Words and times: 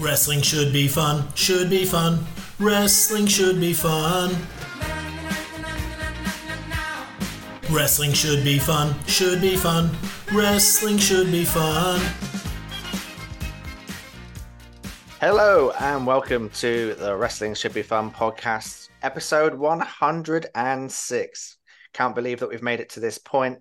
Wrestling 0.00 0.40
should 0.40 0.72
be 0.72 0.88
fun, 0.88 1.28
should 1.34 1.68
be 1.68 1.84
fun. 1.84 2.24
Wrestling 2.58 3.26
should 3.26 3.60
be 3.60 3.74
fun. 3.74 4.34
Wrestling 7.70 8.14
should 8.14 8.42
be 8.42 8.58
fun, 8.58 8.94
should 9.06 9.42
be 9.42 9.56
fun. 9.56 9.90
Wrestling 10.32 10.96
should 10.96 11.30
be 11.30 11.44
fun. 11.44 12.00
Hello 15.20 15.70
and 15.78 16.06
welcome 16.06 16.48
to 16.48 16.94
the 16.94 17.14
Wrestling 17.14 17.52
Should 17.52 17.74
Be 17.74 17.82
Fun 17.82 18.10
podcast, 18.10 18.88
episode 19.02 19.54
106. 19.54 21.56
Can't 21.92 22.14
believe 22.14 22.40
that 22.40 22.48
we've 22.48 22.62
made 22.62 22.80
it 22.80 22.88
to 22.90 23.00
this 23.00 23.18
point. 23.18 23.58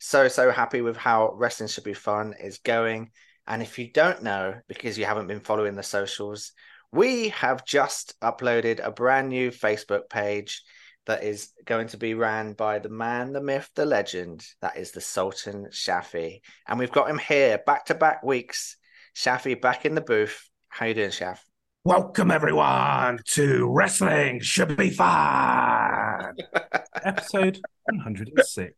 So, 0.00 0.26
so 0.26 0.50
happy 0.50 0.80
with 0.80 0.96
how 0.96 1.32
Wrestling 1.34 1.68
Should 1.68 1.84
Be 1.84 1.94
Fun 1.94 2.34
is 2.40 2.58
going. 2.58 3.12
And 3.46 3.62
if 3.62 3.78
you 3.78 3.90
don't 3.90 4.22
know, 4.22 4.54
because 4.66 4.98
you 4.98 5.04
haven't 5.04 5.28
been 5.28 5.40
following 5.40 5.76
the 5.76 5.82
socials, 5.82 6.52
we 6.92 7.28
have 7.28 7.64
just 7.64 8.18
uploaded 8.20 8.84
a 8.84 8.90
brand 8.90 9.28
new 9.28 9.50
Facebook 9.50 10.08
page 10.10 10.62
that 11.06 11.22
is 11.22 11.52
going 11.64 11.86
to 11.88 11.96
be 11.96 12.14
ran 12.14 12.54
by 12.54 12.80
the 12.80 12.88
man, 12.88 13.32
the 13.32 13.40
myth, 13.40 13.70
the 13.76 13.86
legend. 13.86 14.44
That 14.62 14.76
is 14.76 14.90
the 14.90 15.00
Sultan 15.00 15.68
Shafi. 15.70 16.40
And 16.66 16.78
we've 16.78 16.90
got 16.90 17.08
him 17.08 17.18
here 17.18 17.60
back 17.64 17.86
to 17.86 17.94
back 17.94 18.24
weeks. 18.24 18.76
Shafi 19.14 19.60
back 19.60 19.86
in 19.86 19.94
the 19.94 20.00
booth. 20.00 20.50
How 20.68 20.86
you 20.86 20.94
doing, 20.94 21.10
Shaf? 21.10 21.38
Welcome 21.84 22.32
everyone 22.32 23.20
to 23.26 23.70
Wrestling 23.70 24.40
Should 24.40 24.76
Be 24.76 24.90
Fun. 24.90 26.34
episode 27.04 27.60
106. 27.84 28.74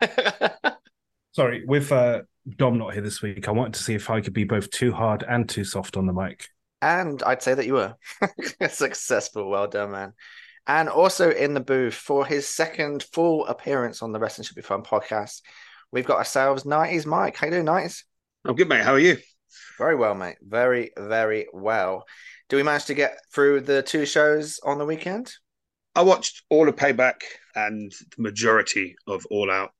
Sorry, 1.34 1.64
with 1.64 1.90
uh, 1.90 2.22
Dom 2.56 2.78
not 2.78 2.92
here 2.92 3.02
this 3.02 3.20
week, 3.20 3.48
I 3.48 3.50
wanted 3.50 3.74
to 3.74 3.82
see 3.82 3.94
if 3.94 4.08
I 4.08 4.20
could 4.20 4.32
be 4.32 4.44
both 4.44 4.70
too 4.70 4.92
hard 4.92 5.24
and 5.28 5.48
too 5.48 5.64
soft 5.64 5.96
on 5.96 6.06
the 6.06 6.12
mic. 6.12 6.48
and 6.80 7.22
I'd 7.24 7.42
say 7.42 7.54
that 7.54 7.66
you 7.66 7.74
were 7.74 7.96
successful. 8.68 9.50
Well 9.50 9.66
done, 9.66 9.90
man. 9.90 10.12
And 10.66 10.88
also 10.88 11.30
in 11.30 11.52
the 11.52 11.60
booth 11.60 11.94
for 11.94 12.24
his 12.24 12.46
second 12.48 13.02
full 13.12 13.46
appearance 13.46 14.00
on 14.00 14.12
the 14.12 14.18
Wrestling 14.18 14.44
Should 14.44 14.56
Be 14.56 14.62
Fun 14.62 14.82
podcast, 14.82 15.42
we've 15.90 16.06
got 16.06 16.18
ourselves 16.18 16.64
90s 16.64 17.04
Mike. 17.04 17.36
How 17.36 17.46
you 17.46 17.52
doing, 17.52 17.66
90s? 17.66 18.04
I'm 18.44 18.54
good, 18.54 18.68
mate. 18.68 18.84
How 18.84 18.92
are 18.92 18.98
you? 18.98 19.18
Very 19.76 19.96
well, 19.96 20.14
mate. 20.14 20.36
Very, 20.40 20.92
very 20.96 21.48
well. 21.52 22.06
Do 22.48 22.56
we 22.56 22.62
manage 22.62 22.86
to 22.86 22.94
get 22.94 23.18
through 23.32 23.62
the 23.62 23.82
two 23.82 24.06
shows 24.06 24.60
on 24.62 24.78
the 24.78 24.86
weekend? 24.86 25.32
I 25.94 26.02
watched 26.02 26.44
all 26.48 26.68
of 26.68 26.76
Payback 26.76 27.22
and 27.54 27.92
the 28.16 28.22
majority 28.22 28.96
of 29.06 29.26
All 29.30 29.50
Out. 29.50 29.70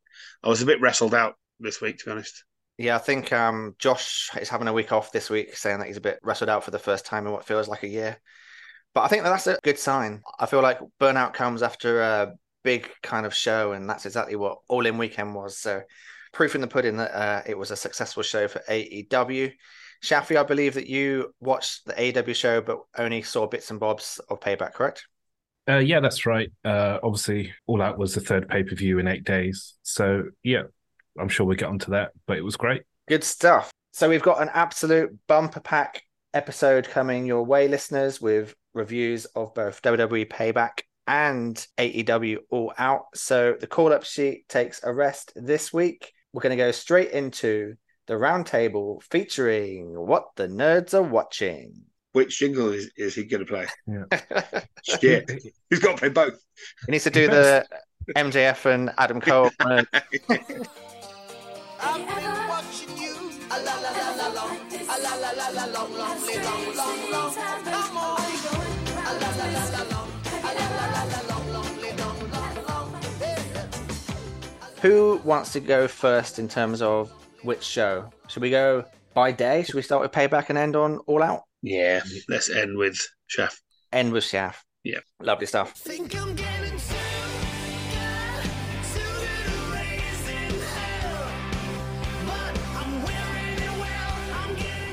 I 0.42 0.48
was 0.48 0.62
a 0.62 0.66
bit 0.66 0.80
wrestled 0.80 1.14
out 1.14 1.36
this 1.64 1.80
week, 1.80 1.98
to 1.98 2.04
be 2.06 2.10
honest. 2.12 2.44
Yeah, 2.76 2.96
I 2.96 2.98
think 2.98 3.32
um, 3.32 3.76
Josh 3.78 4.30
is 4.40 4.48
having 4.48 4.68
a 4.68 4.72
week 4.72 4.92
off 4.92 5.12
this 5.12 5.30
week, 5.30 5.56
saying 5.56 5.78
that 5.78 5.86
he's 5.86 5.96
a 5.96 6.02
bit 6.02 6.18
wrestled 6.22 6.50
out 6.50 6.64
for 6.64 6.72
the 6.72 6.78
first 6.78 7.06
time 7.06 7.26
in 7.26 7.32
what 7.32 7.46
feels 7.46 7.68
like 7.68 7.84
a 7.84 7.88
year. 7.88 8.18
But 8.94 9.02
I 9.02 9.08
think 9.08 9.22
that 9.22 9.30
that's 9.30 9.46
a 9.46 9.58
good 9.62 9.78
sign. 9.78 10.22
I 10.38 10.46
feel 10.46 10.62
like 10.62 10.80
burnout 11.00 11.34
comes 11.34 11.62
after 11.62 12.00
a 12.00 12.34
big 12.62 12.88
kind 13.02 13.26
of 13.26 13.34
show, 13.34 13.72
and 13.72 13.88
that's 13.88 14.06
exactly 14.06 14.36
what 14.36 14.58
All 14.68 14.86
In 14.86 14.98
Weekend 14.98 15.34
was. 15.34 15.56
So, 15.58 15.82
proof 16.32 16.54
in 16.54 16.60
the 16.60 16.66
pudding 16.66 16.96
that 16.96 17.14
uh, 17.14 17.42
it 17.46 17.56
was 17.56 17.70
a 17.70 17.76
successful 17.76 18.22
show 18.22 18.48
for 18.48 18.60
AEW. 18.68 19.52
Shafi, 20.02 20.36
I 20.36 20.42
believe 20.42 20.74
that 20.74 20.88
you 20.88 21.32
watched 21.40 21.86
the 21.86 21.92
AEW 21.94 22.34
show, 22.34 22.60
but 22.60 22.80
only 22.98 23.22
saw 23.22 23.46
bits 23.46 23.70
and 23.70 23.80
bobs 23.80 24.20
of 24.28 24.40
Payback, 24.40 24.74
correct? 24.74 25.06
Uh, 25.68 25.78
yeah, 25.78 26.00
that's 26.00 26.26
right. 26.26 26.50
Uh, 26.64 26.98
obviously, 27.02 27.54
All 27.66 27.80
Out 27.80 27.98
was 27.98 28.14
the 28.14 28.20
third 28.20 28.48
pay 28.48 28.64
per 28.64 28.74
view 28.74 28.98
in 28.98 29.08
eight 29.08 29.24
days. 29.24 29.74
So, 29.82 30.24
yeah, 30.42 30.64
I'm 31.18 31.28
sure 31.28 31.46
we'll 31.46 31.56
get 31.56 31.68
onto 31.68 31.92
that, 31.92 32.12
but 32.26 32.36
it 32.36 32.44
was 32.44 32.56
great. 32.56 32.82
Good 33.08 33.24
stuff. 33.24 33.70
So 33.92 34.08
we've 34.08 34.22
got 34.22 34.42
an 34.42 34.50
absolute 34.52 35.16
bumper 35.28 35.60
pack 35.60 36.02
episode 36.32 36.88
coming 36.88 37.26
your 37.26 37.44
way, 37.44 37.68
listeners, 37.68 38.20
with 38.20 38.54
reviews 38.72 39.24
of 39.26 39.54
both 39.54 39.80
WWE 39.82 40.28
Payback 40.28 40.80
and 41.06 41.54
AEW 41.78 42.38
All 42.50 42.72
Out. 42.78 43.04
So 43.14 43.56
the 43.58 43.66
call 43.66 43.92
up 43.92 44.04
sheet 44.04 44.48
takes 44.48 44.82
a 44.82 44.92
rest 44.92 45.32
this 45.36 45.72
week. 45.72 46.12
We're 46.32 46.42
going 46.42 46.56
to 46.56 46.62
go 46.62 46.72
straight 46.72 47.12
into 47.12 47.76
the 48.06 48.14
roundtable 48.14 49.03
featuring 49.04 49.94
what 49.94 50.26
the 50.36 50.48
nerds 50.48 50.94
are 50.94 51.03
watching. 51.03 51.82
Which 52.12 52.38
jingle 52.38 52.72
is, 52.72 52.91
is 52.97 53.14
he 53.14 53.24
going 53.24 53.44
to 53.44 53.50
play? 53.50 53.66
he 53.86 54.98
Shit. 55.00 55.30
He's 55.70 55.80
got 55.80 55.92
to 55.92 55.98
play 55.98 56.08
both. 56.08 56.38
He 56.86 56.92
needs 56.92 57.04
to 57.04 57.10
do 57.10 57.28
the 57.28 57.66
MJF 58.16 58.66
and 58.66 58.92
Adam 58.98 59.20
Cole. 59.20 59.50
and- 61.80 62.08
I've 62.10 62.22
been 62.22 62.48
watching 62.48 62.96
you. 62.98 63.14
A 63.50 63.58
la 63.60 63.74
la 63.74 63.90
la 63.90 64.08
la 64.20 64.28
long. 64.34 64.56
A 64.72 64.96
la 65.00 65.14
la 65.16 65.30
la 65.30 65.48
la 65.50 65.64
long, 65.66 65.92
long, 65.92 66.20
long, 66.26 66.76
long, 66.76 67.10
long. 67.10 67.34
Come 67.34 67.96
on. 67.96 68.20
A 69.06 69.12
la 69.20 69.28
la 69.38 69.46
la 69.56 69.64
la 69.74 69.82
long. 69.92 70.10
A 70.26 70.50
la 70.58 70.66
la 70.78 70.86
la 70.94 71.02
la 71.12 71.20
long, 71.28 71.46
long, 71.52 71.72
long, 71.98 72.18
long, 72.30 72.54
long. 72.68 72.88
Who 74.82 75.20
wants 75.24 75.52
to 75.52 75.60
go 75.60 75.88
first 75.88 76.38
in 76.38 76.48
terms 76.48 76.82
of 76.82 77.10
which 77.42 77.62
show? 77.62 78.10
Should 78.28 78.42
we 78.42 78.50
go 78.50 78.84
by 79.14 79.32
day? 79.32 79.62
Should 79.62 79.74
we 79.76 79.82
start 79.82 80.02
with 80.02 80.12
Payback 80.12 80.48
and 80.50 80.58
end 80.58 80.76
on 80.76 80.98
All 81.06 81.22
Out? 81.22 81.42
Yeah. 81.62 82.02
Let's 82.28 82.50
end 82.50 82.76
with 82.76 82.98
Chef. 83.26 83.58
End 83.92 84.12
with 84.12 84.24
Chef. 84.24 84.62
Yeah. 84.82 84.98
Lovely 85.20 85.46
stuff. 85.46 85.72
Think 85.72 86.14
I'm 86.20 86.34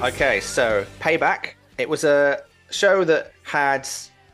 Okay, 0.02 0.40
so 0.40 0.84
Payback. 1.00 1.52
It 1.78 1.88
was 1.88 2.04
a 2.04 2.42
show 2.72 3.04
that 3.04 3.34
had 3.44 3.88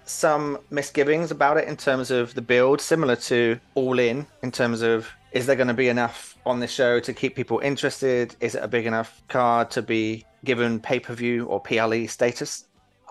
some 0.05 0.59
misgivings 0.69 1.29
about 1.29 1.57
it 1.57 1.67
in 1.67 1.75
terms 1.75 2.09
of 2.09 2.33
the 2.33 2.41
build, 2.41 2.79
similar 2.79 3.17
to 3.17 3.59
All 3.75 3.99
In, 3.99 4.25
in 4.43 4.51
terms 4.51 4.81
of 4.81 5.09
is 5.33 5.45
there 5.45 5.57
going 5.57 5.67
to 5.67 5.73
be 5.73 5.89
enough 5.89 6.37
on 6.45 6.61
the 6.61 6.67
show 6.67 7.01
to 7.01 7.13
keep 7.13 7.35
people 7.35 7.59
interested? 7.59 8.33
Is 8.39 8.55
it 8.55 8.63
a 8.63 8.67
big 8.69 8.85
enough 8.85 9.21
card 9.27 9.69
to 9.71 9.81
be 9.81 10.25
given 10.45 10.79
pay 10.79 11.01
per 11.01 11.13
view 11.13 11.45
or 11.47 11.59
PLE 11.59 12.07
status? 12.07 12.65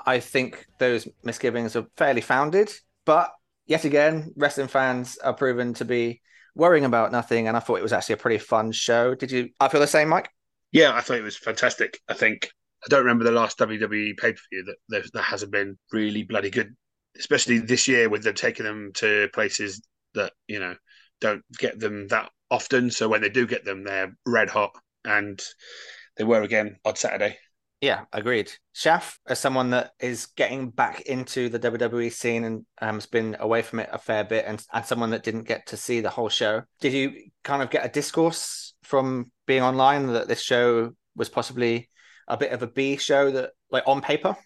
I 0.06 0.18
think 0.18 0.66
those 0.78 1.06
misgivings 1.24 1.76
are 1.76 1.86
fairly 1.98 2.22
founded, 2.22 2.72
but 3.04 3.34
yet 3.66 3.84
again, 3.84 4.32
wrestling 4.34 4.68
fans 4.68 5.18
are 5.18 5.34
proven 5.34 5.74
to 5.74 5.84
be 5.84 6.22
worrying 6.54 6.86
about 6.86 7.12
nothing, 7.12 7.48
and 7.48 7.56
I 7.56 7.60
thought 7.60 7.80
it 7.80 7.82
was 7.82 7.92
actually 7.92 8.14
a 8.14 8.18
pretty 8.18 8.38
fun 8.38 8.72
show. 8.72 9.14
Did 9.14 9.30
you? 9.30 9.50
I 9.60 9.68
feel 9.68 9.80
the 9.82 9.86
same, 9.86 10.08
Mike. 10.08 10.30
Yeah, 10.76 10.94
I 10.94 11.00
thought 11.00 11.16
it 11.16 11.22
was 11.22 11.38
fantastic. 11.38 12.00
I 12.06 12.12
think 12.12 12.50
I 12.84 12.88
don't 12.90 13.00
remember 13.00 13.24
the 13.24 13.30
last 13.30 13.58
WWE 13.58 14.14
pay 14.18 14.32
per 14.34 14.38
view 14.52 14.62
that 14.64 14.76
there, 14.90 15.04
that 15.14 15.22
hasn't 15.22 15.50
been 15.50 15.78
really 15.90 16.22
bloody 16.22 16.50
good, 16.50 16.76
especially 17.18 17.60
this 17.60 17.88
year 17.88 18.10
with 18.10 18.24
them 18.24 18.34
taking 18.34 18.66
them 18.66 18.90
to 18.96 19.30
places 19.32 19.80
that 20.12 20.34
you 20.46 20.60
know 20.60 20.74
don't 21.18 21.42
get 21.56 21.80
them 21.80 22.08
that 22.08 22.30
often. 22.50 22.90
So 22.90 23.08
when 23.08 23.22
they 23.22 23.30
do 23.30 23.46
get 23.46 23.64
them, 23.64 23.84
they're 23.84 24.14
red 24.26 24.50
hot, 24.50 24.72
and 25.02 25.40
they 26.18 26.24
were 26.24 26.42
again 26.42 26.76
on 26.84 26.94
Saturday. 26.94 27.38
Yeah, 27.80 28.04
agreed. 28.12 28.52
Shaf, 28.74 29.16
as 29.26 29.38
someone 29.38 29.70
that 29.70 29.92
is 29.98 30.26
getting 30.36 30.68
back 30.68 31.00
into 31.02 31.48
the 31.48 31.58
WWE 31.58 32.12
scene 32.12 32.44
and 32.44 32.66
um, 32.82 32.96
has 32.96 33.06
been 33.06 33.34
away 33.40 33.62
from 33.62 33.80
it 33.80 33.88
a 33.90 33.98
fair 33.98 34.24
bit, 34.24 34.44
and, 34.46 34.62
and 34.74 34.84
someone 34.84 35.08
that 35.12 35.22
didn't 35.22 35.48
get 35.48 35.68
to 35.68 35.78
see 35.78 36.00
the 36.00 36.10
whole 36.10 36.28
show, 36.28 36.64
did 36.80 36.92
you 36.92 37.30
kind 37.44 37.62
of 37.62 37.70
get 37.70 37.86
a 37.86 37.88
discourse 37.88 38.65
from 38.86 39.30
being 39.46 39.62
online 39.62 40.06
that 40.08 40.28
this 40.28 40.40
show 40.40 40.92
was 41.14 41.28
possibly 41.28 41.88
a 42.28 42.36
bit 42.36 42.52
of 42.52 42.62
a 42.62 42.66
B 42.66 42.96
show 42.96 43.30
that, 43.30 43.50
like, 43.70 43.84
on 43.86 44.00
paper? 44.00 44.36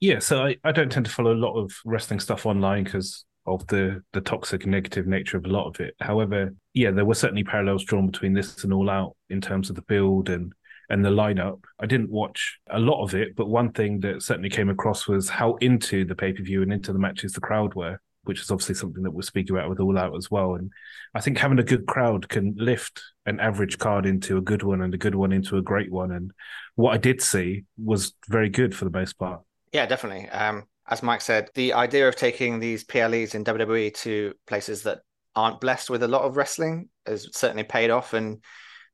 Yeah, 0.00 0.18
so 0.18 0.44
I, 0.44 0.56
I 0.64 0.72
don't 0.72 0.90
tend 0.90 1.06
to 1.06 1.12
follow 1.12 1.32
a 1.32 1.34
lot 1.34 1.54
of 1.54 1.72
wrestling 1.84 2.20
stuff 2.20 2.44
online 2.44 2.84
because 2.84 3.24
of 3.46 3.66
the 3.68 4.02
the 4.12 4.20
toxic 4.20 4.66
negative 4.66 5.06
nature 5.06 5.36
of 5.36 5.44
a 5.46 5.48
lot 5.48 5.68
of 5.68 5.80
it. 5.80 5.94
However, 6.00 6.54
yeah, 6.74 6.90
there 6.90 7.04
were 7.04 7.14
certainly 7.14 7.44
parallels 7.44 7.84
drawn 7.84 8.06
between 8.06 8.34
this 8.34 8.64
and 8.64 8.72
All 8.72 8.90
Out 8.90 9.16
in 9.30 9.40
terms 9.40 9.70
of 9.70 9.76
the 9.76 9.82
build 9.82 10.28
and 10.28 10.52
and 10.90 11.04
the 11.04 11.10
lineup. 11.10 11.64
I 11.80 11.86
didn't 11.86 12.10
watch 12.10 12.58
a 12.70 12.78
lot 12.78 13.02
of 13.02 13.14
it, 13.14 13.34
but 13.36 13.48
one 13.48 13.72
thing 13.72 14.00
that 14.00 14.22
certainly 14.22 14.50
came 14.50 14.68
across 14.68 15.08
was 15.08 15.28
how 15.28 15.54
into 15.56 16.04
the 16.04 16.14
pay 16.14 16.32
per 16.32 16.42
view 16.42 16.62
and 16.62 16.72
into 16.72 16.92
the 16.92 16.98
matches 16.98 17.32
the 17.32 17.40
crowd 17.40 17.74
were, 17.74 18.00
which 18.26 18.40
is 18.40 18.50
obviously 18.50 18.74
something 18.74 19.02
that 19.02 19.10
we'll 19.10 19.22
speak 19.22 19.50
about 19.50 19.68
with 19.68 19.80
All 19.80 19.98
Out 19.98 20.16
as 20.16 20.30
well. 20.30 20.54
And 20.54 20.70
I 21.14 21.20
think 21.20 21.38
having 21.38 21.58
a 21.58 21.64
good 21.64 21.86
crowd 21.86 22.28
can 22.28 22.54
lift 22.56 23.02
an 23.24 23.40
average 23.40 23.78
card 23.78 24.06
into 24.06 24.36
a 24.36 24.42
good 24.42 24.62
one 24.62 24.82
and 24.82 24.94
a 24.94 24.98
good 24.98 25.14
one 25.14 25.32
into 25.32 25.56
a 25.56 25.62
great 25.62 25.90
one. 25.90 26.12
And 26.12 26.32
what 26.74 26.94
I 26.94 26.98
did 26.98 27.22
see 27.22 27.64
was 27.82 28.14
very 28.28 28.48
good 28.48 28.74
for 28.74 28.84
the 28.84 28.90
most 28.90 29.18
part. 29.18 29.40
Yeah, 29.72 29.86
definitely. 29.86 30.28
Um, 30.28 30.64
as 30.88 31.02
Mike 31.02 31.20
said, 31.20 31.50
the 31.54 31.72
idea 31.72 32.08
of 32.08 32.16
taking 32.16 32.58
these 32.58 32.84
PLEs 32.84 33.34
in 33.34 33.44
WWE 33.44 33.92
to 33.94 34.34
places 34.46 34.82
that 34.84 35.00
aren't 35.34 35.60
blessed 35.60 35.90
with 35.90 36.02
a 36.02 36.08
lot 36.08 36.22
of 36.22 36.36
wrestling 36.36 36.88
has 37.06 37.28
certainly 37.32 37.64
paid 37.64 37.90
off. 37.90 38.14
And 38.14 38.42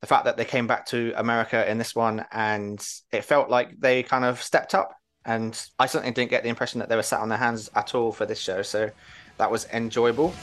the 0.00 0.06
fact 0.06 0.25
that 0.25 0.37
they 0.37 0.44
came 0.44 0.67
back 0.67 0.87
to 0.87 1.12
America 1.17 1.70
in 1.70 1.78
this 1.78 1.94
one 1.94 2.25
and 2.32 2.85
it 3.12 3.25
felt 3.25 3.49
like 3.49 3.78
they 3.78 4.02
kind 4.02 4.25
of 4.25 4.43
stepped 4.43 4.75
up. 4.75 4.93
And 5.25 5.58
I 5.78 5.87
certainly 5.87 6.12
didn't 6.12 6.31
get 6.31 6.43
the 6.43 6.49
impression 6.49 6.81
that 6.81 6.88
they 6.88 6.96
were 6.96 7.02
sat 7.02 7.20
on 7.20 7.28
their 7.28 7.38
hands 7.38 7.70
at 7.76 7.94
all 7.94 8.11
for 8.11 8.26
this 8.26 8.40
show. 8.40 8.62
So 8.62 8.90
that 9.38 9.50
was 9.50 9.67
enjoyable. 9.73 10.34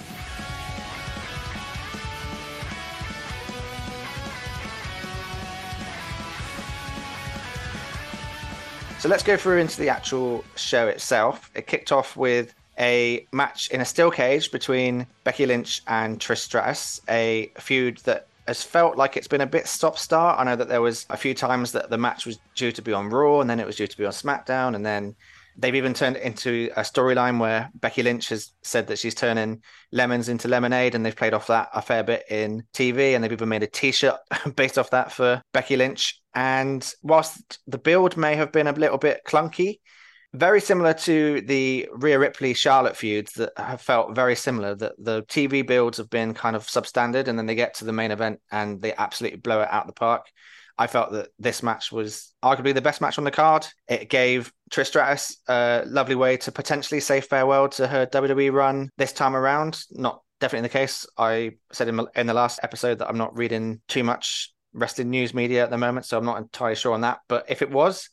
So 8.99 9.07
let's 9.07 9.23
go 9.23 9.37
through 9.37 9.59
into 9.59 9.77
the 9.77 9.87
actual 9.87 10.43
show 10.55 10.87
itself. 10.87 11.49
It 11.55 11.67
kicked 11.67 11.93
off 11.93 12.17
with 12.17 12.53
a 12.77 13.25
match 13.31 13.69
in 13.71 13.79
a 13.79 13.85
steel 13.85 14.11
cage 14.11 14.51
between 14.51 15.07
Becky 15.23 15.45
Lynch 15.45 15.81
and 15.87 16.19
Trish 16.19 16.39
Stratus, 16.39 16.99
a 17.09 17.49
feud 17.57 17.99
that 17.99 18.27
has 18.45 18.61
felt 18.61 18.97
like 18.97 19.15
it's 19.15 19.27
been 19.27 19.41
a 19.41 19.45
bit 19.45 19.67
stop-start. 19.67 20.39
I 20.39 20.43
know 20.43 20.55
that 20.55 20.67
there 20.67 20.81
was 20.81 21.05
a 21.09 21.17
few 21.17 21.33
times 21.33 21.71
that 21.73 21.89
the 21.89 21.97
match 21.97 22.25
was 22.25 22.39
due 22.55 22.71
to 22.71 22.81
be 22.81 22.91
on 22.91 23.09
Raw, 23.09 23.39
and 23.39 23.49
then 23.49 23.59
it 23.59 23.65
was 23.65 23.75
due 23.77 23.87
to 23.87 23.97
be 23.97 24.05
on 24.05 24.11
SmackDown, 24.11 24.75
and 24.75 24.85
then 24.85 25.15
they've 25.59 25.75
even 25.75 25.93
turned 25.93 26.15
it 26.15 26.23
into 26.23 26.69
a 26.75 26.81
storyline 26.81 27.39
where 27.39 27.69
Becky 27.75 28.01
Lynch 28.01 28.29
has 28.29 28.51
said 28.63 28.87
that 28.87 28.99
she's 28.99 29.13
turning 29.13 29.61
lemons 29.91 30.29
into 30.29 30.47
lemonade, 30.47 30.95
and 30.95 31.05
they've 31.05 31.15
played 31.15 31.33
off 31.33 31.47
that 31.47 31.69
a 31.73 31.81
fair 31.81 32.03
bit 32.03 32.23
in 32.29 32.63
TV, 32.73 33.13
and 33.13 33.23
they've 33.23 33.31
even 33.31 33.49
made 33.49 33.63
a 33.63 33.67
T-shirt 33.67 34.17
based 34.55 34.77
off 34.77 34.91
that 34.91 35.11
for 35.11 35.41
Becky 35.53 35.75
Lynch. 35.75 36.21
And 36.33 36.89
whilst 37.03 37.59
the 37.67 37.77
build 37.77 38.15
may 38.15 38.35
have 38.35 38.51
been 38.51 38.67
a 38.67 38.71
little 38.71 38.97
bit 38.97 39.21
clunky, 39.27 39.79
very 40.33 40.61
similar 40.61 40.93
to 40.93 41.41
the 41.41 41.89
Rhea 41.91 42.19
Ripley 42.19 42.53
Charlotte 42.53 42.95
feuds 42.95 43.33
that 43.33 43.51
have 43.57 43.81
felt 43.81 44.15
very 44.15 44.35
similar. 44.35 44.75
That 44.75 44.93
the 44.97 45.23
TV 45.23 45.65
builds 45.65 45.97
have 45.97 46.09
been 46.09 46.33
kind 46.33 46.55
of 46.55 46.67
substandard, 46.67 47.27
and 47.27 47.37
then 47.37 47.47
they 47.47 47.55
get 47.55 47.75
to 47.75 47.85
the 47.85 47.93
main 47.93 48.11
event 48.11 48.39
and 48.51 48.81
they 48.81 48.93
absolutely 48.93 49.39
blow 49.39 49.61
it 49.61 49.69
out 49.71 49.83
of 49.83 49.87
the 49.87 49.93
park. 49.93 50.27
I 50.79 50.87
felt 50.87 51.11
that 51.11 51.27
this 51.37 51.61
match 51.61 51.91
was 51.91 52.33
arguably 52.41 52.73
the 52.73 52.81
best 52.81 53.01
match 53.01 53.17
on 53.17 53.25
the 53.25 53.31
card. 53.31 53.67
It 53.89 54.09
gave 54.09 54.53
Trish 54.71 54.87
Stratus 54.87 55.37
a 55.49 55.83
lovely 55.85 56.15
way 56.15 56.37
to 56.37 56.53
potentially 56.53 57.01
say 57.01 57.19
farewell 57.19 57.67
to 57.69 57.85
her 57.85 58.05
WWE 58.05 58.53
run 58.53 58.89
this 58.97 59.11
time 59.11 59.35
around. 59.35 59.83
Not 59.91 60.21
definitely 60.39 60.69
the 60.69 60.73
case. 60.73 61.05
I 61.17 61.51
said 61.73 61.89
in, 61.89 61.99
in 62.15 62.27
the 62.27 62.33
last 62.33 62.61
episode 62.63 62.99
that 62.99 63.09
I'm 63.09 63.17
not 63.17 63.37
reading 63.37 63.81
too 63.89 64.05
much 64.05 64.53
wrestling 64.71 65.09
news 65.09 65.33
media 65.33 65.63
at 65.63 65.69
the 65.69 65.77
moment, 65.77 66.05
so 66.05 66.17
I'm 66.17 66.25
not 66.25 66.37
entirely 66.37 66.75
sure 66.75 66.93
on 66.93 67.01
that. 67.01 67.19
But 67.27 67.47
if 67.49 67.61
it 67.61 67.69
was, 67.69 68.09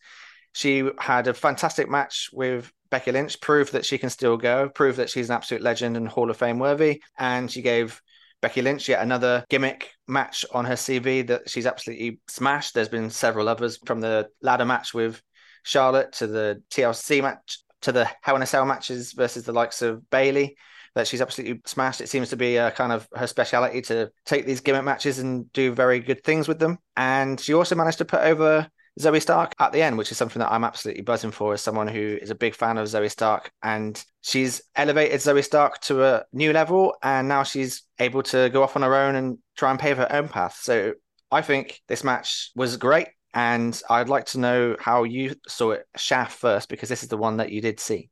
she 0.52 0.90
had 0.98 1.28
a 1.28 1.34
fantastic 1.34 1.88
match 1.88 2.30
with 2.32 2.72
Becky 2.90 3.12
Lynch, 3.12 3.40
proved 3.40 3.74
that 3.74 3.84
she 3.84 3.96
can 3.96 4.10
still 4.10 4.36
go, 4.36 4.68
proved 4.68 4.98
that 4.98 5.08
she's 5.08 5.30
an 5.30 5.36
absolute 5.36 5.62
legend 5.62 5.96
and 5.96 6.08
Hall 6.08 6.30
of 6.30 6.36
Fame 6.36 6.58
worthy. 6.58 7.00
And 7.16 7.48
she 7.48 7.62
gave 7.62 8.02
Becky 8.40 8.62
Lynch 8.62 8.88
yet 8.88 9.02
another 9.02 9.44
gimmick 9.48 9.90
match 10.06 10.44
on 10.52 10.64
her 10.64 10.74
CV 10.74 11.26
that 11.26 11.48
she's 11.48 11.66
absolutely 11.66 12.20
smashed. 12.28 12.74
There's 12.74 12.88
been 12.88 13.10
several 13.10 13.48
others 13.48 13.78
from 13.84 14.00
the 14.00 14.28
ladder 14.42 14.64
match 14.64 14.94
with 14.94 15.20
Charlotte 15.62 16.12
to 16.14 16.26
the 16.26 16.62
TLC 16.70 17.22
match 17.22 17.60
to 17.82 17.92
the 17.92 18.08
Hell 18.22 18.36
in 18.36 18.42
a 18.42 18.46
Cell 18.46 18.66
matches 18.66 19.12
versus 19.12 19.44
the 19.44 19.52
likes 19.52 19.82
of 19.82 20.08
Bayley 20.10 20.56
that 20.94 21.06
she's 21.06 21.20
absolutely 21.20 21.60
smashed. 21.66 22.00
It 22.00 22.08
seems 22.08 22.30
to 22.30 22.36
be 22.36 22.56
a 22.56 22.70
kind 22.70 22.90
of 22.90 23.06
her 23.14 23.26
speciality 23.26 23.82
to 23.82 24.10
take 24.24 24.46
these 24.46 24.60
gimmick 24.60 24.84
matches 24.84 25.18
and 25.18 25.52
do 25.52 25.72
very 25.72 26.00
good 26.00 26.24
things 26.24 26.48
with 26.48 26.58
them. 26.58 26.78
And 26.96 27.38
she 27.38 27.52
also 27.52 27.74
managed 27.74 27.98
to 27.98 28.04
put 28.04 28.20
over 28.20 28.66
Zoey 28.98 29.20
Stark 29.20 29.54
at 29.58 29.72
the 29.72 29.82
end, 29.82 29.98
which 29.98 30.10
is 30.10 30.16
something 30.16 30.40
that 30.40 30.50
I'm 30.50 30.64
absolutely 30.64 31.02
buzzing 31.02 31.30
for 31.30 31.52
as 31.52 31.60
someone 31.60 31.88
who 31.88 32.18
is 32.20 32.30
a 32.30 32.34
big 32.34 32.54
fan 32.54 32.78
of 32.78 32.86
Zoey 32.86 33.10
Stark. 33.10 33.50
And 33.62 34.02
she's 34.22 34.62
elevated 34.74 35.20
Zoey 35.20 35.44
Stark 35.44 35.80
to 35.82 36.04
a 36.04 36.24
new 36.32 36.52
level, 36.52 36.94
and 37.02 37.28
now 37.28 37.42
she's 37.42 37.82
able 37.98 38.22
to 38.24 38.48
go 38.50 38.62
off 38.62 38.76
on 38.76 38.82
her 38.82 38.94
own 38.94 39.14
and 39.14 39.38
try 39.56 39.70
and 39.70 39.78
pave 39.78 39.98
her 39.98 40.10
own 40.10 40.28
path. 40.28 40.58
So 40.62 40.94
I 41.30 41.42
think 41.42 41.80
this 41.88 42.04
match 42.04 42.50
was 42.54 42.76
great. 42.76 43.08
And 43.34 43.78
I'd 43.90 44.08
like 44.08 44.24
to 44.26 44.40
know 44.40 44.76
how 44.80 45.04
you 45.04 45.34
saw 45.46 45.72
it, 45.72 45.84
Shaft, 45.94 46.38
first, 46.38 46.70
because 46.70 46.88
this 46.88 47.02
is 47.02 47.10
the 47.10 47.18
one 47.18 47.36
that 47.36 47.52
you 47.52 47.60
did 47.60 47.78
see. 47.78 48.08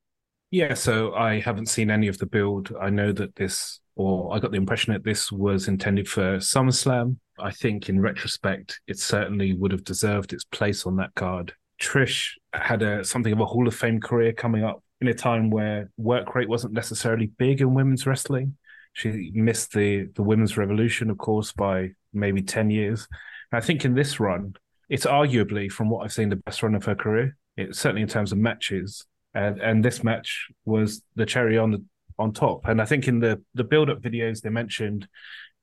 Yeah, 0.51 0.75
so 0.75 1.15
I 1.15 1.41
haven't 1.41 1.71
seen 1.71 1.91
any 1.91 2.09
of 2.09 2.19
the 2.19 2.27
build. 2.27 2.75
I 2.79 2.91
know 2.91 3.11
that 3.11 3.35
this, 3.35 3.81
or 3.97 4.35
I 4.35 4.39
got 4.39 4.51
the 4.51 4.57
impression 4.57 4.93
that 4.93 5.05
this 5.05 5.31
was 5.31 5.69
intended 5.69 6.09
for 6.09 6.39
SummerSlam. 6.39 7.17
I 7.39 7.51
think 7.51 7.89
in 7.89 8.01
retrospect, 8.01 8.81
it 8.87 8.99
certainly 8.99 9.55
would 9.55 9.73
have 9.73 9.85
deserved 9.85 10.33
its 10.33 10.45
place 10.45 10.87
on 10.87 10.97
that 10.97 11.15
card. 11.15 11.53
Trish 11.81 12.31
had 12.53 12.83
a 12.83 13.05
something 13.05 13.33
of 13.33 13.41
a 13.41 13.47
Hall 13.47 13.67
of 13.67 13.75
Fame 13.75 14.01
career 14.01 14.33
coming 14.33 14.65
up 14.65 14.83
in 15.01 15.09
a 15.09 15.15
time 15.15 15.51
where 15.51 15.91
work 15.97 16.35
rate 16.35 16.49
wasn't 16.49 16.73
necessarily 16.73 17.27
big 17.27 17.61
in 17.61 17.75
women's 17.75 18.07
wrestling. 18.07 18.57
She 18.93 19.33
missed 19.35 19.73
the 19.73 20.09
the 20.15 20.23
women's 20.23 20.57
revolution, 20.57 21.11
of 21.11 21.19
course, 21.19 21.53
by 21.53 21.91
maybe 22.13 22.43
10 22.43 22.71
years. 22.71 23.09
And 23.51 23.63
I 23.63 23.67
think 23.67 23.85
in 23.85 23.95
this 23.95 24.21
run, 24.21 24.55
it's 24.89 25.07
arguably, 25.07 25.71
from 25.71 25.91
what 25.91 26.05
I've 26.05 26.13
seen, 26.13 26.29
the 26.29 26.37
best 26.37 26.63
run 26.63 26.75
of 26.75 26.85
her 26.85 26.95
career. 26.95 27.37
It 27.57 27.75
certainly 27.75 28.03
in 28.03 28.09
terms 28.09 28.33
of 28.33 28.39
matches. 28.39 29.05
And 29.35 29.61
and 29.61 29.85
this 29.85 30.05
match 30.05 30.49
was 30.65 31.03
the 31.17 31.27
cherry 31.27 31.59
on 31.59 31.73
the 31.73 31.85
on 32.19 32.33
top. 32.33 32.67
And 32.67 32.81
I 32.81 32.85
think 32.85 33.09
in 33.09 33.21
the 33.21 33.43
the 33.55 33.65
build 33.65 33.91
up 33.91 34.01
videos 34.01 34.41
they 34.41 34.51
mentioned 34.51 35.09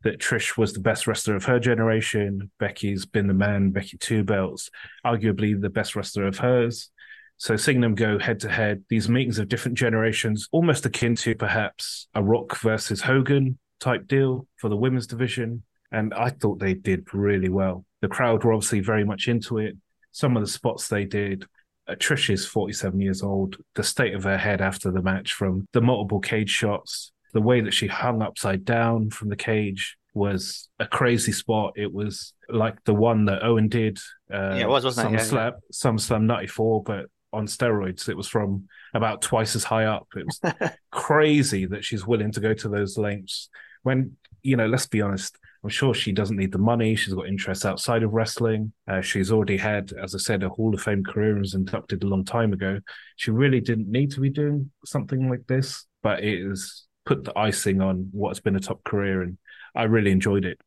that 0.04 0.20
Trish 0.20 0.58
was 0.58 0.74
the 0.74 0.80
best 0.80 1.08
wrestler 1.08 1.36
of 1.36 1.46
her 1.46 1.60
generation. 1.60 2.50
Becky's 2.60 3.06
been 3.06 3.28
the 3.28 3.34
man, 3.34 3.70
Becky 3.72 3.98
two 3.98 4.24
belts, 4.24 4.70
arguably 5.06 5.60
the 5.60 5.70
best 5.70 5.96
wrestler 5.96 6.26
of 6.26 6.40
hers. 6.40 6.90
So 7.38 7.56
seeing 7.56 7.82
them 7.82 7.96
go 7.96 8.20
head 8.20 8.40
to 8.42 8.50
head, 8.50 8.84
these 8.90 9.10
meetings 9.10 9.40
of 9.40 9.48
different 9.48 9.78
generations, 9.78 10.48
almost 10.52 10.86
akin 10.86 11.16
to 11.18 11.34
perhaps 11.36 12.08
a 12.14 12.22
Rock 12.22 12.58
versus 12.60 13.02
Hogan 13.02 13.58
type 13.80 14.08
deal 14.08 14.48
for 14.58 14.70
the 14.70 14.78
women's 14.78 15.08
division. 15.08 15.64
And 15.92 16.14
I 16.14 16.30
thought 16.30 16.60
they 16.60 16.76
did 16.76 17.14
really 17.14 17.50
well. 17.50 17.84
The 18.02 18.08
crowd 18.08 18.44
were 18.44 18.54
obviously 18.54 18.80
very 18.80 19.04
much 19.04 19.28
into 19.28 19.58
it. 19.58 19.76
Some 20.12 20.38
of 20.38 20.44
the 20.44 20.52
spots 20.52 20.88
they 20.88 21.06
did. 21.06 21.46
Trish 21.96 22.30
is 22.30 22.46
47 22.46 23.00
years 23.00 23.22
old. 23.24 23.58
The 23.76 23.84
state 23.84 24.14
of 24.14 24.24
her 24.24 24.38
head 24.38 24.62
after 24.62 24.92
the 24.92 25.02
match 25.02 25.34
from 25.34 25.68
the 25.74 25.82
multiple 25.82 26.20
cage 26.20 26.50
shots, 26.50 27.12
the 27.34 27.42
way 27.42 27.62
that 27.62 27.74
she 27.74 27.88
hung 27.88 28.22
upside 28.22 28.66
down 28.66 29.10
from 29.10 29.30
the 29.30 29.36
cage 29.36 29.98
was 30.14 30.68
a 30.80 30.86
crazy 30.86 31.32
spot. 31.32 31.74
It 31.78 31.92
was 31.92 32.34
like 32.50 32.84
the 32.84 32.94
one 32.94 33.26
that 33.26 33.44
Owen 33.44 33.70
did. 33.70 33.98
Uh, 34.32 34.56
Yeah, 34.56 34.64
it 34.64 34.70
was, 34.70 34.84
wasn't 34.84 35.14
it? 35.14 35.20
Yeah, 35.20 35.26
SummerSlam, 35.26 35.54
SummerSlam 35.74 36.24
94, 36.24 36.84
but 36.84 37.06
on 37.34 37.48
steroids. 37.48 38.10
It 38.10 38.18
was 38.18 38.28
from 38.28 38.68
about 38.94 39.22
twice 39.22 39.56
as 39.56 39.64
high 39.64 39.86
up. 39.86 40.08
It 40.16 40.26
was 40.26 40.72
crazy 40.92 41.66
that 41.68 41.86
she's 41.86 42.06
willing 42.06 42.32
to 42.34 42.40
go 42.42 42.54
to 42.54 42.70
those 42.70 42.98
lengths. 42.98 43.50
When, 43.84 44.18
you 44.44 44.58
know, 44.58 44.68
let's 44.68 44.88
be 44.88 45.02
honest, 45.02 45.38
I'm 45.64 45.70
sure 45.70 45.94
she 45.94 46.12
doesn't 46.12 46.38
need 46.38 46.52
the 46.52 46.58
money. 46.58 46.96
She's 46.96 47.14
got 47.14 47.28
interests 47.28 47.66
outside 47.66 48.02
of 48.02 48.14
wrestling. 48.14 48.74
Uh, 48.88 49.02
she's 49.02 49.32
already 49.32 49.58
had, 49.58 49.94
as 49.94 50.16
I 50.16 50.18
said, 50.18 50.42
a 50.42 50.50
Hall 50.50 50.74
of 50.74 50.82
Fame 50.82 51.04
career 51.04 51.34
and 51.34 51.42
was 51.42 51.54
inducted 51.54 52.04
a 52.04 52.08
long 52.08 52.26
time 52.26 52.52
ago. 52.52 52.80
She 53.16 53.30
really 53.30 53.62
didn't 53.62 53.88
need 53.88 54.12
to 54.12 54.22
be 54.22 54.30
doing 54.30 54.72
something 54.86 55.30
like 55.30 55.46
this, 55.48 55.86
but 56.02 56.24
it 56.24 56.48
has 56.48 56.86
put 57.06 57.24
the 57.24 57.38
icing 57.38 57.80
on 57.80 58.10
what's 58.12 58.40
been 58.40 58.56
a 58.56 58.60
top 58.60 58.84
career, 58.84 59.22
and 59.22 59.38
I 59.76 59.84
really 59.84 60.12
enjoyed 60.12 60.46
it. 60.46 60.60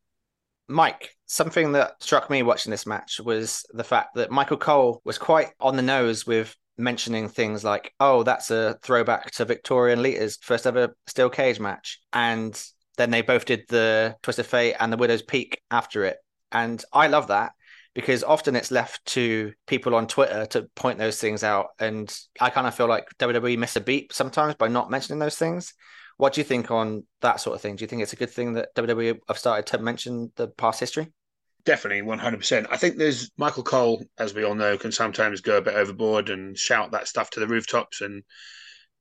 Mike, 0.67 1.11
something 1.25 1.73
that 1.73 2.01
struck 2.01 2.29
me 2.29 2.41
watching 2.41 2.71
this 2.71 2.85
match 2.85 3.19
was 3.19 3.65
the 3.73 3.83
fact 3.83 4.15
that 4.15 4.31
Michael 4.31 4.57
Cole 4.57 5.01
was 5.03 5.17
quite 5.17 5.49
on 5.59 5.75
the 5.75 5.81
nose 5.81 6.25
with 6.25 6.55
mentioning 6.77 7.29
things 7.29 7.63
like, 7.63 7.93
oh, 7.99 8.23
that's 8.23 8.51
a 8.51 8.77
throwback 8.81 9.31
to 9.31 9.45
Victoria 9.45 9.93
and 9.93 10.01
Lita's 10.01 10.37
first 10.41 10.65
ever 10.65 10.95
steel 11.07 11.29
cage 11.29 11.59
match. 11.59 11.99
And 12.13 12.59
then 12.97 13.11
they 13.11 13.21
both 13.21 13.45
did 13.45 13.63
the 13.67 14.15
Twist 14.23 14.39
of 14.39 14.47
Fate 14.47 14.75
and 14.79 14.91
the 14.91 14.97
Widow's 14.97 15.21
Peak 15.21 15.61
after 15.71 16.05
it. 16.05 16.17
And 16.51 16.83
I 16.93 17.07
love 17.07 17.27
that 17.27 17.53
because 17.93 18.23
often 18.23 18.55
it's 18.55 18.71
left 18.71 19.05
to 19.05 19.53
people 19.67 19.95
on 19.95 20.07
Twitter 20.07 20.45
to 20.47 20.69
point 20.75 20.99
those 20.99 21.19
things 21.19 21.43
out. 21.43 21.67
And 21.79 22.13
I 22.39 22.49
kind 22.49 22.67
of 22.67 22.75
feel 22.75 22.87
like 22.87 23.05
WWE 23.19 23.57
miss 23.57 23.75
a 23.75 23.81
beat 23.81 24.13
sometimes 24.13 24.55
by 24.55 24.67
not 24.67 24.91
mentioning 24.91 25.19
those 25.19 25.37
things. 25.37 25.73
What 26.17 26.33
do 26.33 26.41
you 26.41 26.45
think 26.45 26.71
on 26.71 27.03
that 27.21 27.39
sort 27.39 27.55
of 27.55 27.61
thing? 27.61 27.75
Do 27.75 27.83
you 27.83 27.87
think 27.87 28.01
it's 28.01 28.13
a 28.13 28.17
good 28.17 28.29
thing 28.29 28.53
that 28.53 28.73
WWE 28.75 29.17
have 29.27 29.37
started 29.37 29.65
to 29.67 29.77
mention 29.79 30.31
the 30.35 30.47
past 30.47 30.79
history? 30.79 31.11
Definitely, 31.65 32.03
100%. 32.03 32.67
I 32.69 32.77
think 32.77 32.97
there's 32.97 33.31
Michael 33.37 33.63
Cole, 33.63 34.03
as 34.17 34.33
we 34.33 34.43
all 34.43 34.55
know, 34.55 34.77
can 34.77 34.91
sometimes 34.91 35.41
go 35.41 35.57
a 35.57 35.61
bit 35.61 35.73
overboard 35.73 36.29
and 36.29 36.57
shout 36.57 36.91
that 36.91 37.07
stuff 37.07 37.31
to 37.31 37.39
the 37.39 37.47
rooftops 37.47 38.01
and, 38.01 38.23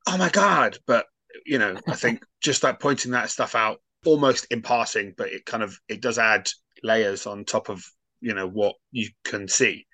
oh 0.08 0.16
my 0.16 0.30
God. 0.30 0.78
But, 0.86 1.06
you 1.46 1.58
know, 1.58 1.76
I 1.88 1.96
think 1.96 2.22
just 2.40 2.62
like 2.62 2.80
pointing 2.80 3.12
that 3.12 3.30
stuff 3.30 3.54
out 3.54 3.78
almost 4.04 4.46
in 4.50 4.62
passing, 4.62 5.14
but 5.16 5.28
it 5.28 5.46
kind 5.46 5.62
of, 5.62 5.78
it 5.88 6.00
does 6.00 6.18
add 6.18 6.48
layers 6.82 7.26
on 7.26 7.44
top 7.44 7.68
of, 7.70 7.84
you 8.20 8.34
know, 8.34 8.46
what 8.48 8.74
you 8.92 9.08
can 9.24 9.48
see. 9.48 9.86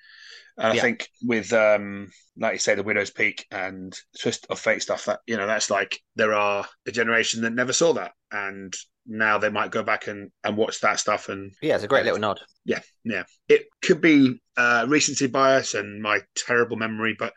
And 0.58 0.74
Yeah. 0.74 0.80
I 0.80 0.82
think 0.82 1.08
with, 1.22 1.52
um, 1.52 2.10
like 2.36 2.54
you 2.54 2.58
say, 2.58 2.74
the 2.74 2.82
Widow's 2.82 3.10
Peak 3.10 3.46
and 3.50 3.96
Twist 4.20 4.46
of 4.50 4.58
Fate 4.58 4.82
stuff, 4.82 5.04
that, 5.06 5.20
you 5.26 5.36
know, 5.36 5.46
that's 5.46 5.70
like 5.70 6.00
there 6.16 6.34
are 6.34 6.66
a 6.86 6.90
generation 6.92 7.42
that 7.42 7.52
never 7.52 7.72
saw 7.72 7.92
that. 7.94 8.12
And 8.30 8.74
now 9.06 9.38
they 9.38 9.48
might 9.50 9.70
go 9.70 9.82
back 9.82 10.06
and, 10.08 10.30
and 10.44 10.56
watch 10.56 10.80
that 10.80 11.00
stuff 11.00 11.28
and 11.28 11.52
Yeah, 11.62 11.74
it's 11.76 11.84
a 11.84 11.88
great 11.88 12.04
little 12.04 12.20
nod. 12.20 12.40
yeah, 12.64 12.80
yeah. 13.04 13.24
It 13.48 13.66
could 13.82 14.00
be 14.00 14.40
uh, 14.56 14.86
recency 14.88 15.26
bias 15.26 15.74
and 15.74 16.02
my 16.02 16.20
terrible 16.36 16.76
memory, 16.76 17.16
but 17.18 17.32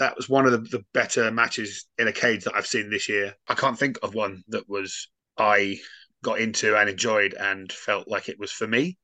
that 0.00 0.16
was 0.16 0.28
one 0.28 0.46
of 0.46 0.52
the, 0.52 0.58
the 0.78 0.84
better 0.94 1.30
matches 1.30 1.86
in 1.98 2.08
a 2.08 2.12
cage 2.12 2.44
that 2.44 2.54
I've 2.56 2.66
seen 2.66 2.90
this 2.90 3.08
year. 3.08 3.34
I 3.48 3.54
can't 3.54 3.78
think 3.78 3.98
of 4.02 4.14
one 4.14 4.42
that 4.48 4.68
was 4.68 5.08
I 5.38 5.78
got 6.24 6.40
into 6.40 6.76
and 6.76 6.90
enjoyed 6.90 7.34
and 7.34 7.72
felt 7.72 8.08
like 8.08 8.28
it 8.28 8.38
was 8.38 8.52
for 8.52 8.66
me. 8.66 8.98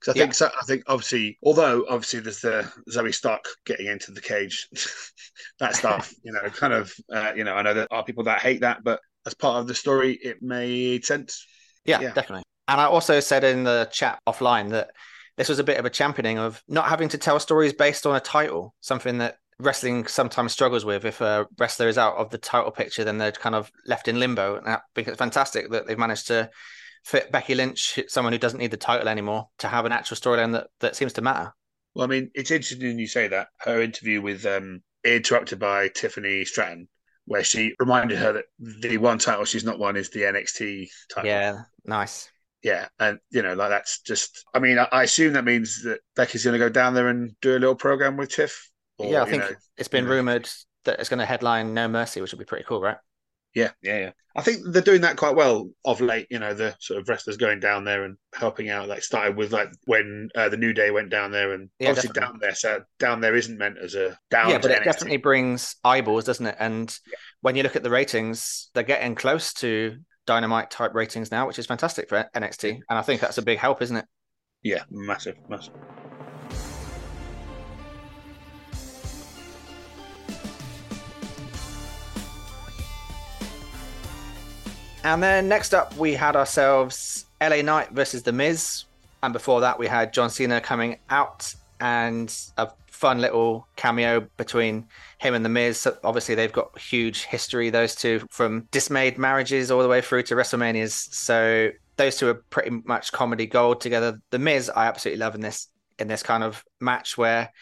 Because 0.00 0.14
I 0.14 0.18
Yeah. 0.18 0.24
think 0.24 0.34
so, 0.34 0.46
I 0.48 0.64
think 0.64 0.84
obviously, 0.86 1.38
although 1.42 1.84
obviously 1.88 2.20
there's 2.20 2.40
the 2.40 2.70
Zoey 2.90 3.14
Stark 3.14 3.44
getting 3.66 3.86
into 3.86 4.12
the 4.12 4.20
cage, 4.20 4.68
that 5.60 5.74
stuff, 5.76 6.12
you 6.22 6.32
know, 6.32 6.42
kind 6.50 6.72
of, 6.72 6.94
uh, 7.12 7.32
you 7.36 7.44
know, 7.44 7.54
I 7.54 7.62
know 7.62 7.74
there 7.74 7.88
are 7.92 8.04
people 8.04 8.24
that 8.24 8.40
hate 8.40 8.60
that, 8.62 8.84
but 8.84 9.00
as 9.26 9.34
part 9.34 9.60
of 9.60 9.66
the 9.66 9.74
story, 9.74 10.18
it 10.22 10.42
made 10.42 11.04
sense. 11.04 11.46
Yeah, 11.84 12.00
Yeah. 12.00 12.12
definitely. 12.14 12.42
And 12.68 12.80
I 12.80 12.84
also 12.84 13.20
said 13.20 13.44
in 13.44 13.64
the 13.64 13.88
chat 13.92 14.18
offline 14.28 14.70
that 14.70 14.90
this 15.36 15.48
was 15.48 15.58
a 15.58 15.64
bit 15.64 15.78
of 15.78 15.84
a 15.84 15.90
championing 15.90 16.38
of 16.38 16.62
not 16.68 16.88
having 16.88 17.08
to 17.10 17.18
tell 17.18 17.40
stories 17.40 17.72
based 17.72 18.06
on 18.06 18.14
a 18.14 18.20
title, 18.20 18.74
something 18.80 19.18
that 19.18 19.36
wrestling 19.62 20.06
sometimes 20.06 20.52
struggles 20.52 20.84
with. 20.84 21.04
If 21.04 21.20
a 21.20 21.46
wrestler 21.58 21.88
is 21.88 21.98
out 21.98 22.16
of 22.16 22.30
the 22.30 22.38
title 22.38 22.70
picture, 22.70 23.04
then 23.04 23.18
they're 23.18 23.32
kind 23.32 23.54
of 23.54 23.70
left 23.86 24.08
in 24.08 24.18
limbo. 24.18 24.56
And 24.56 24.68
I 24.68 24.80
think 24.94 25.08
it's 25.08 25.18
fantastic 25.18 25.70
that 25.70 25.86
they've 25.86 25.98
managed 25.98 26.26
to 26.28 26.50
fit 27.04 27.32
Becky 27.32 27.54
Lynch, 27.54 27.98
someone 28.08 28.32
who 28.32 28.38
doesn't 28.38 28.58
need 28.58 28.70
the 28.70 28.76
title 28.76 29.08
anymore, 29.08 29.48
to 29.58 29.68
have 29.68 29.86
an 29.86 29.92
actual 29.92 30.16
storyline 30.16 30.52
that, 30.52 30.68
that 30.80 30.96
seems 30.96 31.12
to 31.14 31.22
matter. 31.22 31.52
Well, 31.94 32.04
I 32.04 32.08
mean, 32.08 32.30
it's 32.34 32.50
interesting 32.50 32.98
you 32.98 33.06
say 33.06 33.28
that. 33.28 33.48
Her 33.58 33.82
interview 33.82 34.22
with 34.22 34.46
um, 34.46 34.82
interrupted 35.04 35.58
by 35.58 35.88
Tiffany 35.88 36.44
Stratton, 36.44 36.88
where 37.26 37.44
she 37.44 37.74
reminded 37.78 38.18
her 38.18 38.32
that 38.32 38.44
the 38.58 38.96
one 38.98 39.18
title 39.18 39.44
she's 39.44 39.64
not 39.64 39.78
won 39.78 39.96
is 39.96 40.10
the 40.10 40.22
NXT 40.22 40.88
title. 41.12 41.28
Yeah, 41.28 41.62
nice. 41.84 42.30
Yeah, 42.62 42.86
and 42.98 43.18
you 43.30 43.42
know, 43.42 43.54
like 43.54 43.70
that's 43.70 44.00
just. 44.00 44.44
I 44.54 44.60
mean, 44.60 44.78
I, 44.78 44.88
I 44.92 45.02
assume 45.02 45.32
that 45.34 45.44
means 45.44 45.82
that 45.82 46.00
Becky's 46.14 46.44
going 46.44 46.52
to 46.52 46.64
go 46.64 46.68
down 46.68 46.94
there 46.94 47.08
and 47.08 47.32
do 47.40 47.52
a 47.52 47.58
little 47.58 47.74
program 47.74 48.16
with 48.16 48.30
Tiff. 48.30 48.70
Or, 49.02 49.12
yeah, 49.12 49.22
I 49.22 49.26
think 49.26 49.42
know, 49.42 49.50
it's 49.76 49.88
been 49.88 50.06
rumored 50.06 50.48
that 50.84 50.98
it's 51.00 51.08
going 51.08 51.18
to 51.20 51.26
headline 51.26 51.74
No 51.74 51.88
Mercy, 51.88 52.20
which 52.20 52.32
would 52.32 52.38
be 52.38 52.44
pretty 52.44 52.64
cool, 52.64 52.80
right? 52.80 52.96
Yeah, 53.54 53.70
yeah, 53.82 53.98
yeah. 53.98 54.10
I 54.34 54.40
think 54.40 54.62
they're 54.64 54.80
doing 54.80 55.02
that 55.02 55.18
quite 55.18 55.36
well 55.36 55.68
of 55.84 56.00
late. 56.00 56.26
You 56.30 56.38
know, 56.38 56.54
the 56.54 56.74
sort 56.80 56.98
of 57.00 57.08
wrestlers 57.08 57.36
going 57.36 57.60
down 57.60 57.84
there 57.84 58.04
and 58.04 58.16
helping 58.34 58.70
out. 58.70 58.88
Like 58.88 59.02
started 59.02 59.36
with 59.36 59.52
like 59.52 59.68
when 59.84 60.30
uh, 60.34 60.48
the 60.48 60.56
New 60.56 60.72
Day 60.72 60.90
went 60.90 61.10
down 61.10 61.32
there, 61.32 61.52
and 61.52 61.68
Yeah, 61.78 61.90
obviously 61.90 62.08
definitely. 62.08 62.32
down 62.32 62.38
there. 62.40 62.54
So 62.54 62.82
down 62.98 63.20
there 63.20 63.36
isn't 63.36 63.58
meant 63.58 63.76
as 63.78 63.94
a 63.94 64.18
down. 64.30 64.50
yeah, 64.50 64.58
but 64.58 64.70
it 64.70 64.80
NXT. 64.80 64.84
definitely 64.84 65.16
brings 65.18 65.76
eyeballs, 65.84 66.24
doesn't 66.24 66.46
it? 66.46 66.56
And 66.58 66.98
when 67.42 67.54
you 67.56 67.62
look 67.62 67.76
at 67.76 67.82
the 67.82 67.90
ratings, 67.90 68.70
they're 68.72 68.84
getting 68.84 69.14
close 69.14 69.52
to 69.54 69.98
dynamite 70.26 70.70
type 70.70 70.94
ratings 70.94 71.30
now, 71.30 71.46
which 71.46 71.58
is 71.58 71.66
fantastic 71.66 72.08
for 72.08 72.26
NXT. 72.34 72.70
And 72.88 72.98
I 72.98 73.02
think 73.02 73.20
that's 73.20 73.38
a 73.38 73.42
big 73.42 73.58
help, 73.58 73.82
isn't 73.82 73.96
it? 73.98 74.06
Yeah, 74.62 74.84
massive, 74.90 75.36
massive. 75.48 75.74
And 85.04 85.22
then 85.22 85.48
next 85.48 85.74
up, 85.74 85.96
we 85.96 86.14
had 86.14 86.36
ourselves 86.36 87.26
LA 87.40 87.62
Knight 87.62 87.90
versus 87.90 88.22
The 88.22 88.32
Miz. 88.32 88.84
And 89.22 89.32
before 89.32 89.60
that, 89.60 89.78
we 89.78 89.86
had 89.86 90.12
John 90.12 90.30
Cena 90.30 90.60
coming 90.60 90.98
out 91.10 91.54
and 91.80 92.34
a 92.56 92.70
fun 92.86 93.20
little 93.20 93.66
cameo 93.74 94.20
between 94.36 94.86
him 95.18 95.34
and 95.34 95.44
The 95.44 95.48
Miz. 95.48 95.78
So 95.78 95.96
obviously, 96.04 96.36
they've 96.36 96.52
got 96.52 96.78
huge 96.78 97.24
history, 97.24 97.70
those 97.70 97.96
two, 97.96 98.24
from 98.30 98.68
dismayed 98.70 99.18
marriages 99.18 99.70
all 99.70 99.82
the 99.82 99.88
way 99.88 100.00
through 100.00 100.22
to 100.24 100.36
WrestleManias. 100.36 101.12
So 101.12 101.70
those 101.96 102.16
two 102.16 102.28
are 102.28 102.34
pretty 102.34 102.70
much 102.84 103.10
comedy 103.10 103.46
gold 103.46 103.80
together. 103.80 104.20
The 104.30 104.38
Miz, 104.38 104.70
I 104.70 104.86
absolutely 104.86 105.20
love 105.20 105.34
in 105.34 105.40
this 105.40 105.68
in 105.98 106.08
this 106.08 106.22
kind 106.22 106.42
of 106.42 106.64
match 106.80 107.18
where 107.18 107.52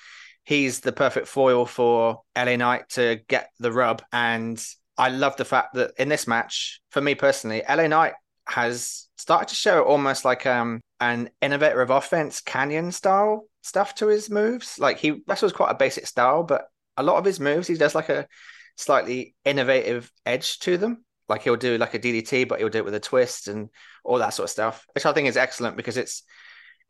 he's 0.44 0.80
the 0.80 0.92
perfect 0.92 1.26
foil 1.26 1.66
for 1.66 2.22
LA 2.36 2.56
Knight 2.56 2.88
to 2.90 3.20
get 3.28 3.50
the 3.58 3.72
rub. 3.72 4.02
And 4.12 4.62
I 5.00 5.08
love 5.08 5.36
the 5.36 5.46
fact 5.46 5.74
that 5.74 5.92
in 5.96 6.10
this 6.10 6.26
match, 6.26 6.82
for 6.90 7.00
me 7.00 7.14
personally, 7.14 7.62
LA 7.66 7.86
Knight 7.86 8.12
has 8.46 9.08
started 9.16 9.48
to 9.48 9.54
show 9.54 9.82
almost 9.82 10.26
like 10.26 10.44
um 10.44 10.82
an 11.00 11.30
innovator 11.40 11.80
of 11.80 11.88
offense 11.88 12.42
canyon 12.42 12.92
style 12.92 13.46
stuff 13.62 13.94
to 13.94 14.08
his 14.08 14.28
moves. 14.28 14.78
Like 14.78 14.98
he 14.98 15.22
wrestles 15.26 15.54
quite 15.54 15.70
a 15.70 15.74
basic 15.74 16.06
style, 16.06 16.42
but 16.42 16.66
a 16.98 17.02
lot 17.02 17.16
of 17.16 17.24
his 17.24 17.40
moves 17.40 17.66
he 17.66 17.76
does 17.76 17.94
like 17.94 18.10
a 18.10 18.28
slightly 18.76 19.34
innovative 19.46 20.12
edge 20.26 20.58
to 20.60 20.76
them. 20.76 21.02
Like 21.30 21.42
he'll 21.42 21.56
do 21.56 21.78
like 21.78 21.94
a 21.94 21.98
DDT, 21.98 22.46
but 22.46 22.58
he'll 22.58 22.68
do 22.68 22.78
it 22.78 22.84
with 22.84 22.94
a 22.94 23.00
twist 23.00 23.48
and 23.48 23.70
all 24.04 24.18
that 24.18 24.34
sort 24.34 24.48
of 24.48 24.50
stuff, 24.50 24.86
which 24.94 25.06
I 25.06 25.14
think 25.14 25.28
is 25.28 25.38
excellent 25.38 25.78
because 25.78 25.96
it's 25.96 26.24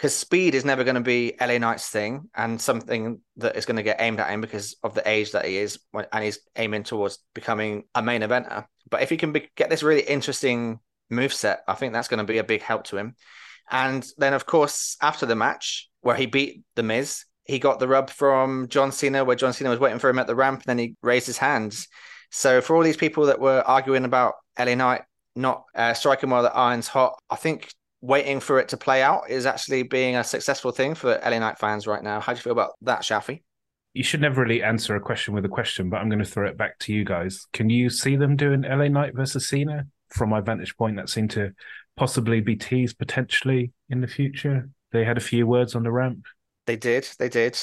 because 0.01 0.17
speed 0.17 0.55
is 0.55 0.65
never 0.65 0.83
going 0.83 0.95
to 0.95 1.03
be 1.03 1.35
LA 1.39 1.59
Knight's 1.59 1.91
thing 1.91 2.31
and 2.35 2.59
something 2.59 3.21
that 3.37 3.55
is 3.55 3.67
going 3.67 3.77
to 3.77 3.83
get 3.83 4.01
aimed 4.01 4.19
at 4.19 4.31
him 4.31 4.41
because 4.41 4.75
of 4.83 4.95
the 4.95 5.07
age 5.07 5.33
that 5.33 5.45
he 5.45 5.59
is 5.59 5.79
and 5.93 6.25
he's 6.25 6.39
aiming 6.57 6.85
towards 6.85 7.19
becoming 7.35 7.85
a 7.95 8.01
main 8.01 8.23
eventer. 8.23 8.65
But 8.89 9.03
if 9.03 9.11
he 9.11 9.19
can 9.19 9.33
be, 9.33 9.51
get 9.57 9.69
this 9.69 9.83
really 9.83 10.01
interesting 10.01 10.81
move 11.11 11.35
set, 11.35 11.61
I 11.69 11.75
think 11.75 11.93
that's 11.93 12.09
going 12.09 12.17
to 12.17 12.33
be 12.33 12.39
a 12.39 12.45
big 12.45 12.63
help 12.63 12.85
to 12.85 12.97
him. 12.97 13.15
And 13.71 14.03
then, 14.17 14.33
of 14.33 14.47
course, 14.47 14.97
after 15.03 15.27
the 15.27 15.37
match 15.37 15.91
where 16.01 16.17
he 16.17 16.25
beat 16.25 16.63
The 16.77 16.83
Miz, 16.83 17.27
he 17.45 17.59
got 17.59 17.79
the 17.79 17.87
rub 17.87 18.09
from 18.09 18.69
John 18.69 18.93
Cena 18.93 19.23
where 19.23 19.37
John 19.37 19.53
Cena 19.53 19.69
was 19.69 19.81
waiting 19.81 19.99
for 19.99 20.09
him 20.09 20.19
at 20.19 20.27
the 20.27 20.35
ramp 20.35 20.61
and 20.61 20.67
then 20.67 20.79
he 20.79 20.97
raised 21.03 21.27
his 21.27 21.37
hands. 21.37 21.89
So 22.31 22.63
for 22.63 22.75
all 22.75 22.83
these 22.83 22.97
people 22.97 23.27
that 23.27 23.39
were 23.39 23.63
arguing 23.67 24.07
about 24.07 24.37
LA 24.59 24.77
Knight 24.77 25.03
not 25.37 25.65
uh, 25.75 25.93
striking 25.93 26.31
while 26.31 26.43
the 26.43 26.57
iron's 26.57 26.89
hot, 26.89 27.21
I 27.29 27.37
think 27.37 27.71
waiting 28.01 28.41
for 28.41 28.59
it 28.59 28.69
to 28.69 28.77
play 28.77 29.03
out 29.03 29.29
is 29.29 29.47
actually 29.47 29.83
being 29.83 30.17
a 30.17 30.25
successful 30.25 30.71
thing 30.71 30.95
for 30.95 31.21
LA 31.25 31.39
Knight 31.39 31.59
fans 31.59 31.87
right 31.87 32.03
now. 32.03 32.21
How 32.21 32.33
do 32.33 32.39
you 32.39 32.43
feel 32.43 32.53
about 32.53 32.73
that, 32.83 33.03
Shafi? 33.03 33.43
You 33.93 34.05
should 34.05 34.21
never 34.21 34.43
really 34.43 34.63
answer 34.63 34.95
a 34.97 35.01
question 35.01 35.35
with 35.35 35.45
a 35.45 35.49
question, 35.49 35.91
but 35.91 35.99
I'm 35.99 36.09
going 36.09 36.21
to 36.21 36.25
throw 36.25 36.47
it 36.47 36.57
back 36.57 36.79
to 36.81 36.93
you 36.93 37.05
guys. 37.05 37.47
Can 37.53 37.69
you 37.69 37.91
see 37.91 38.17
them 38.17 38.37
doing 38.37 38.63
LA 38.63 38.89
Knight 38.89 39.15
versus 39.15 39.49
Cena? 39.49 39.87
From 40.11 40.31
my 40.31 40.41
vantage 40.41 40.77
point, 40.77 40.97
that 40.97 41.09
seemed 41.09 41.31
to 41.33 41.53
possibly 41.97 42.41
be 42.41 42.57
teased 42.57 42.99
potentially 42.99 43.73
in 43.89 44.01
the 44.01 44.09
future. 44.09 44.69
They 44.93 45.05
had 45.05 45.17
a 45.17 45.21
few 45.21 45.47
words 45.47 45.75
on 45.75 45.83
the 45.83 45.93
ramp. 45.93 46.27
They 46.67 46.77
did. 46.77 47.09
They 47.19 47.29
did. 47.29 47.61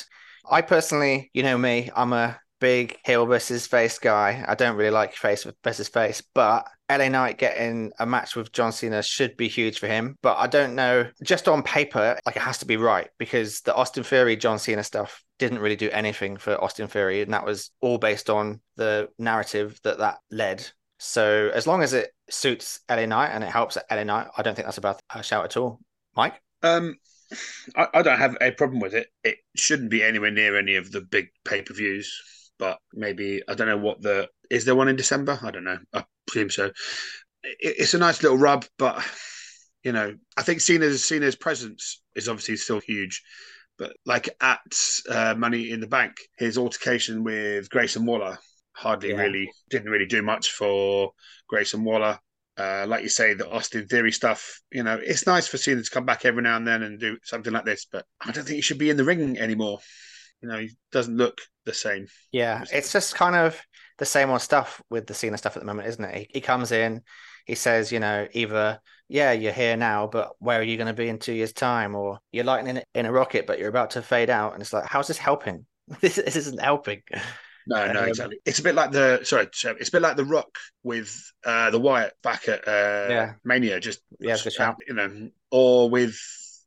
I 0.49 0.61
personally, 0.61 1.29
you 1.33 1.43
know 1.43 1.57
me, 1.57 1.89
I'm 1.95 2.13
a 2.13 2.39
big 2.59 2.97
heel 3.05 3.25
versus 3.25 3.67
face 3.67 3.99
guy. 3.99 4.45
I 4.47 4.55
don't 4.55 4.77
really 4.77 4.91
like 4.91 5.13
face 5.13 5.45
versus 5.63 5.89
face, 5.89 6.21
but 6.33 6.67
LA 6.89 7.09
Knight 7.09 7.37
getting 7.37 7.91
a 7.99 8.05
match 8.05 8.35
with 8.35 8.51
John 8.51 8.71
Cena 8.71 9.03
should 9.03 9.35
be 9.35 9.47
huge 9.47 9.79
for 9.79 9.87
him. 9.87 10.15
But 10.21 10.37
I 10.37 10.47
don't 10.47 10.75
know, 10.75 11.09
just 11.23 11.47
on 11.47 11.63
paper, 11.63 12.17
like 12.25 12.35
it 12.35 12.41
has 12.41 12.59
to 12.59 12.65
be 12.65 12.77
right 12.77 13.09
because 13.17 13.61
the 13.61 13.75
Austin 13.75 14.03
Theory 14.03 14.37
John 14.37 14.59
Cena 14.59 14.83
stuff 14.83 15.23
didn't 15.39 15.59
really 15.59 15.75
do 15.75 15.89
anything 15.91 16.37
for 16.37 16.61
Austin 16.63 16.87
Theory, 16.87 17.21
and 17.21 17.33
that 17.33 17.45
was 17.45 17.71
all 17.81 17.97
based 17.97 18.29
on 18.29 18.61
the 18.75 19.09
narrative 19.19 19.79
that 19.83 19.99
that 19.99 20.19
led. 20.31 20.65
So 20.99 21.51
as 21.53 21.67
long 21.67 21.83
as 21.83 21.93
it 21.93 22.11
suits 22.29 22.79
LA 22.89 23.05
Knight 23.05 23.29
and 23.29 23.43
it 23.43 23.49
helps 23.49 23.77
LA 23.91 24.03
Knight, 24.03 24.27
I 24.37 24.41
don't 24.41 24.55
think 24.55 24.65
that's 24.65 24.77
about 24.77 24.99
a 25.13 25.21
shout 25.21 25.45
at 25.45 25.57
all. 25.57 25.79
Mike? 26.15 26.41
Um, 26.63 26.95
I, 27.75 27.87
I 27.93 28.01
don't 28.01 28.17
have 28.17 28.37
a 28.41 28.51
problem 28.51 28.79
with 28.79 28.93
it. 28.93 29.07
It 29.23 29.37
shouldn't 29.55 29.91
be 29.91 30.03
anywhere 30.03 30.31
near 30.31 30.57
any 30.57 30.75
of 30.75 30.91
the 30.91 31.01
big 31.01 31.27
pay 31.45 31.61
per 31.61 31.73
views, 31.73 32.11
but 32.57 32.79
maybe 32.93 33.43
I 33.47 33.53
don't 33.53 33.67
know 33.67 33.77
what 33.77 34.01
the 34.01 34.29
is 34.49 34.65
there 34.65 34.75
one 34.75 34.87
in 34.87 34.95
December. 34.95 35.37
I 35.43 35.51
don't 35.51 35.65
know. 35.65 35.77
I 35.93 36.05
presume 36.27 36.49
so. 36.49 36.65
It, 36.65 36.73
it's 37.79 37.93
a 37.93 37.97
nice 37.99 38.21
little 38.21 38.37
rub, 38.37 38.65
but 38.77 39.03
you 39.83 39.91
know, 39.91 40.15
I 40.35 40.43
think 40.43 40.61
Cena's 40.61 41.03
Cena's 41.05 41.35
presence 41.35 42.01
is 42.15 42.27
obviously 42.27 42.57
still 42.57 42.79
huge. 42.79 43.21
But 43.77 43.93
like 44.05 44.29
at 44.41 44.59
uh, 45.09 45.35
Money 45.37 45.69
in 45.69 45.79
the 45.79 45.87
Bank, 45.87 46.15
his 46.37 46.57
altercation 46.57 47.23
with 47.23 47.69
Grayson 47.69 48.05
Waller 48.05 48.37
hardly 48.73 49.09
Yeah. 49.09 49.21
really 49.21 49.51
didn't 49.69 49.91
really 49.91 50.07
do 50.07 50.21
much 50.21 50.51
for 50.51 51.11
Grayson 51.47 51.83
Waller. 51.83 52.19
Uh, 52.57 52.85
like 52.87 53.03
you 53.03 53.09
say, 53.09 53.35
the 53.35 53.47
Austin 53.47 53.85
Theory 53.87 54.11
stuff, 54.11 54.61
you 54.71 54.81
know, 54.81 54.99
it's 54.99 55.27
nice 55.27 55.47
for 55.47 55.57
Cena 55.59 55.83
to 55.83 55.89
come 55.91 56.05
back 56.05 56.25
every 56.25 56.41
now 56.41 56.57
and 56.57 56.65
then 56.65 56.81
and 56.81 56.99
do 56.99 57.15
something 57.23 57.53
like 57.53 57.65
this, 57.65 57.85
but 57.91 58.03
I 58.19 58.31
don't 58.31 58.45
think 58.45 58.55
he 58.55 58.61
should 58.61 58.79
be 58.79 58.89
in 58.89 58.97
the 58.97 59.03
ring 59.03 59.37
anymore. 59.37 59.77
You 60.41 60.49
know, 60.49 60.59
he 60.59 60.71
doesn't 60.91 61.15
look 61.15 61.37
the 61.65 61.73
same. 61.73 62.07
Yeah, 62.31 62.65
it's 62.71 62.91
just 62.91 63.13
kind 63.13 63.35
of 63.35 63.61
the 63.97 64.05
same 64.05 64.29
old 64.29 64.41
stuff 64.41 64.81
with 64.89 65.07
the 65.07 65.13
Cena 65.13 65.37
stuff 65.37 65.55
at 65.55 65.61
the 65.61 65.65
moment, 65.67 65.87
isn't 65.89 66.03
it? 66.03 66.15
He, 66.17 66.27
he 66.35 66.41
comes 66.41 66.71
in, 66.71 67.03
he 67.45 67.55
says, 67.55 67.91
you 67.91 67.99
know, 67.99 68.27
either, 68.33 68.79
yeah, 69.07 69.31
you're 69.31 69.53
here 69.53 69.77
now, 69.77 70.07
but 70.07 70.33
where 70.39 70.59
are 70.59 70.63
you 70.63 70.77
going 70.77 70.87
to 70.87 70.93
be 70.93 71.09
in 71.09 71.19
two 71.19 71.33
years' 71.33 71.53
time? 71.53 71.95
Or 71.95 72.19
you're 72.31 72.43
lightning 72.45 72.81
in 72.93 73.05
a 73.05 73.11
rocket, 73.11 73.47
but 73.47 73.59
you're 73.59 73.69
about 73.69 73.91
to 73.91 74.01
fade 74.01 74.29
out. 74.29 74.53
And 74.53 74.61
it's 74.61 74.73
like, 74.73 74.85
how's 74.87 75.07
this 75.07 75.17
helping? 75.17 75.65
This, 76.01 76.17
this 76.17 76.35
isn't 76.35 76.61
helping. 76.61 77.01
No, 77.65 77.85
no, 77.91 77.99
Um, 78.01 78.07
exactly. 78.07 78.37
It's 78.45 78.59
a 78.59 78.63
bit 78.63 78.75
like 78.75 78.91
the 78.91 79.19
sorry, 79.23 79.45
it's 79.45 79.63
a 79.89 79.91
bit 79.91 80.01
like 80.01 80.15
the 80.15 80.23
Rock 80.25 80.47
with 80.83 81.31
uh, 81.45 81.69
the 81.69 81.79
Wyatt 81.79 82.13
back 82.23 82.47
at 82.47 82.65
uh, 82.67 83.07
Yeah. 83.09 83.33
Mania, 83.43 83.79
just 83.79 83.99
Yeah, 84.19 84.35
a 84.35 84.75
you 84.87 84.93
know, 84.93 85.29
or 85.51 85.89
with 85.89 86.17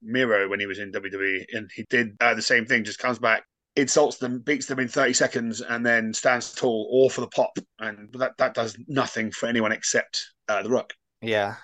Miro 0.03 0.49
when 0.49 0.61
he 0.61 0.67
was 0.67 0.79
in 0.79 0.93
WWE, 0.93 1.47
and 1.55 1.71
he 1.75 1.85
did 1.89 2.17
uh, 2.21 2.35
the 2.35 2.43
same 2.43 2.67
thing. 2.67 2.85
Just 2.85 2.99
comes 2.99 3.19
back, 3.19 3.45
insults 3.77 4.19
them, 4.19 4.41
beats 4.41 4.67
them 4.67 4.79
in 4.79 4.89
thirty 4.89 5.13
seconds, 5.13 5.61
and 5.61 5.85
then 5.85 6.13
stands 6.13 6.53
tall, 6.53 6.89
all 6.91 7.11
for 7.11 7.21
the 7.21 7.29
pop, 7.29 7.57
and 7.79 8.13
that 8.15 8.37
that 8.39 8.55
does 8.55 8.77
nothing 8.89 9.31
for 9.31 9.47
anyone 9.47 9.73
except 9.73 10.33
uh, 10.49 10.63
the 10.63 10.71
Rock. 10.71 10.93
Yeah. 11.23 11.57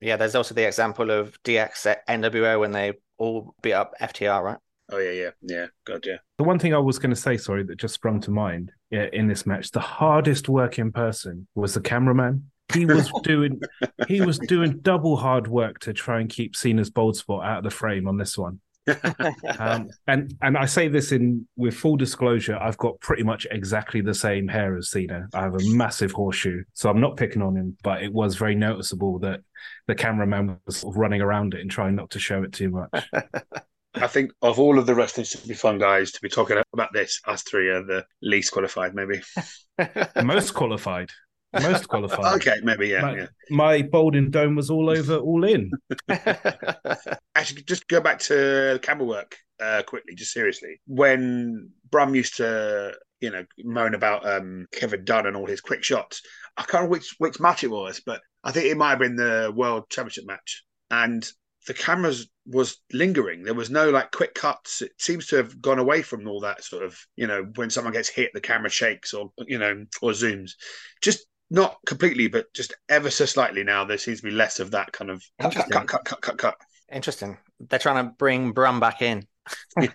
Yeah, 0.00 0.16
there's 0.16 0.34
also 0.34 0.54
the 0.54 0.66
example 0.66 1.10
of 1.10 1.36
DX 1.42 1.84
at 1.84 2.06
NWO 2.08 2.58
when 2.58 2.72
they 2.72 2.94
all 3.18 3.54
beat 3.62 3.74
up 3.74 3.92
FTR, 4.00 4.42
right? 4.42 4.58
Oh 4.90 4.98
yeah, 4.98 5.10
yeah, 5.10 5.30
yeah. 5.42 5.66
God, 5.86 6.04
yeah. 6.06 6.16
The 6.38 6.44
one 6.44 6.58
thing 6.58 6.74
I 6.74 6.78
was 6.78 6.98
going 6.98 7.10
to 7.10 7.20
say, 7.20 7.36
sorry, 7.36 7.62
that 7.64 7.76
just 7.76 7.94
sprung 7.94 8.20
to 8.22 8.30
mind 8.30 8.72
yeah, 8.90 9.06
in 9.12 9.28
this 9.28 9.46
match, 9.46 9.70
the 9.70 9.80
hardest 9.80 10.48
working 10.48 10.90
person 10.90 11.46
was 11.54 11.74
the 11.74 11.80
cameraman. 11.80 12.50
He 12.72 12.86
was 12.86 13.10
doing 13.22 13.60
he 14.08 14.20
was 14.20 14.38
doing 14.38 14.80
double 14.82 15.16
hard 15.16 15.46
work 15.46 15.78
to 15.80 15.92
try 15.92 16.20
and 16.20 16.28
keep 16.28 16.56
Cena's 16.56 16.90
bold 16.90 17.16
spot 17.16 17.44
out 17.44 17.58
of 17.58 17.64
the 17.64 17.70
frame 17.70 18.08
on 18.08 18.16
this 18.16 18.36
one. 18.36 18.60
Um, 19.58 19.88
and 20.06 20.34
and 20.40 20.56
I 20.56 20.64
say 20.64 20.88
this 20.88 21.12
in 21.12 21.46
with 21.56 21.74
full 21.74 21.96
disclosure, 21.96 22.56
I've 22.56 22.78
got 22.78 22.98
pretty 23.00 23.22
much 23.22 23.46
exactly 23.50 24.00
the 24.00 24.14
same 24.14 24.48
hair 24.48 24.76
as 24.76 24.90
Cena. 24.90 25.28
I 25.34 25.42
have 25.42 25.54
a 25.54 25.64
massive 25.64 26.12
horseshoe, 26.12 26.64
so 26.72 26.88
I'm 26.88 27.00
not 27.00 27.16
picking 27.16 27.42
on 27.42 27.56
him, 27.56 27.76
but 27.82 28.02
it 28.02 28.12
was 28.12 28.36
very 28.36 28.54
noticeable 28.54 29.18
that 29.20 29.40
the 29.86 29.94
cameraman 29.94 30.58
was 30.66 30.78
sort 30.78 30.94
of 30.94 30.98
running 30.98 31.20
around 31.20 31.54
it 31.54 31.60
and 31.60 31.70
trying 31.70 31.94
not 31.94 32.10
to 32.10 32.18
show 32.18 32.42
it 32.42 32.52
too 32.52 32.70
much. 32.70 33.04
I 33.94 34.06
think 34.06 34.32
of 34.40 34.58
all 34.58 34.78
of 34.78 34.86
the 34.86 34.94
wrestling 34.94 35.26
should 35.26 35.46
be 35.46 35.54
fun 35.54 35.78
guys 35.78 36.12
to 36.12 36.20
be 36.22 36.28
talking 36.28 36.62
about 36.72 36.92
this. 36.92 37.20
Us 37.26 37.42
three 37.42 37.68
are 37.68 37.84
the 37.84 38.04
least 38.22 38.52
qualified, 38.52 38.94
maybe. 38.94 39.20
Most 40.24 40.54
qualified. 40.54 41.10
Most 41.52 41.88
qualified. 41.88 42.36
Okay, 42.36 42.56
maybe 42.62 42.88
yeah, 42.88 43.02
my, 43.02 43.16
yeah. 43.16 43.26
my 43.50 43.82
Bolden 43.82 44.30
Dome 44.30 44.54
was 44.54 44.70
all 44.70 44.88
over, 44.88 45.16
all 45.16 45.44
in. 45.44 45.70
Actually, 47.34 47.62
just 47.62 47.88
go 47.88 48.00
back 48.00 48.20
to 48.20 48.78
camera 48.82 49.04
work 49.04 49.36
uh, 49.60 49.82
quickly, 49.82 50.14
just 50.14 50.32
seriously. 50.32 50.80
When 50.86 51.70
Brum 51.90 52.14
used 52.14 52.36
to, 52.36 52.94
you 53.20 53.30
know, 53.30 53.44
moan 53.64 53.94
about 53.94 54.28
um, 54.28 54.66
Kevin 54.72 55.04
Dunn 55.04 55.26
and 55.26 55.36
all 55.36 55.46
his 55.46 55.60
quick 55.60 55.82
shots, 55.82 56.22
I 56.56 56.62
can't 56.62 56.74
remember 56.74 56.92
which 56.92 57.14
which 57.18 57.40
match 57.40 57.64
it 57.64 57.70
was, 57.70 58.00
but 58.04 58.20
I 58.44 58.52
think 58.52 58.66
it 58.66 58.76
might 58.76 58.90
have 58.90 58.98
been 59.00 59.16
the 59.16 59.52
World 59.54 59.90
Championship 59.90 60.26
match, 60.26 60.64
and 60.90 61.28
the 61.66 61.74
cameras 61.74 62.28
was 62.46 62.78
lingering. 62.92 63.42
There 63.42 63.54
was 63.54 63.70
no 63.70 63.90
like 63.90 64.12
quick 64.12 64.34
cuts. 64.34 64.82
It 64.82 64.92
seems 64.98 65.26
to 65.28 65.36
have 65.36 65.60
gone 65.60 65.78
away 65.78 66.02
from 66.02 66.26
all 66.26 66.40
that 66.40 66.64
sort 66.64 66.84
of, 66.84 66.98
you 67.16 67.26
know, 67.26 67.46
when 67.56 67.70
someone 67.70 67.92
gets 67.92 68.08
hit, 68.08 68.30
the 68.32 68.40
camera 68.40 68.70
shakes 68.70 69.12
or 69.12 69.30
you 69.46 69.58
know 69.58 69.84
or 70.00 70.12
zooms. 70.12 70.52
Just 71.02 71.26
not 71.50 71.78
completely, 71.84 72.28
but 72.28 72.52
just 72.54 72.72
ever 72.88 73.10
so 73.10 73.26
slightly 73.26 73.64
now. 73.64 73.84
There 73.84 73.98
seems 73.98 74.20
to 74.20 74.26
be 74.26 74.30
less 74.30 74.60
of 74.60 74.70
that 74.70 74.92
kind 74.92 75.10
of 75.10 75.22
cut, 75.40 75.54
cut, 75.54 75.70
cut, 75.70 75.86
cut, 75.86 76.04
cut, 76.04 76.20
cut, 76.22 76.38
cut. 76.38 76.56
Interesting. 76.92 77.38
They're 77.68 77.78
trying 77.78 78.06
to 78.06 78.12
bring 78.18 78.52
Brum 78.52 78.80
back 78.80 79.02
in. 79.02 79.26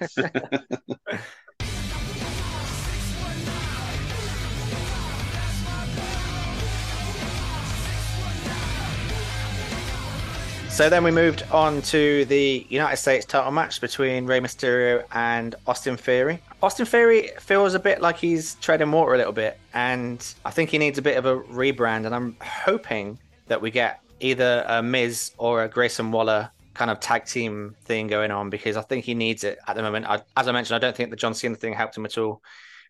So 10.76 10.90
then 10.90 11.06
we 11.06 11.12
moved 11.12 11.44
on 11.54 11.82
to 11.84 12.26
the 12.26 12.68
United 12.68 12.98
States 12.98 13.26
title 13.26 13.50
match 13.50 13.80
between 13.80 14.26
Rey 14.26 14.42
Mysterio 14.42 15.06
and 15.14 15.56
Austin 15.66 15.96
Theory. 15.96 16.42
Austin 16.66 16.88
Theory 16.88 17.30
feels 17.40 17.76
a 17.76 17.80
bit 17.80 18.02
like 18.02 18.18
he's 18.18 18.56
treading 18.56 18.92
water 18.92 19.14
a 19.14 19.18
little 19.18 19.32
bit, 19.32 19.60
and 19.76 20.34
I 20.46 20.50
think 20.50 20.72
he 20.72 20.80
needs 20.80 20.98
a 20.98 21.02
bit 21.04 21.16
of 21.16 21.28
a 21.28 21.38
rebrand. 21.42 22.08
And 22.08 22.16
I'm 22.16 22.36
hoping 22.42 23.20
that 23.46 23.62
we 23.62 23.70
get 23.70 24.00
either 24.20 24.66
a 24.68 24.82
Miz 24.82 25.32
or 25.38 25.64
a 25.64 25.70
Grayson 25.70 26.12
Waller 26.12 26.50
kind 26.74 26.90
of 26.90 27.00
tag 27.00 27.26
team 27.26 27.76
thing 27.84 28.08
going 28.08 28.32
on 28.32 28.50
because 28.50 28.78
I 28.78 28.82
think 28.82 29.06
he 29.06 29.14
needs 29.14 29.44
it 29.44 29.60
at 29.68 29.76
the 29.76 29.84
moment. 29.84 30.08
I, 30.08 30.24
as 30.36 30.48
I 30.48 30.54
mentioned, 30.54 30.76
I 30.76 30.80
don't 30.80 30.98
think 30.98 31.12
the 31.12 31.16
John 31.16 31.36
Cena 31.36 31.54
thing 31.54 31.74
helped 31.74 31.96
him 31.96 32.06
at 32.06 32.18
all. 32.18 32.42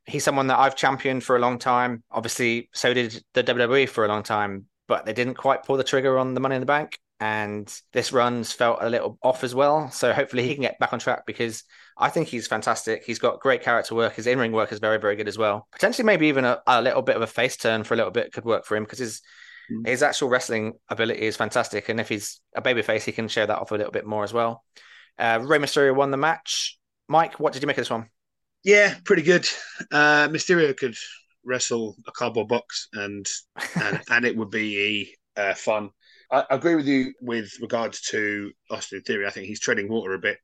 He's 0.06 0.24
someone 0.24 0.48
that 0.48 0.58
I've 0.58 0.78
championed 0.78 1.26
for 1.26 1.36
a 1.36 1.40
long 1.40 1.60
time. 1.60 2.02
Obviously, 2.10 2.70
so 2.72 2.94
did 2.94 3.22
the 3.34 3.44
WWE 3.44 3.90
for 3.90 4.06
a 4.06 4.08
long 4.08 4.24
time, 4.24 4.68
but 4.88 5.06
they 5.06 5.12
didn't 5.12 5.36
quite 5.36 5.64
pull 5.64 5.76
the 5.76 5.84
trigger 5.84 6.18
on 6.18 6.34
the 6.34 6.40
Money 6.40 6.56
in 6.56 6.62
the 6.62 6.66
Bank 6.66 6.98
and 7.20 7.82
this 7.92 8.14
run's 8.14 8.54
felt 8.54 8.80
a 8.82 8.90
little 8.90 9.18
off 9.22 9.44
as 9.44 9.54
well. 9.54 9.92
So 9.92 10.14
hopefully 10.14 10.48
he 10.48 10.54
can 10.54 10.62
get 10.62 10.80
back 10.80 10.94
on 10.94 11.00
track 11.00 11.26
because 11.26 11.66
I 11.98 12.10
think 12.10 12.28
he's 12.28 12.48
fantastic. 12.48 13.04
He's 13.06 13.20
got 13.20 13.40
great 13.40 13.64
character 13.64 13.96
work. 13.96 14.16
His 14.16 14.28
in-ring 14.28 14.52
work 14.52 14.72
is 14.72 14.80
very, 14.80 15.00
very 15.00 15.16
good 15.16 15.28
as 15.28 15.38
well. 15.38 15.68
Potentially, 15.72 16.06
maybe 16.06 16.28
even 16.28 16.44
a, 16.44 16.62
a 16.68 16.82
little 16.82 17.02
bit 17.02 17.16
of 17.16 17.22
a 17.22 17.28
face 17.28 17.56
turn 17.58 17.84
for 17.84 17.94
a 17.94 17.98
little 17.98 18.12
bit 18.12 18.34
could 18.34 18.46
work 18.46 18.66
for 18.66 18.76
him 18.76 18.84
because 18.84 19.00
his 19.00 19.22
Mm. 19.72 19.88
his 19.88 20.04
actual 20.04 20.30
wrestling 20.30 20.74
ability 20.90 21.24
is 21.24 21.36
fantastic. 21.36 21.90
And 21.90 22.00
if 22.00 22.08
he's 22.08 22.40
a 22.56 22.62
babyface, 22.62 23.04
he 23.04 23.12
can 23.12 23.28
show 23.28 23.48
that 23.48 23.58
off 23.58 23.72
a 23.72 23.76
little 23.76 23.92
bit 23.92 24.06
more 24.06 24.24
as 24.24 24.32
well. 24.32 24.64
Uh, 25.18 25.40
Rey 25.42 25.58
Mysterio 25.58 25.96
won 25.96 26.12
the 26.12 26.18
match. 26.18 26.78
Mike, 27.08 27.40
what 27.40 27.54
did 27.54 27.64
you 27.64 27.68
make 27.68 27.78
of 27.78 27.82
this 27.82 27.90
one? 27.90 28.10
Yeah, 28.64 28.94
pretty 29.06 29.24
good. 29.24 29.48
Uh, 29.92 30.28
Mysterio 30.28 30.76
could 30.78 30.96
wrestle 31.44 31.96
a 32.08 32.12
cardboard 32.12 32.48
box, 32.48 32.90
and 32.94 33.26
and, 33.82 34.02
and 34.10 34.26
it 34.26 34.36
would 34.38 34.52
be 34.52 35.16
uh, 35.36 35.54
fun. 35.56 35.90
I, 36.32 36.42
I 36.50 36.56
agree 36.56 36.76
with 36.76 36.88
you 36.88 37.14
with 37.22 37.52
regards 37.62 38.02
to 38.12 38.52
Austin 38.70 39.02
Theory. 39.02 39.26
I 39.26 39.32
think 39.32 39.48
he's 39.48 39.60
treading 39.60 39.88
water 39.90 40.14
a 40.14 40.20
bit, 40.20 40.38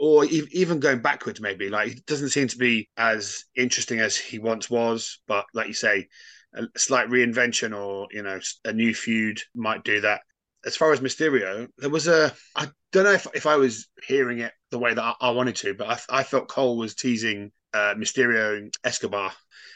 or 0.00 0.24
even 0.24 0.80
going 0.80 1.00
backwards. 1.02 1.40
Maybe 1.40 1.68
like 1.68 1.88
he 1.88 1.94
doesn't 2.06 2.30
seem 2.30 2.48
to 2.48 2.58
be 2.58 2.88
as 2.96 3.44
interesting 3.56 4.00
as 4.00 4.16
he 4.16 4.38
once 4.38 4.70
was. 4.70 5.20
But 5.28 5.46
like 5.54 5.68
you 5.68 5.74
say, 5.74 6.08
a 6.54 6.64
slight 6.76 7.08
reinvention 7.08 7.76
or 7.76 8.08
you 8.10 8.22
know 8.22 8.40
a 8.64 8.72
new 8.72 8.94
feud 8.94 9.40
might 9.54 9.84
do 9.84 10.00
that. 10.02 10.22
As 10.64 10.76
far 10.76 10.92
as 10.92 11.00
Mysterio, 11.00 11.68
there 11.78 11.90
was 11.90 12.08
a 12.08 12.34
I 12.56 12.68
don't 12.92 13.04
know 13.04 13.12
if, 13.12 13.26
if 13.34 13.46
I 13.46 13.56
was 13.56 13.88
hearing 14.06 14.40
it 14.40 14.52
the 14.70 14.78
way 14.78 14.94
that 14.94 15.02
I, 15.02 15.14
I 15.20 15.30
wanted 15.30 15.56
to, 15.56 15.74
but 15.74 15.88
I, 16.10 16.20
I 16.20 16.22
felt 16.22 16.48
Cole 16.48 16.76
was 16.76 16.94
teasing 16.94 17.52
uh, 17.72 17.94
Mysterio 17.96 18.58
and 18.58 18.74
Escobar 18.84 19.32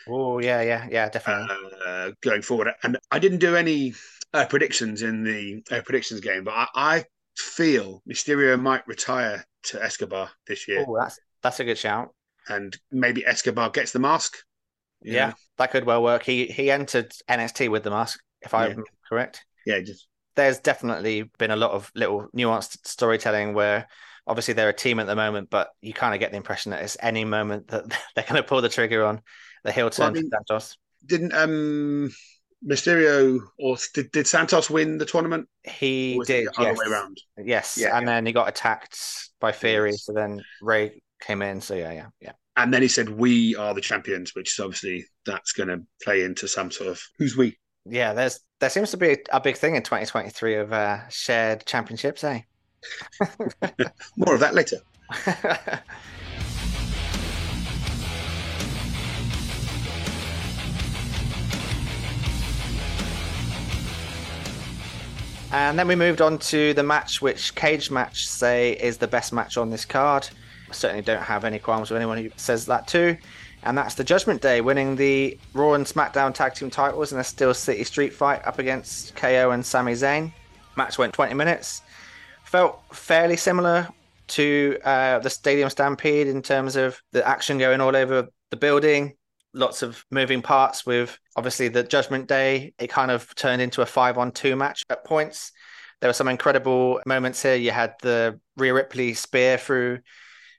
Oh 0.07 0.39
yeah, 0.39 0.63
yeah, 0.63 0.89
yeah, 0.91 1.09
definitely. 1.11 1.55
uh, 1.87 2.11
going 2.23 2.43
forward. 2.43 2.69
And 2.83 2.99
I 3.11 3.19
didn't 3.19 3.39
do 3.39 3.57
any 3.57 3.95
uh, 4.33 4.47
predictions 4.47 5.03
in 5.03 5.25
the 5.25 5.63
uh, 5.71 5.83
predictions 5.83 6.21
game, 6.21 6.45
but 6.45 6.55
I, 6.55 6.69
I 6.75 7.05
feel 7.37 8.03
Mysterio 8.09 8.61
might 8.61 8.87
retire 8.87 9.45
to 9.67 9.83
Escobar 9.83 10.31
this 10.47 10.69
year, 10.69 10.85
oh, 10.87 10.97
that's 10.99 11.19
that's 11.43 11.61
a 11.61 11.65
good 11.65 11.79
shout. 11.79 12.15
and 12.49 12.77
maybe 12.91 13.25
Escobar 13.27 13.71
gets 13.71 13.93
the 13.93 13.99
mask. 13.99 14.37
Yeah, 15.03 15.29
know? 15.29 15.35
that 15.59 15.71
could 15.71 15.85
well 15.85 16.03
work. 16.03 16.23
He 16.23 16.47
he 16.47 16.71
entered 16.71 17.13
NXT 17.29 17.71
with 17.71 17.83
the 17.83 17.91
mask, 17.91 18.21
if 18.43 18.55
I'm 18.55 18.85
correct. 19.09 19.45
yeah, 19.67 19.81
just 19.81 20.07
there's 20.37 20.59
definitely 20.59 21.31
been 21.39 21.51
a 21.51 21.57
lot 21.57 21.71
of 21.71 21.91
little 21.95 22.29
nuanced 22.37 22.79
storytelling 22.87 23.55
where 23.55 23.87
obviously 24.27 24.55
they're 24.55 24.71
a 24.71 24.75
team 24.75 24.99
at 24.99 25.07
the 25.07 25.15
moment, 25.15 25.51
but 25.51 25.69
you 25.81 25.93
kind 25.93 26.15
of 26.15 26.21
get 26.21 26.31
the 26.31 26.37
impression 26.37 26.71
that 26.71 26.83
it's 26.83 26.97
any 27.01 27.25
moment 27.25 27.69
that 27.69 27.85
they're 28.15 28.25
going 28.25 28.43
to 28.43 28.49
pull 28.49 28.63
the 28.63 28.69
trigger 28.69 29.05
on 29.05 29.21
the 29.63 29.73
heel 29.73 29.91
turn 29.91 30.13
Well, 30.13 30.23
I 30.41 30.49
mean- 30.49 30.61
didn't 31.07 31.35
um 31.35 32.11
Mysterio 32.67 33.41
or 33.59 33.77
did, 33.93 34.11
did 34.13 34.27
Santos 34.27 34.71
win 34.71 34.99
the 34.99 35.05
tournament? 35.05 35.49
He 35.65 36.21
did, 36.27 36.49
the 36.57 36.63
yes. 36.63 36.79
way 36.79 36.87
around. 36.87 37.19
Yes, 37.43 37.79
Yeah, 37.79 37.97
and 37.97 38.07
then 38.09 38.25
he 38.27 38.33
got 38.33 38.49
attacked 38.49 38.99
by 39.41 39.53
Theory, 39.53 39.93
Yes. 39.93 40.05
so 40.05 40.13
then 40.13 40.43
Rey 40.63 41.03
came 41.21 41.43
in. 41.43 41.61
So 41.61 41.75
yeah, 41.75 41.93
yeah, 41.93 42.07
yeah. 42.21 42.33
And 42.57 42.73
then 42.73 42.83
he 42.83 42.89
said, 42.89 43.09
"We 43.09 43.57
are 43.57 43.75
the 43.75 43.81
champions," 43.81 44.35
which 44.35 44.53
is 44.53 44.61
obviously 44.61 45.07
that's 45.27 45.53
going 45.53 45.69
to 45.69 45.83
play 46.03 46.23
into 46.23 46.47
some 46.47 46.71
sort 46.71 46.89
of 46.89 47.03
who's 47.19 47.37
we. 47.37 47.59
Yeah, 47.85 48.13
there's 48.13 48.41
there 48.61 48.71
seems 48.71 48.91
to 48.93 48.97
be 48.97 49.19
a 49.33 49.41
big 49.41 49.57
thing 49.57 49.75
in 49.75 49.83
2023 49.83 50.55
of 50.55 50.73
uh, 50.73 51.09
shared 51.09 51.67
championships, 51.67 52.23
eh? 52.25 52.41
More 54.17 54.35
of 54.35 54.41
that 54.41 54.55
later. 54.55 54.79
And 65.55 65.79
then 65.79 65.87
we 65.87 65.95
moved 65.95 66.21
on 66.21 66.39
to 66.39 66.75
the 66.75 66.83
match, 66.83 67.23
which 67.23 67.55
Cage 67.55 67.89
Match 67.89 68.27
say 68.27 68.73
is 68.73 68.99
the 68.99 69.07
best 69.07 69.33
match 69.33 69.57
on 69.57 69.71
this 69.71 69.85
card. 69.85 70.29
I 70.69 70.73
certainly 70.73 71.03
don't 71.03 71.23
have 71.23 71.45
any 71.45 71.61
qualms 71.61 71.93
with 71.93 71.97
anyone 71.97 72.19
who 72.19 72.31
says 72.35 72.67
that 72.67 72.89
too. 72.89 73.17
And 73.63 73.79
that's 73.79 73.95
the 73.95 74.03
Judgment 74.03 74.43
Day 74.43 74.61
winning 74.61 74.97
the 74.97 75.39
Raw 75.53 75.75
and 75.75 75.87
SmackDown 75.87 76.35
tag 76.35 76.55
team 76.55 76.71
titles 76.71 77.13
in 77.13 77.21
a 77.21 77.25
Steel 77.25 77.55
City 77.55 77.85
Street 77.85 78.13
fight 78.13 78.45
up 78.45 78.59
against 78.59 79.15
KO 79.15 79.53
and 79.53 79.65
Sami 79.65 79.93
Zayn. 79.93 80.33
Match 80.77 80.99
went 80.99 81.15
20 81.15 81.35
minutes. 81.35 81.83
Felt 82.43 82.83
fairly 82.93 83.37
similar 83.37 83.89
to 84.27 84.77
uh, 84.85 85.21
the 85.21 85.31
Stadium 85.31 85.71
Stampede 85.71 86.27
in 86.27 86.43
terms 86.43 86.75
of 86.75 87.01
the 87.13 87.25
action 87.25 87.59
going 87.59 87.81
all 87.81 87.95
over 87.95 88.27
the 88.51 88.57
building. 88.57 89.15
Lots 89.53 89.83
of 89.83 90.05
moving 90.11 90.43
parts 90.43 90.85
with 90.85 91.17
obviously 91.37 91.69
the 91.69 91.83
Judgment 91.83 92.29
Day. 92.29 92.75
It 92.79 92.89
kind 92.89 93.11
of 93.11 93.35
turned 93.35 93.63
into 93.63 93.83
a 93.83 93.87
five 93.87 94.19
on 94.19 94.33
two 94.33 94.57
match 94.57 94.83
at 94.91 95.05
points. 95.05 95.53
There 96.01 96.09
were 96.09 96.15
some 96.15 96.29
incredible 96.29 97.01
moments 97.07 97.43
here. 97.43 97.55
You 97.55 97.71
had 97.71 97.95
the 98.03 98.39
Rhea 98.57 98.75
Ripley 98.75 99.15
spear 99.15 99.59
through 99.59 100.01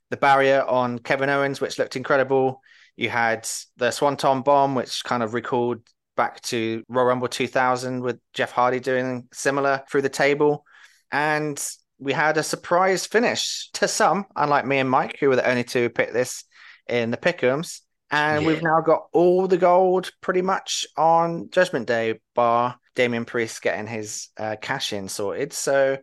the 0.09 0.17
barrier 0.17 0.63
on 0.63 0.99
Kevin 0.99 1.29
Owens, 1.29 1.61
which 1.61 1.77
looked 1.77 1.95
incredible. 1.95 2.61
You 2.95 3.09
had 3.09 3.47
the 3.77 3.91
Swanton 3.91 4.41
Bomb, 4.41 4.75
which 4.75 5.03
kind 5.03 5.23
of 5.23 5.33
recalled 5.33 5.81
back 6.15 6.41
to 6.41 6.83
Royal 6.87 7.07
Rumble 7.07 7.27
2000 7.27 8.01
with 8.01 8.19
Jeff 8.33 8.51
Hardy 8.51 8.79
doing 8.79 9.27
similar 9.33 9.83
through 9.89 10.03
the 10.03 10.09
table. 10.09 10.65
And 11.11 11.61
we 11.99 12.13
had 12.13 12.37
a 12.37 12.43
surprise 12.43 13.05
finish 13.05 13.69
to 13.73 13.87
some, 13.87 14.25
unlike 14.35 14.65
me 14.65 14.79
and 14.79 14.89
Mike, 14.89 15.17
who 15.19 15.29
were 15.29 15.35
the 15.35 15.49
only 15.49 15.63
two 15.63 15.83
who 15.83 15.89
picked 15.89 16.13
this 16.13 16.43
in 16.87 17.11
the 17.11 17.17
pick'ems. 17.17 17.81
And 18.11 18.43
Yeah. 18.43 18.47
we've 18.47 18.63
now 18.63 18.81
got 18.81 19.07
all 19.13 19.47
the 19.47 19.57
gold 19.57 20.11
pretty 20.21 20.41
much 20.41 20.85
on 20.95 21.49
Judgment 21.49 21.87
Day, 21.87 22.19
bar 22.33 22.77
Damien 22.95 23.25
Priest 23.25 23.61
getting 23.61 23.87
his 23.87 24.29
uh, 24.37 24.55
cash 24.61 24.93
in 24.93 25.09
sorted. 25.09 25.53
So 25.53 25.97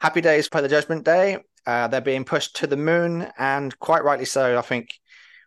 happy 0.00 0.20
days 0.20 0.48
for 0.48 0.60
the 0.60 0.68
Judgment 0.68 1.04
Day. 1.04 1.38
Uh, 1.66 1.88
they're 1.88 2.00
being 2.00 2.24
pushed 2.24 2.56
to 2.56 2.66
the 2.66 2.76
moon, 2.76 3.30
and 3.38 3.78
quite 3.78 4.04
rightly 4.04 4.24
so. 4.24 4.58
I 4.58 4.62
think 4.62 4.90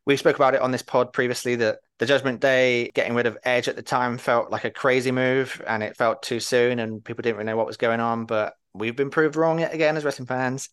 we 0.06 0.17
spoke 0.17 0.36
about 0.36 0.54
it 0.56 0.62
on 0.62 0.71
this 0.71 0.82
pod 0.82 1.13
previously 1.13 1.56
that 1.58 1.80
the 1.99 2.06
Judgment 2.06 2.39
Day 2.41 2.89
getting 2.93 3.13
rid 3.13 3.27
of 3.27 3.38
Edge 3.43 3.67
at 3.67 3.75
the 3.75 3.82
time 3.82 4.17
felt 4.17 4.51
like 4.51 4.63
a 4.63 4.71
crazy 4.71 5.12
move, 5.12 5.62
and 5.67 5.84
it 5.84 5.97
felt 5.97 6.23
too 6.23 6.39
soon, 6.39 6.80
and 6.80 7.04
people 7.04 7.21
didn't 7.21 7.38
really 7.38 7.47
know 7.47 7.58
what 7.58 7.67
was 7.67 7.77
going 7.77 7.99
on. 7.99 8.25
But 8.25 8.54
we've 8.73 8.95
been 8.95 9.10
proved 9.10 9.36
wrong 9.36 9.60
yet 9.60 9.73
again 9.73 9.97
as 9.97 10.06
wrestling 10.06 10.27
fans, 10.27 10.69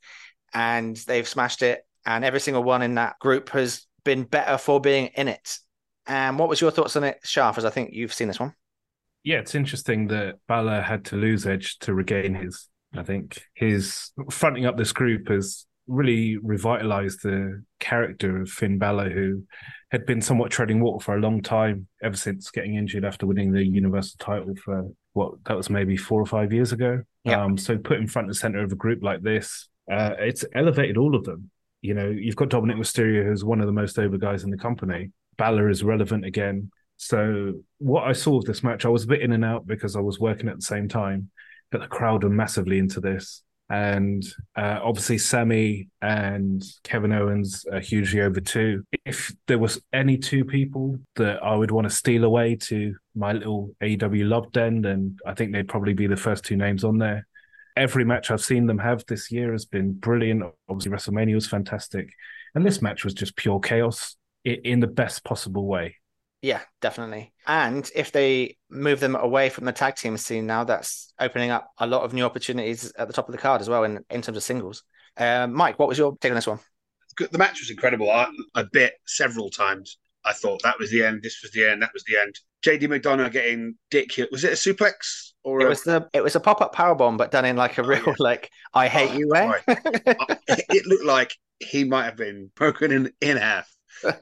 and 0.55 0.97
they've 0.97 1.29
smashed 1.29 1.63
it. 1.63 1.85
And 2.07 2.25
every 2.25 2.41
single 2.41 2.63
one 2.63 2.83
in 2.83 2.95
that 2.95 3.19
group 3.19 3.51
has 3.51 3.87
been 4.05 4.25
better 4.25 4.59
for 4.59 4.81
being 4.81 5.07
in 5.15 5.29
it. 5.29 5.59
And 6.07 6.39
what 6.39 6.49
was 6.49 6.61
your 6.61 6.71
thoughts 6.71 6.97
on 6.97 7.05
it, 7.05 7.19
Shaf? 7.25 7.59
As 7.59 7.65
I 7.65 7.71
think 7.71 7.91
you've 7.93 8.15
seen 8.15 8.29
this 8.29 8.41
one. 8.41 8.55
Yeah, 9.25 9.39
it's 9.39 9.55
interesting 9.55 10.09
that 10.09 10.37
Balor 10.47 10.81
had 10.81 11.05
to 11.07 11.17
lose 11.17 11.47
Edge 11.47 11.79
to 11.81 11.93
regain 11.93 12.35
his. 12.35 12.69
I 12.95 13.03
think 13.03 13.43
his 13.55 14.13
fronting 14.31 14.65
up 14.65 14.79
this 14.79 14.93
group 14.93 15.29
has 15.29 15.67
really 15.87 16.39
revitalized 16.39 17.23
the 17.23 17.63
character 17.81 18.41
of 18.41 18.49
Finn 18.49 18.79
Balor, 18.79 19.11
who 19.11 19.43
had 19.91 20.07
been 20.07 20.23
somewhat 20.23 20.51
treading 20.51 20.81
water 20.81 21.03
for 21.03 21.17
a 21.17 21.21
long 21.21 21.43
time, 21.43 21.89
ever 22.03 22.17
since 22.17 22.51
getting 22.51 22.77
injured 22.77 23.05
after 23.05 23.27
winning 23.27 23.53
the 23.53 23.65
Universal 23.65 24.17
title 24.19 24.55
for 24.65 24.87
what 25.15 25.33
that 25.45 25.57
was 25.57 25.69
maybe 25.69 25.97
four 25.97 26.21
or 26.21 26.27
five 26.27 26.53
years 26.53 26.73
ago. 26.73 27.03
Yeah. 27.25 27.43
Um, 27.43 27.59
so 27.59 27.77
put 27.77 27.99
in 27.99 28.07
front 28.07 28.29
and 28.29 28.37
center 28.37 28.63
of 28.63 28.73
a 28.73 28.77
group 28.77 29.03
like 29.03 29.23
this, 29.23 29.69
uh, 29.91 30.15
it's 30.19 30.45
elevated 30.55 30.97
all 30.97 31.17
of 31.17 31.25
them. 31.25 31.51
You 31.89 31.95
know, 31.95 32.11
you've 32.11 32.37
got 32.37 32.51
Dominic 32.51 32.77
Mysterio, 32.77 33.25
who's 33.25 33.47
one 33.47 33.61
of 33.61 33.67
the 33.67 33.73
most 33.73 33.99
over 33.99 34.19
guys 34.19 34.45
in 34.45 34.51
the 34.51 34.59
company. 34.59 35.11
Balor 35.39 35.71
is 35.71 35.83
relevant 35.83 36.27
again. 36.27 36.71
So 36.99 37.55
what 37.79 38.05
I 38.05 38.13
saw 38.13 38.37
of 38.37 38.45
this 38.45 38.63
match, 38.63 38.85
I 38.85 38.91
was 38.91 39.05
a 39.05 39.07
bit 39.07 39.23
in 39.23 39.33
and 39.33 39.43
out 39.43 39.67
because 39.67 39.97
I 39.97 40.01
was 40.01 40.21
working 40.21 40.51
at 40.51 40.57
the 40.57 40.63
same 40.63 40.87
time, 40.87 41.31
but 41.71 41.81
the 41.81 41.87
crowd 41.87 42.25
were 42.25 42.29
massively 42.29 42.79
into 42.79 43.01
this. 43.01 43.43
And 43.71 44.23
uh, 44.55 44.81
obviously, 44.83 45.17
Sami 45.17 45.89
and 46.03 46.63
Kevin 46.85 47.13
Owens 47.13 47.65
are 47.73 47.81
hugely 47.81 48.21
over 48.21 48.41
too. 48.41 48.83
If 49.07 49.33
there 49.47 49.59
was 49.59 49.81
any 49.91 50.19
two 50.19 50.45
people 50.45 50.99
that 51.17 51.43
I 51.43 51.55
would 51.55 51.71
want 51.71 51.89
to 51.89 51.95
steal 51.95 52.25
away 52.25 52.57
to 52.57 52.95
my 53.15 53.33
little 53.33 53.75
AEW 53.83 54.29
love 54.29 54.53
den, 54.53 54.83
then 54.83 55.17
I 55.27 55.33
think 55.33 55.53
they'd 55.53 55.69
probably 55.69 55.95
be 55.95 56.07
the 56.07 56.19
first 56.19 56.45
two 56.45 56.57
names 56.57 56.85
on 56.85 56.99
there. 56.99 57.27
Every 57.79 58.05
match 58.05 58.33
I've 58.33 58.41
seen 58.41 58.67
them 58.67 58.79
have 58.79 59.05
this 59.07 59.31
year 59.31 59.53
has 59.53 59.65
been 59.65 59.93
brilliant. 59.93 60.43
Obviously, 60.69 60.91
WrestleMania 60.91 61.35
was 61.35 61.47
fantastic. 61.47 62.09
And 62.57 62.67
this 62.67 62.83
match 62.83 63.05
was 63.05 63.15
just 63.15 63.37
pure 63.37 63.61
chaos 63.61 64.17
in 64.45 64.81
the 64.81 64.89
best 64.89 65.23
possible 65.23 65.65
way. 65.65 65.95
Yeah, 66.43 66.61
definitely. 66.81 67.33
And 67.47 67.89
if 67.95 68.11
they 68.11 68.57
move 68.69 68.99
them 68.99 69.15
away 69.15 69.49
from 69.49 69.65
the 69.65 69.73
tag 69.73 69.95
team 69.95 70.17
scene 70.17 70.45
now, 70.47 70.65
that's 70.65 71.13
opening 71.21 71.51
up 71.51 71.71
a 71.79 71.87
lot 71.87 72.03
of 72.03 72.13
new 72.13 72.25
opportunities 72.25 72.93
at 72.99 73.07
the 73.07 73.15
top 73.15 73.29
of 73.29 73.33
the 73.33 73.39
card 73.39 73.61
as 73.61 73.69
well 73.69 73.85
in, 73.85 74.05
in 74.11 74.23
terms 74.23 74.37
of 74.37 74.43
singles. 74.43 74.83
Uh, 75.17 75.47
Mike, 75.49 75.79
what 75.79 75.89
was 75.89 75.99
your 75.99 76.17
take 76.21 76.33
on 76.33 76.37
this 76.37 76.49
one? 76.49 76.59
The 77.31 77.39
match 77.39 77.61
was 77.61 77.71
incredible. 77.71 78.11
I, 78.11 78.29
I 78.57 78.65
bit 78.73 78.95
several 79.07 79.51
times. 79.51 79.99
I 80.25 80.33
thought 80.33 80.63
that 80.65 80.81
was 80.81 80.91
the 80.91 81.05
end. 81.05 81.23
This 81.23 81.43
was 81.43 81.53
the 81.53 81.65
end. 81.69 81.81
That 81.81 81.93
was 81.95 82.03
the 82.05 82.19
end. 82.21 82.35
JD 82.65 82.89
McDonagh 82.89 83.33
getting 83.33 83.77
dick. 83.91 84.11
Was 84.33 84.43
it 84.43 84.53
a 84.53 84.57
suplex 84.75 85.33
or 85.45 85.61
It 85.61 85.67
a, 85.67 85.69
was 85.69 85.83
the 85.83 86.09
it 86.13 86.23
was 86.23 86.37
a 86.37 86.41
pop 86.41 86.61
up 86.61 86.73
power 86.73 86.95
bomb, 86.95 87.17
but 87.17 87.31
done 87.31 87.45
in 87.45 87.57
like 87.57 87.79
a 87.79 87.83
Oh, 87.83 87.89
real 87.89 88.03
yeah. 88.07 88.15
like 88.19 88.51
I 88.75 88.89
hate 88.89 89.13
Oh, 89.13 89.19
you 89.19 89.29
way. 89.29 89.55
it 90.47 90.87
looked 90.87 91.05
like 91.05 91.33
he 91.61 91.85
might 91.85 92.05
have 92.05 92.17
been 92.17 92.51
broken 92.55 92.93
in, 92.93 93.11
in 93.21 93.37
half, 93.37 93.69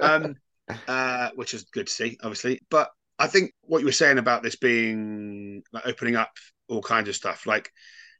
um, 0.01 0.37
uh, 0.89 1.31
which 1.35 1.55
is 1.55 1.65
good 1.65 1.87
to 1.87 1.93
see, 1.93 2.19
obviously. 2.23 2.63
But 2.71 2.91
I 3.19 3.27
think 3.27 3.53
what 3.63 3.81
you 3.81 3.87
were 3.87 3.93
saying 3.93 4.19
about 4.19 4.43
this 4.43 4.57
being 4.57 5.63
like 5.73 5.87
opening 5.87 6.17
up 6.17 6.31
all 6.69 6.83
kinds 6.83 7.09
of 7.09 7.17
stuff, 7.17 7.47
like 7.47 7.71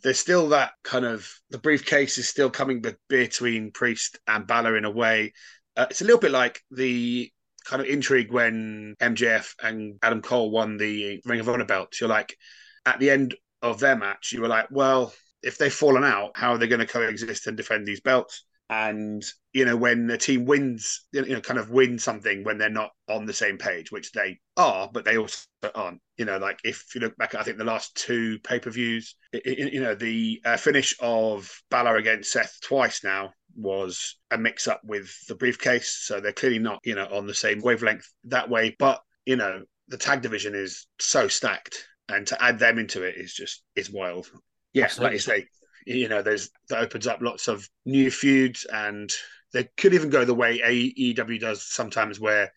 there's 0.03 0.21
still 0.21 0.51
that 0.51 0.73
kind 0.85 1.05
of 1.05 1.29
the 1.51 1.59
briefcase 1.59 2.19
is 2.19 2.29
still 2.29 2.51
coming 2.51 2.81
be- 2.81 2.95
between 3.09 3.73
Priest 3.73 4.19
and 4.27 4.47
Balor 4.47 4.77
in 4.77 4.85
a 4.85 4.91
way. 4.91 5.33
Uh, 5.77 5.87
it's 5.91 6.01
a 6.03 6.05
little 6.05 6.21
bit 6.21 6.31
like 6.31 6.61
the 6.71 7.31
kind 7.65 7.83
of 7.83 7.89
intrigue 7.89 8.33
when 8.33 8.95
MJF 9.01 9.55
and 9.63 9.99
Adam 10.03 10.23
Cole 10.23 10.51
won 10.51 10.77
the 10.77 11.21
Ring 11.25 11.41
of 11.41 11.49
Honor 11.49 11.65
belts. 11.65 12.01
You're 12.01 12.11
like, 12.11 12.37
at 12.87 12.99
the 13.01 13.11
end 13.11 13.35
of 13.63 13.81
their 13.81 13.97
match, 13.97 14.33
you 14.33 14.41
were 14.41 14.49
like, 14.49 14.69
well, 14.71 15.13
if 15.43 15.59
they've 15.59 15.73
fallen 15.73 16.05
out, 16.05 16.31
how 16.35 16.53
are 16.53 16.59
they 16.59 16.69
going 16.69 16.81
to 16.81 16.87
coexist 16.87 17.47
and 17.47 17.57
defend 17.57 17.87
these 17.87 18.01
belts? 18.01 18.45
And 18.69 19.25
you 19.53 19.65
know, 19.65 19.77
when 19.77 20.11
a 20.11 20.19
team 20.19 20.45
wins, 20.45 21.07
you 21.13 21.25
know, 21.25 21.41
kind 21.41 21.61
of 21.61 21.71
win 21.71 21.99
something 21.99 22.43
when 22.43 22.59
they're 22.59 22.69
not 22.69 22.91
on 23.09 23.25
the 23.25 23.33
same 23.33 23.59
page, 23.59 23.93
which 23.93 24.11
they 24.11 24.41
are, 24.57 24.91
but 24.93 25.05
they 25.05 25.19
also 25.19 25.47
aren't. 25.75 26.01
You 26.17 26.25
know, 26.25 26.39
like 26.39 26.59
if 26.65 26.95
you 26.95 27.01
look 27.01 27.17
back, 27.17 27.35
at, 27.35 27.41
I 27.41 27.45
think 27.45 27.59
the 27.59 27.65
last 27.65 27.95
two 27.95 28.41
pay 28.41 28.59
per 28.59 28.71
views, 28.71 29.15
you 29.45 29.81
know, 29.81 29.95
the 29.95 30.41
uh, 30.45 30.57
finish 30.57 30.97
of 31.01 31.63
Balor 31.71 31.97
against 31.97 32.33
Seth 32.33 32.59
twice 32.61 33.05
now 33.05 33.33
was 33.55 34.17
a 34.31 34.39
mix 34.39 34.67
up 34.67 34.81
with 34.85 35.11
the 35.29 35.37
briefcase, 35.37 35.97
so 36.03 36.21
they're 36.21 36.33
clearly 36.33 36.59
not, 36.59 36.81
you 36.85 36.97
know, 36.97 37.07
on 37.13 37.27
the 37.27 37.35
same 37.35 37.61
wavelength 37.61 38.07
that 38.25 38.51
way. 38.51 38.75
But 38.79 39.01
you 39.25 39.37
know, 39.37 39.63
the 39.89 39.97
tag 39.97 40.23
division 40.23 40.55
is 40.57 40.87
so 40.99 41.29
stacked, 41.29 41.87
and 42.09 42.27
to 42.29 42.43
add 42.43 42.59
them 42.59 42.79
into 42.79 43.03
it 43.03 43.17
is 43.17 43.35
just 43.35 43.63
is 43.75 43.91
wild. 43.91 44.31
Yes, 44.73 44.99
Yeah, 44.99 45.05
like 45.05 45.13
you 45.15 45.19
say, 45.19 45.47
you 45.87 46.09
know, 46.09 46.23
there's 46.23 46.51
that 46.69 46.81
opens 46.81 47.07
up 47.07 47.21
lots 47.23 47.49
of 47.49 47.69
new 47.85 48.11
feuds, 48.11 48.67
and 48.73 49.11
they 49.53 49.65
could 49.77 49.95
even 49.95 50.11
go 50.11 50.25
the 50.25 50.35
way 50.35 50.61
AEW 50.63 51.39
does 51.39 51.63
sometimes, 51.67 52.21
where 52.21 52.53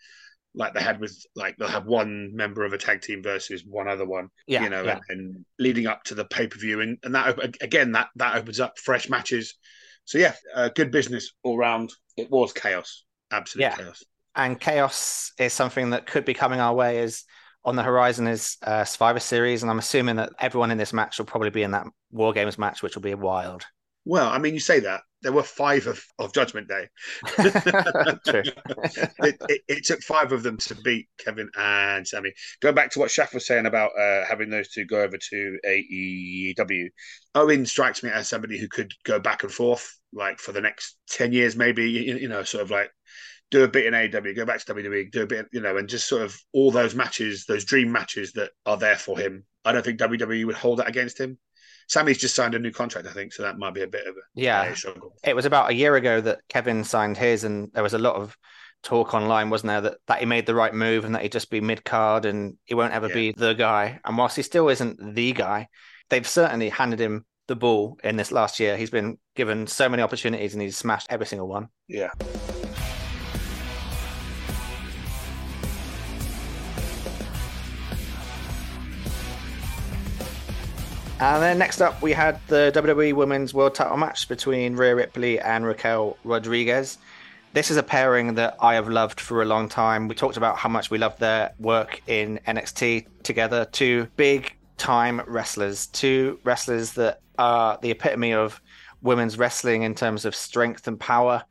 like 0.55 0.73
they 0.73 0.81
had 0.81 0.99
with 0.99 1.15
like 1.35 1.55
they'll 1.57 1.67
have 1.67 1.85
one 1.85 2.35
member 2.35 2.63
of 2.65 2.73
a 2.73 2.77
tag 2.77 3.01
team 3.01 3.21
versus 3.21 3.63
one 3.65 3.87
other 3.87 4.05
one, 4.05 4.29
Yeah, 4.47 4.63
you 4.63 4.69
know, 4.69 4.83
yeah. 4.83 4.93
and, 4.93 5.01
and 5.09 5.45
leading 5.59 5.87
up 5.87 6.03
to 6.05 6.15
the 6.15 6.25
pay 6.25 6.47
per 6.47 6.57
view, 6.59 6.81
and 6.81 6.97
and 7.03 7.15
that 7.15 7.55
again 7.61 7.91
that 7.93 8.09
that 8.15 8.35
opens 8.35 8.59
up 8.59 8.77
fresh 8.79 9.09
matches. 9.09 9.55
So 10.05 10.17
yeah, 10.17 10.33
uh, 10.55 10.69
good 10.69 10.91
business 10.91 11.31
all 11.43 11.57
round. 11.57 11.91
It 12.17 12.31
was 12.31 12.51
chaos, 12.53 13.03
absolute 13.31 13.63
Yeah. 13.63 13.75
chaos. 13.75 14.03
and 14.35 14.59
chaos 14.59 15.31
is 15.37 15.53
something 15.53 15.91
that 15.91 16.07
could 16.07 16.25
be 16.25 16.33
coming 16.33 16.59
our 16.59 16.73
way 16.73 16.99
as 16.99 17.23
on 17.69 17.75
the 17.75 17.83
horizon 17.83 18.27
is 18.27 18.57
uh, 18.63 18.83
Survivor 18.83 19.19
Series, 19.19 19.61
and 19.61 19.71
I'm 19.71 19.79
assuming 19.79 20.17
that 20.17 20.33
everyone 20.39 20.71
in 20.71 20.77
this 20.77 20.91
match 20.91 21.17
will 21.17 21.25
probably 21.25 21.51
be 21.51 21.63
in 21.63 21.71
that 21.71 21.87
War 22.11 22.33
Games 22.33 22.57
match, 22.57 22.83
which 22.83 22.95
will 22.95 23.01
be 23.01 23.13
wild. 23.13 23.65
Well, 24.05 24.27
I 24.27 24.39
mean, 24.39 24.53
you 24.55 24.59
say 24.59 24.79
that 24.81 25.01
there 25.21 25.31
were 25.31 25.43
five 25.43 25.85
of, 25.85 26.03
of 26.17 26.33
Judgment 26.33 26.67
Day. 26.67 26.87
It, 29.21 29.35
it, 29.49 29.61
it 29.67 29.85
took 29.85 30.01
five 30.01 30.31
of 30.31 30.43
them 30.43 30.57
to 30.57 30.75
beat 30.75 31.07
Kevin 31.19 31.49
and 31.57 32.07
Sami. 32.07 32.31
Go 32.61 32.71
back 32.71 32.89
to 32.91 32.99
what 32.99 33.09
Shaf 33.09 33.33
was 33.33 33.45
saying 33.45 33.65
about 33.65 33.91
uh, 33.99 34.25
having 34.25 34.49
those 34.49 34.69
two 34.69 34.85
go 34.85 35.01
over 35.01 35.17
to 35.17 35.59
AEW. 35.67 36.87
Owen 37.35 37.65
strikes 37.65 38.01
me 38.01 38.09
as 38.09 38.29
somebody 38.29 38.57
who 38.57 38.67
could 38.67 38.93
go 39.03 39.19
back 39.19 39.43
and 39.43 39.51
forth, 39.51 39.93
like 40.13 40.39
for 40.39 40.53
the 40.53 40.61
next 40.61 40.97
ten 41.09 41.33
years, 41.33 41.55
maybe. 41.55 41.89
You, 41.89 42.17
you 42.17 42.29
know, 42.29 42.43
sort 42.43 42.63
of 42.63 42.71
like 42.71 42.91
do 43.51 43.63
a 43.63 43.67
bit 43.67 43.85
in 43.85 43.95
AW, 43.95 44.33
go 44.35 44.45
back 44.45 44.63
to 44.63 44.73
WWE, 44.73 45.11
do 45.11 45.23
a 45.23 45.27
bit, 45.27 45.47
you 45.51 45.61
know, 45.61 45.77
and 45.77 45.89
just 45.89 46.07
sort 46.07 46.21
of 46.21 46.37
all 46.53 46.71
those 46.71 46.93
matches, 46.95 47.45
those 47.47 47.65
dream 47.65 47.91
matches 47.91 48.31
that 48.33 48.51
are 48.65 48.77
there 48.77 48.95
for 48.97 49.17
him. 49.17 49.43
I 49.65 49.71
don't 49.71 49.83
think 49.83 49.99
WWE 49.99 50.45
would 50.45 50.55
hold 50.55 50.79
that 50.79 50.87
against 50.87 51.19
him. 51.19 51.37
Sami's 51.87 52.19
just 52.19 52.35
signed 52.35 52.53
a 52.53 52.59
new 52.59 52.71
contract, 52.71 53.07
I 53.07 53.11
think, 53.11 53.33
so 53.33 53.41
that 53.43 53.57
might 53.57 53.73
be 53.73 53.81
a 53.81 53.87
bit 53.87 54.05
of 54.05 54.15
a 54.15 54.19
Yeah. 54.35 54.63
a 54.65 54.75
struggle. 54.75 55.15
it 55.23 55.35
was 55.35 55.45
about 55.45 55.71
a 55.71 55.73
year 55.73 55.95
ago 55.95 56.21
that 56.21 56.39
Kevin 56.47 56.83
signed 56.83 57.17
his, 57.17 57.43
and 57.43 57.71
there 57.73 57.81
was 57.81 57.95
a 57.95 57.99
lot 57.99 58.15
of 58.15 58.37
talk 58.83 59.13
online, 59.15 59.49
wasn't 59.49 59.69
there, 59.69 59.81
that, 59.81 59.97
that 60.07 60.19
he 60.19 60.25
made 60.27 60.45
the 60.45 60.53
right 60.55 60.73
move 60.73 61.03
and 61.03 61.15
that 61.15 61.23
he'd 61.23 61.31
just 61.31 61.49
be 61.49 61.59
mid 61.59 61.83
card 61.83 62.25
and 62.25 62.57
he 62.65 62.75
won't 62.75 62.93
ever 62.93 63.07
Yeah. 63.07 63.13
be 63.15 63.31
the 63.31 63.53
guy. 63.53 63.99
And 64.05 64.17
whilst 64.17 64.35
he 64.35 64.43
still 64.43 64.69
isn't 64.69 65.15
the 65.15 65.33
guy, 65.33 65.67
they've 66.09 66.27
certainly 66.27 66.69
handed 66.69 66.99
him 67.01 67.25
the 67.47 67.55
ball 67.55 67.99
in 68.03 68.15
this 68.15 68.31
last 68.31 68.59
year. 68.59 68.77
He's 68.77 68.91
been 68.91 69.17
given 69.35 69.65
so 69.65 69.89
many 69.89 70.03
opportunities 70.03 70.53
and 70.53 70.61
he's 70.61 70.77
smashed 70.77 71.07
every 71.09 71.25
single 71.25 71.47
one. 71.47 71.69
Yeah. 71.87 72.11
And 81.21 81.43
then 81.43 81.57
next 81.57 81.81
up, 81.81 82.01
we 82.01 82.13
had 82.13 82.39
the 82.47 82.71
WWE 82.73 83.13
Women's 83.13 83.53
World 83.53 83.75
Title 83.75 83.97
match 83.97 84.29
between 84.29 84.77
Rhea 84.77 84.95
Ripley 84.95 85.37
and 85.37 85.65
Raquel 85.65 86.17
Rodriguez. 86.23 86.97
This 87.51 87.69
is 87.69 87.75
a 87.75 87.83
pairing 87.83 88.35
that 88.35 88.55
I 88.61 88.75
have 88.75 88.87
loved 88.87 89.19
for 89.19 89.41
a 89.41 89.45
long 89.45 89.67
time. 89.67 90.07
We 90.07 90.15
talked 90.15 90.37
about 90.37 90.55
how 90.55 90.69
much 90.69 90.89
we 90.89 90.97
love 90.97 91.17
their 91.19 91.51
work 91.59 92.01
in 92.07 92.39
NXT 92.47 93.07
together. 93.23 93.65
Two 93.65 94.07
big 94.15 94.55
time 94.77 95.21
wrestlers, 95.27 95.87
two 95.87 96.39
wrestlers 96.45 96.93
that 96.93 97.19
are 97.37 97.77
the 97.81 97.91
epitome 97.91 98.33
of 98.33 98.61
women's 99.01 99.37
wrestling 99.37 99.83
in 99.83 99.95
terms 99.95 100.23
of 100.23 100.33
strength 100.33 100.87
and 100.87 100.97
power. 100.97 101.43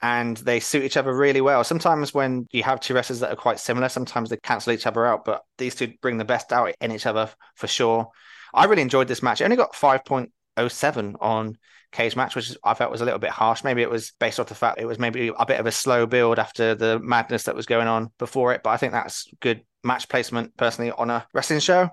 And 0.00 0.38
they 0.38 0.60
suit 0.60 0.84
each 0.84 0.96
other 0.96 1.14
really 1.14 1.42
well. 1.42 1.62
Sometimes 1.62 2.14
when 2.14 2.46
you 2.52 2.62
have 2.62 2.80
two 2.80 2.94
wrestlers 2.94 3.20
that 3.20 3.30
are 3.30 3.36
quite 3.36 3.60
similar, 3.60 3.90
sometimes 3.90 4.30
they 4.30 4.38
cancel 4.38 4.72
each 4.72 4.86
other 4.86 5.04
out, 5.04 5.26
but 5.26 5.44
these 5.58 5.74
two 5.74 5.92
bring 6.00 6.16
the 6.16 6.24
best 6.24 6.54
out 6.54 6.74
in 6.80 6.90
each 6.90 7.04
other 7.04 7.28
for 7.54 7.66
sure. 7.66 8.10
I 8.54 8.64
really 8.64 8.82
enjoyed 8.82 9.08
this 9.08 9.22
match. 9.22 9.40
It 9.40 9.44
only 9.44 9.56
got 9.56 9.74
5.07 9.74 11.16
on 11.20 11.58
Cage 11.92 12.16
Match, 12.16 12.36
which 12.36 12.56
I 12.62 12.74
felt 12.74 12.92
was 12.92 13.00
a 13.00 13.04
little 13.04 13.18
bit 13.18 13.30
harsh. 13.30 13.64
Maybe 13.64 13.82
it 13.82 13.90
was 13.90 14.12
based 14.20 14.38
off 14.38 14.48
the 14.48 14.54
fact 14.54 14.80
it 14.80 14.86
was 14.86 14.98
maybe 14.98 15.32
a 15.36 15.46
bit 15.46 15.60
of 15.60 15.66
a 15.66 15.72
slow 15.72 16.06
build 16.06 16.38
after 16.38 16.74
the 16.74 16.98
madness 17.00 17.44
that 17.44 17.56
was 17.56 17.66
going 17.66 17.88
on 17.88 18.10
before 18.18 18.52
it. 18.52 18.62
But 18.62 18.70
I 18.70 18.76
think 18.76 18.92
that's 18.92 19.28
good 19.40 19.62
match 19.82 20.08
placement 20.08 20.56
personally 20.56 20.92
on 20.92 21.10
a 21.10 21.26
wrestling 21.34 21.60
show. 21.60 21.90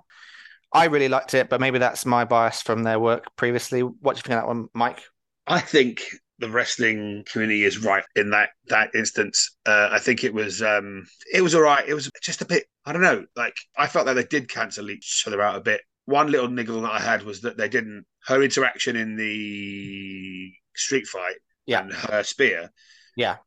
I 0.74 0.86
really 0.86 1.08
liked 1.08 1.34
it, 1.34 1.50
but 1.50 1.62
maybe 1.62 1.80
that's 1.80 2.06
my 2.06 2.26
bias 2.26 2.62
from 2.62 2.84
their 2.84 3.00
work 3.00 3.36
previously. 3.38 3.82
What 3.82 4.16
do 4.16 4.20
you 4.20 4.22
think 4.24 4.36
of 4.36 4.42
that 4.42 4.48
one, 4.48 4.68
Mike? 4.74 5.02
I 5.48 5.60
think 5.60 6.04
the 6.40 6.50
wrestling 6.50 7.24
community 7.26 7.64
is 7.64 7.84
right 7.84 8.04
in 8.16 8.30
that 8.32 8.50
that 8.68 8.94
instance. 8.94 9.56
Uh, 9.66 9.90
I 9.92 10.00
think 10.00 10.24
it 10.24 10.34
was 10.34 10.62
um, 10.62 11.08
it 11.34 11.42
was 11.42 11.56
all 11.56 11.62
right. 11.62 11.88
It 11.88 11.94
was 11.94 12.12
just 12.22 12.42
a 12.42 12.46
bit. 12.46 12.66
I 12.86 12.94
don't 12.94 13.02
know. 13.02 13.26
Like 13.36 13.56
I 13.78 13.88
felt 13.88 14.06
like 14.06 14.16
they 14.16 14.26
did 14.26 14.50
cancel 14.50 14.90
each 14.90 15.24
other 15.26 15.42
out 15.42 15.56
a 15.56 15.62
bit. 15.62 15.82
One 16.08 16.32
little 16.32 16.48
niggle 16.48 16.82
that 16.82 16.92
I 16.92 17.00
had 17.00 17.24
was 17.24 17.42
that 17.42 17.58
they 17.58 17.68
didn't. 17.68 18.06
Her 18.26 18.42
interaction 18.42 18.96
in 18.96 19.16
the 19.18 20.54
street 20.76 21.06
fight 21.08 21.36
Yeah. 21.66 21.82
and 21.82 21.94
her 21.94 22.24
spear, 22.24 22.72
Yeah. 23.18 23.38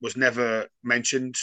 was 0.00 0.16
never 0.16 0.68
mentioned 0.82 1.36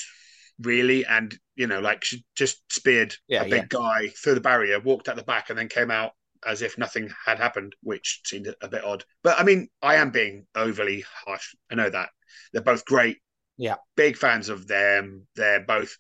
really. 0.60 1.06
And 1.06 1.38
you 1.56 1.68
know, 1.68 1.80
like 1.80 2.04
she 2.04 2.26
just 2.36 2.62
speared 2.72 3.16
Yeah, 3.28 3.44
a 3.44 3.50
big 3.50 3.70
guy 3.70 4.10
through 4.10 4.36
the 4.36 4.42
barrier, 4.42 4.80
walked 4.82 5.08
out 5.08 5.16
the 5.16 5.24
back, 5.24 5.50
and 5.50 5.58
then 5.58 5.70
came 5.70 5.90
out 5.92 6.12
as 6.46 6.62
if 6.62 6.78
nothing 6.78 7.10
had 7.26 7.40
happened, 7.40 7.74
which 7.82 8.20
seemed 8.26 8.54
a 8.62 8.68
bit 8.68 8.84
odd. 8.84 9.06
But 9.24 9.40
I 9.40 9.44
mean, 9.44 9.70
I 9.82 9.96
am 9.96 10.12
being 10.12 10.46
overly 10.56 11.06
harsh. 11.26 11.56
I 11.72 11.76
know 11.76 11.90
that 11.90 12.10
they're 12.52 12.62
both 12.62 12.84
great. 12.86 13.20
Yeah. 13.58 13.76
big 13.96 14.18
fans 14.18 14.50
of 14.50 14.68
them. 14.68 15.28
They're 15.38 15.62
both 15.62 15.96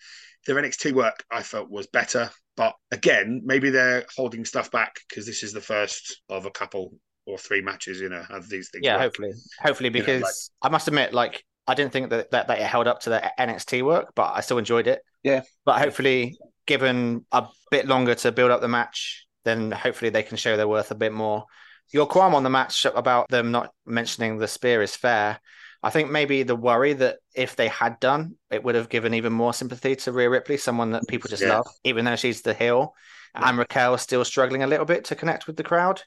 their 0.45 0.57
NXT 0.57 0.91
work. 0.91 1.23
I 1.31 1.41
felt 1.41 1.69
was 1.69 1.87
better, 1.87 2.29
but 2.57 2.73
again, 2.91 3.41
maybe 3.43 3.69
they're 3.69 4.05
holding 4.15 4.45
stuff 4.45 4.71
back 4.71 4.99
because 5.07 5.25
this 5.25 5.43
is 5.43 5.53
the 5.53 5.61
first 5.61 6.21
of 6.29 6.45
a 6.45 6.51
couple 6.51 6.93
or 7.25 7.37
three 7.37 7.61
matches. 7.61 7.99
You 7.99 8.09
know, 8.09 8.23
of 8.29 8.49
these 8.49 8.69
things. 8.69 8.85
Yeah, 8.85 8.93
work. 8.93 9.01
hopefully, 9.03 9.31
hopefully, 9.59 9.89
know, 9.89 9.99
because 9.99 10.21
like- 10.21 10.69
I 10.69 10.71
must 10.71 10.87
admit, 10.87 11.13
like 11.13 11.43
I 11.67 11.73
didn't 11.73 11.91
think 11.91 12.09
that, 12.11 12.31
that 12.31 12.47
that 12.47 12.59
it 12.59 12.65
held 12.65 12.87
up 12.87 13.01
to 13.01 13.09
the 13.09 13.31
NXT 13.39 13.83
work, 13.83 14.13
but 14.15 14.33
I 14.35 14.41
still 14.41 14.57
enjoyed 14.57 14.87
it. 14.87 15.01
Yeah. 15.23 15.41
But 15.65 15.79
hopefully, 15.79 16.37
given 16.65 17.25
a 17.31 17.47
bit 17.71 17.87
longer 17.87 18.15
to 18.15 18.31
build 18.31 18.51
up 18.51 18.61
the 18.61 18.67
match, 18.67 19.25
then 19.43 19.71
hopefully 19.71 20.09
they 20.11 20.23
can 20.23 20.37
show 20.37 20.57
their 20.57 20.67
worth 20.67 20.91
a 20.91 20.95
bit 20.95 21.11
more. 21.11 21.45
Your 21.91 22.07
qualm 22.07 22.35
on 22.35 22.43
the 22.43 22.49
match 22.49 22.85
about 22.85 23.29
them 23.29 23.51
not 23.51 23.71
mentioning 23.85 24.37
the 24.37 24.47
spear 24.47 24.81
is 24.81 24.95
fair. 24.95 25.39
I 25.85 25.91
think 25.91 26.09
maybe 26.09 26.41
the 26.43 26.55
worry 26.55 26.93
that 26.93 27.19
if 27.35 27.55
they 27.55 27.67
had 27.67 27.99
done, 27.99 28.35
it 28.49 28.63
would 28.63 28.73
have 28.73 28.89
given 28.89 29.13
even 29.13 29.31
more 29.31 29.53
sympathy 29.53 29.95
to 29.97 30.11
Rhea 30.11 30.29
Ripley, 30.29 30.57
someone 30.57 30.91
that 30.91 31.07
people 31.07 31.29
just 31.29 31.43
Yeah. 31.43 31.57
love, 31.57 31.67
even 31.83 32.05
though 32.05 32.15
she's 32.15 32.41
the 32.41 32.55
heel. 32.55 32.95
And 33.35 33.57
Raquel 33.57 33.97
still 33.97 34.25
struggling 34.25 34.63
a 34.63 34.67
little 34.67 34.85
bit 34.85 35.05
to 35.05 35.15
connect 35.15 35.45
with 35.45 35.57
the 35.57 35.63
crowd. 35.63 36.01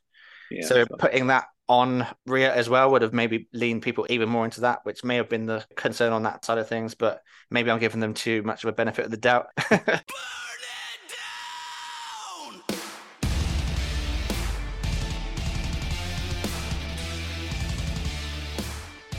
Yeah. 0.50 0.66
So 0.66 0.84
putting 0.98 1.28
that 1.28 1.44
on 1.68 2.06
Rhea 2.26 2.52
as 2.52 2.68
well 2.68 2.90
would 2.90 3.02
have 3.02 3.12
maybe 3.12 3.48
leaned 3.52 3.82
people 3.82 4.06
even 4.08 4.28
more 4.28 4.46
into 4.46 4.62
that, 4.62 4.80
which 4.84 5.04
may 5.04 5.16
have 5.16 5.28
been 5.28 5.44
the 5.46 5.64
concern 5.76 6.12
on 6.12 6.22
that 6.22 6.44
side 6.44 6.58
of 6.58 6.68
things. 6.68 6.94
But 6.94 7.22
maybe 7.50 7.70
I'm 7.70 7.78
giving 7.78 8.00
them 8.00 8.14
too 8.14 8.42
much 8.42 8.64
of 8.64 8.68
a 8.68 8.72
benefit 8.72 9.04
of 9.04 9.10
the 9.10 9.16
doubt. 9.18 9.46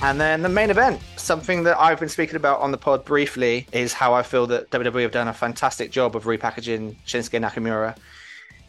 and 0.02 0.20
then 0.20 0.42
the 0.42 0.50
main 0.50 0.70
event, 0.70 1.02
something 1.18 1.64
that 1.64 1.80
I've 1.80 2.00
been 2.00 2.10
speaking 2.10 2.36
about 2.36 2.62
on 2.62 2.72
the 2.72 2.78
pod 2.78 3.04
briefly, 3.04 3.68
is 3.72 3.94
how 3.94 4.14
I 4.14 4.24
feel 4.24 4.48
that 4.48 4.70
WWE 4.72 5.02
have 5.02 5.12
done 5.12 5.28
a 5.28 5.34
fantastic 5.34 5.92
job 5.92 6.16
of 6.16 6.24
repackaging 6.24 6.96
Shinsuke 7.06 7.42
Nakamura. 7.42 7.98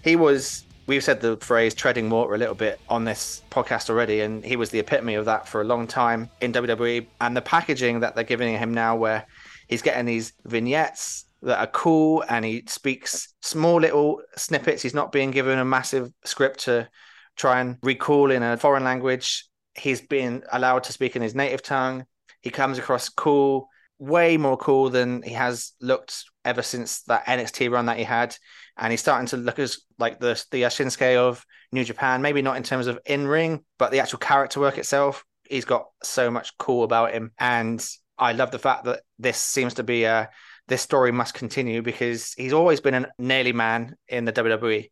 He 0.03 0.17
was 0.17 0.65
we've 0.91 1.05
said 1.05 1.21
the 1.21 1.37
phrase 1.37 1.73
treading 1.73 2.11
water 2.11 2.35
a 2.35 2.39
little 2.39 2.55
bit 2.55 2.81
on 2.89 3.05
this 3.05 3.43
podcast 3.49 3.91
already, 3.91 4.23
and 4.23 4.45
he 4.45 4.57
was 4.57 4.71
the 4.71 4.81
epitome 4.81 5.15
of 5.15 5.25
that 5.25 5.47
for 5.47 5.61
a 5.61 5.65
long 5.65 5.87
time 5.87 6.29
in 6.41 6.53
WWE. 6.53 7.07
And 7.21 7.37
the 7.37 7.43
packaging 7.43 8.01
that 8.01 8.17
they're 8.17 8.25
giving 8.25 8.59
him 8.59 8.75
now, 8.75 8.97
where 8.97 9.25
he's 9.69 9.83
getting 9.83 10.05
these 10.05 10.33
vignettes 10.47 11.27
that 11.43 11.61
are 11.61 11.69
cool 11.69 12.25
and 12.29 12.45
he 12.45 12.65
speaks 12.67 13.33
small 13.41 13.81
little 13.81 14.21
snippets, 14.37 14.83
he's 14.83 14.95
not 14.95 15.13
being 15.13 15.31
given 15.31 15.61
a 15.61 15.65
massive 15.65 16.13
script 16.25 16.61
to 16.65 16.89
try 17.37 17.61
and 17.61 17.77
recall 17.85 18.33
in 18.33 18.43
a 18.43 18.57
foreign 18.57 18.83
language. 18.83 19.45
He's 19.75 20.01
been 20.01 20.45
allowed 20.51 20.85
to 20.85 20.93
speak 20.93 21.17
in 21.17 21.23
his 21.23 21.35
native 21.35 21.63
tongue. 21.63 22.07
He 22.41 22.51
comes 22.51 22.79
across 22.79 23.09
cool, 23.09 23.69
way 23.99 24.37
more 24.37 24.57
cool 24.57 24.91
than 24.91 25.23
he 25.23 25.35
has 25.35 25.73
looked 25.81 26.25
ever 26.45 26.63
since 26.63 27.03
that 27.03 27.27
NXT 27.27 27.71
run 27.71 27.87
that 27.87 27.99
he 27.99 28.05
had 28.05 28.35
and 28.81 28.91
he's 28.91 29.01
starting 29.01 29.27
to 29.27 29.37
look 29.37 29.59
as 29.59 29.83
like 29.99 30.19
the 30.19 30.43
the 30.51 30.63
Shinsuke 30.63 31.17
of 31.17 31.45
New 31.71 31.85
Japan. 31.85 32.23
Maybe 32.23 32.43
not 32.43 32.57
in 32.57 32.63
terms 32.63 32.87
of 32.87 32.99
in 33.05 33.27
ring, 33.27 33.63
but 33.79 33.93
the 33.93 34.01
actual 34.01 34.19
character 34.19 34.59
work 34.59 34.79
itself. 34.79 35.25
He's 35.49 35.67
got 35.67 35.87
so 36.03 36.31
much 36.31 36.57
cool 36.59 36.83
about 36.83 37.13
him, 37.13 37.33
and 37.39 37.87
I 38.19 38.33
love 38.33 38.51
the 38.51 38.59
fact 38.59 38.85
that 38.85 39.03
this 39.19 39.37
seems 39.37 39.75
to 39.75 39.83
be 39.83 40.05
a 40.05 40.31
this 40.67 40.83
story 40.83 41.13
must 41.13 41.35
continue 41.35 41.83
because 41.83 42.33
he's 42.35 42.53
always 42.53 42.81
been 42.81 42.95
a 42.95 43.09
nearly 43.19 43.53
man 43.53 43.97
in 44.09 44.25
the 44.25 44.33
WWE, 44.33 44.91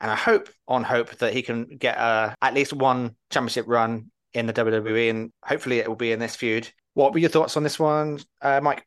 and 0.00 0.10
I 0.10 0.16
hope 0.16 0.48
on 0.68 0.84
hope 0.84 1.16
that 1.16 1.32
he 1.32 1.42
can 1.42 1.64
get 1.64 1.96
uh, 1.96 2.34
at 2.42 2.54
least 2.54 2.74
one 2.74 3.16
championship 3.30 3.64
run 3.68 4.10
in 4.34 4.46
the 4.46 4.52
WWE, 4.52 5.10
and 5.10 5.32
hopefully 5.44 5.78
it 5.78 5.88
will 5.88 5.96
be 5.96 6.12
in 6.12 6.18
this 6.18 6.36
feud. 6.36 6.68
What 6.94 7.12
were 7.12 7.18
your 7.18 7.30
thoughts 7.30 7.56
on 7.56 7.62
this 7.62 7.78
one, 7.78 8.20
uh, 8.42 8.60
Mike? 8.62 8.84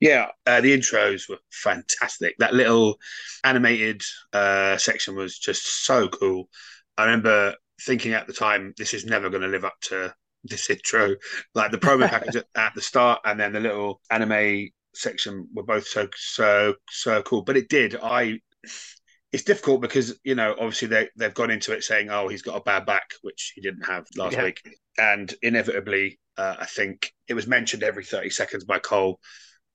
Yeah, 0.00 0.30
uh, 0.46 0.60
the 0.60 0.76
intros 0.76 1.28
were 1.28 1.38
fantastic. 1.52 2.34
That 2.38 2.54
little 2.54 2.96
animated 3.44 4.02
uh, 4.32 4.76
section 4.76 5.14
was 5.14 5.38
just 5.38 5.84
so 5.84 6.08
cool. 6.08 6.48
I 6.98 7.04
remember 7.04 7.54
thinking 7.80 8.12
at 8.12 8.26
the 8.26 8.32
time, 8.32 8.74
this 8.76 8.94
is 8.94 9.06
never 9.06 9.30
going 9.30 9.42
to 9.42 9.48
live 9.48 9.64
up 9.64 9.76
to 9.82 10.12
this 10.42 10.68
intro. 10.70 11.14
Like 11.54 11.70
the 11.70 11.78
promo 11.78 12.08
package 12.08 12.36
at, 12.36 12.46
at 12.56 12.74
the 12.74 12.80
start 12.80 13.20
and 13.24 13.38
then 13.38 13.52
the 13.52 13.60
little 13.60 14.00
anime 14.10 14.70
section 14.94 15.48
were 15.54 15.62
both 15.62 15.86
so 15.86 16.08
so 16.16 16.74
so 16.90 17.22
cool. 17.22 17.42
But 17.42 17.56
it 17.56 17.68
did. 17.68 17.96
I. 18.02 18.40
It's 19.32 19.44
difficult 19.44 19.80
because 19.80 20.18
you 20.24 20.34
know 20.34 20.52
obviously 20.52 20.88
they 20.88 21.08
they've 21.16 21.34
gone 21.34 21.50
into 21.50 21.72
it 21.72 21.82
saying 21.84 22.10
oh 22.10 22.28
he's 22.28 22.42
got 22.42 22.56
a 22.56 22.62
bad 22.62 22.86
back 22.86 23.10
which 23.22 23.52
he 23.54 23.60
didn't 23.62 23.86
have 23.86 24.06
last 24.16 24.34
Yeah. 24.34 24.44
week 24.44 24.62
and 24.98 25.32
inevitably 25.42 26.18
uh, 26.36 26.56
I 26.60 26.66
think 26.66 27.12
it 27.28 27.34
was 27.34 27.46
mentioned 27.46 27.82
every 27.82 28.04
thirty 28.04 28.30
seconds 28.30 28.64
by 28.64 28.78
Cole 28.78 29.18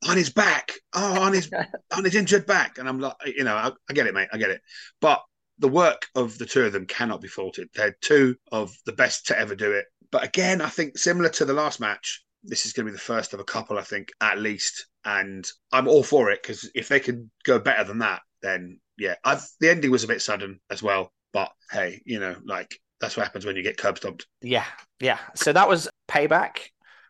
on 0.07 0.17
his 0.17 0.29
back, 0.29 0.73
oh, 0.93 1.21
on 1.21 1.33
his 1.33 1.49
on 1.95 2.03
his 2.03 2.15
injured 2.15 2.45
back, 2.45 2.77
and 2.77 2.87
I'm 2.87 2.99
like, 2.99 3.15
you 3.25 3.43
know, 3.43 3.55
I, 3.55 3.71
I 3.89 3.93
get 3.93 4.07
it, 4.07 4.13
mate, 4.13 4.29
I 4.31 4.37
get 4.37 4.51
it. 4.51 4.61
But 5.01 5.21
the 5.59 5.67
work 5.67 6.05
of 6.15 6.37
the 6.37 6.45
two 6.45 6.63
of 6.65 6.73
them 6.73 6.85
cannot 6.85 7.21
be 7.21 7.27
faulted. 7.27 7.69
They're 7.73 7.97
two 8.01 8.35
of 8.51 8.71
the 8.85 8.93
best 8.93 9.27
to 9.27 9.39
ever 9.39 9.55
do 9.55 9.71
it. 9.71 9.85
But 10.11 10.23
again, 10.23 10.61
I 10.61 10.69
think 10.69 10.97
similar 10.97 11.29
to 11.29 11.45
the 11.45 11.53
last 11.53 11.79
match, 11.79 12.23
this 12.43 12.65
is 12.65 12.73
going 12.73 12.85
to 12.85 12.91
be 12.91 12.95
the 12.95 13.01
first 13.01 13.33
of 13.33 13.39
a 13.39 13.43
couple, 13.43 13.77
I 13.77 13.81
think, 13.83 14.09
at 14.21 14.37
least. 14.37 14.85
And 15.03 15.45
I'm 15.71 15.87
all 15.87 16.03
for 16.03 16.29
it 16.29 16.43
because 16.43 16.69
if 16.75 16.87
they 16.89 16.99
can 16.99 17.31
go 17.43 17.57
better 17.59 17.83
than 17.83 17.99
that, 17.99 18.21
then 18.43 18.79
yeah, 18.97 19.15
I've, 19.23 19.43
the 19.59 19.69
ending 19.69 19.91
was 19.91 20.03
a 20.03 20.07
bit 20.07 20.21
sudden 20.21 20.59
as 20.69 20.81
well. 20.81 21.11
But 21.33 21.51
hey, 21.71 22.01
you 22.05 22.19
know, 22.19 22.35
like 22.45 22.79
that's 22.99 23.15
what 23.17 23.23
happens 23.25 23.45
when 23.45 23.55
you 23.55 23.63
get 23.63 23.77
curb 23.77 23.97
stomped. 23.97 24.27
Yeah, 24.41 24.65
yeah. 24.99 25.19
So 25.35 25.53
that 25.53 25.67
was 25.69 25.89
payback. 26.07 26.59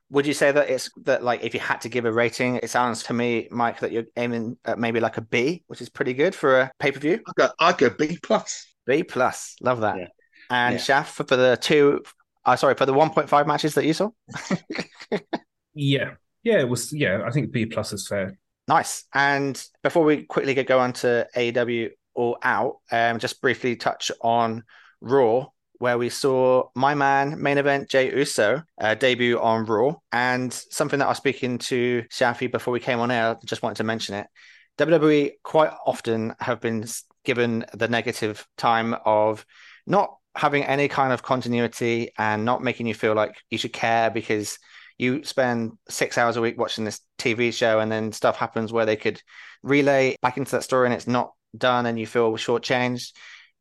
Would 0.09 0.25
you 0.25 0.33
say 0.33 0.51
that 0.51 0.69
it's 0.69 0.89
that 1.03 1.23
like 1.23 1.43
if 1.43 1.53
you 1.53 1.59
had 1.59 1.81
to 1.81 1.89
give 1.89 2.05
a 2.05 2.11
rating, 2.11 2.57
it 2.57 2.69
sounds 2.69 3.03
to 3.03 3.13
me, 3.13 3.47
Mike, 3.51 3.79
that 3.81 3.91
you're 3.91 4.05
aiming 4.15 4.57
at 4.65 4.79
maybe 4.79 4.99
like 4.99 5.17
a 5.17 5.21
B, 5.21 5.63
which 5.67 5.81
is 5.81 5.89
pretty 5.89 6.13
good 6.13 6.33
for 6.33 6.61
a 6.61 6.71
pay 6.79 6.91
per 6.91 6.99
view. 6.99 7.19
I 7.27 7.31
go, 7.35 7.49
I 7.59 7.73
go 7.73 7.89
B 7.89 8.17
plus. 8.21 8.65
B 8.85 9.03
plus, 9.03 9.55
love 9.61 9.81
that. 9.81 9.97
Yeah. 9.97 10.07
And 10.49 10.75
Yeah. 10.75 10.79
Shaf 10.79 11.07
for 11.07 11.35
the 11.35 11.57
two, 11.59 12.03
uh, 12.45 12.55
sorry, 12.55 12.75
for 12.75 12.85
the 12.85 12.93
one 12.93 13.09
point 13.09 13.27
five 13.27 13.47
matches 13.47 13.73
that 13.75 13.85
you 13.85 13.93
saw. 13.93 14.09
Yeah, 15.73 16.15
yeah, 16.43 16.59
it 16.59 16.69
was. 16.69 16.91
Yeah, 16.91 17.21
I 17.25 17.31
think 17.31 17.51
B 17.51 17.65
plus 17.65 17.93
is 17.93 18.07
fair. 18.07 18.39
Nice. 18.67 19.05
And 19.13 19.61
before 19.81 20.03
we 20.03 20.23
quickly 20.23 20.53
go 20.63 20.79
on 20.79 20.93
to 20.93 21.27
AEW 21.35 21.91
All 22.15 22.37
Out, 22.43 22.77
um, 22.91 23.19
just 23.19 23.41
briefly 23.41 23.75
touch 23.75 24.11
on 24.21 24.63
Raw, 24.99 25.47
where 25.79 25.97
we 25.97 26.09
saw 26.09 26.69
my 26.75 26.95
man 26.95 27.41
main 27.41 27.57
event 27.57 27.89
Jey 27.89 28.13
Uso 28.15 28.63
uh, 28.81 28.95
debut 28.95 29.39
on 29.39 29.65
Raw, 29.65 29.95
and 30.11 30.51
something 30.51 30.99
that 30.99 31.05
I 31.05 31.09
was 31.09 31.17
speaking 31.17 31.59
to 31.59 32.03
Shafi 32.11 32.51
before 32.51 32.73
we 32.73 32.79
came 32.79 32.99
on 32.99 33.11
air. 33.11 33.37
Just 33.45 33.61
wanted 33.61 33.77
to 33.77 33.83
mention 33.83 34.15
it. 34.15 34.27
WWE 34.77 35.31
quite 35.43 35.71
often 35.85 36.35
have 36.39 36.59
been 36.59 36.85
given 37.23 37.65
the 37.73 37.87
negative 37.87 38.45
time 38.57 38.95
of 39.05 39.45
not 39.85 40.15
having 40.35 40.63
any 40.63 40.87
kind 40.87 41.13
of 41.13 41.23
continuity 41.23 42.11
and 42.17 42.45
not 42.45 42.61
making 42.61 42.85
you 42.85 42.93
feel 42.93 43.13
like 43.13 43.35
you 43.49 43.57
should 43.57 43.73
care 43.73 44.11
because 44.11 44.59
you 44.97 45.23
spend 45.23 45.73
six 45.89 46.17
hours 46.17 46.37
a 46.37 46.41
week 46.41 46.57
watching 46.57 46.83
this 46.83 47.01
TV 47.17 47.53
show 47.53 47.79
and 47.79 47.91
then 47.91 48.11
stuff 48.11 48.37
happens 48.37 48.73
where 48.73 48.85
they 48.85 48.95
could 48.95 49.21
relay 49.63 50.15
back 50.21 50.37
into 50.37 50.51
that 50.51 50.63
story 50.63 50.87
and 50.87 50.93
it's 50.93 51.07
not 51.07 51.31
done 51.57 51.85
and 51.85 51.99
you 51.99 52.07
feel 52.07 52.31
shortchanged. 52.33 53.13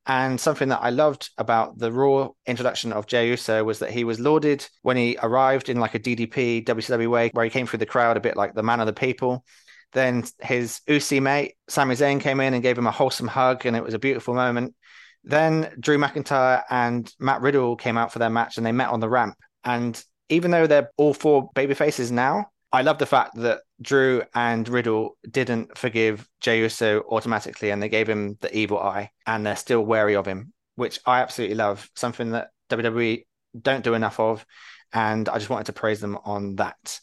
And 0.06 0.40
something 0.40 0.68
that 0.68 0.82
I 0.82 0.90
loved 0.90 1.30
about 1.36 1.78
the 1.78 1.90
Raw 1.90 2.30
introduction 2.46 2.92
of 2.92 3.06
Jey 3.06 3.28
Uso 3.28 3.64
was 3.64 3.80
that 3.80 3.90
he 3.90 4.04
was 4.04 4.20
lauded 4.20 4.66
when 4.82 4.96
he 4.96 5.18
arrived 5.20 5.68
in 5.68 5.80
like 5.80 5.96
a 5.96 5.98
DDP 5.98 6.64
WCW 6.64 7.10
way, 7.10 7.30
where 7.32 7.44
he 7.44 7.50
came 7.50 7.66
through 7.66 7.80
the 7.80 7.86
crowd 7.86 8.16
a 8.16 8.20
bit 8.20 8.36
like 8.36 8.54
the 8.54 8.62
man 8.62 8.78
of 8.78 8.86
the 8.86 8.92
people. 8.92 9.44
Then 9.92 10.24
his 10.40 10.80
Usi 10.86 11.18
mate, 11.18 11.54
Sami 11.68 11.96
Zayn, 11.96 12.20
came 12.20 12.38
in 12.38 12.54
and 12.54 12.62
gave 12.62 12.78
him 12.78 12.86
a 12.86 12.92
wholesome 12.92 13.26
hug, 13.26 13.66
and 13.66 13.76
it 13.76 13.82
was 13.82 13.94
a 13.94 13.98
beautiful 13.98 14.34
moment. 14.34 14.76
Then 15.24 15.74
Drew 15.80 15.98
McIntyre 15.98 16.62
and 16.70 17.12
Matt 17.18 17.40
Riddle 17.40 17.74
came 17.74 17.98
out 17.98 18.12
for 18.12 18.20
their 18.20 18.30
match 18.30 18.56
and 18.56 18.64
they 18.64 18.70
met 18.70 18.90
on 18.90 19.00
the 19.00 19.08
ramp. 19.08 19.36
And 19.64 20.00
even 20.28 20.50
though 20.50 20.66
they're 20.66 20.90
all 20.96 21.14
four 21.14 21.50
baby 21.54 21.74
faces 21.74 22.10
now, 22.10 22.46
I 22.72 22.82
love 22.82 22.98
the 22.98 23.06
fact 23.06 23.36
that 23.36 23.60
Drew 23.80 24.22
and 24.34 24.68
Riddle 24.68 25.16
didn't 25.30 25.78
forgive 25.78 26.28
Jey 26.40 26.60
Uso 26.60 27.02
automatically 27.08 27.70
and 27.70 27.82
they 27.82 27.88
gave 27.88 28.08
him 28.08 28.36
the 28.40 28.54
evil 28.56 28.78
eye 28.78 29.10
and 29.26 29.46
they're 29.46 29.56
still 29.56 29.82
wary 29.82 30.16
of 30.16 30.26
him, 30.26 30.52
which 30.74 31.00
I 31.06 31.20
absolutely 31.20 31.56
love. 31.56 31.88
Something 31.94 32.32
that 32.32 32.48
WWE 32.70 33.24
don't 33.60 33.84
do 33.84 33.94
enough 33.94 34.18
of. 34.20 34.44
And 34.92 35.28
I 35.28 35.38
just 35.38 35.50
wanted 35.50 35.66
to 35.66 35.72
praise 35.72 36.00
them 36.00 36.18
on 36.24 36.56
that. 36.56 37.00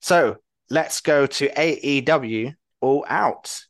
So 0.00 0.36
let's 0.70 1.00
go 1.00 1.26
to 1.26 1.48
AEW 1.48 2.54
All 2.80 3.04
Out. 3.08 3.60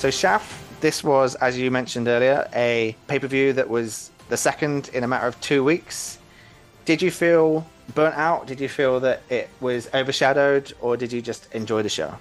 So, 0.00 0.08
Shaf, 0.08 0.58
this 0.80 1.04
was, 1.04 1.34
as 1.34 1.58
you 1.58 1.70
mentioned 1.70 2.08
earlier, 2.08 2.48
a 2.54 2.96
pay 3.06 3.18
per 3.18 3.26
view 3.26 3.52
that 3.52 3.68
was 3.68 4.10
the 4.30 4.36
second 4.38 4.88
in 4.94 5.04
a 5.04 5.06
matter 5.06 5.26
of 5.26 5.38
two 5.42 5.62
weeks. 5.62 6.16
Did 6.86 7.02
you 7.02 7.10
feel 7.10 7.66
burnt 7.94 8.14
out? 8.14 8.46
Did 8.46 8.60
you 8.60 8.68
feel 8.70 8.98
that 9.00 9.20
it 9.28 9.50
was 9.60 9.90
overshadowed, 9.92 10.72
or 10.80 10.96
did 10.96 11.12
you 11.12 11.20
just 11.20 11.54
enjoy 11.54 11.82
the 11.82 11.90
show? 11.90 12.16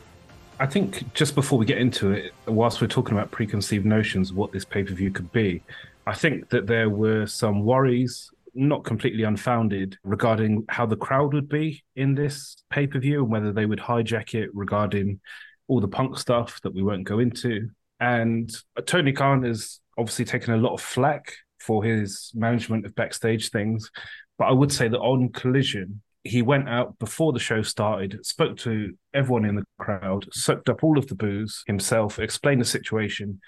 I 0.59 0.65
think 0.65 1.13
just 1.13 1.35
before 1.35 1.57
we 1.57 1.65
get 1.65 1.77
into 1.77 2.11
it, 2.11 2.33
whilst 2.47 2.81
we're 2.81 2.87
talking 2.87 3.17
about 3.17 3.31
preconceived 3.31 3.85
notions 3.85 4.33
what 4.33 4.51
this 4.51 4.65
pay 4.65 4.83
per 4.83 4.93
view 4.93 5.09
could 5.09 5.31
be, 5.31 5.63
I 6.05 6.15
think 6.15 6.49
that 6.49 6.67
there 6.67 6.89
were 6.89 7.27
some 7.27 7.63
worries, 7.63 8.29
not 8.53 8.83
completely 8.83 9.23
unfounded, 9.23 9.97
regarding 10.03 10.65
how 10.67 10.85
the 10.85 10.97
crowd 10.97 11.33
would 11.33 11.47
be 11.47 11.81
in 11.95 12.13
this 12.13 12.57
pay 12.69 12.87
per 12.87 12.99
view 12.99 13.21
and 13.23 13.31
whether 13.31 13.53
they 13.53 13.65
would 13.65 13.79
hijack 13.79 14.33
it 14.33 14.53
regarding 14.53 15.21
all 15.69 15.79
the 15.79 15.88
punk 15.88 16.17
stuff 16.17 16.60
that 16.63 16.73
we 16.73 16.84
won't 16.84 17.05
go 17.05 17.19
into. 17.19 17.69
And 18.01 18.51
Tony 18.86 19.13
Khan 19.13 19.43
has 19.43 19.79
obviously 19.97 20.25
taken 20.25 20.53
a 20.53 20.58
lot 20.58 20.73
of 20.73 20.82
flack 20.82 21.34
for 21.60 21.84
his 21.84 22.32
management 22.34 22.86
of 22.86 22.95
backstage 22.95 23.49
things. 23.49 23.89
But 24.38 24.45
I 24.45 24.51
would 24.51 24.71
say 24.71 24.88
that 24.88 24.99
on 24.99 25.29
Collision, 25.29 26.01
he 26.23 26.41
went 26.41 26.67
out 26.67 26.97
before 26.99 27.34
the 27.34 27.39
show 27.39 27.62
started, 27.62 28.25
spoke 28.25 28.58
to 28.60 28.93
everyone 29.13 29.45
in 29.45 29.55
the 29.55 29.65
crowd, 29.77 30.25
soaked 30.32 30.69
up 30.69 30.84
all 30.84 30.97
of 30.97 31.08
the 31.08 31.15
boos 31.15 31.63
himself, 31.67 32.19
explained 32.19 32.62
the 32.62 32.65
situation, 32.65 33.39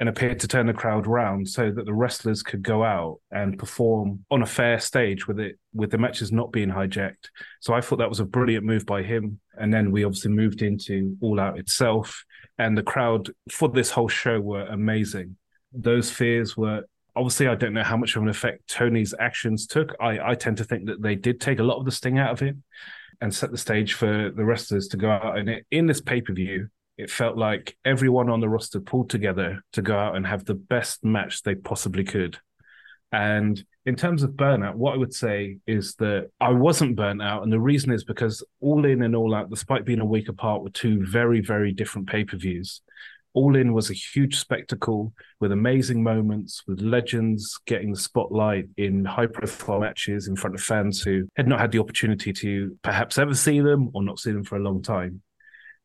and 0.00 0.08
appeared 0.08 0.38
to 0.40 0.48
turn 0.48 0.66
the 0.66 0.72
crowd 0.72 1.06
round 1.06 1.48
so 1.48 1.72
that 1.72 1.84
the 1.84 1.92
wrestlers 1.92 2.42
could 2.42 2.62
go 2.62 2.84
out 2.84 3.18
and 3.32 3.58
perform 3.58 4.24
on 4.30 4.42
a 4.42 4.46
fair 4.46 4.78
stage 4.78 5.26
with 5.26 5.40
it 5.40 5.58
with 5.74 5.90
the 5.90 5.98
matches 5.98 6.30
not 6.30 6.52
being 6.52 6.68
hijacked. 6.68 7.30
So 7.60 7.74
I 7.74 7.80
thought 7.80 7.98
that 7.98 8.08
was 8.08 8.20
a 8.20 8.24
brilliant 8.24 8.64
move 8.64 8.86
by 8.86 9.02
him. 9.02 9.40
And 9.58 9.74
then 9.74 9.90
we 9.90 10.04
obviously 10.04 10.30
moved 10.30 10.62
into 10.62 11.16
All 11.20 11.40
Out 11.40 11.58
itself. 11.58 12.24
And 12.58 12.78
the 12.78 12.82
crowd 12.82 13.30
for 13.50 13.68
this 13.68 13.90
whole 13.90 14.08
show 14.08 14.40
were 14.40 14.66
amazing. 14.66 15.36
Those 15.72 16.10
fears 16.10 16.56
were 16.56 16.84
obviously 17.16 17.48
I 17.48 17.56
don't 17.56 17.74
know 17.74 17.82
how 17.82 17.96
much 17.96 18.14
of 18.14 18.22
an 18.22 18.28
effect 18.28 18.68
Tony's 18.68 19.14
actions 19.18 19.66
took. 19.66 19.96
I, 20.00 20.30
I 20.30 20.34
tend 20.36 20.58
to 20.58 20.64
think 20.64 20.86
that 20.86 21.02
they 21.02 21.16
did 21.16 21.40
take 21.40 21.58
a 21.58 21.64
lot 21.64 21.78
of 21.78 21.84
the 21.84 21.90
sting 21.90 22.18
out 22.18 22.30
of 22.30 22.40
him 22.40 22.62
and 23.20 23.34
set 23.34 23.50
the 23.50 23.58
stage 23.58 23.94
for 23.94 24.30
the 24.30 24.44
wrestlers 24.44 24.86
to 24.88 24.96
go 24.96 25.10
out. 25.10 25.38
And 25.38 25.48
it, 25.48 25.66
in 25.72 25.86
this 25.86 26.00
pay 26.00 26.20
per 26.20 26.32
view, 26.32 26.68
it 26.98 27.10
felt 27.10 27.38
like 27.38 27.76
everyone 27.84 28.28
on 28.28 28.40
the 28.40 28.48
roster 28.48 28.80
pulled 28.80 29.08
together 29.08 29.62
to 29.72 29.82
go 29.82 29.96
out 29.96 30.16
and 30.16 30.26
have 30.26 30.44
the 30.44 30.54
best 30.54 31.04
match 31.04 31.42
they 31.42 31.54
possibly 31.54 32.02
could. 32.02 32.38
And 33.12 33.64
in 33.86 33.96
terms 33.96 34.22
of 34.22 34.32
burnout, 34.32 34.74
what 34.74 34.94
I 34.94 34.98
would 34.98 35.14
say 35.14 35.58
is 35.66 35.94
that 35.94 36.28
I 36.40 36.50
wasn't 36.50 36.96
burnt 36.96 37.22
out. 37.22 37.42
And 37.42 37.52
the 37.52 37.60
reason 37.60 37.92
is 37.92 38.04
because 38.04 38.44
All 38.60 38.84
In 38.84 39.02
and 39.02 39.16
All 39.16 39.34
Out, 39.34 39.48
despite 39.48 39.86
being 39.86 40.00
a 40.00 40.04
week 40.04 40.28
apart, 40.28 40.62
were 40.62 40.70
two 40.70 41.06
very, 41.06 41.40
very 41.40 41.72
different 41.72 42.08
pay 42.08 42.24
per 42.24 42.36
views. 42.36 42.82
All 43.32 43.56
In 43.56 43.72
was 43.72 43.90
a 43.90 43.94
huge 43.94 44.36
spectacle 44.36 45.14
with 45.40 45.52
amazing 45.52 46.02
moments, 46.02 46.64
with 46.66 46.80
legends 46.80 47.58
getting 47.66 47.92
the 47.92 47.98
spotlight 47.98 48.66
in 48.76 49.04
high 49.04 49.26
profile 49.26 49.80
matches 49.80 50.26
in 50.26 50.34
front 50.34 50.56
of 50.56 50.60
fans 50.60 51.00
who 51.00 51.28
had 51.36 51.46
not 51.46 51.60
had 51.60 51.70
the 51.70 51.78
opportunity 51.78 52.32
to 52.32 52.76
perhaps 52.82 53.16
ever 53.16 53.34
see 53.34 53.60
them 53.60 53.90
or 53.94 54.02
not 54.02 54.18
see 54.18 54.32
them 54.32 54.44
for 54.44 54.56
a 54.56 54.62
long 54.62 54.82
time. 54.82 55.22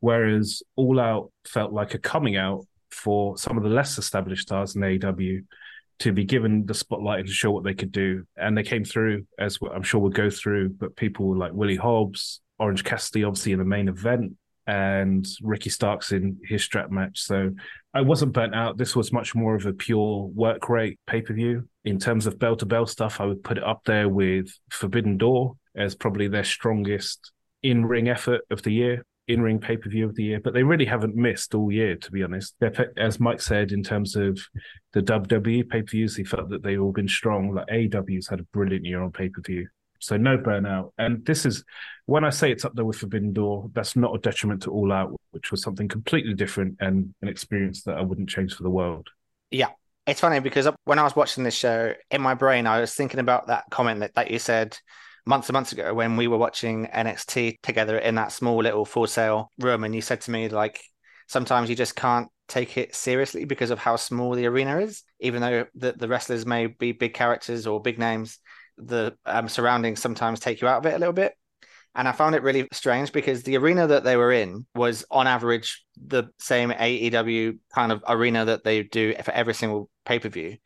Whereas 0.04 0.62
All 0.76 1.00
Out 1.00 1.32
felt 1.46 1.72
like 1.72 1.94
a 1.94 1.98
coming 1.98 2.36
out 2.36 2.68
for 2.92 3.38
some 3.38 3.56
of 3.56 3.64
the 3.64 3.70
less 3.70 3.98
established 3.98 4.42
stars 4.42 4.76
in 4.76 4.82
AEW 4.82 5.46
to 6.00 6.12
be 6.12 6.26
given 6.26 6.66
the 6.66 6.74
spotlight 6.74 7.20
and 7.20 7.28
to 7.30 7.34
show 7.34 7.52
what 7.52 7.64
they 7.64 7.74
could 7.74 7.94
do. 7.94 8.26
And 8.36 8.58
they 8.58 8.64
came 8.64 8.84
through, 8.84 9.26
as 9.40 9.58
I'm 9.74 9.82
sure 9.82 10.02
we'll 10.02 10.12
go 10.12 10.30
through, 10.30 10.72
but 10.72 10.98
people 10.98 11.38
like 11.38 11.54
Willie 11.54 11.78
Hobbs, 11.78 12.42
Orange 12.60 12.84
Cassidy, 12.84 13.24
obviously 13.24 13.54
in 13.54 13.60
the 13.60 13.64
main 13.64 13.88
event, 13.88 14.34
and 14.68 15.26
Ricky 15.42 15.70
Starks 15.70 16.12
in 16.12 16.38
his 16.44 16.66
strap 16.66 16.92
match. 16.92 17.22
So 17.22 17.52
I 17.94 18.02
wasn't 18.02 18.34
burnt 18.34 18.56
out. 18.56 18.78
This 18.78 18.98
was 18.98 19.14
much 19.14 19.34
more 19.34 19.56
of 19.56 19.66
a 19.66 19.72
pure 19.72 20.26
work 20.36 20.68
rate 20.68 21.00
pay 21.08 21.22
per 21.22 21.34
view. 21.34 21.70
In 21.86 21.98
terms 21.98 22.28
of 22.28 22.38
bell 22.38 22.58
to 22.58 22.66
bell 22.66 22.88
stuff, 22.88 23.22
I 23.22 23.26
would 23.26 23.42
put 23.42 23.58
it 23.58 23.64
up 23.64 23.84
there 23.86 24.10
with 24.10 24.50
Forbidden 24.70 25.18
Door 25.18 25.56
as 25.78 25.96
probably 25.96 26.28
their 26.28 26.44
strongest 26.44 27.32
in 27.62 27.86
ring 27.86 28.10
effort 28.10 28.42
of 28.52 28.64
the 28.64 28.74
year. 28.74 29.06
In 29.28 29.42
ring 29.42 29.60
pay 29.60 29.78
per 29.78 29.90
view 29.90 30.06
of 30.06 30.16
the 30.16 30.24
year, 30.24 30.42
but 30.44 30.54
they 30.54 30.64
really 30.64 30.84
haven't 30.84 31.16
missed 31.16 31.56
all 31.56 31.72
year, 31.72 31.96
to 31.96 32.12
be 32.12 32.24
honest. 32.24 32.56
As 32.98 33.22
Mike 33.22 33.42
said, 33.42 33.72
in 33.72 33.82
terms 33.82 34.18
of 34.18 34.38
the 34.92 35.02
WWE 35.02 35.70
pay 35.70 35.82
per 35.82 35.92
views, 35.92 36.18
he 36.18 36.26
felt 36.26 36.50
that 36.50 36.62
they've 36.62 36.82
all 36.82 36.92
been 36.92 37.08
strong. 37.08 37.54
Like 37.54 37.68
AEW's 37.68 38.28
had 38.28 38.42
a 38.42 38.44
brilliant 38.52 38.84
year 38.86 39.02
on 39.02 39.14
pay 39.14 39.30
per 39.30 39.42
view. 39.42 39.70
So 40.00 40.18
no 40.18 40.38
burnout. 40.38 40.92
And 40.98 41.26
this 41.26 41.46
is 41.46 41.64
when 42.06 42.26
I 42.26 42.30
say 42.30 42.52
it's 42.52 42.66
up 42.66 42.76
there 42.76 42.84
with 42.84 42.98
Forbidden 42.98 43.32
Door, 43.32 43.72
that's 43.74 43.96
not 43.96 44.14
a 44.14 44.20
detriment 44.20 44.64
to 44.64 44.72
All 44.72 44.92
Out, 44.92 45.18
which 45.32 45.52
was 45.52 45.62
something 45.62 45.88
completely 45.88 46.34
different 46.34 46.76
and 46.82 47.14
an 47.22 47.30
experience 47.30 47.84
that 47.84 47.96
I 47.96 48.02
wouldn't 48.02 48.28
change 48.28 48.54
for 48.54 48.64
the 48.64 48.70
world. 48.70 49.08
Yeah. 49.50 49.70
It's 50.06 50.20
funny 50.20 50.42
because 50.42 50.68
when 50.84 51.00
I 51.00 51.04
was 51.04 51.16
watching 51.16 51.46
this 51.46 51.56
show, 51.56 51.94
in 52.12 52.22
my 52.22 52.34
brain, 52.34 52.68
I 52.68 52.82
was 52.82 52.94
thinking 52.94 53.22
about 53.22 53.48
that 53.48 53.64
comment 53.72 54.02
that, 54.02 54.16
that 54.16 54.32
you 54.32 54.40
said 54.40 54.78
months 55.26 55.50
and 55.50 55.54
months 55.54 55.72
ago 55.72 55.94
when 55.94 56.18
we 56.18 56.28
were 56.28 56.38
watching 56.38 56.88
NXT 56.88 57.62
together 57.62 57.98
in 57.98 58.16
that 58.16 58.32
small 58.32 58.58
little 58.58 58.86
for 58.86 59.08
sale 59.08 59.50
room. 59.60 59.84
And 59.84 59.96
you 59.96 60.02
said 60.02 60.22
to 60.22 60.32
me, 60.32 60.50
like, 60.50 60.82
sometimes 61.28 61.70
you 61.70 61.76
just 61.76 61.96
can't 61.96 62.28
take 62.48 62.78
it 62.78 62.94
seriously 62.94 63.46
because 63.46 63.72
of 63.72 63.80
how 63.80 63.96
small 63.96 64.34
the 64.34 64.46
arena 64.46 64.80
is, 64.80 65.04
even 65.20 65.42
though 65.42 65.66
the, 65.76 65.94
the 65.94 66.08
wrestlers 66.08 66.46
may 66.46 66.68
be 66.68 66.92
big 66.92 67.14
characters 67.14 67.66
or 67.66 67.82
big 67.82 67.98
names 67.98 68.40
the 68.78 69.16
um, 69.26 69.48
surroundings 69.48 70.02
sometimes 70.02 70.40
take 70.40 70.62
you 70.62 70.68
out 70.68 70.80
of 70.80 70.86
it 70.86 70.96
a 70.96 71.00
little 71.00 71.14
bit. 71.14 71.34
And 71.96 72.08
I 72.08 72.12
found 72.12 72.34
it 72.34 72.42
really 72.42 72.68
strange 72.72 73.12
because 73.12 73.44
the 73.44 73.58
arena 73.58 73.86
that 73.86 74.04
they 74.04 74.18
were 74.18 74.32
in 74.32 74.66
was, 74.74 75.06
on 75.12 75.28
average, 75.28 75.86
the 75.96 76.26
same 76.40 76.72
AEW 76.72 77.60
kind 77.74 77.92
of 77.92 78.04
arena 78.08 78.46
that 78.46 78.64
they 78.64 78.82
do 78.82 79.14
for 79.24 79.32
every 79.32 79.54
single 79.54 79.90
pay 80.04 80.18
per 80.18 80.30
view. 80.30 80.58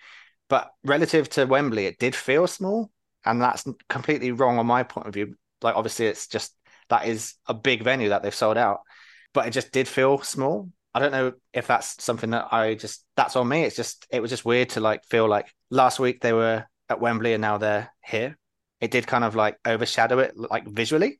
But 0.48 0.72
relative 0.86 1.30
to 1.32 1.46
Wembley, 1.46 1.86
it 1.86 2.00
did 2.00 2.16
feel 2.16 2.48
small. 2.48 2.90
And 3.28 3.42
that's 3.42 3.66
completely 3.90 4.32
wrong 4.32 4.58
on 4.58 4.66
my 4.66 4.84
point 4.84 5.08
of 5.08 5.14
view. 5.14 5.36
Like, 5.62 5.76
obviously, 5.76 6.08
it's 6.08 6.28
just 6.28 6.56
that 6.90 7.08
is 7.08 7.36
a 7.46 7.54
big 7.54 7.84
venue 7.84 8.10
that 8.10 8.24
they've 8.24 8.34
sold 8.34 8.58
out, 8.58 8.80
but 9.34 9.48
it 9.48 9.52
just 9.52 9.72
did 9.72 9.88
feel 9.88 10.20
small. 10.20 10.70
I 10.94 11.00
don't 11.00 11.12
know 11.12 11.34
if 11.54 11.68
that's 11.68 12.02
something 12.04 12.32
that 12.32 12.48
I 12.52 12.76
just, 12.76 13.04
that's 13.16 13.36
on 13.36 13.48
me. 13.48 13.64
It's 13.64 13.76
just, 13.76 14.08
it 14.10 14.22
was 14.22 14.32
just 14.32 14.46
weird 14.46 14.70
to 14.70 14.80
like 14.80 15.04
feel 15.06 15.28
like 15.28 15.54
last 15.70 16.00
week 16.00 16.22
they 16.22 16.34
were 16.34 16.66
at 16.90 17.02
Wembley 17.02 17.34
and 17.34 17.42
now 17.42 17.58
they're 17.58 17.92
here. 18.04 18.38
It 18.80 18.92
did 18.92 19.06
kind 19.06 19.24
of 19.24 19.36
like 19.36 19.58
overshadow 19.66 20.20
it, 20.20 20.34
like 20.36 20.68
visually. 20.68 21.20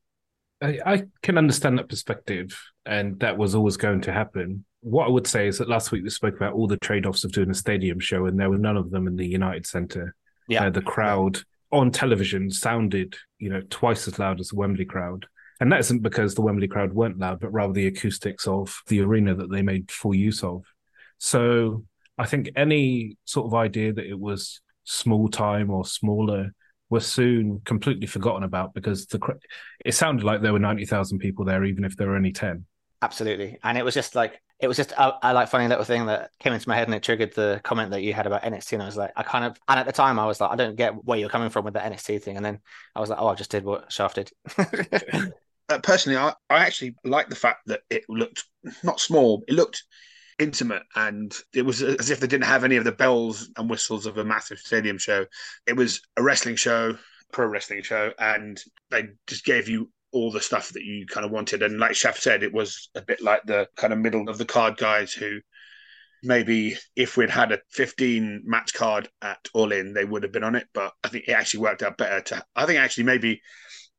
I, 0.62 0.80
I 0.86 1.04
can 1.22 1.38
understand 1.38 1.78
that 1.78 1.90
perspective, 1.90 2.60
and 2.86 3.20
that 3.20 3.38
was 3.38 3.54
always 3.54 3.78
going 3.78 4.02
to 4.02 4.12
happen. 4.12 4.66
What 4.82 5.06
I 5.06 5.10
would 5.10 5.28
say 5.28 5.48
is 5.48 5.58
that 5.60 5.70
last 5.70 5.92
week 5.92 6.04
we 6.04 6.10
spoke 6.10 6.36
about 6.36 6.54
all 6.54 6.68
the 6.68 6.78
trade 6.78 7.06
offs 7.06 7.24
of 7.24 7.32
doing 7.32 7.52
a 7.52 7.56
stadium 7.56 8.00
show, 8.00 8.26
and 8.26 8.40
there 8.40 8.50
were 8.50 8.58
none 8.58 8.78
of 8.78 8.90
them 8.90 9.08
in 9.08 9.16
the 9.16 9.28
United 9.28 9.68
Centre. 9.68 10.16
Yeah. 10.48 10.66
Uh, 10.66 10.70
the 10.72 10.82
crowd 10.82 11.42
on 11.72 11.92
television 11.92 12.50
sounded, 12.50 13.16
you 13.40 13.50
know, 13.50 13.62
twice 13.70 14.08
as 14.08 14.20
loud 14.20 14.40
as 14.40 14.50
the 14.50 14.56
Wembley 14.56 14.86
crowd. 14.86 15.26
And 15.60 15.72
that 15.72 15.80
isn't 15.80 16.02
because 16.02 16.36
the 16.36 16.42
Wembley 16.42 16.68
crowd 16.68 16.94
weren't 16.94 17.20
loud, 17.20 17.40
but 17.40 17.52
rather 17.52 17.74
the 17.74 17.88
acoustics 17.88 18.48
of 18.48 18.82
the 18.88 19.02
arena 19.02 19.36
that 19.36 19.52
they 19.52 19.62
made 19.62 19.92
full 19.92 20.14
use 20.14 20.44
of. 20.44 20.64
So 21.18 21.84
I 22.18 22.26
think 22.26 22.52
any 22.56 23.18
sort 23.26 23.48
of 23.48 23.56
idea 23.56 23.94
that 23.94 24.06
it 24.06 24.20
was 24.20 24.62
small 24.84 25.28
time 25.28 25.70
or 25.70 25.86
smaller 25.86 26.54
were 26.90 27.00
soon 27.02 27.62
completely 27.66 28.08
forgotten 28.08 28.44
about 28.44 28.74
because 28.74 29.06
the 29.08 29.20
it 29.84 29.94
sounded 29.94 30.24
like 30.24 30.42
there 30.42 30.54
were 30.54 30.60
90,000 30.60 31.20
people 31.20 31.44
there 31.44 31.66
even 31.66 31.84
if 31.84 31.98
there 31.98 32.08
were 32.08 32.16
only 32.16 32.32
10 32.32 32.66
absolutely 33.02 33.58
and 33.64 33.78
it 33.78 33.84
was 33.84 33.94
just 33.94 34.16
like 34.16 34.42
it 34.60 34.68
was 34.68 34.78
just 34.78 34.92
a, 34.94 35.14
a, 35.22 35.34
like 35.34 35.50
funny 35.50 35.68
little 35.68 35.84
thing 35.84 36.08
that 36.08 36.32
came 36.40 36.54
into 36.54 36.68
my 36.68 36.76
head 36.76 36.88
and 36.88 36.96
it 36.96 37.04
triggered 37.04 37.34
the 37.36 37.62
comment 37.64 37.92
that 37.92 38.02
you 38.02 38.14
had 38.14 38.26
about 38.26 38.44
NXT 38.44 38.74
and 38.74 38.84
I 38.84 38.86
was 38.86 38.98
like 38.98 39.12
I 39.16 39.24
kind 39.24 39.46
of 39.46 39.58
and 39.68 39.80
at 39.80 39.86
the 39.86 39.92
time 39.92 40.20
I 40.20 40.26
was 40.26 40.42
like 40.42 40.52
I 40.52 40.56
don't 40.56 40.76
get 40.76 40.94
where 41.06 41.18
you're 41.18 41.30
coming 41.30 41.50
from 41.50 41.66
with 41.66 41.74
the 41.74 41.80
NXT 41.80 42.22
thing 42.22 42.38
and 42.38 42.46
then 42.46 42.60
I 42.96 43.00
was 43.00 43.10
like 43.10 43.20
oh 43.22 43.28
I 43.28 43.36
just 43.36 43.52
did 43.52 43.64
what 43.64 43.90
Shaf 43.90 44.14
did 44.14 44.32
uh, 45.70 45.80
personally 45.80 46.18
I, 46.18 46.34
I 46.50 46.66
actually 46.66 46.96
like 47.04 47.30
the 47.30 47.36
fact 47.36 47.62
that 47.68 47.82
it 47.90 48.04
looked 48.10 48.44
not 48.84 49.00
small 49.00 49.44
it 49.48 49.54
looked 49.54 49.84
intimate 50.40 50.84
and 50.96 51.34
it 51.54 51.64
was 51.64 51.82
as 51.82 52.10
if 52.10 52.20
they 52.20 52.28
didn't 52.28 52.46
have 52.46 52.64
any 52.64 52.76
of 52.76 52.84
the 52.84 52.92
bells 52.92 53.50
and 53.58 53.70
whistles 53.70 54.06
of 54.06 54.18
a 54.18 54.24
massive 54.24 54.60
stadium 54.60 54.98
show. 54.98 55.26
It 55.66 55.76
was 55.76 56.02
a 56.16 56.24
wrestling 56.24 56.56
show, 56.56 56.98
pro 57.32 57.48
wrestling 57.48 57.82
show, 57.82 58.12
and 58.20 58.62
they 58.92 59.10
just 59.26 59.46
gave 59.46 59.68
you 59.68 59.90
all 60.12 60.32
the 60.32 60.42
stuff 60.42 60.70
that 60.70 60.84
you 60.84 61.06
kind 61.06 61.26
of 61.26 61.32
wanted. 61.32 61.64
And 61.64 61.80
like 61.80 61.92
Shaf 61.92 62.18
said, 62.18 62.44
it 62.44 62.54
was 62.54 62.90
a 62.96 63.02
bit 63.02 63.22
like 63.22 63.44
the 63.46 63.68
kind 63.76 63.94
of 63.94 64.00
middle 64.00 64.30
of 64.30 64.38
the 64.38 64.46
card 64.46 64.78
guys 64.78 65.14
who 65.14 65.40
maybe 66.24 66.76
if 66.96 67.18
we'd 67.18 67.30
had 67.30 67.52
a 67.52 67.60
15 67.72 68.44
match 68.46 68.74
card 68.74 69.10
at 69.22 69.40
All 69.54 69.72
In, 69.72 69.94
they 69.94 70.06
would 70.06 70.24
have 70.24 70.32
been 70.32 70.44
on 70.44 70.56
it. 70.56 70.68
But 70.74 70.94
I 71.04 71.10
think 71.10 71.26
it 71.28 71.34
actually 71.34 71.62
worked 71.62 71.84
out 71.84 71.98
better 71.98 72.22
to, 72.22 72.44
I 72.56 72.66
think 72.66 72.80
actually 72.80 73.06
maybe 73.06 73.42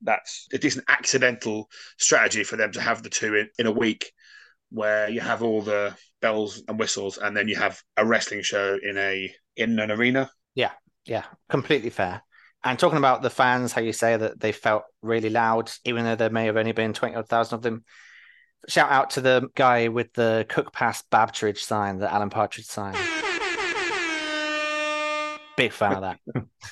that's 0.02 0.46
a 0.52 0.58
decent 0.58 0.84
accidental 0.88 1.68
strategy 1.98 2.44
for 2.44 2.56
them 2.56 2.72
to 2.72 2.80
have 2.80 3.02
the 3.02 3.10
two 3.10 3.34
in, 3.34 3.48
in 3.58 3.66
a 3.66 3.72
week 3.72 4.12
where 4.70 5.08
you 5.08 5.20
have 5.20 5.42
all 5.42 5.62
the 5.62 5.96
bells 6.20 6.62
and 6.68 6.78
whistles, 6.78 7.18
and 7.18 7.36
then 7.36 7.48
you 7.48 7.56
have 7.56 7.80
a 7.96 8.04
wrestling 8.04 8.42
show 8.42 8.78
in 8.82 8.98
a 8.98 9.32
in 9.56 9.78
an 9.78 9.90
arena. 9.90 10.30
Yeah, 10.54 10.72
yeah, 11.04 11.24
completely 11.48 11.90
fair. 11.90 12.22
And 12.64 12.78
talking 12.78 12.98
about 12.98 13.22
the 13.22 13.30
fans, 13.30 13.72
how 13.72 13.80
you 13.80 13.92
say 13.92 14.16
that 14.16 14.40
they 14.40 14.52
felt 14.52 14.82
really 15.00 15.30
loud, 15.30 15.70
even 15.84 16.04
though 16.04 16.16
there 16.16 16.30
may 16.30 16.46
have 16.46 16.56
only 16.56 16.72
been 16.72 16.92
twenty 16.92 17.14
odd 17.14 17.28
thousand 17.28 17.56
of 17.56 17.62
them. 17.62 17.84
Shout 18.68 18.90
out 18.90 19.10
to 19.10 19.20
the 19.20 19.48
guy 19.54 19.88
with 19.88 20.12
the 20.14 20.44
Cook 20.48 20.72
Pass 20.72 21.02
Babtridge 21.10 21.62
sign, 21.62 21.98
the 21.98 22.12
Alan 22.12 22.30
Partridge 22.30 22.66
sign. 22.66 22.94
Big 25.56 25.72
fan 25.72 26.02
of 26.02 26.16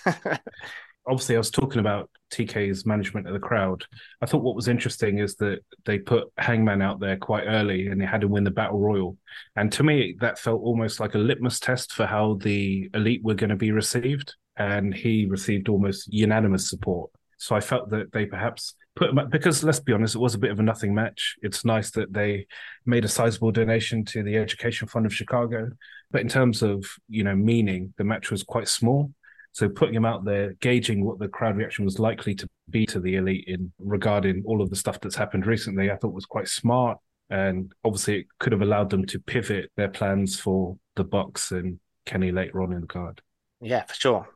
that. 0.05 0.41
obviously 1.07 1.37
I 1.37 1.39
was 1.39 1.51
talking 1.51 1.79
about 1.79 2.11
TK's 2.31 2.85
management 2.85 3.27
of 3.27 3.33
the 3.33 3.39
crowd. 3.39 3.85
I 4.21 4.27
thought 4.27 4.43
what 4.43 4.57
was 4.57 4.69
interesting 4.69 5.19
is 5.19 5.37
that 5.37 5.61
they 5.85 5.99
put 5.99 6.29
Hangman 6.37 6.83
out 6.83 7.01
there 7.01 7.17
quite 7.17 7.45
early 7.45 7.87
and 7.89 8.01
they 8.01 8.07
had 8.07 8.23
to 8.23 8.29
win 8.29 8.45
the 8.45 8.51
battle 8.51 8.81
royal. 8.81 9.17
And 9.55 9.71
to 9.73 9.83
me, 9.83 10.17
that 10.21 10.39
felt 10.39 10.63
almost 10.63 10.99
like 11.01 11.15
a 11.15 11.19
litmus 11.19 11.61
test 11.61 11.93
for 11.93 12.07
how 12.07 12.35
the 12.35 12.91
elite 12.95 13.23
were 13.23 13.35
going 13.35 13.51
to 13.51 13.57
be 13.57 13.71
received. 13.71 14.35
And 14.57 14.95
he 14.95 15.27
received 15.27 15.69
almost 15.69 16.13
unanimous 16.13 16.71
support. 16.71 17.11
So 17.39 17.55
I 17.55 17.61
felt 17.61 17.91
that 17.91 18.13
they 18.13 18.25
perhaps 18.25 18.75
put 18.95 19.11
him 19.11 19.19
up 19.19 19.31
because 19.31 19.63
let's 19.63 19.81
be 19.81 19.93
honest, 19.93 20.15
it 20.15 20.21
was 20.21 20.35
a 20.35 20.39
bit 20.39 20.51
of 20.51 20.59
a 20.59 20.63
nothing 20.63 20.95
match. 20.95 21.37
It's 21.43 21.65
nice 21.65 21.91
that 21.93 22.13
they 22.13 22.47
made 22.87 23.05
a 23.05 23.09
sizable 23.09 23.53
donation 23.53 24.05
to 24.07 24.23
the 24.23 24.37
Education 24.37 24.89
Fund 24.89 25.07
of 25.07 25.15
Chicago. 25.15 25.71
But 26.11 26.23
in 26.23 26.29
terms 26.29 26.63
of, 26.63 26.87
you 27.09 27.25
know, 27.25 27.37
meaning, 27.37 27.93
the 27.99 28.05
match 28.05 28.31
was 28.31 28.43
quite 28.43 28.69
small. 28.69 29.13
So 29.53 29.69
putting 29.69 29.95
him 29.95 30.05
out 30.05 30.25
there, 30.25 30.55
gauging 30.61 31.05
what 31.05 31.19
the 31.19 31.29
crowd 31.29 31.57
reaction 31.57 31.85
was 31.85 31.99
likely 31.99 32.35
to 32.37 32.49
be 32.69 32.87
to 32.87 33.01
the 33.01 33.17
elite 33.17 33.45
in 33.47 33.73
regarding 33.79 34.43
all 34.47 34.61
of 34.61 34.71
the 34.71 34.77
stuff 34.77 35.01
that's 35.01 35.17
happened 35.17 35.47
recently, 35.47 35.91
I 35.91 35.97
thought 35.97 36.13
was 36.13 36.27
quite 36.27 36.49
smart. 36.49 36.99
And 37.31 37.73
obviously 37.85 38.21
it 38.21 38.27
could 38.39 38.53
have 38.53 38.63
allowed 38.63 38.91
them 38.91 39.07
to 39.07 39.19
pivot 39.19 39.71
their 39.77 39.89
plans 39.89 40.39
for 40.39 40.77
the 40.95 41.05
Bucks 41.05 41.53
and 41.53 41.81
Kenny 42.05 42.33
later 42.33 42.63
on 42.63 42.73
in 42.73 42.83
the 42.83 42.87
card. 42.87 43.21
Yeah, 43.61 43.85
for 43.85 43.95
sure. 43.95 44.29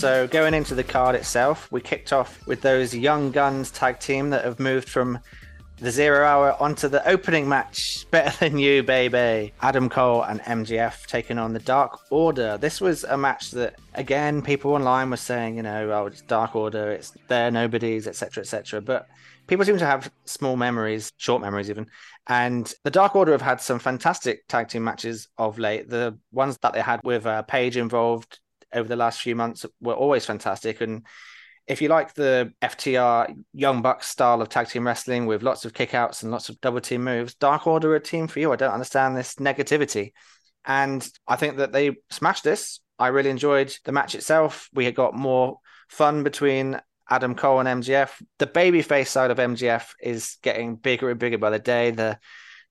So 0.00 0.26
going 0.26 0.54
into 0.54 0.74
the 0.74 0.82
card 0.82 1.14
itself, 1.14 1.70
we 1.70 1.82
kicked 1.82 2.14
off 2.14 2.46
with 2.46 2.62
those 2.62 2.94
Young 2.94 3.30
Guns 3.30 3.70
tag 3.70 4.00
team 4.00 4.30
that 4.30 4.46
have 4.46 4.58
moved 4.58 4.88
from 4.88 5.18
the 5.76 5.90
zero 5.90 6.24
hour 6.24 6.56
onto 6.58 6.88
the 6.88 7.06
opening 7.06 7.46
match. 7.46 8.06
Better 8.10 8.34
than 8.38 8.58
you, 8.58 8.82
baby. 8.82 9.52
Adam 9.60 9.90
Cole 9.90 10.22
and 10.22 10.40
MJF 10.40 11.04
taking 11.04 11.36
on 11.36 11.52
the 11.52 11.58
Dark 11.58 12.00
Order. 12.08 12.56
This 12.56 12.80
was 12.80 13.04
a 13.04 13.18
match 13.18 13.50
that, 13.50 13.78
again, 13.94 14.40
people 14.40 14.72
online 14.72 15.10
were 15.10 15.18
saying, 15.18 15.58
you 15.58 15.62
know, 15.62 15.90
oh, 15.92 16.06
it's 16.06 16.22
Dark 16.22 16.56
Order, 16.56 16.92
it's 16.92 17.12
their 17.28 17.50
nobodies, 17.50 18.06
etc., 18.06 18.40
etc. 18.40 18.80
But 18.80 19.06
people 19.50 19.64
seem 19.64 19.78
to 19.78 19.84
have 19.86 20.12
small 20.26 20.56
memories, 20.56 21.12
short 21.16 21.42
memories 21.42 21.68
even. 21.68 21.88
And 22.28 22.72
the 22.84 22.90
Dark 22.90 23.16
Order 23.16 23.32
have 23.32 23.42
had 23.42 23.60
some 23.60 23.80
fantastic 23.80 24.46
tag 24.46 24.68
team 24.68 24.84
matches 24.84 25.26
of 25.36 25.58
late. 25.58 25.90
The 25.90 26.16
ones 26.30 26.56
that 26.62 26.72
they 26.72 26.80
had 26.80 27.00
with 27.02 27.26
uh, 27.26 27.42
Page 27.42 27.76
involved 27.76 28.38
over 28.72 28.88
the 28.88 28.94
last 28.94 29.20
few 29.20 29.34
months 29.34 29.66
were 29.80 29.94
always 29.94 30.24
fantastic. 30.24 30.80
And 30.80 31.04
if 31.66 31.82
you 31.82 31.88
like 31.88 32.14
the 32.14 32.52
FTR 32.62 33.34
Young 33.52 33.82
Bucks 33.82 34.06
style 34.06 34.40
of 34.40 34.48
tag 34.48 34.68
team 34.68 34.86
wrestling 34.86 35.26
with 35.26 35.42
lots 35.42 35.64
of 35.64 35.72
kickouts 35.72 36.22
and 36.22 36.30
lots 36.30 36.48
of 36.48 36.60
double 36.60 36.80
team 36.80 37.02
moves, 37.02 37.34
Dark 37.34 37.66
Order 37.66 37.92
are 37.92 37.96
a 37.96 38.00
team 38.00 38.28
for 38.28 38.38
you. 38.38 38.52
I 38.52 38.56
don't 38.56 38.72
understand 38.72 39.16
this 39.16 39.34
negativity. 39.34 40.12
And 40.64 41.06
I 41.26 41.34
think 41.34 41.56
that 41.56 41.72
they 41.72 41.96
smashed 42.10 42.44
this. 42.44 42.78
I 43.00 43.08
really 43.08 43.30
enjoyed 43.30 43.74
the 43.84 43.90
match 43.90 44.14
itself. 44.14 44.68
We 44.72 44.84
had 44.84 44.94
got 44.94 45.16
more 45.16 45.58
fun 45.88 46.22
between 46.22 46.80
Adam 47.10 47.34
Cole 47.34 47.60
and 47.60 47.82
MJF. 47.82 48.10
The 48.38 48.46
babyface 48.46 49.08
side 49.08 49.30
of 49.30 49.38
MJF 49.38 49.94
is 50.00 50.38
getting 50.42 50.76
bigger 50.76 51.10
and 51.10 51.18
bigger 51.18 51.38
by 51.38 51.50
the 51.50 51.58
day. 51.58 51.90
The 51.90 52.18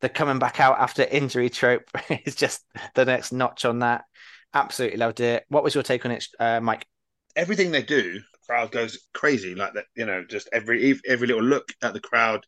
the 0.02 0.10
coming 0.10 0.40
back 0.40 0.60
out 0.60 0.80
after 0.80 1.04
injury 1.04 1.50
trope 1.50 1.90
is 2.26 2.36
just 2.36 2.64
the 2.96 3.06
next 3.06 3.34
notch 3.34 3.66
on 3.66 3.80
that. 3.80 4.06
Absolutely 4.54 4.98
loved 4.98 5.20
it. 5.20 5.44
What 5.50 5.64
was 5.64 5.76
your 5.76 5.84
take 5.84 6.06
on 6.06 6.12
it, 6.12 6.26
uh, 6.40 6.60
Mike? 6.62 6.86
Everything 7.36 7.72
they 7.72 7.84
do, 7.84 8.22
crowd 8.48 8.72
goes 8.72 8.98
crazy. 9.14 9.56
Like 9.56 9.74
that, 9.74 9.86
you 9.96 10.06
know, 10.06 10.24
just 10.28 10.50
every 10.52 11.00
every 11.08 11.28
little 11.28 11.44
look 11.44 11.72
at 11.84 11.94
the 11.94 12.00
crowd, 12.00 12.46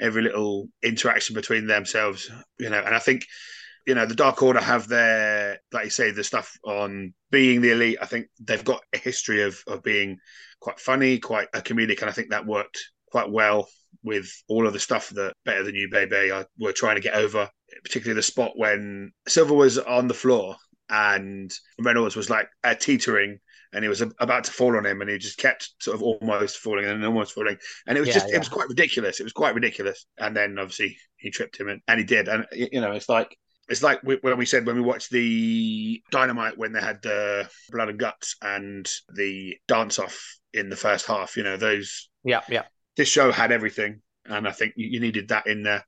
every 0.00 0.22
little 0.22 0.68
interaction 0.82 1.34
between 1.34 1.66
themselves, 1.66 2.30
you 2.58 2.70
know. 2.70 2.80
And 2.80 2.94
I 2.94 2.98
think, 2.98 3.26
you 3.86 3.94
know, 3.94 4.06
the 4.06 4.14
Dark 4.14 4.42
Order 4.42 4.60
have 4.60 4.88
their, 4.88 5.58
like 5.72 5.84
you 5.84 5.90
say, 5.90 6.10
the 6.10 6.24
stuff 6.24 6.56
on 6.64 7.12
being 7.30 7.60
the 7.60 7.72
elite. 7.72 7.98
I 8.00 8.06
think 8.06 8.26
they've 8.40 8.64
got 8.64 8.82
a 8.92 8.98
history 8.98 9.42
of 9.42 9.58
of 9.66 9.82
being 9.82 10.18
quite 10.60 10.80
funny, 10.80 11.18
quite 11.18 11.48
a 11.54 11.60
comedic, 11.60 12.00
and 12.00 12.08
I 12.08 12.12
think 12.12 12.30
that 12.30 12.46
worked 12.46 12.78
quite 13.10 13.30
well 13.30 13.68
with 14.02 14.30
all 14.48 14.66
of 14.66 14.72
the 14.72 14.80
stuff 14.80 15.10
that 15.10 15.34
Better 15.44 15.62
Than 15.62 15.74
You, 15.74 15.88
Baby, 15.90 16.32
I, 16.32 16.44
were 16.58 16.72
trying 16.72 16.96
to 16.96 17.02
get 17.02 17.14
over. 17.14 17.48
Particularly 17.84 18.16
the 18.16 18.22
spot 18.22 18.52
when 18.56 19.12
Silver 19.26 19.54
was 19.54 19.78
on 19.78 20.06
the 20.06 20.14
floor 20.14 20.56
and 20.88 21.52
Reynolds 21.80 22.14
was 22.16 22.30
like 22.30 22.48
uh, 22.62 22.74
teetering 22.74 23.38
and 23.72 23.82
he 23.82 23.88
was 23.88 24.00
about 24.20 24.44
to 24.44 24.52
fall 24.52 24.76
on 24.76 24.86
him 24.86 25.00
and 25.00 25.10
he 25.10 25.18
just 25.18 25.38
kept 25.38 25.70
sort 25.80 25.96
of 25.96 26.02
almost 26.02 26.58
falling 26.58 26.84
and 26.84 27.04
almost 27.04 27.32
falling 27.32 27.56
and 27.86 27.96
it 27.96 28.00
was 28.00 28.08
Yeah, 28.08 28.14
just 28.14 28.28
yeah. 28.28 28.36
it 28.36 28.38
was 28.38 28.48
quite 28.48 28.68
ridiculous 28.68 29.18
it 29.18 29.24
was 29.24 29.32
quite 29.32 29.54
ridiculous 29.54 30.06
and 30.18 30.36
then 30.36 30.58
obviously 30.58 30.96
he 31.16 31.30
tripped 31.30 31.58
him 31.58 31.68
and, 31.68 31.80
and 31.88 31.98
he 31.98 32.04
did 32.04 32.28
and 32.28 32.46
you 32.52 32.80
know 32.80 32.92
it's 32.92 33.08
like 33.08 33.36
it's 33.68 33.82
like 33.82 34.00
when 34.02 34.36
we 34.38 34.46
said 34.46 34.66
when 34.66 34.76
we 34.76 34.82
watched 34.82 35.10
the 35.10 36.02
dynamite 36.10 36.58
when 36.58 36.72
they 36.72 36.80
had 36.80 37.00
the 37.02 37.48
blood 37.70 37.88
and 37.88 37.98
guts 37.98 38.36
and 38.42 38.88
the 39.14 39.56
dance 39.68 39.98
off 39.98 40.38
in 40.52 40.68
the 40.68 40.76
first 40.76 41.06
half 41.06 41.36
you 41.36 41.42
know 41.42 41.56
those 41.56 42.08
Yeah, 42.24 42.42
yeah. 42.48 42.64
this 42.96 43.08
show 43.08 43.32
had 43.32 43.52
everything 43.52 44.02
and 44.26 44.46
i 44.46 44.52
think 44.52 44.74
you 44.76 45.00
needed 45.00 45.28
that 45.28 45.46
in 45.46 45.62
there 45.62 45.84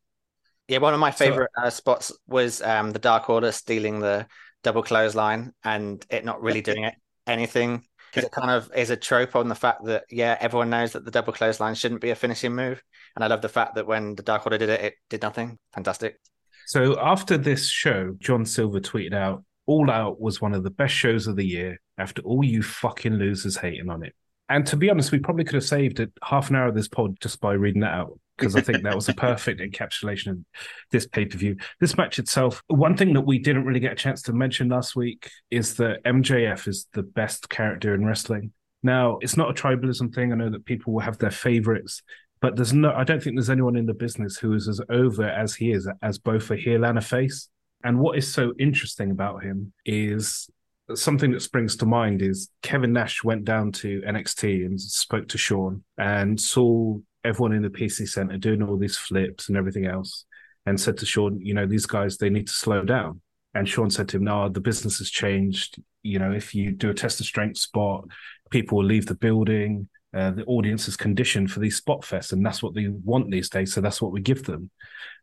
Yeah, 0.69 0.79
one 0.79 0.95
of 0.95 1.01
my 1.01 1.11
So- 1.11 1.25
favorite 1.27 1.51
uh, 1.57 1.71
spots 1.71 2.13
was 2.27 2.61
um, 2.63 2.91
the 2.93 2.99
Dark 2.99 3.31
Order 3.31 3.53
stealing 3.53 4.01
the 4.01 4.27
double 4.65 4.83
clothesline 4.83 5.53
and 5.63 6.05
it 6.11 6.25
not 6.25 6.43
really 6.43 6.61
doing 6.63 6.85
it, 6.85 6.95
anything 7.27 7.85
because 8.11 8.25
it 8.25 8.33
kind 8.33 8.51
of 8.51 8.71
is 8.75 8.91
a 8.91 8.97
trope 8.97 9.37
on 9.37 9.49
the 9.49 9.55
fact 9.55 9.85
that 9.85 10.05
yeah, 10.11 10.37
everyone 10.41 10.71
knows 10.71 10.93
that 10.93 11.05
the 11.05 11.11
double 11.11 11.33
clothesline 11.33 11.75
shouldn't 11.75 12.01
be 12.01 12.11
a 12.11 12.15
finishing 12.17 12.55
move, 12.55 12.83
and 13.15 13.23
I 13.25 13.29
love 13.29 13.43
the 13.43 13.49
fact 13.49 13.75
that 13.77 13.87
when 13.87 14.15
the 14.17 14.23
Dark 14.23 14.47
Order 14.47 14.59
did 14.59 14.71
it, 14.71 14.81
it 14.81 14.95
did 15.11 15.23
nothing. 15.23 15.59
Fantastic. 15.75 16.19
So 16.67 16.99
after 17.01 17.39
this 17.39 17.69
show, 17.69 18.15
John 18.19 18.45
Silver 18.45 18.81
tweeted 18.81 19.15
out, 19.15 19.45
All 19.67 19.91
Out 19.91 20.21
was 20.21 20.41
one 20.41 20.53
of 20.53 20.65
the 20.65 20.71
best 20.71 20.95
shows 20.95 21.29
of 21.29 21.37
the 21.37 21.47
year 21.47 21.81
after 21.97 22.23
all 22.23 22.45
you 22.45 22.63
fucking 22.63 23.15
losers 23.15 23.57
hating 23.57 23.89
on 23.89 24.05
it. 24.05 24.15
And 24.49 24.67
to 24.67 24.77
be 24.77 24.91
honest, 24.91 25.13
we 25.13 25.21
probably 25.21 25.45
could 25.45 25.55
have 25.55 25.65
saved 25.65 26.01
it 26.01 26.13
half 26.23 26.51
an 26.51 26.57
hour 26.57 26.67
of 26.67 26.75
this 26.75 26.89
pod 26.89 27.19
just 27.21 27.41
by 27.41 27.53
reading 27.53 27.83
that 27.83 27.95
out 27.95 28.19
because 28.37 28.55
I 28.55 28.61
think 28.61 28.83
that 28.83 28.95
was 28.95 29.09
a 29.09 29.15
perfect 29.17 29.61
encapsulation 29.61 30.33
of 30.33 30.39
this 30.91 31.07
pay 31.07 31.25
per 31.25 31.39
view. 31.39 31.57
This 31.81 31.97
match 31.97 32.19
itself, 32.19 32.63
one 32.67 32.97
thing 32.97 33.13
that 33.15 33.23
we 33.23 33.39
didn't 33.39 33.65
really 33.65 33.81
get 33.81 33.93
a 33.93 33.97
chance 33.97 34.23
to 34.23 34.33
mention 34.33 34.69
last 34.69 34.95
week 34.95 35.31
is 35.51 35.75
that 35.77 36.03
MJF 36.05 36.69
is 36.69 36.87
the 36.93 37.03
best 37.03 37.49
character 37.49 37.95
in 37.95 38.05
wrestling. 38.05 38.53
Now, 38.83 39.19
it's 39.21 39.37
not 39.37 39.51
a 39.51 39.55
tribalism 39.55 40.15
thing. 40.15 40.33
I 40.33 40.37
know 40.37 40.51
that 40.51 40.65
people 40.65 40.93
will 40.93 41.01
have 41.01 41.19
their 41.19 41.31
favorites, 41.31 42.03
but 42.41 42.57
there's 42.57 42.73
no, 42.73 42.93
I 42.93 43.05
don't 43.05 43.23
think 43.23 43.37
there's 43.37 43.51
anyone 43.51 43.77
in 43.77 43.87
the 43.87 43.95
business 43.95 44.37
who 44.37 44.53
is 44.55 44.69
as 44.69 44.81
over 44.91 45.25
as 45.25 45.55
he 45.55 45.73
is 45.73 45.89
as 46.03 46.19
both 46.19 46.51
a 46.51 46.57
heel 46.57 46.85
and 46.85 46.99
a 46.99 47.03
face. 47.03 47.49
And 47.83 47.99
what 47.99 48.19
is 48.19 48.33
so 48.33 48.53
interesting 48.59 49.11
about 49.11 49.43
him 49.43 49.73
is 49.85 50.49
something 50.95 51.33
that 51.33 51.43
springs 51.43 51.77
to 51.77 51.87
mind 51.87 52.23
is 52.23 52.49
Kevin 52.63 52.93
Nash 52.93 53.25
went 53.25 53.45
down 53.45 53.73
to 53.73 54.03
NXT 54.03 54.67
and 54.67 54.81
spoke 54.81 55.29
to 55.29 55.39
Shawn 55.39 55.83
and 55.99 56.41
saw 56.41 56.99
everyone 57.25 57.53
in 57.53 57.63
the 57.63 57.71
PC 57.71 58.09
Center 58.09 58.39
doing 58.39 58.63
all 58.63 58.77
these 58.77 58.97
flips 58.97 59.49
and 59.49 59.57
everything 59.57 59.87
else, 59.87 60.25
and 60.65 60.81
said 60.81 60.99
to 60.99 61.07
Shawn, 61.07 61.41
you 61.41 61.55
know, 61.55 61.67
these 61.67 61.87
guys 61.87 62.17
they 62.17 62.31
need 62.31 62.47
to 62.47 62.53
slow 62.53 62.85
down. 62.85 63.21
And 63.55 63.69
Shawn 63.69 63.91
said 63.91 64.09
to 64.11 64.19
him, 64.19 64.25
"No, 64.25 64.49
the 64.49 64.61
business 64.61 64.99
has 64.99 65.11
changed. 65.11 65.81
You 66.03 66.19
know, 66.19 66.33
if 66.33 66.55
you 66.55 66.73
do 66.73 66.91
a 66.91 66.95
test 66.95 67.21
of 67.21 67.27
strength 67.27 67.59
spot, 67.59 68.05
people 68.51 68.79
will 68.79 68.85
leave 68.85 69.07
the 69.07 69.15
building. 69.15 69.89
Uh, 70.17 70.31
the 70.31 70.45
audience 70.45 70.89
is 70.89 70.97
conditioned 70.97 71.51
for 71.51 71.61
these 71.61 71.77
spot 71.77 72.01
fests, 72.01 72.33
and 72.33 72.45
that's 72.45 72.63
what 72.63 72.75
they 72.75 72.89
want 73.05 73.31
these 73.31 73.51
days. 73.51 73.75
So 73.75 73.83
that's 73.83 74.01
what 74.01 74.13
we 74.13 74.23
give 74.23 74.45
them. 74.45 74.71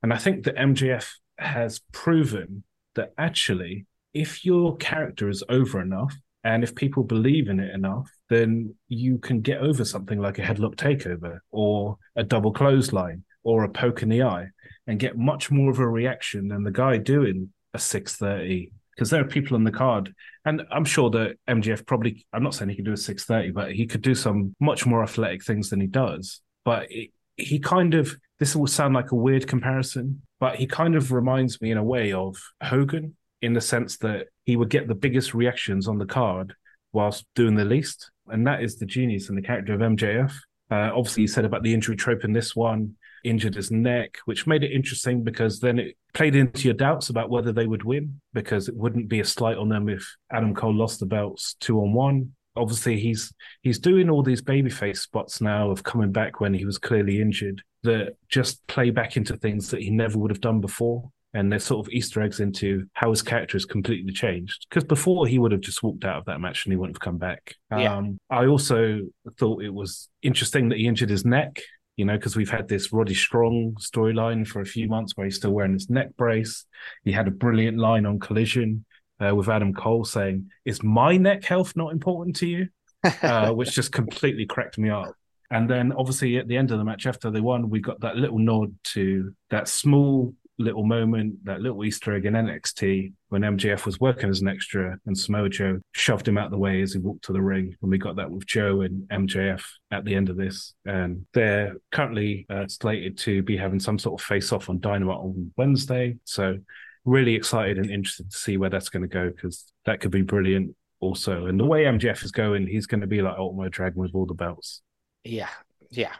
And 0.03 0.13
I 0.13 0.17
think 0.17 0.43
that 0.43 0.55
MJF 0.55 1.09
has 1.39 1.81
proven 1.91 2.63
that 2.93 3.13
actually, 3.17 3.87
if 4.13 4.45
your 4.45 4.77
character 4.77 5.29
is 5.29 5.43
over 5.49 5.81
enough, 5.81 6.13
and 6.43 6.63
if 6.63 6.75
people 6.75 7.03
believe 7.03 7.47
in 7.49 7.59
it 7.59 7.73
enough, 7.73 8.07
then 8.29 8.75
you 8.87 9.17
can 9.17 9.41
get 9.41 9.61
over 9.61 9.83
something 9.83 10.19
like 10.19 10.37
a 10.37 10.43
headlock 10.43 10.75
takeover 10.75 11.39
or 11.51 11.97
a 12.15 12.23
double 12.23 12.51
clothesline 12.51 13.23
or 13.43 13.63
a 13.63 13.69
poke 13.69 14.03
in 14.03 14.09
the 14.09 14.21
eye 14.21 14.47
and 14.85 14.99
get 14.99 15.17
much 15.17 15.49
more 15.49 15.71
of 15.71 15.79
a 15.79 15.87
reaction 15.87 16.49
than 16.49 16.63
the 16.63 16.71
guy 16.71 16.97
doing 16.97 17.49
a 17.73 17.79
630 17.79 18.71
because 18.95 19.09
there 19.09 19.21
are 19.21 19.27
people 19.27 19.55
on 19.55 19.63
the 19.63 19.71
card. 19.71 20.13
And 20.45 20.61
i'm 20.71 20.85
sure 20.85 21.09
that 21.11 21.37
mjf 21.49 21.85
probably 21.85 22.25
i'm 22.33 22.43
not 22.43 22.53
saying 22.53 22.69
he 22.69 22.75
could 22.75 22.85
do 22.85 22.93
a 22.93 22.97
630 22.97 23.51
but 23.51 23.71
he 23.71 23.87
could 23.87 24.01
do 24.01 24.13
some 24.13 24.55
much 24.59 24.85
more 24.85 25.03
athletic 25.03 25.43
things 25.43 25.69
than 25.69 25.81
he 25.81 25.87
does. 25.87 26.41
But 26.65 26.91
it, 26.91 27.11
he 27.37 27.59
kind 27.59 27.93
of 27.93 28.15
this 28.39 28.55
will 28.55 28.67
sound 28.67 28.93
like 28.93 29.11
a 29.11 29.15
weird 29.15 29.47
comparison 29.47 30.21
but 30.39 30.55
he 30.55 30.67
kind 30.67 30.95
of 30.95 31.11
reminds 31.11 31.61
me 31.61 31.71
in 31.71 31.77
a 31.77 31.83
way 31.83 32.11
of 32.11 32.35
hogan 32.61 33.15
in 33.41 33.53
the 33.53 33.61
sense 33.61 33.97
that 33.97 34.27
he 34.45 34.55
would 34.55 34.69
get 34.69 34.87
the 34.87 34.95
biggest 34.95 35.33
reactions 35.33 35.87
on 35.87 35.97
the 35.97 36.05
card 36.05 36.53
whilst 36.91 37.25
doing 37.35 37.55
the 37.55 37.65
least. 37.65 38.11
And 38.27 38.45
that 38.47 38.63
is 38.63 38.77
the 38.77 38.85
genius 38.85 39.29
and 39.29 39.37
the 39.37 39.41
character 39.41 39.73
of 39.73 39.79
mjf 39.79 40.33
uh, 40.71 40.91
obviously 40.95 41.21
you 41.21 41.27
said 41.27 41.45
about 41.45 41.63
the 41.63 41.73
injury 41.73 41.95
trope 41.95 42.23
in 42.23 42.33
this 42.33 42.55
one 42.55 42.95
injured 43.23 43.55
his 43.55 43.71
neck, 43.71 44.17
which 44.25 44.47
made 44.47 44.63
it 44.63 44.71
interesting 44.71 45.23
because 45.23 45.59
then 45.59 45.79
it 45.79 45.95
played 46.13 46.35
into 46.35 46.65
your 46.65 46.73
doubts 46.73 47.09
about 47.09 47.29
whether 47.29 47.51
they 47.51 47.67
would 47.67 47.83
win 47.83 48.19
because 48.33 48.67
it 48.67 48.75
wouldn't 48.75 49.09
be 49.09 49.19
a 49.19 49.25
slight 49.25 49.57
on 49.57 49.69
them 49.69 49.89
if 49.89 50.15
Adam 50.31 50.53
Cole 50.53 50.73
lost 50.73 50.99
the 50.99 51.05
belts 51.05 51.55
two 51.59 51.79
on 51.79 51.93
one. 51.93 52.33
Obviously, 52.55 52.99
he's 52.99 53.33
he's 53.61 53.79
doing 53.79 54.09
all 54.09 54.21
these 54.21 54.41
babyface 54.41 54.97
spots 54.97 55.41
now 55.41 55.71
of 55.71 55.83
coming 55.83 56.11
back 56.11 56.39
when 56.39 56.53
he 56.53 56.65
was 56.65 56.77
clearly 56.77 57.19
injured. 57.19 57.61
that 57.83 58.15
just 58.29 58.65
play 58.67 58.89
back 58.91 59.17
into 59.17 59.35
things 59.37 59.69
that 59.69 59.81
he 59.81 59.89
never 59.89 60.17
would 60.17 60.31
have 60.31 60.41
done 60.41 60.61
before. 60.61 61.09
And 61.35 61.51
they're 61.51 61.57
sort 61.57 61.83
of 61.83 61.91
Easter 61.91 62.21
eggs 62.21 62.39
into 62.39 62.85
how 62.93 63.09
his 63.09 63.23
character 63.23 63.55
has 63.55 63.65
completely 63.65 64.13
changed. 64.13 64.67
Because 64.69 64.83
before 64.83 65.25
he 65.25 65.39
would 65.39 65.51
have 65.51 65.61
just 65.61 65.81
walked 65.81 66.05
out 66.05 66.17
of 66.19 66.25
that 66.25 66.39
match 66.39 66.63
and 66.65 66.71
he 66.73 66.77
wouldn't 66.77 66.95
have 66.95 67.01
come 67.01 67.17
back. 67.17 67.55
Yeah. 67.71 67.97
Um, 67.97 68.19
I 68.29 68.45
also 68.45 68.99
thought 69.39 69.63
it 69.63 69.73
was 69.73 70.09
interesting 70.21 70.69
that 70.69 70.77
he 70.77 70.85
injured 70.85 71.09
his 71.09 71.25
neck, 71.25 71.59
you 71.95 72.05
know, 72.05 72.15
because 72.15 72.35
we've 72.35 72.49
had 72.49 72.67
this 72.67 72.91
Roddy 72.91 73.13
Strong 73.13 73.75
storyline 73.79 74.47
for 74.47 74.61
a 74.61 74.65
few 74.65 74.87
months 74.87 75.13
where 75.15 75.25
he's 75.25 75.35
still 75.35 75.51
wearing 75.51 75.73
his 75.73 75.89
neck 75.89 76.15
brace. 76.17 76.65
He 77.03 77.11
had 77.11 77.27
a 77.27 77.31
brilliant 77.31 77.77
line 77.77 78.05
on 78.05 78.19
Collision 78.19 78.85
uh, 79.19 79.35
with 79.35 79.49
Adam 79.49 79.73
Cole 79.73 80.05
saying, 80.05 80.49
Is 80.65 80.83
my 80.83 81.17
neck 81.17 81.43
health 81.43 81.75
not 81.75 81.91
important 81.91 82.35
to 82.37 82.47
you? 82.47 82.67
uh, 83.21 83.51
which 83.51 83.71
just 83.71 83.91
completely 83.91 84.45
cracked 84.45 84.77
me 84.77 84.89
up. 84.89 85.13
And 85.51 85.69
then 85.69 85.91
obviously 85.91 86.37
at 86.37 86.47
the 86.47 86.57
end 86.57 86.71
of 86.71 86.77
the 86.77 86.85
match 86.85 87.05
after 87.05 87.29
they 87.29 87.41
won, 87.41 87.69
we 87.69 87.79
got 87.79 87.99
that 87.99 88.15
little 88.15 88.39
nod 88.39 88.75
to 88.85 89.35
that 89.49 89.67
small 89.67 90.33
little 90.59 90.83
moment, 90.83 91.43
that 91.45 91.61
little 91.61 91.83
Easter 91.83 92.13
egg 92.13 92.25
in 92.25 92.33
NXT 92.33 93.13
when 93.29 93.41
MJF 93.41 93.85
was 93.85 93.99
working 93.99 94.29
as 94.29 94.41
an 94.41 94.47
extra 94.47 94.97
and 95.05 95.17
Samoa 95.17 95.49
Joe 95.49 95.79
shoved 95.93 96.27
him 96.27 96.37
out 96.37 96.51
the 96.51 96.57
way 96.57 96.81
as 96.81 96.93
he 96.93 96.99
walked 96.99 97.25
to 97.25 97.33
the 97.33 97.41
ring. 97.41 97.75
And 97.81 97.91
we 97.91 97.97
got 97.97 98.15
that 98.17 98.29
with 98.29 98.45
Joe 98.45 98.81
and 98.81 99.07
MJF 99.09 99.63
at 99.91 100.05
the 100.05 100.15
end 100.15 100.29
of 100.29 100.37
this. 100.37 100.73
And 100.85 101.25
they're 101.33 101.75
currently 101.91 102.45
uh, 102.49 102.67
slated 102.67 103.17
to 103.19 103.41
be 103.43 103.57
having 103.57 103.79
some 103.79 103.97
sort 103.97 104.21
of 104.21 104.25
face 104.25 104.51
off 104.51 104.69
on 104.69 104.79
Dynamite 104.79 105.17
on 105.17 105.51
Wednesday. 105.57 106.17
So 106.23 106.57
really 107.05 107.35
excited 107.35 107.77
and 107.77 107.89
interested 107.89 108.31
to 108.31 108.37
see 108.37 108.57
where 108.57 108.69
that's 108.69 108.89
going 108.89 109.03
to 109.03 109.07
go 109.07 109.29
because 109.29 109.71
that 109.85 109.99
could 109.99 110.11
be 110.11 110.21
brilliant 110.21 110.75
also. 110.99 111.47
And 111.47 111.59
the 111.59 111.65
way 111.65 111.83
MJF 111.83 112.23
is 112.23 112.31
going, 112.31 112.67
he's 112.67 112.85
going 112.85 113.01
to 113.01 113.07
be 113.07 113.21
like 113.21 113.37
Ultimo 113.37 113.69
Dragon 113.69 114.01
with 114.01 114.11
all 114.13 114.25
the 114.25 114.33
belts. 114.33 114.81
Yeah, 115.23 115.49
yeah. 115.89 116.13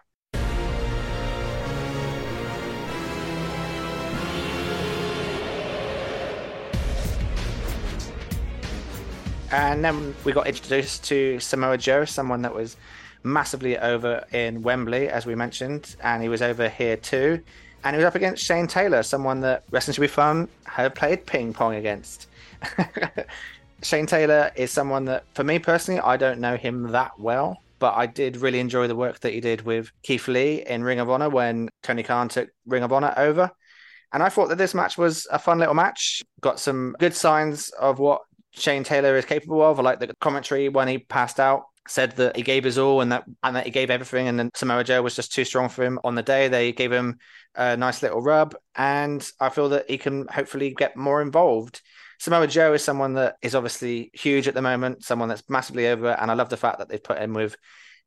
And 9.54 9.86
then 9.86 10.16
we 10.24 10.32
got 10.32 10.48
introduced 10.48 11.04
to 11.04 11.40
Samoa 11.40 11.78
Joe, 11.78 12.06
someone 12.06 12.42
that 12.42 12.56
was 12.56 12.76
massively 13.22 13.78
over 13.78 14.26
in 14.32 14.64
Wembley, 14.64 15.10
as 15.10 15.28
we 15.28 15.36
mentioned, 15.36 15.96
and 16.02 16.24
he 16.24 16.28
was 16.28 16.42
over 16.42 16.68
here 16.68 16.98
too. 16.98 17.40
And 17.84 17.96
he 17.96 17.98
was 17.98 18.06
up 18.08 18.16
against 18.16 18.44
Shane 18.44 18.66
Taylor, 18.66 19.04
someone 19.04 19.42
that 19.42 19.64
Wrestling 19.70 19.94
Should 19.94 20.02
Be 20.02 20.08
Fun 20.08 20.48
had 20.66 20.96
played 20.96 21.28
ping 21.28 21.54
pong 21.54 21.76
against. 21.76 22.26
Shane 23.84 24.08
Taylor 24.08 24.50
is 24.56 24.72
someone 24.72 25.06
that, 25.06 25.24
for 25.36 25.44
me 25.44 25.60
personally, 25.60 26.00
I 26.00 26.18
don't 26.18 26.40
know 26.40 26.58
him 26.58 26.92
that 26.92 27.20
well, 27.20 27.62
but 27.78 27.94
I 27.96 28.08
did 28.08 28.38
really 28.38 28.60
enjoy 28.60 28.88
the 28.88 28.96
work 28.96 29.20
that 29.20 29.34
he 29.34 29.40
did 29.40 29.62
with 29.62 29.92
Keith 30.02 30.28
Lee 30.28 30.66
in 30.66 30.84
Ring 30.84 31.00
of 31.00 31.12
Honor 31.12 31.30
when 31.30 31.70
Tony 31.84 32.02
Khan 32.02 32.28
took 32.28 32.50
Ring 32.66 32.82
of 32.82 32.92
Honor 32.92 33.14
over. 33.18 33.52
And 34.14 34.24
I 34.24 34.30
thought 34.30 34.50
that 34.50 34.58
this 34.58 34.74
match 34.74 34.98
was 34.98 35.28
a 35.30 35.38
fun 35.38 35.60
little 35.60 35.76
match. 35.76 36.24
Got 36.42 36.60
some 36.60 36.96
good 36.98 37.14
signs 37.14 37.70
of 37.70 38.00
what 38.00 38.22
Shane 38.56 38.84
Taylor 38.84 39.18
is 39.18 39.26
capable 39.26 39.62
of. 39.62 39.80
I 39.80 39.84
like 39.84 40.00
the 40.00 40.14
commentary 40.22 40.70
when 40.70 40.88
he 40.88 41.00
passed 41.00 41.40
out. 41.40 41.64
Said 41.86 42.16
that 42.16 42.38
he 42.38 42.44
gave 42.44 42.64
his 42.64 42.78
all 42.78 43.02
and 43.02 43.12
that 43.12 43.26
and 43.44 43.58
that 43.58 43.66
he 43.66 43.72
gave 43.72 43.90
everything, 43.90 44.30
and 44.30 44.40
then 44.40 44.52
Samoa 44.56 44.86
Joe 44.86 45.02
was 45.02 45.18
just 45.18 45.34
too 45.34 45.44
strong 45.44 45.68
for 45.68 45.84
him 45.84 46.00
on 46.06 46.16
the 46.16 46.22
day. 46.22 46.48
They 46.48 46.72
gave 46.72 46.94
him 46.94 47.18
a 47.56 47.76
nice 47.76 48.02
little 48.02 48.22
rub, 48.22 48.56
and 48.74 49.30
I 49.42 49.50
feel 49.50 49.68
that 49.70 49.90
he 49.90 49.98
can 49.98 50.26
hopefully 50.28 50.74
get 50.74 50.96
more 50.96 51.22
involved. 51.22 51.82
Samoa 52.20 52.48
Joe 52.48 52.72
is 52.72 52.86
someone 52.86 53.16
that 53.16 53.36
is 53.42 53.54
obviously 53.54 54.12
huge 54.14 54.48
at 54.48 54.54
the 54.54 54.62
moment, 54.62 55.04
someone 55.04 55.28
that's 55.28 55.44
massively 55.50 55.88
over, 55.88 56.12
and 56.12 56.32
I 56.32 56.36
love 56.36 56.48
the 56.48 56.56
fact 56.56 56.80
that 56.80 56.88
they've 56.88 57.04
put 57.04 57.20
him 57.20 57.34
with 57.34 57.58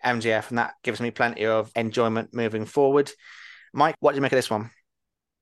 MJF, 0.03 0.49
and 0.49 0.57
that 0.57 0.73
gives 0.83 0.99
me 0.99 1.11
plenty 1.11 1.45
of 1.45 1.71
enjoyment 1.77 2.33
moving 2.33 2.65
forward. 2.65 3.13
Mike, 3.75 3.97
what 4.01 4.13
do 4.13 4.17
you 4.17 4.23
make 4.23 4.33
of 4.33 4.37
this 4.37 4.49
one? 4.49 4.71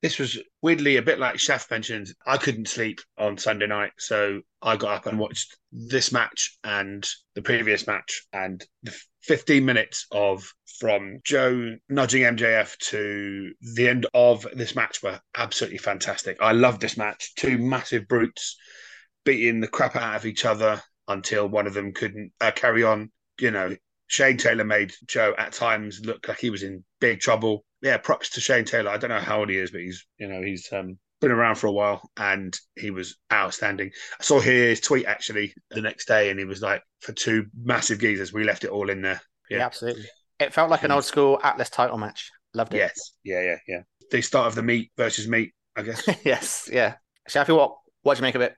This 0.05 0.18
was 0.18 0.38
weirdly 0.61 0.98
a 0.98 1.02
bit 1.02 1.18
like 1.18 1.36
Shaf 1.36 1.70
mentioned. 1.70 2.09
I 2.26 2.36
couldn't 2.36 2.68
sleep 2.68 3.00
on 3.16 3.38
Sunday 3.38 3.66
night, 3.66 3.92
so 3.98 4.42
I 4.61 4.76
got 4.76 4.96
up 4.98 5.07
and 5.07 5.18
watched 5.18 5.57
this 5.72 6.12
match 6.12 6.59
and 6.62 7.09
the 7.34 7.40
previous 7.40 7.86
match, 7.86 8.26
and 8.30 8.62
the 8.82 8.94
15 9.22 9.64
minutes 9.64 10.07
of 10.11 10.46
from 10.78 11.20
Joe 11.24 11.76
nudging 11.88 12.24
MJF 12.24 12.76
to 12.90 13.55
the 13.62 13.88
end 13.88 14.05
of 14.12 14.46
this 14.52 14.76
match 14.76 15.02
were 15.02 15.18
absolutely 15.34 15.78
fantastic. 15.78 16.36
I 16.38 16.52
loved 16.52 16.82
this 16.82 16.98
match. 16.98 17.34
Two 17.36 17.57
massive 17.57 18.07
brutes 18.07 18.59
beating 19.24 19.61
the 19.61 19.68
crap 19.68 19.96
out 19.96 20.16
of 20.16 20.26
each 20.26 20.44
other 20.44 20.82
until 21.09 21.48
one 21.48 21.66
of 21.66 21.72
them 21.72 21.94
couldn't 21.94 22.30
uh, 22.42 22.50
carry 22.50 22.84
on. 22.84 23.11
You 23.40 23.52
know, 23.52 23.74
Shane 24.09 24.36
Taylor 24.36 24.64
made 24.64 24.92
Joe 25.07 25.34
at 25.38 25.55
times 25.55 26.02
look 26.05 26.28
like 26.28 26.40
he 26.40 26.50
was 26.50 26.62
in 26.62 26.84
big 27.00 27.20
trouble. 27.20 27.64
Yeah, 27.85 27.99
props 27.99 28.30
to 28.30 28.41
Shane 28.41 28.64
Taylor. 28.64 28.91
I 28.91 28.97
don't 28.97 29.11
know 29.11 29.20
how 29.20 29.41
old 29.41 29.51
he 29.51 29.59
is, 29.59 29.70
but 29.70 29.82
he's 29.82 30.07
you 30.18 30.26
know 30.26 30.41
he's 30.41 30.72
um, 30.72 30.99
been 31.20 31.30
around 31.30 31.57
for 31.57 31.66
a 31.66 31.72
while 31.72 32.01
and 32.16 32.59
he 32.76 32.91
was 32.91 33.18
outstanding. 33.30 33.91
I 34.18 34.22
saw 34.24 34.41
his 34.41 34.80
tweet 34.80 35.05
actually 35.05 35.53
the 35.70 35.82
next 35.82 36.09
day, 36.09 36.30
and 36.30 36.39
he 36.39 36.47
was 36.47 36.62
like, 36.62 36.82
"For 37.01 37.12
two 37.12 37.45
massive 37.62 37.99
geezers, 37.99 38.32
we 38.32 38.43
left 38.43 38.64
it 38.64 38.70
all 38.70 38.89
in 38.89 39.03
there." 39.03 39.20
Yeah, 39.51 39.66
absolutely. 39.66 40.07
It 40.41 40.55
felt 40.55 40.70
like 40.70 40.82
an 40.82 40.93
old 40.93 41.05
school 41.05 41.39
Atlas 41.43 41.68
title 41.68 41.99
match. 41.99 42.30
Loved 42.55 42.72
it. 42.72 42.78
Yes, 42.78 43.12
yeah, 43.22 43.43
yeah, 43.43 43.59
yeah. 43.68 43.80
The 44.11 44.22
start 44.22 44.47
of 44.47 44.55
the 44.55 44.62
meat 44.62 44.91
versus 44.97 45.28
meat, 45.28 45.53
I 45.76 45.82
guess. 45.82 46.09
yes, 46.24 46.70
yeah. 46.72 46.95
Shafi, 47.28 47.55
what 47.55 47.76
what 48.01 48.14
do 48.14 48.20
you 48.20 48.22
make 48.22 48.35
of 48.35 48.41
it? 48.41 48.57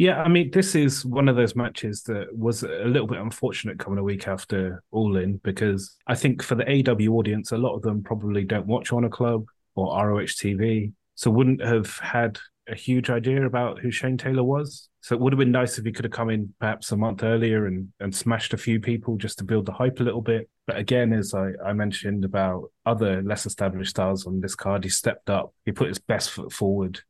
Yeah, 0.00 0.22
I 0.22 0.28
mean, 0.28 0.50
this 0.50 0.74
is 0.74 1.04
one 1.04 1.28
of 1.28 1.36
those 1.36 1.54
matches 1.54 2.04
that 2.04 2.34
was 2.34 2.62
a 2.62 2.86
little 2.86 3.06
bit 3.06 3.18
unfortunate 3.18 3.78
coming 3.78 3.98
a 3.98 4.02
week 4.02 4.28
after 4.28 4.82
All 4.92 5.18
In 5.18 5.36
because 5.44 5.94
I 6.06 6.14
think 6.14 6.42
for 6.42 6.54
the 6.54 6.64
AW 6.64 7.12
audience, 7.12 7.52
a 7.52 7.58
lot 7.58 7.76
of 7.76 7.82
them 7.82 8.02
probably 8.02 8.44
don't 8.44 8.66
watch 8.66 8.94
Honor 8.94 9.10
Club 9.10 9.44
or 9.74 9.94
ROH 9.94 10.20
TV, 10.22 10.94
so 11.16 11.30
wouldn't 11.30 11.62
have 11.62 11.98
had 11.98 12.38
a 12.66 12.74
huge 12.74 13.10
idea 13.10 13.44
about 13.44 13.80
who 13.80 13.90
Shane 13.90 14.16
Taylor 14.16 14.42
was. 14.42 14.88
So 15.02 15.14
it 15.14 15.20
would 15.20 15.34
have 15.34 15.38
been 15.38 15.52
nice 15.52 15.76
if 15.76 15.84
he 15.84 15.92
could 15.92 16.06
have 16.06 16.12
come 16.12 16.30
in 16.30 16.54
perhaps 16.58 16.90
a 16.92 16.96
month 16.96 17.22
earlier 17.22 17.66
and, 17.66 17.92
and 18.00 18.16
smashed 18.16 18.54
a 18.54 18.56
few 18.56 18.80
people 18.80 19.18
just 19.18 19.36
to 19.36 19.44
build 19.44 19.66
the 19.66 19.72
hype 19.72 20.00
a 20.00 20.04
little 20.04 20.22
bit. 20.22 20.48
But 20.66 20.78
again, 20.78 21.12
as 21.12 21.34
I, 21.34 21.50
I 21.62 21.74
mentioned 21.74 22.24
about 22.24 22.72
other 22.86 23.22
less 23.22 23.44
established 23.44 23.90
stars 23.90 24.26
on 24.26 24.40
this 24.40 24.54
card, 24.54 24.82
he 24.82 24.88
stepped 24.88 25.28
up, 25.28 25.52
he 25.66 25.72
put 25.72 25.88
his 25.88 25.98
best 25.98 26.30
foot 26.30 26.54
forward. 26.54 27.00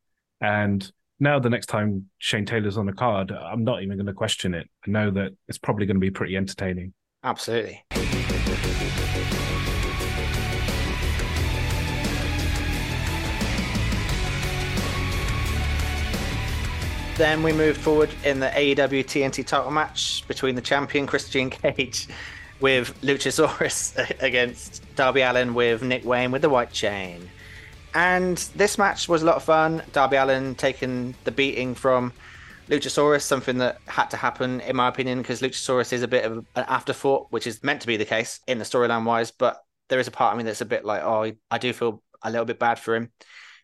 And 0.40 0.90
now 1.20 1.38
the 1.38 1.50
next 1.50 1.66
time 1.66 2.06
Shane 2.18 2.46
Taylor's 2.46 2.78
on 2.78 2.86
the 2.86 2.92
card, 2.92 3.30
I'm 3.30 3.62
not 3.62 3.82
even 3.82 3.96
going 3.98 4.06
to 4.06 4.14
question 4.14 4.54
it. 4.54 4.68
I 4.86 4.90
know 4.90 5.10
that 5.10 5.32
it's 5.48 5.58
probably 5.58 5.84
going 5.84 5.96
to 5.96 6.00
be 6.00 6.10
pretty 6.10 6.36
entertaining. 6.36 6.94
Absolutely. 7.22 7.84
Then 17.18 17.42
we 17.42 17.52
moved 17.52 17.78
forward 17.78 18.08
in 18.24 18.40
the 18.40 18.46
AEW 18.46 19.04
TNT 19.04 19.46
title 19.46 19.70
match 19.70 20.26
between 20.26 20.54
the 20.54 20.62
champion 20.62 21.06
Christian 21.06 21.50
Cage 21.50 22.08
with 22.60 22.98
Luchasaurus 23.02 24.20
against 24.22 24.82
Darby 24.96 25.20
Allin 25.20 25.52
with 25.52 25.82
Nick 25.82 26.06
Wayne 26.06 26.30
with 26.30 26.40
the 26.40 26.48
white 26.48 26.72
chain. 26.72 27.28
And 27.94 28.36
this 28.54 28.78
match 28.78 29.08
was 29.08 29.22
a 29.22 29.26
lot 29.26 29.36
of 29.36 29.42
fun. 29.42 29.82
Darby 29.92 30.16
Allin 30.16 30.54
taking 30.54 31.14
the 31.24 31.32
beating 31.32 31.74
from 31.74 32.12
Luchasaurus, 32.68 33.22
something 33.22 33.58
that 33.58 33.78
had 33.86 34.10
to 34.10 34.16
happen, 34.16 34.60
in 34.60 34.76
my 34.76 34.88
opinion, 34.88 35.18
because 35.18 35.42
Luchasaurus 35.42 35.92
is 35.92 36.02
a 36.02 36.08
bit 36.08 36.24
of 36.24 36.38
an 36.54 36.64
afterthought, 36.68 37.26
which 37.30 37.46
is 37.46 37.64
meant 37.64 37.80
to 37.80 37.88
be 37.88 37.96
the 37.96 38.04
case 38.04 38.40
in 38.46 38.58
the 38.58 38.64
storyline 38.64 39.04
wise. 39.04 39.32
But 39.32 39.60
there 39.88 39.98
is 39.98 40.06
a 40.06 40.12
part 40.12 40.32
of 40.32 40.38
me 40.38 40.44
that's 40.44 40.60
a 40.60 40.66
bit 40.66 40.84
like, 40.84 41.02
oh, 41.02 41.32
I 41.50 41.58
do 41.58 41.72
feel 41.72 42.02
a 42.22 42.30
little 42.30 42.44
bit 42.44 42.58
bad 42.58 42.78
for 42.78 42.94
him. 42.94 43.10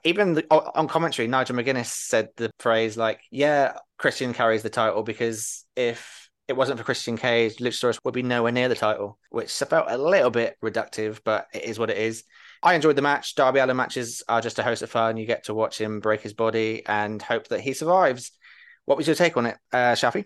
Even 0.05 0.35
the, 0.35 0.47
on 0.51 0.89
commentary, 0.89 1.29
Nigel 1.29 1.57
McGuinness 1.57 1.87
said 1.87 2.29
the 2.37 2.51
phrase 2.59 2.97
like, 2.97 3.20
"Yeah, 3.31 3.77
Christian 3.99 4.35
carries 4.35 4.62
the 4.62 4.70
title 4.70 5.03
because 5.03 5.64
if 5.74 6.31
it 6.47 6.57
wasn't 6.57 6.79
for 6.79 6.85
Christian 6.85 7.16
Cage, 7.16 7.57
Luchasaurus 7.57 7.99
would 8.05 8.14
be 8.14 8.22
nowhere 8.22 8.53
near 8.53 8.68
the 8.68 8.77
title," 8.77 9.18
which 9.31 9.53
felt 9.53 9.87
a 9.89 9.99
little 9.99 10.31
bit 10.31 10.57
reductive, 10.62 11.20
but 11.24 11.47
it 11.53 11.64
is 11.64 11.79
what 11.79 11.91
it 11.91 11.99
is. 11.99 12.22
I 12.62 12.74
enjoyed 12.74 12.96
the 12.96 13.02
match. 13.02 13.34
Darby 13.34 13.61
Allin 13.61 13.76
matches 13.76 14.22
are 14.28 14.40
just 14.40 14.59
a 14.59 14.62
host 14.62 14.82
of 14.82 14.90
fun. 14.90 15.16
You 15.16 15.26
get 15.26 15.44
to 15.44 15.54
watch 15.54 15.80
him 15.80 16.00
break 16.00 16.20
his 16.20 16.34
body 16.34 16.82
and 16.86 17.20
hope 17.20 17.48
that 17.48 17.61
he 17.61 17.72
survives. 17.72 18.32
What 18.84 18.98
was 18.98 19.07
your 19.07 19.16
take 19.16 19.36
on 19.36 19.46
it, 19.46 19.57
uh, 19.72 19.92
Shafi? 19.92 20.24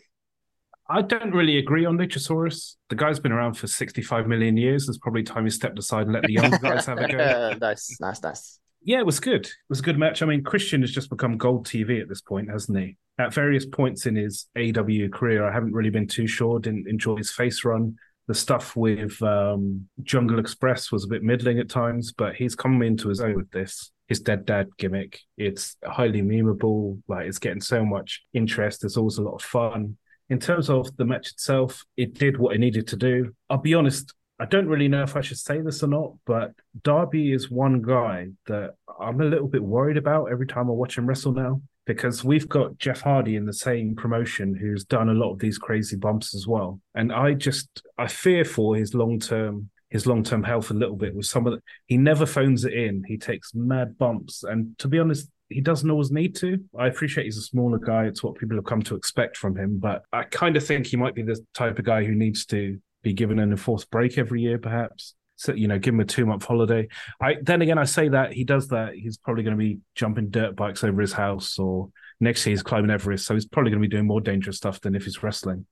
I 0.89 1.03
don't 1.03 1.33
really 1.33 1.59
agree 1.59 1.85
on 1.85 1.97
Luchasaurus. 1.97 2.75
The 2.89 2.97
guy's 2.97 3.21
been 3.21 3.31
around 3.31 3.55
for 3.55 3.69
65 3.69 4.27
million 4.27 4.57
years. 4.57 4.89
It's 4.89 4.99
probably 4.99 5.23
time 5.23 5.45
he 5.45 5.51
stepped 5.51 5.79
aside 5.79 6.03
and 6.03 6.13
let 6.13 6.25
the 6.25 6.33
young 6.33 6.51
guys 6.51 6.87
have 6.87 6.99
a 6.99 7.07
go. 7.07 7.55
nice, 7.61 7.97
nice, 8.01 8.21
nice. 8.23 8.59
Yeah, 8.83 8.99
it 8.99 9.07
was 9.07 9.21
good. 9.21 9.47
It 9.47 9.53
was 9.69 9.79
a 9.79 9.85
good 9.85 9.99
match. 9.99 10.21
I 10.21 10.27
mean, 10.27 10.43
Christian 10.43 10.81
has 10.81 10.91
just 10.91 11.09
become 11.09 11.37
gold 11.37 11.67
TV 11.67 12.01
at 12.01 12.09
this 12.09 12.21
point, 12.21 12.51
hasn't 12.51 12.77
he? 12.77 12.97
At 13.19 13.33
various 13.33 13.67
points 13.67 14.07
in 14.07 14.17
his 14.17 14.47
AW 14.57 15.09
career, 15.13 15.49
I 15.49 15.53
haven't 15.53 15.75
really 15.75 15.91
been 15.91 16.09
too 16.09 16.27
sure. 16.27 16.59
Didn't 16.59 16.89
enjoy 16.89 17.17
his 17.17 17.31
face 17.31 17.65
run. 17.65 17.97
The 18.31 18.35
stuff 18.37 18.77
with 18.77 19.21
um, 19.25 19.89
Jungle 20.05 20.39
Express 20.39 20.93
was 20.93 21.03
a 21.03 21.09
bit 21.09 21.25
middling 21.25 21.59
at 21.59 21.69
times, 21.69 22.13
but 22.13 22.37
he's 22.37 22.55
come 22.55 22.81
into 22.81 23.09
his 23.09 23.21
own 23.21 23.35
with 23.35 23.51
this. 23.51 23.91
His 24.07 24.21
dead 24.21 24.47
dad 24.47 24.69
gimmick. 24.79 25.19
It's 25.37 25.77
highly 25.85 26.23
memeable. 26.23 27.03
Like 27.09 27.27
it's 27.27 27.41
getting 27.41 27.61
so 27.61 27.85
much 27.85 28.23
interest. 28.33 28.83
There's 28.83 28.97
always 28.97 29.19
a 29.19 29.23
lot 29.25 29.35
of 29.35 29.43
fun. 29.43 29.97
In 30.29 30.39
terms 30.39 30.71
of 30.71 30.97
the 30.97 31.05
match 31.05 31.33
itself, 31.33 31.85
it 31.97 32.15
did 32.15 32.39
what 32.39 32.55
it 32.55 32.61
needed 32.61 32.87
to 32.87 32.97
do. 32.97 33.35
I'll 33.49 33.59
be 33.59 33.75
honest, 33.75 34.15
I 34.39 34.45
don't 34.45 34.69
really 34.69 34.87
know 34.87 35.03
if 35.03 35.17
I 35.17 35.23
should 35.23 35.39
say 35.39 35.61
this 35.61 35.83
or 35.83 35.89
not, 35.89 36.13
but 36.25 36.53
Darby 36.85 37.33
is 37.33 37.51
one 37.51 37.83
guy 37.83 38.29
that 38.47 38.77
I'm 39.01 39.21
a 39.21 39.25
little 39.25 39.49
bit 39.49 39.65
worried 39.65 39.97
about 39.97 40.31
every 40.31 40.47
time 40.47 40.69
I 40.69 40.73
watch 40.75 40.97
him 40.97 41.09
wrestle 41.09 41.33
now 41.33 41.63
because 41.87 42.23
we've 42.23 42.49
got 42.49 42.79
Jeff 42.79 43.01
Hardy 43.01 43.37
in 43.37 43.47
the 43.47 43.53
same 43.53 43.97
promotion 43.97 44.55
who's 44.55 44.85
done 44.85 45.09
a 45.09 45.15
lot 45.15 45.33
of 45.33 45.39
these 45.39 45.59
crazy 45.59 45.97
bumps 45.97 46.35
as 46.35 46.47
well. 46.47 46.81
And 46.95 47.13
I 47.13 47.35
just 47.35 47.83
I 47.99 48.07
fear 48.07 48.45
for 48.45 48.77
his 48.77 48.95
long 48.95 49.19
term 49.19 49.71
his 49.91 50.07
long 50.07 50.23
term 50.23 50.43
health 50.43 50.71
a 50.71 50.75
little 50.75 50.97
bit 50.97 51.15
with 51.15 51.27
some 51.27 51.47
of 51.47 51.55
the, 51.55 51.61
he 51.87 51.97
never 51.97 52.25
phones 52.25 52.65
it 52.65 52.73
in. 52.73 53.03
He 53.07 53.19
takes 53.19 53.55
mad 53.55 53.99
bumps. 53.99 54.45
And 54.45 54.79
to 54.79 54.89
be 54.89 54.99
honest, 54.99 55.29
he 55.49 55.61
doesn't 55.61 55.91
always 55.91 56.13
need 56.13 56.37
to. 56.37 56.59
I 56.79 56.87
appreciate 56.87 57.25
he's 57.25 57.37
a 57.37 57.43
smaller 57.43 57.79
guy. 57.79 58.05
It's 58.05 58.23
what 58.23 58.37
people 58.37 58.57
have 58.57 58.65
come 58.65 58.83
to 58.83 58.95
expect 58.95 59.37
from 59.37 59.57
him. 59.57 59.79
But 59.79 60.03
I 60.13 60.23
kind 60.23 60.57
of 60.57 60.65
think 60.65 60.87
he 60.87 60.97
might 60.97 61.17
be 61.17 61.23
the 61.23 61.45
type 61.55 61.79
of 61.79 61.85
guy 61.85 62.05
who 62.05 62.15
needs 62.15 62.47
to 62.47 62.79
be 63.03 63.13
given 63.13 63.41
an 63.41 63.51
enforced 63.51 63.91
break 63.91 64.17
every 64.17 64.43
year, 64.43 64.59
perhaps. 64.59 65.15
So, 65.41 65.55
you 65.55 65.69
know, 65.69 65.79
give 65.79 65.95
him 65.95 66.01
a 66.01 66.05
two 66.05 66.27
month 66.27 66.45
holiday. 66.45 66.87
I 67.21 67.37
then 67.43 67.63
again 67.63 67.79
I 67.79 67.85
say 67.85 68.09
that 68.11 68.35
he 68.35 68.45
does 68.45 68.69
that, 68.69 68.95
he's 68.95 69.17
probably 69.17 69.43
going 69.43 69.57
to 69.57 69.59
be 69.59 69.79
jumping 69.95 70.29
dirt 70.29 70.55
bikes 70.55 70.85
over 70.85 71.01
his 71.01 71.15
house 71.15 71.59
or 71.59 71.89
next 72.21 72.45
year 72.45 72.53
he's 72.53 72.63
climbing 72.63 72.91
Everest. 72.91 73.27
So 73.27 73.33
he's 73.33 73.47
probably 73.47 73.71
going 73.71 73.83
to 73.83 73.89
be 73.89 73.95
doing 73.95 74.07
more 74.07 74.21
dangerous 74.21 74.59
stuff 74.59 74.83
than 74.83 74.95
if 74.95 75.05
he's 75.05 75.23
wrestling. 75.23 75.65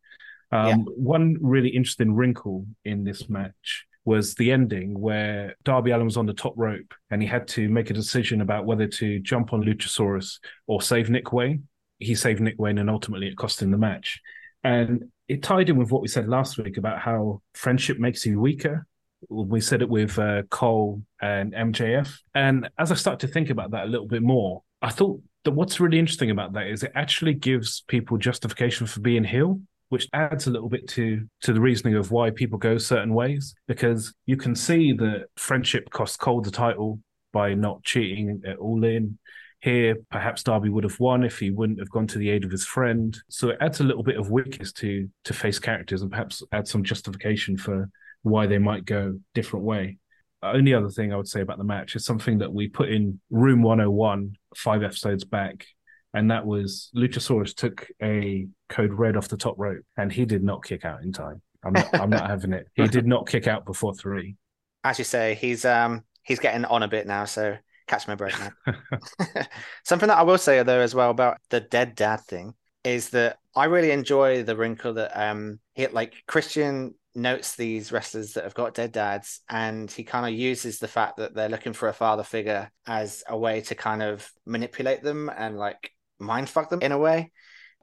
Um, 0.51 0.67
Yeah. 0.69 0.77
One 0.97 1.37
really 1.41 1.69
interesting 1.69 2.15
wrinkle 2.15 2.67
in 2.87 3.05
this 3.05 3.29
match 3.29 3.85
was 4.07 4.35
the 4.37 4.53
ending 4.53 4.99
where 4.99 5.55
Darby 5.65 5.91
Allin 5.91 6.07
was 6.07 6.17
on 6.17 6.25
the 6.25 6.33
top 6.33 6.55
rope 6.57 6.95
and 7.11 7.21
he 7.21 7.29
had 7.29 7.47
to 7.49 7.69
make 7.69 7.91
a 7.91 7.95
decision 7.95 8.41
about 8.41 8.65
whether 8.65 8.87
to 8.87 9.21
jump 9.21 9.53
on 9.53 9.63
Luchasaurus 9.63 10.39
or 10.67 10.81
save 10.81 11.11
Nick 11.11 11.31
Wayne. 11.31 11.69
He 11.99 12.15
saved 12.15 12.41
Nick 12.41 12.55
Wayne 12.59 12.79
and 12.79 12.89
ultimately 12.89 13.27
it 13.29 13.37
cost 13.37 13.61
him 13.61 13.71
the 13.71 13.77
match. 13.77 14.19
And 14.65 15.11
it 15.29 15.43
tied 15.43 15.69
in 15.69 15.77
with 15.77 15.91
what 15.91 16.01
we 16.01 16.09
said 16.09 16.27
last 16.27 16.57
week 16.57 16.79
about 16.79 16.99
how 17.01 17.43
friendship 17.53 17.99
makes 17.99 18.25
you 18.25 18.41
weaker. 18.41 18.87
We 19.29 19.61
said 19.61 19.83
it 19.83 19.89
with 19.89 20.19
uh, 20.19 20.43
Cole 20.51 21.03
and 21.21 21.53
MJF. 21.53 22.19
And 22.35 22.69
as 22.79 22.93
I 22.93 22.95
start 22.95 23.21
to 23.21 23.29
think 23.29 23.51
about 23.51 23.73
that 23.73 23.85
a 23.85 23.89
little 23.89 24.07
bit 24.07 24.23
more, 24.23 24.63
I 24.81 24.91
thought 24.91 25.21
that 25.45 25.53
what's 25.53 25.81
really 25.81 25.99
interesting 25.99 26.31
about 26.31 26.53
that 26.53 26.67
is 26.67 26.83
it 26.83 26.93
actually 26.95 27.35
gives 27.35 27.83
people 27.89 28.17
justification 28.17 28.87
for 28.87 29.01
being 29.01 29.25
heel 29.25 29.61
which 29.89 30.09
adds 30.13 30.47
a 30.47 30.51
little 30.51 30.69
bit 30.69 30.87
to 30.89 31.27
to 31.43 31.53
the 31.53 31.61
reasoning 31.61 31.97
of 31.97 32.11
why 32.11 32.31
people 32.31 32.59
go 32.59 32.79
certain 32.79 33.15
ways. 33.15 33.55
Because 33.67 34.15
you 34.27 34.37
can 34.37 34.55
see 34.55 34.93
that 34.93 35.27
friendship 35.37 35.91
cost 35.91 36.19
Cole 36.19 36.41
the 36.41 36.51
title 36.51 37.01
by 37.33 37.55
not 37.55 37.83
cheating 37.85 38.43
at 38.47 38.59
all 38.59 38.85
in. 38.85 39.19
Here 39.61 39.97
perhaps 40.11 40.45
Darby 40.45 40.69
would 40.69 40.85
have 40.85 41.01
won 41.01 41.25
if 41.25 41.41
he 41.41 41.51
wouldn't 41.51 41.81
have 41.81 41.91
gone 41.91 42.07
to 42.09 42.19
the 42.19 42.31
aid 42.31 42.45
of 42.45 42.51
his 42.51 42.65
friend. 42.65 43.17
So 43.29 43.51
it 43.51 43.59
adds 43.61 43.81
a 43.81 43.85
little 43.85 44.05
bit 44.05 44.17
of 44.17 44.31
weakness 44.31 44.73
to 44.75 45.09
to 45.25 45.35
face 45.35 45.59
characters 45.59 46.03
and 46.03 46.11
perhaps 46.11 46.43
add 46.53 46.69
some 46.69 46.85
justification 46.85 47.57
for 47.57 47.89
why 48.23 48.47
they 48.47 48.59
might 48.59 48.85
go 48.85 49.19
different 49.35 49.65
way 49.65 49.99
only 50.43 50.73
other 50.73 50.89
thing 50.89 51.13
I 51.13 51.17
would 51.17 51.27
say 51.27 51.41
about 51.41 51.59
the 51.59 51.65
match 51.65 51.97
is 51.97 52.05
something 52.05 52.39
that 52.39 52.53
we 52.53 52.69
put 52.69 52.91
in 52.91 53.21
room 53.31 53.63
101 53.63 54.37
five 54.55 54.85
episodes 54.85 55.25
back 55.25 55.67
and 56.15 56.31
that 56.31 56.47
was 56.47 56.91
Luchasaurus 56.97 57.55
took 57.55 57.87
a 58.03 58.47
code 58.69 58.93
red 58.93 59.17
off 59.17 59.29
the 59.29 59.37
top 59.37 59.55
rope, 59.59 59.85
and 59.97 60.13
he 60.13 60.25
did 60.25 60.43
not 60.43 60.65
kick 60.65 60.85
out 60.85 61.03
in 61.03 61.13
time. 61.13 61.43
I'm 61.65 61.73
not, 61.73 61.95
I'm 61.95 62.11
not 62.11 62.29
having 62.31 62.53
it. 62.53 62.67
He 62.75 62.89
did 62.89 63.07
not 63.07 63.29
kick 63.29 63.47
out 63.47 63.67
before 63.67 63.95
three. 63.95 64.37
As 64.85 64.99
you 64.99 65.05
say, 65.05 65.35
he's 65.35 65.65
um 65.65 66.05
he's 66.23 66.39
getting 66.39 66.65
on 66.65 66.83
a 66.83 66.89
bit 66.89 67.07
now, 67.07 67.25
so 67.25 67.57
catch 67.87 68.09
my 68.09 68.15
break 68.15 68.35
now. 68.39 68.75
Something 69.85 70.09
that 70.09 70.19
I 70.19 70.23
will 70.23 70.39
say 70.39 70.63
though 70.63 70.81
as 70.81 70.95
well 70.95 71.11
about 71.11 71.39
the 71.51 71.61
dead 71.61 71.95
dad 71.95 72.21
thing 72.21 72.55
is 72.85 73.11
that 73.11 73.39
I 73.55 73.65
really 73.65 73.91
enjoy 73.91 74.45
the 74.45 74.57
wrinkle 74.57 74.95
that 74.95 75.13
um 75.15 75.59
he 75.75 75.87
like 75.89 76.15
Christian 76.27 76.95
notes 77.15 77.57
these 77.57 77.91
wrestlers 77.91 78.35
that 78.35 78.45
have 78.45 78.55
got 78.55 78.75
dead 78.75 78.93
dads 78.93 79.41
and 79.49 79.91
he 79.91 80.05
kind 80.05 80.27
of 80.27 80.39
uses 80.39 80.79
the 80.79 80.89
fact 80.89 81.17
that 81.17 81.35
they're 81.35 81.49
looking 81.49 81.73
for 81.73 81.89
a 81.89 81.93
father 81.93 82.23
figure 82.23 82.71
as 82.87 83.25
a 83.29 83.37
way 83.37 83.61
to 83.63 83.75
kind 83.75 84.03
of 84.03 84.31
manipulate 84.47 85.03
them 85.03 85.31
and 85.37 85.59
like 85.59 85.91
mind 86.19 86.49
fuck 86.49 86.71
them 86.71 86.83
in 86.83 86.93
a 86.93 86.99
way. 86.99 87.33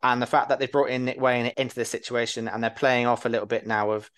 And 0.03 0.21
the 0.21 0.28
fact 0.28 0.49
that 0.49 0.59
they 0.59 0.67
brought 0.67 0.89
in 0.89 1.05
Nick 1.05 1.19
Wayne 1.19 1.51
into 1.57 1.76
this 1.76 1.89
situation 1.89 2.47
and 2.47 2.63
they're 2.63 2.69
playing 2.69 3.07
off 3.07 3.26
a 3.26 3.30
little 3.30 3.47
bit 3.47 3.65
now 3.65 3.91
of 3.91 4.09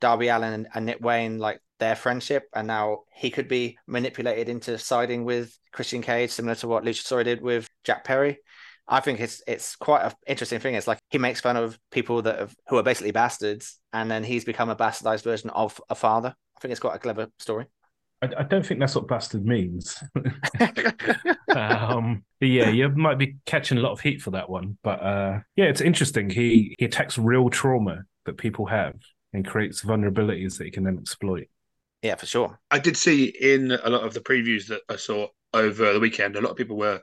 Darby 0.00 0.28
Allin 0.28 0.52
and, 0.52 0.68
and 0.74 0.86
Nick 0.86 1.00
Wayne, 1.00 1.38
like 1.38 1.60
their 1.78 1.96
friendship, 1.96 2.44
and 2.54 2.66
now 2.66 3.02
he 3.12 3.30
could 3.30 3.48
be 3.48 3.78
manipulated 3.86 4.48
into 4.48 4.78
siding 4.78 5.24
with 5.24 5.56
Christian 5.72 6.02
Cage, 6.02 6.30
similar 6.30 6.54
to 6.56 6.68
what 6.68 6.84
Luchasaurus 6.84 7.24
did 7.24 7.40
with 7.40 7.68
Jack 7.84 8.04
Perry. 8.04 8.38
I 8.88 9.00
think 9.00 9.20
it's 9.20 9.42
it's 9.46 9.76
quite 9.76 10.04
an 10.04 10.12
interesting 10.26 10.60
thing. 10.60 10.74
It's 10.74 10.86
like 10.86 10.98
he 11.10 11.18
makes 11.18 11.40
fun 11.40 11.56
of 11.56 11.78
people 11.90 12.22
that 12.22 12.38
have 12.38 12.54
who 12.68 12.76
are 12.76 12.82
basically 12.82 13.12
bastards, 13.12 13.78
and 13.92 14.10
then 14.10 14.24
he's 14.24 14.44
become 14.44 14.70
a 14.70 14.76
bastardized 14.76 15.22
version 15.22 15.50
of 15.50 15.80
a 15.88 15.94
father. 15.94 16.34
I 16.56 16.60
think 16.60 16.72
it's 16.72 16.80
quite 16.80 16.96
a 16.96 16.98
clever 16.98 17.28
story. 17.38 17.66
I, 18.22 18.28
I 18.38 18.42
don't 18.44 18.64
think 18.64 18.80
that's 18.80 18.94
what 18.94 19.08
bastard 19.08 19.44
means. 19.44 20.02
um, 21.54 22.24
but 22.40 22.48
yeah, 22.48 22.70
you 22.70 22.88
might 22.90 23.18
be 23.18 23.36
catching 23.46 23.78
a 23.78 23.80
lot 23.80 23.92
of 23.92 24.00
heat 24.00 24.20
for 24.20 24.30
that 24.32 24.48
one. 24.48 24.78
But 24.82 25.02
uh, 25.02 25.40
yeah, 25.56 25.66
it's 25.66 25.80
interesting. 25.80 26.30
He 26.30 26.74
he 26.78 26.84
attacks 26.84 27.18
real 27.18 27.50
trauma 27.50 28.04
that 28.26 28.36
people 28.36 28.66
have 28.66 28.94
and 29.32 29.46
creates 29.46 29.82
vulnerabilities 29.82 30.58
that 30.58 30.64
he 30.64 30.70
can 30.70 30.84
then 30.84 30.98
exploit. 31.00 31.48
yeah, 32.02 32.16
for 32.16 32.26
sure. 32.26 32.60
I 32.70 32.78
did 32.78 32.96
see 32.96 33.26
in 33.26 33.72
a 33.72 33.90
lot 33.90 34.02
of 34.02 34.14
the 34.14 34.20
previews 34.20 34.66
that 34.68 34.82
I 34.88 34.96
saw 34.96 35.28
over 35.54 35.92
the 35.92 36.00
weekend, 36.00 36.36
a 36.36 36.40
lot 36.40 36.50
of 36.50 36.56
people 36.56 36.76
were 36.76 37.00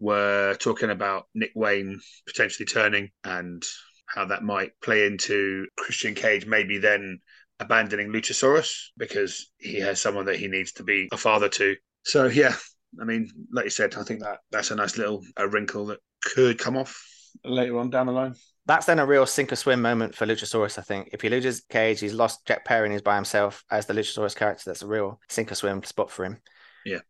were 0.00 0.56
talking 0.58 0.90
about 0.90 1.26
Nick 1.34 1.52
Wayne 1.54 2.00
potentially 2.26 2.66
turning 2.66 3.10
and 3.22 3.62
how 4.06 4.24
that 4.24 4.42
might 4.42 4.72
play 4.82 5.06
into 5.06 5.66
Christian 5.76 6.14
Cage 6.14 6.46
maybe 6.46 6.78
then 6.78 7.20
abandoning 7.60 8.08
Luchasaurus 8.10 8.72
because 8.96 9.52
he 9.58 9.78
has 9.80 10.00
someone 10.00 10.24
that 10.24 10.36
he 10.36 10.48
needs 10.48 10.72
to 10.72 10.82
be 10.82 11.08
a 11.12 11.16
father 11.16 11.48
to. 11.50 11.76
So 12.04 12.26
yeah, 12.26 12.54
I 13.00 13.04
mean, 13.04 13.30
like 13.52 13.64
you 13.64 13.70
said, 13.70 13.94
I 13.94 14.02
think 14.02 14.20
that 14.20 14.38
that's 14.50 14.70
a 14.70 14.76
nice 14.76 14.96
little 14.96 15.22
a 15.36 15.46
wrinkle 15.46 15.86
that 15.86 16.00
could 16.22 16.58
come 16.58 16.76
off 16.76 17.00
later 17.44 17.78
on 17.78 17.90
down 17.90 18.06
the 18.06 18.12
line. 18.12 18.34
That's 18.66 18.86
then 18.86 18.98
a 18.98 19.06
real 19.06 19.26
sink 19.26 19.52
or 19.52 19.56
swim 19.56 19.82
moment 19.82 20.14
for 20.14 20.26
Luchasaurus, 20.26 20.78
I 20.78 20.82
think. 20.82 21.10
If 21.12 21.22
he 21.22 21.28
loses 21.28 21.62
Cage, 21.62 22.00
he's 22.00 22.14
lost 22.14 22.46
Jack 22.46 22.64
Perry 22.64 22.86
and 22.86 22.92
he's 22.92 23.02
by 23.02 23.16
himself 23.16 23.64
as 23.70 23.86
the 23.86 23.94
Luchasaurus 23.94 24.36
character. 24.36 24.64
That's 24.66 24.82
a 24.82 24.86
real 24.86 25.20
sink 25.28 25.50
or 25.50 25.54
swim 25.54 25.82
spot 25.82 26.10
for 26.10 26.24
him. 26.24 26.38
Yeah. 26.84 27.00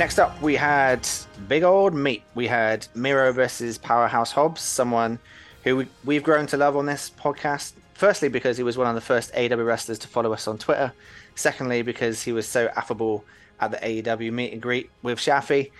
Next 0.00 0.18
up, 0.18 0.40
we 0.40 0.56
had 0.56 1.06
big 1.46 1.62
old 1.62 1.92
meat. 1.92 2.22
We 2.34 2.46
had 2.46 2.86
Miro 2.94 3.34
versus 3.34 3.76
Powerhouse 3.76 4.32
Hobbs, 4.32 4.62
someone 4.62 5.18
who 5.62 5.76
we- 5.76 5.88
we've 6.06 6.22
grown 6.22 6.46
to 6.46 6.56
love 6.56 6.74
on 6.74 6.86
this 6.86 7.10
podcast. 7.10 7.74
Firstly, 7.92 8.30
because 8.30 8.56
he 8.56 8.62
was 8.62 8.78
one 8.78 8.86
of 8.86 8.94
the 8.94 9.02
first 9.02 9.30
AEW 9.34 9.62
wrestlers 9.62 9.98
to 9.98 10.08
follow 10.08 10.32
us 10.32 10.48
on 10.48 10.56
Twitter. 10.56 10.94
Secondly, 11.34 11.82
because 11.82 12.22
he 12.22 12.32
was 12.32 12.48
so 12.48 12.70
affable 12.76 13.26
at 13.60 13.72
the 13.72 13.84
AEW 13.86 14.32
meet 14.32 14.54
and 14.54 14.62
greet 14.62 14.88
with 15.02 15.18
Shafi. 15.18 15.70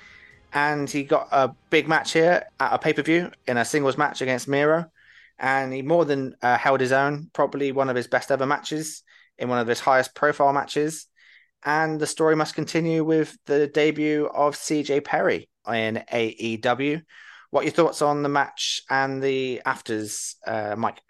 And 0.53 0.91
he 0.91 1.03
got 1.03 1.29
a 1.33 1.55
big 1.71 1.89
match 1.89 2.13
here 2.13 2.45
at 2.61 2.75
a 2.75 2.79
pay 2.79 2.93
per 2.93 3.01
view 3.01 3.31
in 3.47 3.57
a 3.57 3.65
singles 3.65 3.97
match 3.97 4.21
against 4.21 4.47
Miro. 4.47 4.91
And 5.39 5.73
he 5.73 5.81
more 5.81 6.05
than 6.05 6.37
uh, 6.43 6.59
held 6.59 6.81
his 6.81 6.93
own, 6.93 7.31
probably 7.33 7.73
one 7.73 7.89
of 7.89 7.97
his 7.97 8.07
best 8.07 8.31
ever 8.31 8.45
matches 8.45 9.03
in 9.39 9.49
one 9.49 9.61
of 9.61 9.67
his 9.67 9.81
highest 9.81 10.15
profile 10.15 10.53
matches 10.53 11.07
and 11.65 12.01
the 12.01 12.07
story 12.07 12.37
must 12.37 12.55
continue 12.55 13.05
with 13.05 13.37
the 13.47 13.67
debut 13.67 14.27
of 14.27 14.57
CJ 14.57 15.05
Perry 15.05 15.49
in 15.69 16.03
AEW. 16.13 17.03
What 17.51 17.65
your 17.65 17.73
thoughts 17.73 18.03
on 18.03 18.23
the 18.23 18.29
match 18.29 18.83
and 18.89 19.23
the 19.23 19.61
afters, 19.65 20.37
uh, 20.47 20.77
Mike? 20.77 21.01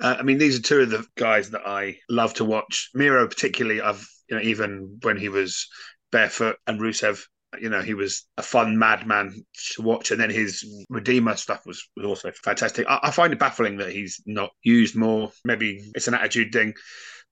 Uh, 0.00 0.16
I 0.18 0.22
mean, 0.22 0.38
these 0.38 0.58
are 0.58 0.62
two 0.62 0.80
of 0.80 0.90
the 0.90 1.04
guys 1.16 1.50
that 1.50 1.66
I 1.66 1.96
love 2.08 2.34
to 2.34 2.44
watch. 2.44 2.90
Miro, 2.94 3.26
particularly, 3.28 3.80
I've 3.80 4.06
you 4.28 4.36
know 4.36 4.42
even 4.42 4.98
when 5.02 5.16
he 5.16 5.28
was 5.28 5.68
barefoot 6.10 6.56
and 6.66 6.80
Rusev, 6.80 7.20
you 7.60 7.68
know, 7.68 7.82
he 7.82 7.94
was 7.94 8.24
a 8.38 8.42
fun 8.42 8.78
madman 8.78 9.44
to 9.74 9.82
watch, 9.82 10.10
and 10.10 10.20
then 10.20 10.30
his 10.30 10.64
Redeemer 10.88 11.36
stuff 11.36 11.66
was, 11.66 11.86
was 11.96 12.06
also 12.06 12.30
fantastic. 12.30 12.86
I, 12.88 13.00
I 13.04 13.10
find 13.10 13.32
it 13.32 13.38
baffling 13.38 13.76
that 13.78 13.92
he's 13.92 14.22
not 14.26 14.50
used 14.62 14.96
more. 14.96 15.30
Maybe 15.44 15.90
it's 15.94 16.08
an 16.08 16.14
attitude 16.14 16.52
thing, 16.52 16.74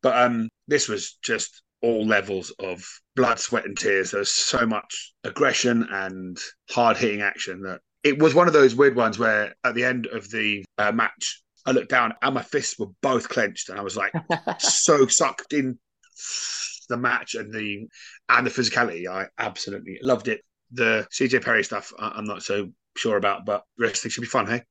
but 0.02 0.16
um, 0.16 0.50
this 0.68 0.88
was 0.88 1.18
just 1.22 1.62
all 1.83 2.07
levels 2.07 2.51
of 2.59 2.85
blood, 3.16 3.39
sweat, 3.39 3.64
and 3.64 3.76
tears. 3.76 4.11
There's 4.11 4.33
so 4.33 4.66
much 4.66 5.12
aggression 5.24 5.87
and 5.91 6.39
hard 6.70 6.97
hitting 6.97 7.22
action 7.22 7.62
that 7.62 7.81
it 8.03 8.18
was 8.18 8.35
one 8.35 8.47
of 8.47 8.53
those 8.53 8.74
weird 8.74 8.97
ones 8.97 9.18
where 9.18 9.55
at 9.64 9.74
the 9.74 9.85
end 9.85 10.07
of 10.07 10.31
the 10.31 10.64
uh, 10.78 10.93
match, 10.93 11.43
I 11.66 11.72
looked 11.72 11.91
down 11.91 12.14
and 12.22 12.35
my 12.35 12.43
fists 12.43 12.78
were 12.78 12.87
both 13.03 13.28
clenched, 13.28 13.68
and 13.68 13.78
I 13.78 13.83
was 13.83 13.97
like 13.97 14.12
so 14.59 15.07
sucked 15.07 15.53
in 15.53 15.78
the 16.89 16.97
match 16.97 17.35
and 17.35 17.53
the 17.53 17.87
and 18.28 18.47
the 18.47 18.51
physicality. 18.51 19.09
I 19.09 19.26
absolutely 19.39 19.99
loved 20.03 20.28
it. 20.28 20.43
The 20.72 21.07
CJ 21.12 21.43
Perry 21.45 21.64
stuff, 21.64 21.93
I- 21.99 22.12
I'm 22.16 22.24
not 22.24 22.43
so 22.43 22.70
sure 22.97 23.16
about, 23.16 23.45
but 23.45 23.64
wrestling 23.78 24.11
should 24.11 24.22
be 24.22 24.26
fun, 24.26 24.47
hey? 24.47 24.62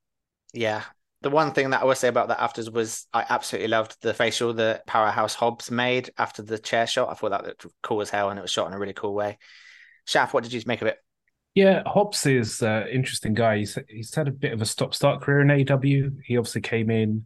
Yeah. 0.53 0.83
The 1.21 1.29
one 1.29 1.51
thing 1.51 1.71
that 1.71 1.81
I 1.81 1.85
would 1.85 1.97
say 1.97 2.07
about 2.07 2.29
that 2.29 2.41
afters 2.41 2.71
was 2.71 3.05
I 3.13 3.25
absolutely 3.29 3.67
loved 3.67 3.97
the 4.01 4.13
facial 4.13 4.53
that 4.53 4.87
Powerhouse 4.87 5.35
Hobbs 5.35 5.69
made 5.69 6.11
after 6.17 6.41
the 6.41 6.57
chair 6.57 6.87
shot. 6.87 7.09
I 7.09 7.13
thought 7.13 7.31
that 7.31 7.45
looked 7.45 7.65
cool 7.83 8.01
as 8.01 8.09
hell 8.09 8.29
and 8.29 8.39
it 8.39 8.41
was 8.41 8.51
shot 8.51 8.67
in 8.67 8.73
a 8.73 8.79
really 8.79 8.93
cool 8.93 9.13
way. 9.13 9.37
Shaf, 10.07 10.33
what 10.33 10.43
did 10.43 10.53
you 10.53 10.61
make 10.65 10.81
of 10.81 10.87
it? 10.87 10.97
Yeah, 11.55 11.83
Hobbs 11.85 12.25
is 12.25 12.61
an 12.61 12.87
interesting 12.87 13.33
guy. 13.33 13.57
He's 13.57 13.77
he's 13.89 14.15
had 14.15 14.27
a 14.29 14.31
bit 14.31 14.53
of 14.53 14.61
a 14.61 14.65
stop-start 14.65 15.21
career 15.21 15.41
in 15.41 15.47
AEW. 15.47 16.19
He 16.23 16.37
obviously 16.37 16.61
came 16.61 16.89
in 16.89 17.25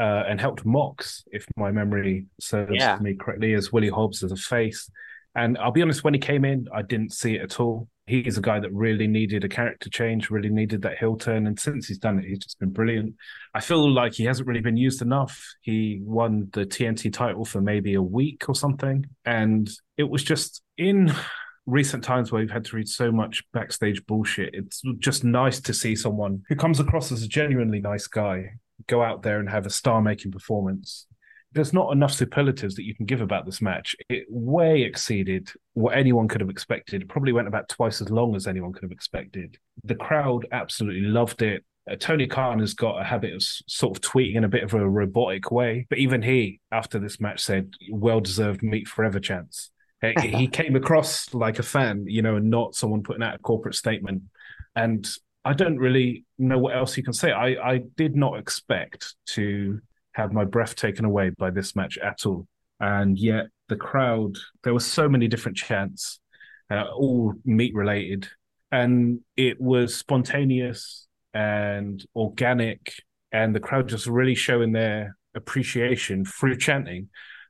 uh, 0.00 0.24
and 0.26 0.40
helped 0.40 0.64
Mox, 0.64 1.24
if 1.30 1.44
my 1.56 1.70
memory 1.70 2.26
serves 2.40 2.72
Yeah. 2.72 2.98
me 2.98 3.14
correctly, 3.14 3.52
as 3.52 3.72
Willie 3.72 3.90
Hobbs 3.90 4.22
as 4.22 4.32
a 4.32 4.36
face. 4.36 4.90
And 5.34 5.58
I'll 5.58 5.70
be 5.72 5.82
honest, 5.82 6.02
when 6.02 6.14
he 6.14 6.20
came 6.20 6.44
in, 6.44 6.66
I 6.72 6.82
didn't 6.82 7.12
see 7.12 7.34
it 7.34 7.42
at 7.42 7.60
all. 7.60 7.88
He's 8.06 8.36
a 8.36 8.42
guy 8.42 8.60
that 8.60 8.72
really 8.72 9.06
needed 9.06 9.44
a 9.44 9.48
character 9.48 9.88
change, 9.88 10.28
really 10.30 10.50
needed 10.50 10.82
that 10.82 10.98
heel 10.98 11.16
turn. 11.16 11.46
And 11.46 11.58
since 11.58 11.88
he's 11.88 11.98
done 11.98 12.18
it, 12.18 12.26
he's 12.26 12.38
just 12.38 12.58
been 12.58 12.70
brilliant. 12.70 13.14
I 13.54 13.60
feel 13.60 13.90
like 13.90 14.12
he 14.12 14.24
hasn't 14.24 14.46
really 14.46 14.60
been 14.60 14.76
used 14.76 15.00
enough. 15.00 15.42
He 15.62 16.00
won 16.02 16.50
the 16.52 16.66
TNT 16.66 17.12
title 17.12 17.46
for 17.46 17.62
maybe 17.62 17.94
a 17.94 18.02
week 18.02 18.48
or 18.48 18.54
something. 18.54 19.06
And 19.24 19.70
it 19.96 20.04
was 20.04 20.22
just 20.22 20.62
in 20.76 21.14
recent 21.66 22.04
times 22.04 22.30
where 22.30 22.40
we've 22.40 22.50
had 22.50 22.66
to 22.66 22.76
read 22.76 22.88
so 22.88 23.10
much 23.10 23.42
backstage 23.52 24.04
bullshit. 24.04 24.50
It's 24.52 24.82
just 24.98 25.24
nice 25.24 25.60
to 25.62 25.72
see 25.72 25.96
someone 25.96 26.42
who 26.48 26.56
comes 26.56 26.80
across 26.80 27.10
as 27.10 27.22
a 27.22 27.28
genuinely 27.28 27.80
nice 27.80 28.06
guy 28.06 28.50
go 28.86 29.02
out 29.02 29.22
there 29.22 29.40
and 29.40 29.48
have 29.48 29.66
a 29.66 29.70
star 29.70 30.02
making 30.02 30.32
performance. 30.32 31.06
There's 31.54 31.72
not 31.72 31.92
enough 31.92 32.12
superlatives 32.12 32.74
that 32.74 32.84
you 32.84 32.94
can 32.94 33.06
give 33.06 33.20
about 33.20 33.46
this 33.46 33.62
match. 33.62 33.96
It 34.08 34.26
way 34.28 34.82
exceeded 34.82 35.50
what 35.74 35.96
anyone 35.96 36.28
could 36.28 36.40
have 36.40 36.50
expected. 36.50 37.02
It 37.02 37.08
probably 37.08 37.32
went 37.32 37.48
about 37.48 37.68
twice 37.68 38.00
as 38.00 38.10
long 38.10 38.34
as 38.34 38.46
anyone 38.46 38.72
could 38.72 38.82
have 38.82 38.92
expected. 38.92 39.58
The 39.84 39.94
crowd 39.94 40.46
absolutely 40.52 41.08
loved 41.08 41.42
it. 41.42 41.64
Uh, 41.90 41.96
Tony 41.96 42.26
Khan 42.26 42.60
has 42.60 42.74
got 42.74 43.00
a 43.00 43.04
habit 43.04 43.34
of 43.34 43.42
sort 43.42 43.96
of 43.96 44.00
tweeting 44.02 44.36
in 44.36 44.44
a 44.44 44.48
bit 44.48 44.64
of 44.64 44.74
a 44.74 44.88
robotic 44.88 45.50
way, 45.50 45.86
but 45.90 45.98
even 45.98 46.22
he, 46.22 46.60
after 46.72 46.98
this 46.98 47.20
match, 47.20 47.40
said, 47.40 47.74
"Well 47.90 48.20
deserved 48.20 48.62
meet 48.62 48.88
forever 48.88 49.20
chance." 49.20 49.70
He 50.20 50.48
came 50.52 50.76
across 50.76 51.32
like 51.34 51.58
a 51.58 51.62
fan, 51.62 52.04
you 52.06 52.22
know, 52.22 52.36
and 52.36 52.50
not 52.50 52.74
someone 52.74 53.02
putting 53.02 53.22
out 53.22 53.34
a 53.34 53.38
corporate 53.38 53.74
statement. 53.74 54.22
And 54.74 55.08
I 55.44 55.52
don't 55.52 55.78
really 55.78 56.24
know 56.38 56.58
what 56.58 56.74
else 56.74 56.96
you 56.96 57.02
can 57.02 57.12
say. 57.12 57.30
I, 57.30 57.72
I 57.72 57.82
did 57.96 58.16
not 58.16 58.38
expect 58.38 59.14
to 59.26 59.80
have 60.14 60.32
my 60.32 60.44
breath 60.44 60.76
taken 60.76 61.04
away 61.04 61.30
by 61.30 61.50
this 61.50 61.76
match 61.76 61.98
at 61.98 62.26
all. 62.26 62.46
And 62.80 63.18
yet 63.18 63.46
the 63.68 63.76
crowd, 63.76 64.36
there 64.62 64.72
were 64.72 64.80
so 64.80 65.08
many 65.08 65.28
different 65.28 65.56
chants, 65.56 66.20
uh, 66.70 66.84
all 66.96 67.34
meat 67.44 67.74
related. 67.74 68.28
And 68.72 69.20
it 69.36 69.60
was 69.60 69.96
spontaneous 69.96 71.06
and 71.32 72.04
organic. 72.14 72.94
And 73.32 73.54
the 73.54 73.60
crowd 73.60 73.88
just 73.88 74.06
really 74.06 74.34
showing 74.34 74.72
their 74.72 75.16
appreciation 75.34 76.24
through 76.24 76.56
chanting. 76.56 77.08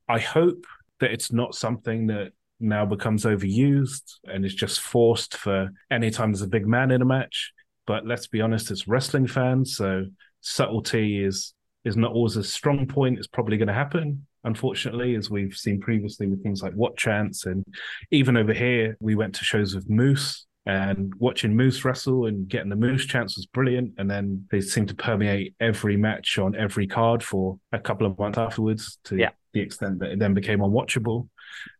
I 0.08 0.18
hope 0.18 0.64
that 1.00 1.12
it's 1.12 1.32
not 1.32 1.54
something 1.54 2.06
that 2.08 2.32
now 2.60 2.86
becomes 2.86 3.24
overused 3.24 4.14
and 4.24 4.44
is 4.44 4.54
just 4.54 4.80
forced 4.80 5.36
for 5.36 5.70
any 5.90 6.10
time 6.10 6.32
there's 6.32 6.42
a 6.42 6.46
big 6.46 6.66
man 6.66 6.90
in 6.90 7.02
a 7.02 7.06
match. 7.06 7.52
But 7.86 8.06
let's 8.06 8.26
be 8.26 8.40
honest, 8.40 8.70
it's 8.70 8.88
wrestling 8.88 9.26
fans, 9.26 9.76
so 9.76 10.06
subtlety 10.40 11.22
is 11.22 11.53
is 11.84 11.96
not 11.96 12.12
always 12.12 12.36
a 12.36 12.44
strong 12.44 12.86
point. 12.86 13.18
It's 13.18 13.26
probably 13.26 13.56
going 13.56 13.68
to 13.68 13.74
happen, 13.74 14.26
unfortunately, 14.44 15.14
as 15.16 15.30
we've 15.30 15.54
seen 15.54 15.80
previously 15.80 16.26
with 16.26 16.42
things 16.42 16.62
like 16.62 16.72
what 16.74 16.96
chance, 16.96 17.46
and 17.46 17.64
even 18.10 18.36
over 18.36 18.52
here, 18.52 18.96
we 19.00 19.14
went 19.14 19.34
to 19.36 19.44
shows 19.44 19.74
with 19.74 19.88
Moose. 19.90 20.46
And 20.66 21.12
watching 21.16 21.54
Moose 21.54 21.84
wrestle 21.84 22.24
and 22.24 22.48
getting 22.48 22.70
the 22.70 22.76
Moose 22.76 23.04
chance 23.04 23.36
was 23.36 23.44
brilliant. 23.44 23.92
And 23.98 24.10
then 24.10 24.46
they 24.50 24.62
seem 24.62 24.86
to 24.86 24.94
permeate 24.94 25.54
every 25.60 25.98
match 25.98 26.38
on 26.38 26.56
every 26.56 26.86
card 26.86 27.22
for 27.22 27.58
a 27.70 27.78
couple 27.78 28.06
of 28.06 28.18
months 28.18 28.38
afterwards 28.38 28.98
to 29.04 29.18
Yeah. 29.18 29.32
the 29.52 29.60
extent 29.60 29.98
that 29.98 30.12
it 30.12 30.20
then 30.20 30.32
became 30.32 30.60
unwatchable. 30.60 31.28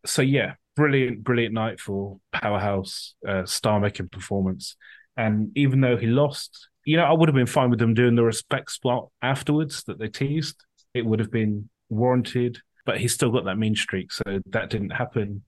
So, 0.05 0.21
yeah, 0.21 0.57
brilliant, 0.77 1.25
brilliant 1.25 1.55
night 1.55 1.81
for 1.81 2.21
Powerhouse, 2.31 3.15
uh, 3.27 3.47
star 3.47 3.81
making 3.81 4.11
performance. 4.11 4.77
And 5.17 5.51
even 5.57 5.81
though 5.81 5.97
he 5.97 6.07
lost, 6.07 6.69
you 6.85 6.97
know, 6.97 7.05
I 7.05 7.12
would 7.12 7.28
have 7.28 7.35
been 7.37 7.47
fine 7.47 7.70
with 7.70 7.78
them 7.78 7.95
doing 7.95 8.14
the 8.14 8.24
respect 8.24 8.70
spot 8.70 9.09
afterwards 9.22 9.85
that 9.85 9.99
they 9.99 10.09
teased. 10.09 10.64
It 10.93 11.05
would 11.05 11.18
have 11.18 11.30
been 11.30 11.68
warranted, 11.89 12.59
but 12.85 12.99
he's 12.99 13.14
still 13.14 13.30
got 13.30 13.45
that 13.45 13.59
mean 13.59 13.74
streak. 13.74 14.12
So 14.12 14.41
that 14.47 14.70
didn't 14.70 14.91
happen. 14.91 15.43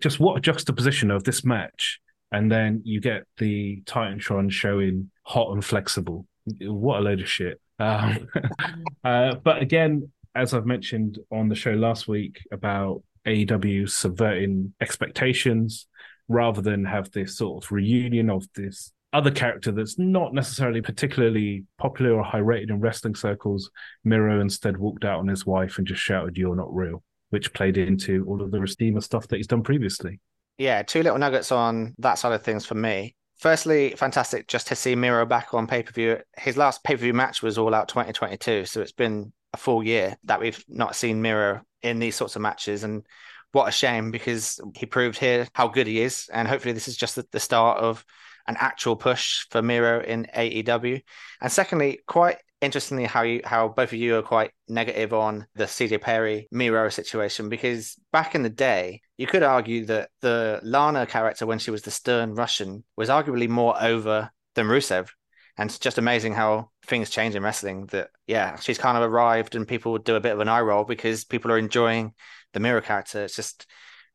Just 0.00 0.20
what 0.20 0.36
a 0.36 0.40
juxtaposition 0.40 1.10
of 1.10 1.24
this 1.24 1.44
match. 1.44 2.00
And 2.32 2.50
then 2.50 2.82
you 2.84 3.00
get 3.00 3.24
the 3.38 3.82
Titantron 3.86 4.50
showing 4.50 5.10
hot 5.22 5.52
and 5.52 5.64
flexible. 5.64 6.26
What 6.60 6.98
a 6.98 7.02
load 7.02 7.20
of 7.20 7.28
shit. 7.28 7.60
Um, 7.78 8.28
uh, 9.04 9.36
but 9.36 9.62
again, 9.62 10.10
as 10.34 10.52
I've 10.52 10.66
mentioned 10.66 11.18
on 11.30 11.48
the 11.48 11.54
show 11.54 11.72
last 11.72 12.08
week 12.08 12.40
about 12.50 13.02
AEW 13.26 13.88
subverting 13.88 14.74
expectations 14.80 15.86
rather 16.28 16.60
than 16.60 16.84
have 16.84 17.10
this 17.12 17.36
sort 17.36 17.64
of 17.64 17.70
reunion 17.70 18.30
of 18.30 18.46
this 18.54 18.92
other 19.14 19.30
character 19.30 19.70
that's 19.70 19.98
not 19.98 20.34
necessarily 20.34 20.82
particularly 20.82 21.64
popular 21.78 22.14
or 22.14 22.24
high 22.24 22.38
rated 22.38 22.70
in 22.70 22.80
wrestling 22.80 23.14
circles. 23.14 23.70
Miro 24.02 24.40
instead 24.40 24.76
walked 24.76 25.04
out 25.04 25.20
on 25.20 25.28
his 25.28 25.46
wife 25.46 25.78
and 25.78 25.86
just 25.86 26.02
shouted, 26.02 26.36
You're 26.36 26.56
not 26.56 26.74
real, 26.74 27.02
which 27.30 27.54
played 27.54 27.78
into 27.78 28.26
all 28.28 28.42
of 28.42 28.50
the 28.50 28.58
Resteema 28.58 29.02
stuff 29.02 29.28
that 29.28 29.36
he's 29.36 29.46
done 29.46 29.62
previously. 29.62 30.20
Yeah, 30.58 30.82
two 30.82 31.02
little 31.02 31.18
nuggets 31.18 31.52
on 31.52 31.94
that 31.98 32.18
side 32.18 32.32
of 32.32 32.42
things 32.42 32.66
for 32.66 32.74
me. 32.74 33.14
Firstly, 33.38 33.94
fantastic 33.96 34.48
just 34.48 34.66
to 34.68 34.76
see 34.76 34.96
Miro 34.96 35.24
back 35.24 35.54
on 35.54 35.66
pay 35.68 35.84
per 35.84 35.92
view. 35.92 36.18
His 36.36 36.56
last 36.56 36.82
pay 36.82 36.94
per 36.94 37.00
view 37.00 37.14
match 37.14 37.40
was 37.40 37.56
All 37.56 37.74
Out 37.74 37.88
2022, 37.88 38.64
so 38.64 38.80
it's 38.80 38.92
been 38.92 39.32
a 39.52 39.56
full 39.56 39.84
year 39.84 40.16
that 40.24 40.40
we've 40.40 40.62
not 40.68 40.96
seen 40.96 41.22
Miro 41.22 41.62
in 41.82 42.00
these 42.00 42.16
sorts 42.16 42.34
of 42.34 42.42
matches. 42.42 42.82
And 42.82 43.06
what 43.52 43.68
a 43.68 43.72
shame 43.72 44.10
because 44.10 44.60
he 44.74 44.86
proved 44.86 45.18
here 45.18 45.46
how 45.52 45.68
good 45.68 45.86
he 45.86 46.00
is. 46.00 46.28
And 46.32 46.48
hopefully, 46.48 46.74
this 46.74 46.88
is 46.88 46.96
just 46.96 47.18
the 47.30 47.40
start 47.40 47.78
of 47.78 48.04
an 48.46 48.56
actual 48.58 48.96
push 48.96 49.46
for 49.50 49.62
Miro 49.62 50.02
in 50.02 50.26
AEW. 50.34 51.02
And 51.40 51.52
secondly, 51.52 52.00
quite 52.06 52.36
interestingly, 52.60 53.04
how 53.04 53.22
you 53.22 53.40
how 53.44 53.68
both 53.68 53.92
of 53.92 53.98
you 53.98 54.16
are 54.16 54.22
quite 54.22 54.50
negative 54.68 55.12
on 55.12 55.46
the 55.54 55.64
CJ 55.64 56.00
Perry 56.00 56.48
Miro 56.50 56.88
situation 56.88 57.48
because 57.48 57.96
back 58.12 58.34
in 58.34 58.42
the 58.42 58.50
day, 58.50 59.00
you 59.16 59.26
could 59.26 59.42
argue 59.42 59.84
that 59.86 60.10
the 60.20 60.60
Lana 60.62 61.06
character 61.06 61.46
when 61.46 61.58
she 61.58 61.70
was 61.70 61.82
the 61.82 61.90
stern 61.90 62.34
Russian 62.34 62.84
was 62.96 63.08
arguably 63.08 63.48
more 63.48 63.80
over 63.80 64.30
than 64.54 64.66
Rusev. 64.66 65.08
And 65.56 65.70
it's 65.70 65.78
just 65.78 65.98
amazing 65.98 66.32
how 66.32 66.70
things 66.86 67.10
change 67.10 67.36
in 67.36 67.42
wrestling. 67.42 67.86
That 67.86 68.08
yeah, 68.26 68.56
she's 68.56 68.78
kind 68.78 68.96
of 68.96 69.04
arrived, 69.04 69.54
and 69.54 69.68
people 69.68 69.98
do 69.98 70.16
a 70.16 70.20
bit 70.20 70.32
of 70.32 70.40
an 70.40 70.48
eye 70.48 70.60
roll 70.60 70.84
because 70.84 71.24
people 71.24 71.52
are 71.52 71.58
enjoying 71.58 72.12
the 72.52 72.60
Miro 72.60 72.80
character. 72.80 73.22
It's 73.24 73.36
just 73.36 73.66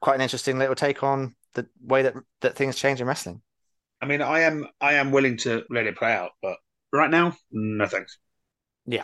quite 0.02 0.16
an 0.16 0.22
interesting 0.22 0.60
little 0.60 0.76
take 0.76 1.04
on 1.04 1.36
the 1.54 1.68
way 1.82 2.04
that 2.04 2.16
that 2.42 2.56
things 2.56 2.76
change 2.76 3.00
in 3.00 3.08
wrestling. 3.08 3.42
I 4.02 4.06
mean, 4.06 4.22
I 4.22 4.42
am 4.42 4.68
I 4.80 4.94
am 4.94 5.12
willing 5.12 5.38
to 5.38 5.64
let 5.70 5.86
it 5.86 5.98
play 5.98 6.14
out, 6.14 6.32
but 6.42 6.58
right 6.94 7.10
now, 7.10 7.36
no 7.52 7.86
thanks. 7.86 8.18
Yeah. 8.86 9.04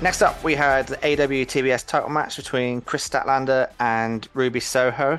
Next 0.00 0.22
up, 0.22 0.42
we 0.44 0.54
had 0.54 0.86
the 0.88 0.96
AW 0.98 1.44
TBS 1.46 1.86
title 1.86 2.10
match 2.10 2.36
between 2.36 2.82
Kris 2.82 3.08
Statlander 3.08 3.70
and 3.80 4.28
Ruby 4.34 4.60
Soho. 4.60 5.18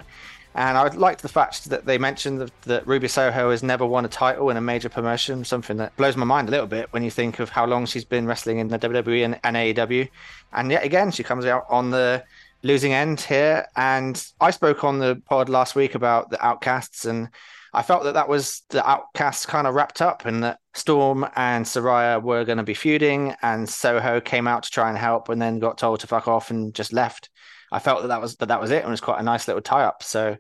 And 0.55 0.77
I 0.77 0.87
liked 0.87 1.21
the 1.21 1.27
fact 1.27 1.69
that 1.69 1.85
they 1.85 1.97
mentioned 1.97 2.39
that, 2.39 2.61
that 2.61 2.87
Ruby 2.87 3.09
Soho 3.09 3.51
has 3.51 3.61
never 3.61 3.85
won 3.85 4.05
a 4.05 4.07
title 4.07 4.49
in 4.49 4.55
a 4.55 4.61
major 4.61 4.87
promotion, 4.87 5.43
something 5.43 5.75
that 5.77 5.93
blows 5.97 6.15
my 6.15 6.23
mind 6.23 6.47
a 6.47 6.51
little 6.51 6.65
bit 6.65 6.91
when 6.93 7.03
you 7.03 7.11
think 7.11 7.39
of 7.39 7.49
how 7.49 7.65
long 7.65 7.85
she's 7.85 8.05
been 8.05 8.25
wrestling 8.25 8.59
in 8.59 8.69
the 8.69 8.79
WWE 8.79 9.25
and, 9.25 9.39
and 9.43 9.57
AEW. 9.57 10.09
And 10.53 10.71
yet 10.71 10.85
again, 10.85 11.11
she 11.11 11.23
comes 11.23 11.45
out 11.45 11.65
on 11.69 11.91
the 11.91 12.23
losing 12.63 12.93
end 12.93 13.19
here. 13.19 13.67
And 13.75 14.25
I 14.39 14.51
spoke 14.51 14.85
on 14.85 14.99
the 14.99 15.21
pod 15.25 15.49
last 15.49 15.75
week 15.75 15.93
about 15.93 16.29
the 16.29 16.43
outcasts, 16.43 17.03
and 17.03 17.29
I 17.73 17.81
felt 17.81 18.03
that 18.05 18.13
that 18.13 18.29
was 18.29 18.63
the 18.69 18.87
outcasts 18.89 19.45
kind 19.45 19.67
of 19.67 19.75
wrapped 19.75 20.01
up, 20.01 20.25
and 20.25 20.41
that 20.43 20.59
Storm 20.73 21.27
and 21.35 21.65
Saraya 21.65 22.23
were 22.23 22.45
going 22.45 22.59
to 22.59 22.63
be 22.63 22.73
feuding, 22.73 23.35
and 23.41 23.69
Soho 23.69 24.21
came 24.21 24.47
out 24.47 24.63
to 24.63 24.71
try 24.71 24.87
and 24.87 24.97
help, 24.97 25.27
and 25.27 25.41
then 25.41 25.59
got 25.59 25.77
told 25.77 25.99
to 25.99 26.07
fuck 26.07 26.29
off 26.29 26.49
and 26.49 26.73
just 26.73 26.93
left. 26.93 27.29
I 27.75 27.79
felt 27.79 28.03
that 28.03 28.07
that 28.07 28.21
was 28.21 28.37
that 28.37 28.47
that 28.47 28.61
was 28.61 28.71
it, 28.71 28.77
and 28.77 28.87
it 28.87 28.91
was 28.91 29.01
quite 29.01 29.19
a 29.19 29.23
nice 29.23 29.49
little 29.49 29.61
tie 29.61 29.83
up. 29.83 30.01
So 30.01 30.37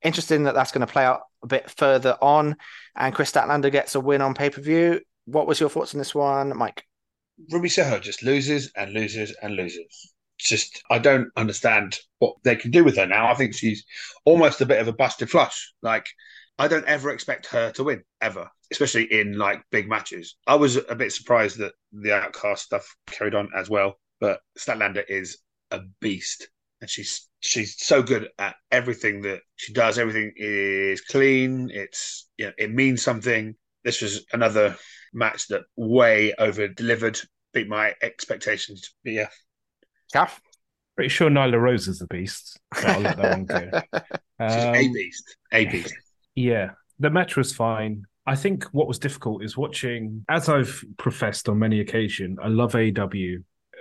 interesting 0.00 0.44
that 0.44 0.54
that's 0.54 0.72
going 0.72 0.86
to 0.86 0.92
play 0.92 1.04
out 1.04 1.20
a 1.42 1.46
bit 1.46 1.70
further 1.70 2.16
on, 2.22 2.56
and 2.96 3.14
Kris 3.14 3.30
Statlander 3.30 3.70
gets 3.70 3.94
a 3.94 4.00
win 4.00 4.22
on 4.22 4.32
pay 4.32 4.48
per 4.48 4.62
view. 4.62 5.00
What 5.26 5.46
was 5.46 5.60
your 5.60 5.68
thoughts 5.68 5.94
on 5.94 5.98
this 5.98 6.14
one, 6.14 6.56
Mike? 6.56 6.82
Ruby 7.50 7.68
Soho 7.68 7.98
just 7.98 8.22
loses 8.22 8.72
and 8.74 8.94
loses 8.94 9.36
and 9.42 9.54
loses. 9.54 10.14
Just 10.38 10.82
I 10.90 10.98
don't 10.98 11.28
understand 11.36 11.98
what 12.20 12.36
they 12.42 12.56
can 12.56 12.70
do 12.70 12.84
with 12.84 12.96
her 12.96 13.06
now. 13.06 13.30
I 13.30 13.34
think 13.34 13.54
she's 13.54 13.84
almost 14.24 14.62
a 14.62 14.66
bit 14.66 14.80
of 14.80 14.88
a 14.88 14.92
busted 14.94 15.28
flush. 15.28 15.74
Like 15.82 16.06
I 16.58 16.68
don't 16.68 16.86
ever 16.86 17.10
expect 17.10 17.48
her 17.48 17.70
to 17.72 17.84
win 17.84 18.02
ever, 18.22 18.48
especially 18.72 19.12
in 19.12 19.36
like 19.36 19.60
big 19.70 19.90
matches. 19.90 20.36
I 20.46 20.54
was 20.54 20.76
a 20.76 20.94
bit 20.94 21.12
surprised 21.12 21.58
that 21.58 21.74
the 21.92 22.14
outcast 22.14 22.64
stuff 22.64 22.96
carried 23.08 23.34
on 23.34 23.50
as 23.54 23.68
well, 23.68 23.98
but 24.20 24.40
Statlander 24.58 25.04
is 25.06 25.38
a 25.70 25.80
beast, 26.00 26.48
and 26.80 26.88
she's 26.90 27.28
she's 27.40 27.76
so 27.78 28.02
good 28.02 28.28
at 28.38 28.56
everything 28.70 29.22
that 29.22 29.40
she 29.56 29.72
does. 29.72 29.98
Everything 29.98 30.32
is 30.36 31.00
clean. 31.02 31.70
It's 31.72 32.28
you 32.36 32.46
know, 32.46 32.52
it 32.58 32.72
means 32.72 33.02
something. 33.02 33.54
This 33.84 34.00
was 34.02 34.24
another 34.32 34.76
match 35.12 35.48
that 35.48 35.62
way 35.76 36.34
over 36.38 36.68
delivered, 36.68 37.18
beat 37.52 37.68
my 37.68 37.94
expectations. 38.02 38.94
But 39.04 39.12
yeah, 39.12 39.28
Shaf? 40.14 40.38
Pretty 40.96 41.08
sure 41.10 41.30
Nyla 41.30 41.60
Rose 41.60 41.88
is 41.88 41.98
the 42.00 42.06
beast. 42.08 42.58
But 42.70 42.84
I'll 42.86 43.00
let 43.00 43.16
that 43.16 43.30
one 43.30 43.44
go. 43.44 43.70
She's 44.50 44.64
Um, 44.64 44.74
a 44.74 44.88
beast. 44.88 45.36
A 45.52 45.64
beast. 45.66 45.94
Yeah, 46.34 46.70
the 46.98 47.10
match 47.10 47.36
was 47.36 47.54
fine. 47.54 48.04
I 48.26 48.36
think 48.36 48.64
what 48.66 48.86
was 48.88 48.98
difficult 48.98 49.42
is 49.42 49.56
watching, 49.56 50.24
as 50.28 50.48
I've 50.48 50.84
professed 50.98 51.48
on 51.48 51.58
many 51.58 51.80
occasions, 51.80 52.38
I 52.42 52.48
love 52.48 52.74
AW 52.74 53.38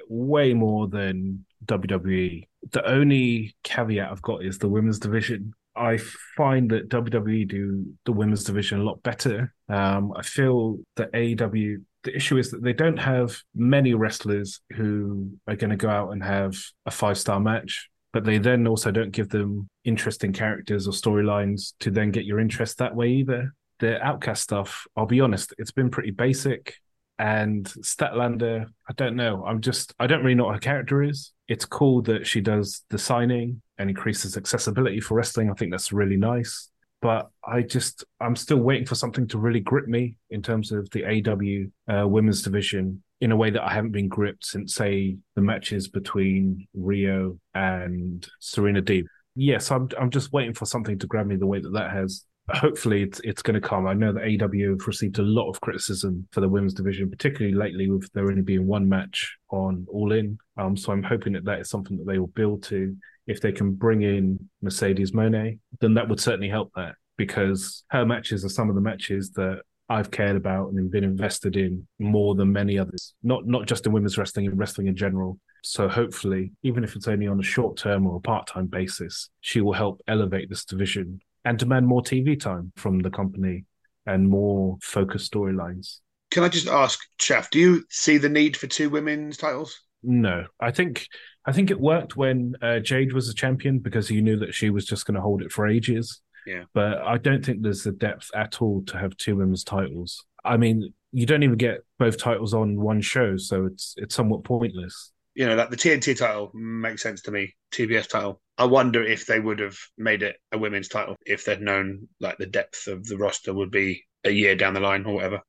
way 0.09 0.53
more 0.53 0.87
than 0.87 1.45
WWE. 1.65 2.47
The 2.71 2.89
only 2.89 3.55
caveat 3.63 4.11
I've 4.11 4.21
got 4.21 4.43
is 4.43 4.57
the 4.57 4.69
women's 4.69 4.99
division. 4.99 5.53
I 5.75 5.97
find 6.35 6.71
that 6.71 6.89
WWE 6.89 7.47
do 7.47 7.85
the 8.05 8.11
women's 8.11 8.43
division 8.43 8.79
a 8.79 8.83
lot 8.83 9.03
better. 9.03 9.53
Um, 9.69 10.11
I 10.15 10.23
feel 10.23 10.79
that 10.95 11.11
AEW, 11.13 11.83
the 12.03 12.15
issue 12.15 12.37
is 12.37 12.51
that 12.51 12.63
they 12.63 12.73
don't 12.73 12.97
have 12.97 13.37
many 13.53 13.93
wrestlers 13.93 14.61
who 14.75 15.31
are 15.47 15.55
going 15.55 15.69
to 15.69 15.75
go 15.75 15.89
out 15.89 16.11
and 16.11 16.23
have 16.23 16.55
a 16.85 16.91
five 16.91 17.17
star 17.17 17.39
match 17.39 17.89
but 18.17 18.23
they 18.23 18.39
then 18.39 18.65
also 18.67 18.89
don't 18.89 19.11
give 19.11 19.29
them 19.29 19.69
interesting 19.83 20.33
characters 20.33 20.87
or 20.87 20.91
storylines 20.91 21.73
to 21.79 21.91
then 21.91 22.09
get 22.09 22.25
your 22.25 22.39
interest 22.39 22.79
that 22.79 22.95
way 22.95 23.09
either. 23.09 23.53
The 23.79 24.01
Outcast 24.01 24.41
stuff, 24.41 24.87
I'll 24.95 25.05
be 25.05 25.21
honest, 25.21 25.53
it's 25.59 25.69
been 25.69 25.91
pretty 25.91 26.09
basic. 26.09 26.73
And 27.19 27.65
Statlander, 27.65 28.67
I 28.87 28.93
don't 28.93 29.15
know. 29.15 29.43
I'm 29.45 29.61
just, 29.61 29.93
I 29.99 30.07
don't 30.07 30.23
really 30.23 30.35
know 30.35 30.45
what 30.45 30.55
her 30.55 30.59
character 30.59 31.01
is. 31.01 31.31
It's 31.47 31.65
cool 31.65 32.01
that 32.03 32.27
she 32.27 32.41
does 32.41 32.83
the 32.89 32.97
signing 32.97 33.61
and 33.77 33.89
increases 33.89 34.37
accessibility 34.37 34.99
for 34.99 35.15
wrestling. 35.15 35.49
I 35.49 35.53
think 35.53 35.71
that's 35.71 35.91
really 35.91 36.17
nice. 36.17 36.69
But 37.01 37.29
I 37.45 37.61
just, 37.61 38.03
I'm 38.19 38.35
still 38.35 38.57
waiting 38.57 38.85
for 38.85 38.95
something 38.95 39.27
to 39.29 39.37
really 39.37 39.59
grip 39.59 39.87
me 39.87 40.17
in 40.29 40.41
terms 40.41 40.71
of 40.71 40.89
the 40.91 41.05
AW 41.05 41.93
uh, 41.93 42.07
women's 42.07 42.41
division 42.41 43.03
in 43.21 43.31
a 43.31 43.35
way 43.35 43.49
that 43.49 43.63
I 43.63 43.73
haven't 43.73 43.91
been 43.91 44.07
gripped 44.07 44.45
since, 44.45 44.75
say, 44.75 45.17
the 45.35 45.41
matches 45.41 45.87
between 45.87 46.67
Rio 46.73 47.39
and 47.53 48.27
Serena 48.39 48.81
Deeb. 48.81 49.05
Yes, 49.35 49.69
I'm 49.71 49.89
I'm 49.99 50.09
just 50.09 50.33
waiting 50.33 50.53
for 50.53 50.65
something 50.65 50.97
to 50.99 51.07
grab 51.07 51.27
me 51.27 51.35
the 51.35 51.45
way 51.45 51.59
that 51.59 51.73
that 51.73 51.91
has. 51.91 52.25
Hopefully, 52.49 53.03
it's 53.03 53.19
it's 53.25 53.41
going 53.41 53.59
to 53.59 53.67
come. 53.67 53.87
I 53.87 53.93
know 53.93 54.13
that 54.13 54.23
AW 54.23 54.71
have 54.71 54.87
received 54.87 55.19
a 55.19 55.23
lot 55.23 55.49
of 55.49 55.59
criticism 55.59 56.27
for 56.31 56.39
the 56.39 56.47
women's 56.47 56.73
division, 56.73 57.09
particularly 57.09 57.53
lately 57.53 57.89
with 57.89 58.09
there 58.13 58.29
only 58.29 58.41
being 58.41 58.65
one 58.65 58.87
match 58.87 59.37
on 59.49 59.85
All 59.89 60.13
In. 60.13 60.37
Um, 60.57 60.77
so 60.77 60.93
I'm 60.93 61.03
hoping 61.03 61.33
that 61.33 61.45
that 61.45 61.59
is 61.59 61.69
something 61.69 61.97
that 61.97 62.07
they 62.07 62.19
will 62.19 62.27
build 62.27 62.63
to. 62.63 62.95
If 63.27 63.41
they 63.41 63.51
can 63.51 63.73
bring 63.73 64.03
in 64.03 64.49
Mercedes 64.61 65.11
Moné, 65.11 65.59
then 65.81 65.93
that 65.95 66.07
would 66.07 66.21
certainly 66.21 66.47
help 66.47 66.71
that 66.75 66.95
because 67.17 67.83
her 67.89 68.05
matches 68.05 68.45
are 68.45 68.49
some 68.49 68.69
of 68.69 68.75
the 68.75 68.81
matches 68.81 69.31
that 69.31 69.61
I've 69.89 70.11
cared 70.11 70.35
about 70.35 70.71
and 70.71 70.91
been 70.91 71.03
invested 71.03 71.55
in 71.55 71.87
more 71.99 72.35
than 72.35 72.51
many 72.51 72.77
others. 72.77 73.13
Not 73.23 73.45
not 73.45 73.67
just 73.67 73.85
in 73.85 73.91
women's 73.91 74.17
wrestling, 74.17 74.45
in 74.45 74.55
wrestling 74.55 74.87
in 74.87 74.95
general. 74.95 75.39
So 75.63 75.87
hopefully, 75.89 76.51
even 76.63 76.83
if 76.83 76.95
it's 76.95 77.07
only 77.07 77.27
on 77.27 77.39
a 77.39 77.43
short 77.43 77.77
term 77.77 78.07
or 78.07 78.17
a 78.17 78.21
part 78.21 78.47
time 78.47 78.67
basis, 78.67 79.29
she 79.41 79.61
will 79.61 79.73
help 79.73 80.01
elevate 80.07 80.49
this 80.49 80.65
division 80.65 81.19
and 81.47 81.57
demand 81.57 81.87
more 81.87 82.01
TV 82.01 82.37
time 82.37 82.73
from 82.75 82.99
the 82.99 83.09
company 83.09 83.63
and 84.05 84.27
more 84.27 84.77
focused 84.81 85.31
storylines. 85.31 85.99
Can 86.29 86.43
I 86.43 86.49
just 86.49 86.67
ask, 86.67 86.99
Shaf, 87.21 87.49
do 87.49 87.57
you 87.57 87.85
see 87.89 88.17
the 88.17 88.27
need 88.27 88.57
for 88.57 88.67
two 88.67 88.89
women's 88.89 89.37
titles? 89.37 89.79
No, 90.03 90.45
I 90.59 90.71
think 90.71 91.07
I 91.45 91.53
think 91.53 91.71
it 91.71 91.79
worked 91.79 92.17
when 92.17 92.55
uh, 92.61 92.79
Jade 92.79 93.13
was 93.13 93.29
a 93.29 93.33
champion 93.33 93.79
because 93.79 94.11
you 94.11 94.21
knew 94.21 94.37
that 94.39 94.53
she 94.53 94.69
was 94.69 94.85
just 94.85 95.05
going 95.05 95.15
to 95.15 95.21
hold 95.21 95.41
it 95.41 95.53
for 95.53 95.65
ages. 95.65 96.19
Yeah. 96.45 96.63
But 96.73 96.97
I 96.97 97.17
don't 97.17 97.45
think 97.45 97.61
there's 97.61 97.83
the 97.83 97.93
depth 97.93 98.29
at 98.35 98.61
all 98.61 98.83
to 98.87 98.97
have 98.97 99.15
two 99.15 99.37
women's 99.37 99.63
titles. 99.63 100.25
I 100.43 100.57
mean, 100.57 100.93
you 101.13 101.25
don't 101.25 101.43
even 101.43 101.57
get 101.57 101.79
both 101.97 102.17
titles 102.17 102.53
on 102.53 102.79
one 102.79 102.99
show, 102.99 103.37
so 103.37 103.65
it's 103.65 103.93
it's 103.95 104.15
somewhat 104.15 104.43
pointless. 104.43 105.13
You 105.37 105.45
know, 105.45 105.55
like 105.55 105.69
the 105.69 105.77
TNT 105.77 106.17
title 106.17 106.49
makes 106.55 107.03
sense 107.03 107.21
to 107.21 107.31
me. 107.31 107.53
TBS 107.71 108.09
title. 108.09 108.41
I 108.57 108.65
wonder 108.65 109.03
if 109.03 109.27
they 109.27 109.39
would 109.39 109.59
have 109.59 109.77
made 109.95 110.23
it 110.23 110.37
a 110.51 110.57
women's 110.57 110.87
title 110.87 111.15
if 111.27 111.45
they'd 111.45 111.61
known 111.61 112.07
like 112.19 112.39
the 112.39 112.47
depth 112.47 112.87
of 112.87 113.05
the 113.05 113.17
roster 113.17 113.53
would 113.53 113.69
be 113.69 114.03
a 114.23 114.31
year 114.31 114.55
down 114.55 114.73
the 114.73 114.79
line 114.79 115.05
or 115.05 115.13
whatever. 115.13 115.41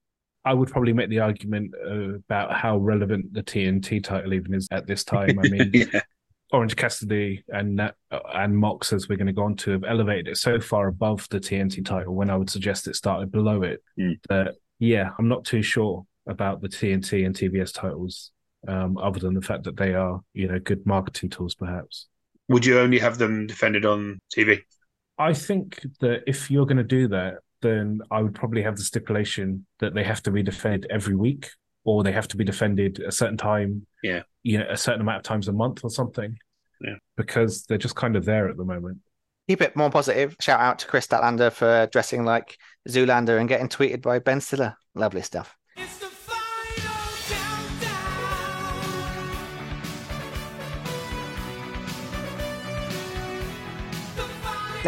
I 0.45 0.53
would 0.53 0.71
probably 0.71 0.93
make 0.93 1.09
the 1.09 1.21
argument 1.21 1.73
uh, 1.83 2.17
about 2.17 2.53
how 2.53 2.77
relevant 2.77 3.33
the 3.33 3.43
TNT 3.43 4.05
title 4.05 4.35
even 4.35 4.53
is 4.53 4.69
at 4.71 4.87
this 4.87 5.05
time. 5.05 5.39
I 5.39 5.49
mean, 5.49 5.71
yeah. 5.93 6.03
Orange 6.53 6.77
Cassidy 6.77 7.43
and 7.49 7.81
and 8.11 8.57
Mox, 8.59 8.93
as 8.93 9.09
we're 9.09 9.17
going 9.17 9.27
to 9.27 9.33
go 9.33 9.45
on 9.45 9.57
to, 9.57 9.71
have 9.71 9.85
elevated 9.85 10.29
it 10.29 10.37
so 10.37 10.61
far 10.61 10.89
above 10.89 11.27
the 11.31 11.41
TNT 11.41 11.83
title 11.83 12.15
when 12.15 12.29
I 12.29 12.37
would 12.37 12.51
suggest 12.51 12.89
it 12.89 12.97
started 12.97 13.33
below 13.33 13.63
it. 13.63 13.83
Mm. 13.99 14.19
That 14.29 14.57
yeah, 14.79 15.11
I'm 15.19 15.29
not 15.29 15.47
too 15.47 15.63
sure 15.63 16.07
about 16.27 16.61
the 16.61 16.69
TNT 16.69 17.25
and 17.25 17.35
TBS 17.35 17.73
titles, 17.73 18.33
um, 18.67 18.99
other 18.99 19.21
than 19.21 19.35
the 19.35 19.43
fact 19.43 19.65
that 19.65 19.77
they 19.77 19.95
are 19.95 20.21
you 20.35 20.49
know 20.49 20.59
good 20.59 20.87
marketing 20.87 21.31
tools, 21.31 21.55
perhaps. 21.55 22.07
Would 22.49 22.65
you 22.65 22.79
only 22.79 22.99
have 22.99 23.19
them 23.19 23.47
defended 23.47 23.85
on 23.85 24.19
TV? 24.35 24.63
I 25.19 25.35
think 25.35 25.85
that 26.01 26.23
if 26.27 26.51
you're 26.51 26.67
going 26.67 26.79
to 26.79 26.85
do 26.85 27.09
that, 27.09 27.39
then 27.61 28.01
I 28.11 28.23
would 28.23 28.35
probably 28.35 28.63
have 28.63 28.77
the 28.77 28.85
stipulation 28.85 29.67
that 29.81 29.95
they 29.95 30.05
have 30.05 30.23
to 30.23 30.31
be 30.31 30.43
defended 30.43 30.91
every 30.91 31.15
week, 31.15 31.51
or 31.85 32.03
they 32.03 32.13
have 32.13 32.29
to 32.29 32.37
be 32.37 32.45
defended 32.45 33.01
a 33.01 33.13
certain 33.13 33.37
time. 33.37 33.87
Yeah. 34.03 34.23
you 34.43 34.59
know, 34.59 34.67
a 34.71 34.77
certain 34.77 35.01
amount 35.01 35.19
of 35.19 35.23
times 35.25 35.49
a 35.49 35.53
month 35.53 35.85
or 35.85 35.91
something. 35.91 36.39
Yeah. 36.81 36.95
because 37.17 37.65
they're 37.65 37.77
just 37.77 37.97
kind 37.97 38.15
of 38.15 38.25
there 38.25 38.49
at 38.49 38.57
the 38.57 38.65
moment. 38.65 38.99
Keep 39.49 39.63
it 39.63 39.75
more 39.75 39.91
positive. 39.91 40.37
Shout 40.41 40.61
out 40.61 40.79
to 40.79 40.87
Kris 40.87 41.09
Statlander 41.09 41.51
for 41.51 41.89
dressing 41.91 42.25
like 42.25 42.57
Zoolander 42.89 43.41
and 43.41 43.49
getting 43.49 43.69
tweeted 43.69 44.01
by 44.01 44.21
Ben 44.21 44.41
Stiller. 44.41 44.77
Lovely 44.95 45.23
stuff. 45.23 45.57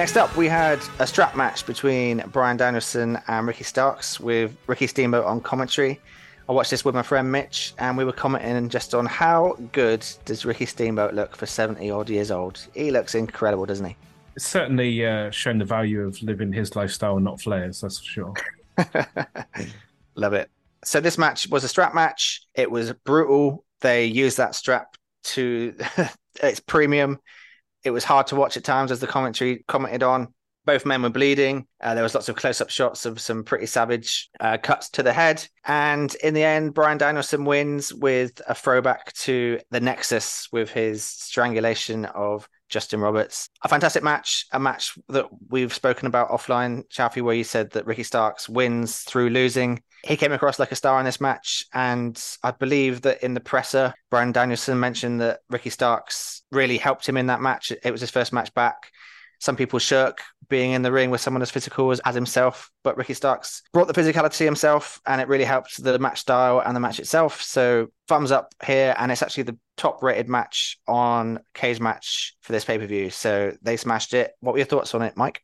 Next 0.00 0.16
up, 0.16 0.34
we 0.34 0.48
had 0.48 0.80
a 0.98 1.06
strap 1.06 1.36
match 1.36 1.66
between 1.66 2.24
Bryan 2.28 2.56
Danielson 2.56 3.18
and 3.28 3.46
Ricky 3.46 3.64
Starks 3.64 4.18
with 4.18 4.56
Ricky 4.66 4.86
Steamboat 4.86 5.26
on 5.26 5.42
commentary. 5.42 6.00
I 6.48 6.52
watched 6.52 6.70
this 6.70 6.86
with 6.86 6.94
my 6.94 7.02
friend 7.02 7.30
Mitch, 7.30 7.74
and 7.76 7.98
we 7.98 8.06
were 8.06 8.12
commenting 8.14 8.70
just 8.70 8.94
on 8.94 9.04
how 9.04 9.58
good 9.72 10.06
does 10.24 10.46
Ricky 10.46 10.64
Steamboat 10.64 11.12
look 11.12 11.36
for 11.36 11.44
70 11.44 11.90
odd 11.90 12.08
years 12.08 12.30
old. 12.30 12.66
He 12.74 12.90
looks 12.90 13.14
incredible, 13.14 13.66
doesn't 13.66 13.84
he? 13.84 13.96
It's 14.36 14.46
certainly 14.46 15.04
uh, 15.04 15.30
shown 15.32 15.58
the 15.58 15.66
value 15.66 16.00
of 16.00 16.22
living 16.22 16.50
his 16.50 16.74
lifestyle 16.74 17.16
and 17.16 17.24
not 17.26 17.38
Flair's, 17.38 17.82
that's 17.82 17.98
for 17.98 18.04
sure. 18.06 18.34
Love 20.14 20.32
it. 20.32 20.48
So 20.82 21.00
this 21.00 21.18
match 21.18 21.46
was 21.50 21.62
a 21.62 21.68
strap 21.68 21.94
match. 21.94 22.40
It 22.54 22.70
was 22.70 22.90
brutal. 23.04 23.66
They 23.80 24.06
used 24.06 24.38
that 24.38 24.54
strap 24.54 24.96
to 25.24 25.74
its 26.42 26.60
premium. 26.60 27.18
It 27.84 27.90
was 27.90 28.04
hard 28.04 28.26
to 28.28 28.36
watch 28.36 28.56
at 28.56 28.64
times, 28.64 28.90
as 28.90 29.00
the 29.00 29.06
commentary 29.06 29.64
commented 29.66 30.02
on. 30.02 30.34
Both 30.66 30.84
men 30.84 31.02
were 31.02 31.08
bleeding. 31.08 31.66
Uh, 31.80 31.94
there 31.94 32.02
was 32.02 32.14
lots 32.14 32.28
of 32.28 32.36
close-up 32.36 32.68
shots 32.68 33.06
of 33.06 33.18
some 33.18 33.44
pretty 33.44 33.64
savage 33.64 34.28
uh, 34.38 34.58
cuts 34.58 34.90
to 34.90 35.02
the 35.02 35.12
head. 35.12 35.46
And 35.64 36.14
in 36.16 36.34
the 36.34 36.44
end, 36.44 36.74
Bryan 36.74 36.98
Danielson 36.98 37.46
wins 37.46 37.94
with 37.94 38.42
a 38.46 38.54
throwback 38.54 39.12
to 39.14 39.58
the 39.70 39.80
Nexus 39.80 40.48
with 40.52 40.70
his 40.70 41.02
strangulation 41.02 42.04
of 42.04 42.46
Justin 42.68 43.00
Roberts. 43.00 43.48
A 43.64 43.68
fantastic 43.68 44.02
match, 44.02 44.46
a 44.52 44.60
match 44.60 44.98
that 45.08 45.26
we've 45.48 45.74
spoken 45.74 46.06
about 46.06 46.28
offline, 46.28 46.84
Shafi, 46.88 47.22
where 47.22 47.34
you 47.34 47.42
said 47.42 47.70
that 47.70 47.86
Ricky 47.86 48.04
Starks 48.04 48.48
wins 48.48 49.00
through 49.00 49.30
losing. 49.30 49.82
He 50.04 50.16
came 50.16 50.32
across 50.32 50.58
like 50.58 50.72
a 50.72 50.76
star 50.76 50.98
in 50.98 51.04
this 51.04 51.20
match, 51.20 51.66
and 51.74 52.22
I 52.42 52.52
believe 52.52 53.02
that 53.02 53.22
in 53.22 53.34
the 53.34 53.40
presser, 53.40 53.92
Bryan 54.10 54.32
Danielson 54.32 54.80
mentioned 54.80 55.20
that 55.20 55.40
Ricky 55.50 55.70
Starks 55.70 56.42
really 56.50 56.78
helped 56.78 57.08
him 57.08 57.16
in 57.16 57.26
that 57.26 57.40
match. 57.40 57.70
It 57.70 57.90
was 57.90 58.00
his 58.00 58.10
first 58.10 58.32
match 58.32 58.52
back. 58.54 58.92
Some 59.40 59.56
people 59.56 59.78
shirk 59.78 60.22
being 60.48 60.72
in 60.72 60.82
the 60.82 60.92
ring 60.92 61.10
with 61.10 61.20
someone 61.20 61.40
as 61.40 61.50
physical 61.50 61.90
as, 61.90 62.00
as 62.00 62.14
himself, 62.14 62.70
but 62.82 62.96
Ricky 62.96 63.14
Starks 63.14 63.62
brought 63.72 63.88
the 63.88 63.94
physicality 63.94 64.44
himself, 64.44 65.00
and 65.06 65.20
it 65.20 65.28
really 65.28 65.44
helped 65.44 65.82
the 65.82 65.98
match 65.98 66.20
style 66.20 66.62
and 66.64 66.76
the 66.76 66.80
match 66.80 66.98
itself. 66.98 67.40
So 67.42 67.88
thumbs 68.08 68.32
up 68.32 68.54
here, 68.64 68.94
and 68.98 69.10
it's 69.10 69.22
actually 69.22 69.44
the 69.44 69.58
top 69.76 70.02
rated 70.02 70.28
match 70.28 70.78
on 70.86 71.40
Cage 71.54 71.80
Match 71.80 72.36
for 72.40 72.52
this 72.52 72.64
pay 72.64 72.78
per 72.78 72.86
view. 72.86 73.10
So 73.10 73.56
they 73.62 73.76
smashed 73.76 74.12
it. 74.12 74.32
What 74.40 74.52
were 74.52 74.58
your 74.58 74.66
thoughts 74.66 74.94
on 74.94 75.02
it, 75.02 75.16
Mike? 75.16 75.42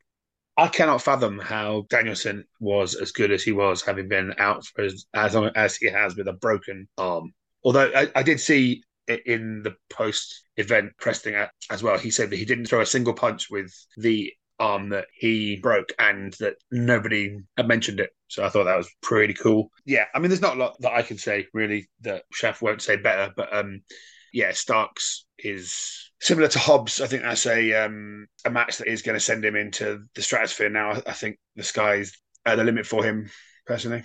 I 0.57 0.69
cannot 0.69 1.03
fathom 1.03 1.39
how 1.39 1.87
Danielson 1.91 2.45
was 2.61 2.95
as 2.95 3.13
good 3.13 3.31
as 3.31 3.43
he 3.43 3.53
was, 3.53 3.83
having 3.83 4.09
been 4.09 4.35
out 4.39 4.65
for 4.67 4.83
as, 4.83 5.07
as 5.15 5.35
long 5.35 5.51
as 5.55 5.77
he 5.77 5.91
has 5.91 6.17
with 6.17 6.29
a 6.29 6.33
broken 6.33 6.89
arm. 6.97 7.33
Although 7.63 7.91
I, 7.95 8.09
I 8.15 8.23
did 8.23 8.41
see 8.41 8.83
in 9.27 9.63
the 9.63 9.75
post 9.91 10.45
event 10.57 10.93
Preston 10.99 11.47
as 11.71 11.83
well, 11.83 11.99
he 11.99 12.11
said 12.11 12.31
that 12.31 12.37
he 12.37 12.45
didn't 12.45 12.67
throw 12.67 12.81
a 12.81 12.87
single 12.87 13.13
punch 13.13 13.51
with 13.51 13.71
the 13.99 14.33
arm 14.59 14.89
that 14.89 15.07
he 15.13 15.57
broke 15.57 15.93
and 15.99 16.33
that 16.41 16.55
nobody 16.71 17.37
had 17.59 17.69
mentioned 17.69 18.01
it. 18.01 18.11
So 18.29 18.43
I 18.45 18.49
thought 18.49 18.65
that 18.65 18.79
was 18.79 18.91
pretty 19.03 19.35
cool. 19.35 19.71
Yeah, 19.85 20.07
I 20.15 20.19
mean, 20.19 20.31
there's 20.31 20.41
not 20.41 20.57
a 20.57 20.59
lot 20.59 20.77
that 20.81 20.95
I 20.95 21.03
can 21.03 21.19
say 21.19 21.47
really 21.53 21.89
that 22.01 22.23
Shaf 22.35 22.63
won't 22.63 22.81
say 22.81 22.97
better, 22.97 23.31
but 23.37 23.55
um, 23.55 23.83
yeah, 24.33 24.53
Starks 24.53 25.26
is 25.39 26.11
similar 26.21 26.49
to 26.49 26.59
Hobbs. 26.59 27.01
I 27.01 27.07
think 27.07 27.23
that's 27.23 27.47
a 27.47 27.73
um, 27.85 28.27
a 28.45 28.51
match 28.51 28.79
that 28.79 28.89
is 28.89 29.03
going 29.03 29.17
to 29.17 29.21
send 29.25 29.45
him 29.45 29.57
into 29.57 30.05
the 30.15 30.23
stratosphere 30.23 30.71
now. 30.71 30.93
I, 30.93 31.03
I 31.07 31.13
think 31.13 31.39
the 31.57 31.63
sky's 31.63 32.13
at 32.45 32.57
the 32.57 32.65
limit 32.65 32.87
for 32.87 33.05
him 33.05 33.31
personally. 33.67 34.05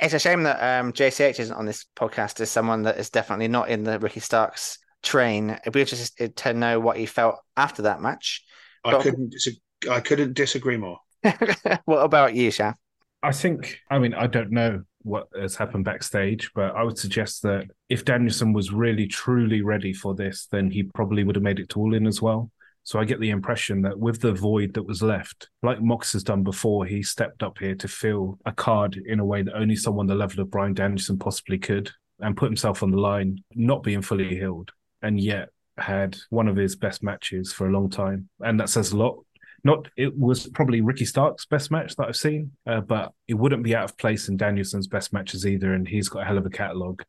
It's 0.00 0.14
a 0.14 0.18
shame 0.18 0.42
that 0.44 0.80
um, 0.80 0.92
JCH 0.92 1.38
isn't 1.38 1.54
on 1.56 1.66
this 1.66 1.86
podcast 1.96 2.40
as 2.40 2.50
someone 2.50 2.82
that 2.82 2.98
is 2.98 3.10
definitely 3.10 3.48
not 3.48 3.68
in 3.68 3.84
the 3.84 3.98
Ricky 3.98 4.20
Starks 4.20 4.78
train. 5.02 5.50
It'd 5.50 5.72
be 5.72 5.80
interested 5.80 6.34
to 6.36 6.54
know 6.54 6.80
what 6.80 6.96
he 6.96 7.06
felt 7.06 7.36
after 7.56 7.82
that 7.82 8.00
match. 8.00 8.44
I 8.84 8.92
But- 8.92 9.02
couldn't 9.02 9.30
dis- 9.30 9.60
I 9.90 10.00
couldn't 10.00 10.34
disagree 10.34 10.76
more. 10.76 10.98
what 11.84 11.98
about 11.98 12.34
you, 12.34 12.50
Shaf? 12.50 12.74
I 13.22 13.32
think, 13.32 13.78
I 13.90 13.98
mean, 13.98 14.14
I 14.14 14.26
don't 14.26 14.50
know 14.50 14.82
what 15.02 15.28
has 15.38 15.56
happened 15.56 15.84
backstage, 15.84 16.50
but 16.54 16.74
I 16.74 16.82
would 16.82 16.98
suggest 16.98 17.42
that 17.42 17.66
if 17.88 18.04
Danielson 18.04 18.52
was 18.52 18.72
really 18.72 19.06
truly 19.06 19.62
ready 19.62 19.92
for 19.92 20.14
this, 20.14 20.46
then 20.50 20.70
he 20.70 20.84
probably 20.84 21.24
would 21.24 21.36
have 21.36 21.42
made 21.42 21.58
it 21.58 21.68
to 21.70 21.80
all 21.80 21.94
in 21.94 22.06
as 22.06 22.22
well. 22.22 22.50
So 22.84 22.98
I 22.98 23.04
get 23.04 23.20
the 23.20 23.30
impression 23.30 23.82
that 23.82 23.98
with 23.98 24.20
the 24.20 24.32
void 24.32 24.74
that 24.74 24.82
was 24.82 25.02
left, 25.02 25.48
like 25.62 25.80
Mox 25.80 26.12
has 26.14 26.24
done 26.24 26.42
before, 26.42 26.84
he 26.84 27.02
stepped 27.02 27.42
up 27.42 27.58
here 27.58 27.76
to 27.76 27.86
fill 27.86 28.38
a 28.44 28.52
card 28.52 29.00
in 29.06 29.20
a 29.20 29.24
way 29.24 29.42
that 29.42 29.56
only 29.56 29.76
someone 29.76 30.06
the 30.06 30.14
level 30.14 30.40
of 30.40 30.50
Bryan 30.50 30.74
Danielson 30.74 31.18
possibly 31.18 31.58
could 31.58 31.90
and 32.18 32.36
put 32.36 32.46
himself 32.46 32.82
on 32.82 32.90
the 32.90 32.98
line, 32.98 33.42
not 33.54 33.82
being 33.82 34.02
fully 34.02 34.28
healed, 34.28 34.72
and 35.00 35.20
yet 35.20 35.50
had 35.78 36.16
one 36.30 36.48
of 36.48 36.56
his 36.56 36.74
best 36.76 37.02
matches 37.02 37.52
for 37.52 37.68
a 37.68 37.72
long 37.72 37.88
time. 37.88 38.28
And 38.40 38.58
that 38.58 38.68
says 38.68 38.92
a 38.92 38.96
lot 38.96 39.24
not 39.64 39.88
it 39.96 40.16
was 40.18 40.48
probably 40.48 40.80
Ricky 40.80 41.04
Starks' 41.04 41.46
best 41.46 41.70
match 41.70 41.94
that 41.96 42.08
I've 42.08 42.16
seen, 42.16 42.52
uh, 42.66 42.80
but 42.80 43.12
it 43.28 43.34
wouldn't 43.34 43.62
be 43.62 43.74
out 43.76 43.84
of 43.84 43.96
place 43.96 44.28
in 44.28 44.36
Danielson's 44.36 44.86
best 44.88 45.12
matches 45.12 45.46
either. 45.46 45.74
And 45.74 45.86
he's 45.86 46.08
got 46.08 46.22
a 46.22 46.24
hell 46.24 46.38
of 46.38 46.46
a 46.46 46.50
catalogue. 46.50 47.02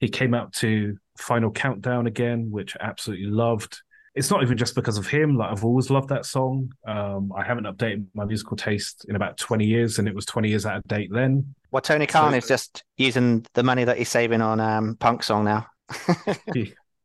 He 0.00 0.08
came 0.08 0.34
out 0.34 0.52
to 0.54 0.96
Final 1.18 1.50
Countdown 1.50 2.06
again, 2.06 2.50
which 2.50 2.76
I 2.80 2.84
absolutely 2.84 3.26
loved. 3.26 3.80
It's 4.14 4.30
not 4.30 4.42
even 4.42 4.56
just 4.56 4.74
because 4.74 4.98
of 4.98 5.06
him. 5.06 5.36
Like 5.36 5.50
I've 5.50 5.64
always 5.64 5.90
loved 5.90 6.08
that 6.10 6.24
song. 6.26 6.72
Um, 6.86 7.32
I 7.36 7.42
haven't 7.44 7.64
updated 7.64 8.06
my 8.14 8.24
musical 8.24 8.56
taste 8.56 9.06
in 9.08 9.16
about 9.16 9.38
twenty 9.38 9.64
years, 9.64 9.98
and 9.98 10.06
it 10.06 10.14
was 10.14 10.26
twenty 10.26 10.48
years 10.50 10.66
out 10.66 10.76
of 10.76 10.84
date 10.84 11.10
then. 11.12 11.54
Well, 11.70 11.80
Tony 11.80 12.06
Khan 12.06 12.32
So- 12.32 12.36
is 12.36 12.46
just 12.46 12.84
using 12.96 13.44
the 13.54 13.62
money 13.62 13.82
that 13.84 13.96
he's 13.98 14.08
saving 14.08 14.40
on 14.40 14.60
um, 14.60 14.96
Punk 15.00 15.22
song 15.22 15.44
now. 15.44 15.66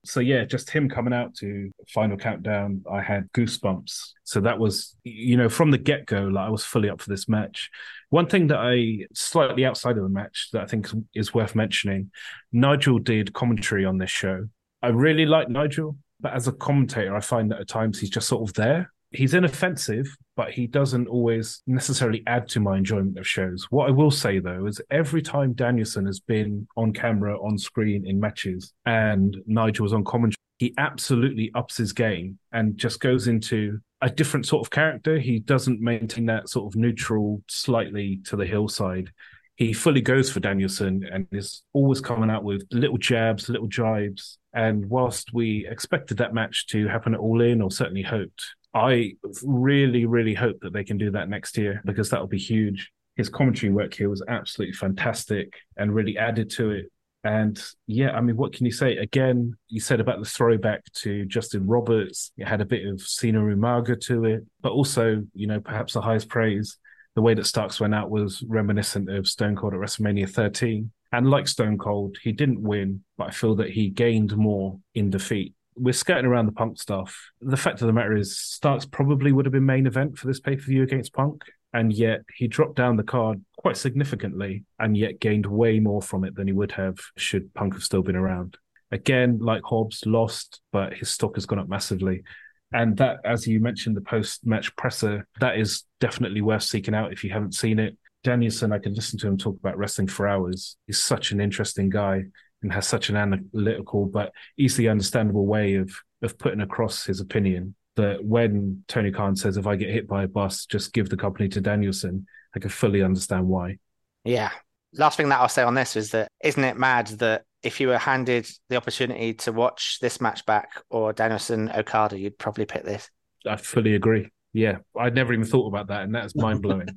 So 0.06 0.22
yeah, 0.22 0.45
just 0.45 0.70
him 0.70 0.89
coming 0.89 1.14
out 1.14 1.36
to 1.36 1.72
Final 1.89 2.18
Countdown, 2.18 2.84
I 2.91 3.02
had 3.02 3.30
goosebumps. 3.34 4.12
So 4.24 4.39
that 4.41 4.58
was, 4.58 4.95
you 5.04 5.36
know, 5.36 5.50
from 5.50 5.72
the 5.72 5.78
get 5.78 6.06
go, 6.06 6.22
like 6.22 6.47
I 6.47 6.50
was 6.50 6.64
fully 6.64 6.89
up 6.89 7.02
for 7.02 7.10
this 7.10 7.28
match. 7.28 7.70
One 8.10 8.28
thing 8.28 8.47
that 8.47 8.60
I 8.60 9.06
slightly 9.14 9.66
outside 9.66 9.97
of 9.97 10.04
the 10.04 10.10
match 10.10 10.50
that 10.54 10.62
I 10.62 10.66
think 10.66 10.88
is 11.14 11.34
worth 11.34 11.54
mentioning, 11.54 12.12
Nigel 12.52 13.00
did 13.00 13.34
commentary 13.34 13.86
on 13.86 13.97
this 13.97 14.10
show. 14.10 14.47
I 14.82 14.88
really 14.88 15.26
like 15.26 15.50
Nigel, 15.50 15.97
but 16.22 16.34
as 16.34 16.47
a 16.47 16.54
commentator, 16.54 17.16
I 17.16 17.20
find 17.20 17.52
that 17.52 17.60
at 17.60 17.68
times 17.68 18.00
he's 18.00 18.10
just 18.10 18.28
sort 18.28 18.47
of 18.47 18.54
there. 18.56 18.91
He's 19.12 19.34
inoffensive, 19.34 20.05
but 20.36 20.51
he 20.51 20.68
doesn't 20.68 21.07
always 21.07 21.64
necessarily 21.66 22.22
add 22.28 22.47
to 22.49 22.60
my 22.60 22.78
enjoyment 22.78 23.18
of 23.18 23.28
shows. 23.28 23.66
What 23.72 23.88
I 23.88 23.91
will 23.91 24.12
say 24.12 24.39
though 24.39 24.68
is 24.68 24.80
every 24.91 25.24
time 25.24 25.53
Danielson 25.53 26.05
has 26.05 26.20
been 26.20 26.68
on 26.78 26.93
camera, 26.93 27.36
on 27.39 27.57
screen 27.57 28.05
in 28.05 28.20
matches, 28.20 28.72
and 28.86 29.36
Nigel 29.47 29.84
was 29.84 29.93
on 29.93 30.03
commentary, 30.03 30.36
he 30.60 30.76
absolutely 30.78 31.51
ups 31.55 31.78
his 31.78 31.93
game 31.93 32.38
and 32.51 32.78
just 32.78 32.99
goes 32.99 33.28
into 33.28 33.80
a 34.01 34.10
different 34.10 34.45
sort 34.45 34.66
of 34.66 34.70
character. 34.70 35.18
He 35.18 35.39
doesn't 35.39 35.82
maintain 35.82 36.28
that 36.28 36.49
sort 36.49 36.72
of 36.72 36.80
neutral, 36.80 37.41
slightly 37.47 38.20
to 38.26 38.36
the 38.36 38.45
hillside. 38.45 39.12
He 39.55 39.74
fully 39.74 40.01
goes 40.01 40.32
for 40.32 40.39
Danielson 40.39 41.03
and 41.12 41.28
is 41.32 41.64
always 41.74 41.99
coming 41.99 42.30
out 42.30 42.43
with 42.43 42.66
little 42.72 42.97
jabs, 42.97 43.49
little 43.49 43.68
jibes. 43.68 44.38
And 44.53 44.86
whilst 44.86 45.34
we 45.34 45.68
expected 45.70 46.18
that 46.18 46.34
match 46.34 46.68
to 46.68 46.88
happen 46.88 47.14
at 47.14 47.20
All 47.20 47.41
In, 47.41 47.62
or 47.62 47.72
certainly 47.72 48.01
hoped, 48.01 48.45
I 48.74 49.14
really, 49.44 50.06
really 50.06 50.34
hope 50.34 50.60
that 50.62 50.74
they 50.74 50.84
can 50.84 50.98
do 50.98 51.12
that 51.12 51.30
next 51.30 51.58
year 51.58 51.82
because 51.86 52.10
that 52.10 52.20
will 52.20 52.28
be 52.28 52.38
huge. 52.38 52.92
His 53.16 53.30
commentary 53.30 53.72
work 53.72 53.94
here 53.94 54.10
was 54.10 54.24
absolutely 54.28 54.74
fantastic 54.74 55.54
and 55.78 55.94
really 55.94 56.18
added 56.18 56.50
to 56.52 56.72
it. 56.72 56.92
And 57.24 57.62
yeah, 57.86 58.12
I 58.12 58.22
mean, 58.22 58.38
what 58.38 58.54
can 58.54 58.66
you 58.66 58.72
say? 58.72 58.96
Again, 58.96 59.58
you 59.68 59.82
said 59.82 60.00
about 60.00 60.20
the 60.20 60.30
throwback 60.30 60.84
to 60.96 61.26
Justin 61.26 61.68
Roberts. 61.68 62.32
It 62.38 62.48
had 62.48 62.62
a 62.62 62.66
bit 62.66 62.88
of 62.88 63.02
Cena 63.02 63.40
Umaga 63.40 64.00
to 64.02 64.24
it, 64.26 64.46
but 64.62 64.72
also, 64.72 65.24
you 65.34 65.48
know, 65.48 65.60
perhaps 65.60 65.94
the 65.94 66.02
highest 66.02 66.30
praise. 66.30 66.78
The 67.16 67.22
way 67.22 67.34
that 67.34 67.46
Starks 67.46 67.82
went 67.82 67.96
out 67.96 68.10
was 68.10 68.42
reminiscent 68.48 69.10
of 69.10 69.28
Stone 69.28 69.58
Cold 69.58 69.74
at 69.74 69.80
WrestleMania 69.80 70.30
13. 70.30 70.92
And 71.12 71.30
like 71.30 71.48
Stone 71.48 71.80
Cold, 71.80 72.18
he 72.22 72.32
didn't 72.32 72.62
win, 72.62 73.04
but 73.18 73.28
I 73.28 73.32
feel 73.32 73.56
that 73.56 73.72
he 73.72 73.90
gained 73.90 74.38
more 74.38 74.80
in 74.94 75.10
defeat 75.10 75.56
we're 75.80 75.94
skirting 75.94 76.26
around 76.26 76.46
the 76.46 76.52
Punk 76.52 76.80
stuff. 76.80 77.32
The 77.42 77.58
fact 77.58 77.82
of 77.82 77.88
the 77.88 77.94
matter 77.94 78.16
is, 78.16 78.38
Starks 78.38 78.86
probably 78.86 79.32
would 79.32 79.46
have 79.46 79.54
been 79.54 79.66
main 79.66 79.88
event 79.88 80.18
for 80.18 80.28
this 80.28 80.40
pay 80.40 80.56
per 80.56 80.62
view 80.62 80.84
against 80.84 81.14
Punk, 81.14 81.44
and 81.74 81.94
yet 81.94 82.22
he 82.36 82.48
dropped 82.48 82.76
down 82.76 82.98
the 82.98 83.04
card 83.04 83.44
quite 83.58 83.78
significantly, 83.78 84.66
and 84.80 84.98
yet 84.98 85.20
gained 85.20 85.46
way 85.46 85.80
more 85.80 86.02
from 86.02 86.24
it 86.24 86.36
than 86.36 86.48
he 86.48 86.54
would 86.54 86.72
have 86.74 86.98
should 87.18 87.54
Punk 87.54 87.74
have 87.74 87.84
still 87.84 88.02
been 88.02 88.16
around. 88.16 88.58
Again, 88.92 89.40
like 89.40 89.64
Hobbs, 89.64 90.04
lost, 90.06 90.62
but 90.72 90.94
his 90.94 91.10
stock 91.10 91.36
has 91.36 91.46
gone 91.46 91.60
up 91.60 91.70
massively. 91.70 92.24
And 92.72 92.98
that, 92.98 93.18
as 93.24 93.48
you 93.48 93.60
mentioned, 93.60 93.96
the 93.96 94.02
post 94.02 94.46
match 94.46 94.76
presser, 94.76 95.28
that 95.40 95.58
is 95.58 95.84
definitely 96.00 96.42
worth 96.42 96.64
seeking 96.64 96.94
out 96.94 97.14
if 97.14 97.24
you 97.24 97.32
haven't 97.32 97.56
seen 97.56 97.80
it. 97.80 97.98
Danielson, 98.24 98.74
I 98.74 98.80
could 98.80 98.96
listen 98.96 99.18
to 99.20 99.28
him 99.28 99.38
talk 99.38 99.58
about 99.60 99.78
wrestling 99.78 100.08
for 100.08 100.28
hours. 100.28 100.76
He's 100.86 101.02
such 101.02 101.32
an 101.32 101.40
interesting 101.40 101.90
guy 101.90 102.26
and 102.62 102.74
has 102.74 102.88
such 102.88 103.10
an 103.10 103.16
analytical 103.16 104.05
but 104.05 104.32
easily 104.57 104.88
understandable 104.88 105.45
way 105.45 105.76
of 105.76 105.91
of 106.22 106.38
putting 106.38 106.62
across 106.62 107.05
his 107.05 107.20
opinion 107.20 107.76
that 107.95 108.24
when 108.24 108.84
Tony 108.88 109.12
Khan 109.12 109.36
says 109.36 109.57
if 109.57 109.68
I 109.68 109.76
get 109.76 109.89
hit 109.89 110.07
by 110.07 110.24
a 110.24 110.28
bus, 110.28 110.66
just 110.66 110.93
give 110.93 111.10
the 111.10 111.18
company 111.18 111.49
to 111.49 111.62
Danielson, 111.62 112.26
I 112.55 112.60
can 112.60 112.70
fully 112.70 113.01
understand 113.01 113.47
why. 113.47 113.78
Yeah. 114.24 114.51
Last 114.93 115.18
thing 115.18 115.30
that 115.30 115.39
I'll 115.39 115.49
say 115.49 115.64
on 115.64 115.76
this 115.76 115.95
is 115.95 116.12
that 116.12 116.30
isn't 116.43 116.64
it 116.64 116.78
mad 116.78 117.07
that 117.20 117.43
if 117.62 117.80
you 117.80 117.89
were 117.89 117.97
handed 117.97 118.49
the 118.70 118.78
opportunity 118.78 119.34
to 119.34 119.51
watch 119.51 119.99
this 120.01 120.22
match 120.22 120.45
back 120.45 120.82
or 120.89 121.14
Danielson 121.14 121.70
Okada, 121.76 122.18
you'd 122.18 122.38
probably 122.38 122.66
pick 122.66 122.84
this. 122.84 123.10
I 123.45 123.57
fully 123.57 123.95
agree. 123.95 124.30
Yeah, 124.54 124.78
I'd 124.97 125.14
never 125.14 125.32
even 125.34 125.45
thought 125.45 125.68
about 125.68 125.88
that, 125.88 126.04
and 126.04 126.14
that's 126.14 126.36
mind 126.36 126.62
blowing. 126.62 126.89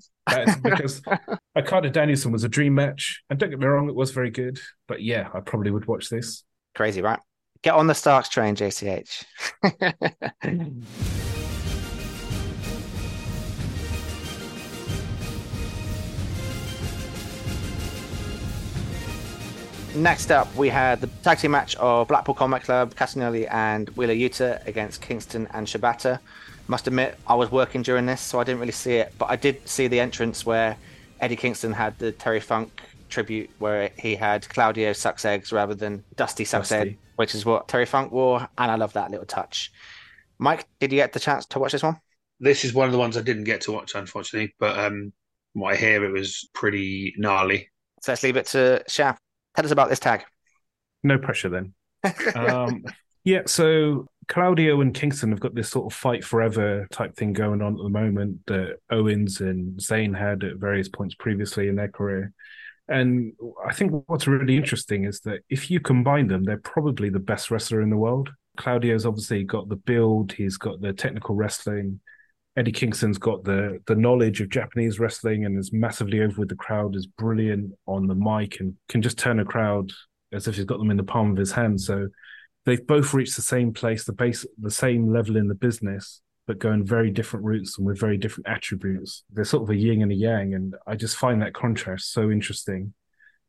because 0.63 1.03
Okada 1.57 1.91
Danielson 1.91 2.33
was 2.33 2.45
a 2.45 2.49
dream 2.49 2.75
match, 2.75 3.23
and 3.29 3.39
don't 3.39 3.51
get 3.51 3.59
me 3.59 3.67
wrong, 3.67 3.89
it 3.89 3.95
was 3.95 4.11
very 4.11 4.31
good. 4.31 4.59
But 4.89 5.03
yeah, 5.03 5.29
I 5.35 5.41
probably 5.41 5.71
would 5.71 5.87
watch 5.87 6.09
this. 6.09 6.45
Crazy, 6.75 7.03
right? 7.03 7.21
Get 7.63 7.75
on 7.75 7.87
the 7.87 7.95
Starks 7.95 8.29
train, 8.29 8.57
JCH. 8.57 9.25
Next 19.95 20.31
up, 20.31 20.55
we 20.57 20.71
had 20.71 21.03
the 21.03 21.07
tag 21.23 21.39
team 21.39 21.51
match 21.51 21.77
of 21.77 22.09
Blackpool 22.09 22.35
Combat 22.35 22.63
Club, 22.63 22.95
Castagnoli 22.95 23.47
and 23.53 23.91
Wheeler 23.91 24.15
Yuta 24.15 24.67
against 24.67 25.03
Kingston 25.03 25.47
and 25.53 25.67
Shibata. 25.67 26.19
Must 26.69 26.87
admit, 26.87 27.19
I 27.27 27.35
was 27.35 27.51
working 27.51 27.83
during 27.83 28.07
this, 28.07 28.21
so 28.21 28.41
I 28.41 28.45
didn't 28.45 28.61
really 28.61 28.73
see 28.73 28.95
it, 28.95 29.13
but 29.19 29.31
I 29.31 29.37
did 29.37 29.67
see 29.69 29.89
the 29.89 30.01
entrance 30.01 30.47
where 30.47 30.77
Eddie 31.21 31.37
Kingston 31.37 31.73
had 31.73 31.99
the 31.99 32.13
Terry 32.13 32.41
Funk 32.41 32.83
tribute, 33.09 33.51
where 33.59 33.91
he 33.99 34.15
had 34.15 34.49
Claudio 34.49 34.93
sucks 34.93 35.25
eggs 35.25 35.53
rather 35.53 35.75
than 35.75 36.05
Dusty 36.17 36.45
sucks 36.45 36.71
Dusty. 36.71 36.91
egg, 36.91 36.99
which 37.17 37.35
is 37.35 37.45
what 37.45 37.69
Terry 37.69 37.87
Funk 37.87 38.11
wore, 38.13 38.49
and 38.59 38.71
I 38.71 38.77
love 38.77 38.93
that 38.95 39.11
little 39.11 39.27
touch. 39.27 39.71
Mike, 40.39 40.67
did 40.81 40.91
you 40.91 40.99
get 40.99 41.13
the 41.13 41.21
chance 41.21 41.47
to 41.47 41.59
watch 41.59 41.73
this 41.73 41.83
one? 41.83 41.99
This 42.41 42.65
is 42.65 42.75
one 42.75 42.87
of 42.87 42.93
the 42.93 42.99
ones 42.99 43.17
I 43.17 43.23
didn't 43.23 43.45
get 43.45 43.61
to 43.63 43.73
watch, 43.73 43.95
unfortunately. 43.95 44.55
But 44.59 44.79
um, 44.79 45.13
from 45.53 45.63
what 45.63 45.75
I 45.75 45.77
hear, 45.77 46.05
it 46.05 46.11
was 46.11 46.49
pretty 46.55 47.15
gnarly. 47.17 47.71
So 48.03 48.13
let's 48.13 48.25
leave 48.25 48.37
it 48.37 48.47
to 48.47 48.83
Shaf. 48.89 49.17
Tell 49.55 49.65
us 49.65 49.71
about 49.71 49.89
this 49.89 50.01
tag. 50.01 50.25
No 51.05 51.19
pressure 51.19 51.49
then. 51.49 51.75
um, 52.35 52.83
yeah, 53.23 53.43
so 53.47 54.09
Claudio 54.33 54.81
and 54.81 54.95
Kingston 54.95 55.29
have 55.29 55.41
got 55.41 55.55
this 55.55 55.69
sort 55.69 55.93
of 55.93 55.97
fight 55.97 56.25
forever 56.25 56.87
type 56.91 57.15
thing 57.15 57.35
going 57.35 57.61
on 57.61 57.75
at 57.75 57.83
the 57.83 57.91
moment 57.91 58.39
that 58.47 58.77
Owens 58.89 59.43
and 59.43 59.79
Zayn 59.79 60.17
had 60.17 60.43
at 60.43 60.57
various 60.57 60.89
points 60.89 61.15
previously 61.15 61.69
in 61.69 61.77
their 61.77 61.91
career. 61.91 62.33
And 62.89 63.35
I 63.69 63.75
think 63.75 63.93
what's 64.07 64.27
really 64.27 64.57
interesting 64.57 65.05
is 65.05 65.21
that 65.21 65.41
if 65.51 65.71
you 65.71 65.81
combine 65.81 66.29
them, 66.29 66.45
they're 66.45 66.57
probably 66.57 67.11
the 67.11 67.19
best 67.19 67.51
wrestler 67.51 67.83
in 67.83 67.91
the 67.91 67.99
world. 67.99 68.31
Claudio's 68.57 69.05
obviously 69.05 69.45
got 69.45 69.69
the 69.69 69.77
build, 69.77 70.33
he's 70.33 70.57
got 70.57 70.81
the 70.81 70.95
technical 70.95 71.35
wrestling. 71.35 72.01
Eddie 72.57 72.73
Kingston's 72.73 73.19
got 73.19 73.45
the 73.45 73.83
the 73.87 73.97
knowledge 73.97 74.41
of 74.41 74.49
Japanese 74.49 74.99
wrestling 74.99 75.45
and 75.45 75.59
is 75.59 75.75
massively 75.75 76.23
over 76.23 76.41
with 76.41 76.49
the 76.49 76.57
crowd, 76.57 76.97
is 76.97 77.07
brilliant 77.07 77.75
on 77.87 78.07
the 78.07 78.15
mic 78.15 78.61
and 78.61 78.77
can 78.89 79.03
just 79.03 79.19
turn 79.19 79.41
a 79.41 79.45
crowd 79.45 79.91
as 80.33 80.49
if 80.49 80.57
he's 80.57 80.65
got 80.65 80.79
them 80.79 80.91
in 80.91 80.97
the 80.97 81.03
palm 81.03 81.33
of 81.33 81.37
his 81.37 81.53
hand. 81.53 81.79
So 81.79 82.09
they've 82.65 82.87
both 82.87 83.15
reached 83.15 83.37
the 83.37 83.43
same 83.43 83.73
place, 83.73 84.05
the 84.05 84.13
base, 84.13 84.47
the 84.61 84.71
same 84.71 85.13
level 85.13 85.37
in 85.37 85.49
the 85.49 85.55
business, 85.55 86.21
but 86.47 86.59
going 86.59 86.85
very 86.85 87.11
different 87.11 87.45
routes 87.45 87.79
and 87.79 87.87
with 87.87 87.99
very 87.99 88.17
different 88.17 88.49
attributes. 88.49 89.25
They're 89.33 89.45
sort 89.45 89.63
of 89.65 89.71
a 89.71 89.77
yin 89.77 90.03
and 90.03 90.13
a 90.13 90.15
yang, 90.15 90.55
and 90.55 90.75
I 90.87 90.97
just 90.97 91.17
find 91.17 91.43
that 91.43 91.55
contrast 91.55 92.13
so 92.13 92.31
interesting. 92.31 92.95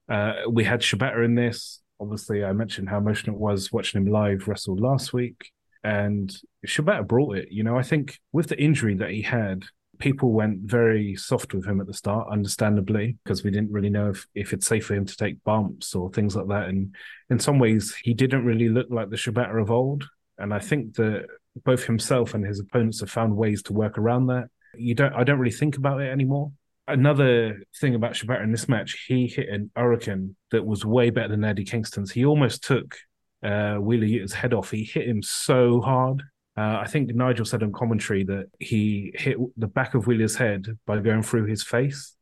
Uh, 0.10 0.34
we 0.50 0.64
had 0.64 0.82
Shibata 0.82 1.24
in 1.24 1.36
this. 1.36 1.82
Obviously, 2.00 2.44
I 2.44 2.52
mentioned 2.54 2.90
how 2.90 2.98
emotional 2.98 3.36
it 3.36 3.42
was 3.42 3.72
watching 3.72 4.02
him 4.02 4.12
live 4.12 4.48
wrestle 4.48 4.76
last 4.76 5.14
week, 5.14 5.52
and 5.84 6.36
Shibata 6.68 7.08
brought 7.08 7.38
it. 7.38 7.50
You 7.52 7.64
know, 7.64 7.78
I 7.78 7.84
think 7.84 8.20
with 8.32 8.50
the 8.50 8.62
injury 8.62 8.96
that 8.96 9.12
he 9.12 9.22
had, 9.22 9.64
People 10.00 10.32
went 10.32 10.62
very 10.62 11.16
soft 11.16 11.54
with 11.54 11.66
him 11.66 11.80
at 11.80 11.88
the 11.88 11.94
start, 11.94 12.28
understandably, 12.32 13.18
because 13.24 13.44
we 13.44 13.52
didn't 13.52 13.72
really 13.72 13.90
know 13.90 14.10
if, 14.10 14.28
if 14.34 14.54
it's 14.54 14.68
safe 14.68 14.86
for 14.86 14.96
him 14.96 15.06
to 15.06 15.16
take 15.16 15.44
bumps 15.44 15.96
or 15.96 16.10
things 16.10 16.36
like 16.36 16.48
that. 16.48 16.70
And 16.70 16.96
in 17.30 17.40
some 17.40 17.60
ways, 17.60 17.96
he 18.04 18.14
didn't 18.14 18.46
really 18.46 18.70
look 18.70 18.88
like 18.90 19.10
the 19.10 19.16
Shibata 19.16 19.62
of 19.62 19.72
old. 19.72 20.06
And 20.38 20.54
I 20.54 20.60
think 20.60 20.96
that 20.96 21.28
both 21.64 21.86
himself 21.86 22.34
and 22.34 22.46
his 22.46 22.60
opponents 22.60 23.00
have 23.02 23.12
found 23.12 23.36
ways 23.36 23.62
to 23.64 23.74
work 23.74 23.98
around 23.98 24.28
that. 24.28 24.50
You 24.76 24.96
don't 24.96 25.14
I 25.14 25.24
don't 25.24 25.40
really 25.40 25.52
think 25.52 25.78
about 25.78 26.02
it 26.02 26.12
anymore. 26.12 26.52
Another 26.88 27.64
thing 27.80 27.96
about 27.96 28.14
Shibata 28.14 28.44
in 28.44 28.52
this 28.52 28.68
match, 28.68 29.06
he 29.08 29.28
hit 29.28 29.48
an 29.50 29.72
hurricane 29.76 30.36
that 30.52 30.66
was 30.66 30.84
way 30.84 31.12
better 31.12 31.30
than 31.30 31.44
Eddie 31.44 31.64
Kingston's. 31.64 32.12
He 32.12 32.26
almost 32.26 32.64
took 32.64 32.98
uh, 33.44 33.76
Wheeler 33.76 34.06
Yuta's 34.06 34.34
head 34.34 34.54
off. 34.54 34.72
He 34.72 34.84
hit 34.84 35.08
him 35.08 35.22
so 35.22 35.80
hard. 35.80 36.24
Uh, 36.56 36.78
I 36.82 36.86
think 36.86 37.14
Nigel 37.14 37.46
said 37.46 37.64
in 37.64 37.72
commentary 37.72 38.24
that 38.26 38.48
he 38.60 39.12
hit 39.16 39.38
the 39.58 39.68
back 39.68 39.96
of 39.96 40.06
Wheeler's 40.06 40.36
head 40.36 40.78
by 40.86 41.00
going 41.00 41.24
through 41.24 41.46
his 41.46 41.64
face 41.64 42.16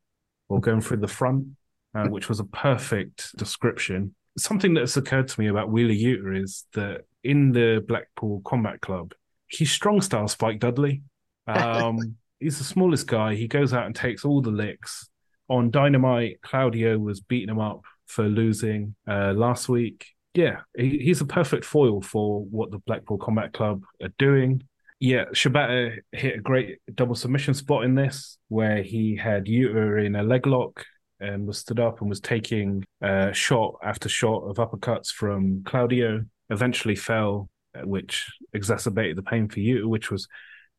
or 0.48 0.60
going 0.60 0.80
through 0.80 0.98
the 0.98 1.08
front, 1.08 1.48
uh, 1.94 2.06
which 2.06 2.28
was 2.28 2.40
a 2.40 2.44
perfect 2.44 3.36
description. 3.36 4.14
Something 4.38 4.72
that's 4.72 4.96
occurred 4.96 5.28
to 5.28 5.40
me 5.40 5.48
about 5.48 5.70
Wheeler 5.70 5.92
Yuta 5.92 6.42
is 6.42 6.64
that 6.72 7.02
in 7.22 7.52
the 7.52 7.84
Blackpool 7.86 8.40
Combat 8.44 8.80
Club, 8.80 9.12
he's 9.48 9.70
strong 9.70 10.00
style 10.00 10.28
Spike 10.28 10.60
Dudley. 10.60 11.02
Um, 11.48 11.98
he's 12.38 12.58
the 12.58 12.64
smallest 12.64 13.08
guy. 13.08 13.34
He 13.34 13.48
goes 13.48 13.74
out 13.74 13.86
and 13.86 13.96
takes 13.96 14.24
all 14.24 14.40
the 14.40 14.52
licks. 14.52 15.10
On 15.48 15.72
Dynamite, 15.72 16.40
Claudio 16.40 16.96
was 16.98 17.20
beating 17.20 17.48
him 17.48 17.58
up 17.58 17.82
for 18.06 18.28
losing 18.28 18.94
uh, 19.08 19.32
last 19.32 19.68
week. 19.68 20.06
Yeah, 20.34 20.60
he, 20.76 20.98
he's 20.98 21.20
a 21.20 21.26
perfect 21.26 21.64
foil 21.64 22.00
for 22.00 22.44
what 22.44 22.70
the 22.70 22.78
Blackpool 22.78 23.18
Combat 23.18 23.52
Club 23.52 23.84
are 24.02 24.12
doing. 24.18 24.62
Yeah, 24.98 25.24
Shibata 25.32 25.98
hit 26.12 26.36
a 26.36 26.40
great 26.40 26.78
double 26.94 27.16
submission 27.16 27.54
spot 27.54 27.84
in 27.84 27.94
this, 27.94 28.38
where 28.48 28.82
he 28.82 29.16
had 29.16 29.46
Yuta 29.46 30.04
in 30.04 30.14
a 30.14 30.22
leg 30.22 30.46
lock 30.46 30.84
and 31.20 31.46
was 31.46 31.58
stood 31.58 31.80
up 31.80 32.00
and 32.00 32.08
was 32.08 32.20
taking 32.20 32.84
uh, 33.02 33.32
shot 33.32 33.74
after 33.82 34.08
shot 34.08 34.42
of 34.44 34.56
uppercuts 34.56 35.08
from 35.08 35.62
Claudio. 35.64 36.24
Eventually 36.50 36.96
fell, 36.96 37.48
uh, 37.74 37.86
which 37.86 38.26
exacerbated 38.52 39.16
the 39.16 39.22
pain 39.22 39.48
for 39.48 39.58
Yuta, 39.58 39.86
which 39.86 40.10
was 40.10 40.28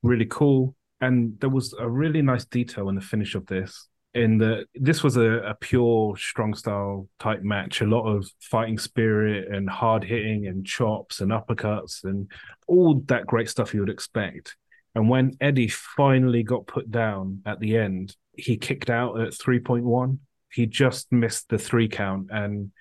really 0.04 0.28
cool. 0.30 0.76
And 1.02 1.38
there 1.40 1.50
was 1.50 1.74
a 1.78 1.90
really 1.90 2.22
nice 2.22 2.46
detail 2.46 2.90
in 2.90 2.96
the 2.96 3.02
finish 3.02 3.36
of 3.36 3.46
this. 3.46 3.88
In 4.14 4.38
the 4.38 4.66
this 4.76 5.04
was 5.04 5.18
a, 5.18 5.40
a 5.40 5.56
pure 5.56 6.16
strong 6.18 6.54
style 6.54 7.10
type 7.20 7.42
match, 7.42 7.82
a 7.82 7.86
lot 7.86 8.06
of 8.06 8.30
fighting 8.40 8.78
spirit 8.78 9.52
and 9.52 9.68
hard 9.68 10.04
hitting 10.04 10.46
and 10.48 10.66
chops 10.66 11.20
and 11.20 11.32
uppercuts 11.32 12.04
and 12.04 12.30
all 12.68 13.02
that 13.08 13.26
great 13.26 13.50
stuff 13.50 13.74
you 13.74 13.80
would 13.80 13.90
expect. 13.90 14.56
And 14.96 15.10
when 15.10 15.36
Eddie 15.42 15.70
finally 15.70 16.44
got 16.44 16.68
put 16.68 16.92
down 16.92 17.42
at 17.46 17.60
the 17.60 17.78
end, 17.78 18.16
he 18.36 18.58
kicked 18.58 18.90
out 18.90 19.20
at 19.20 19.34
3.1. 19.34 20.20
He 20.52 20.68
just 20.68 21.12
missed 21.12 21.50
the 21.50 21.58
three 21.58 21.88
count. 21.88 22.28
And 22.32 22.72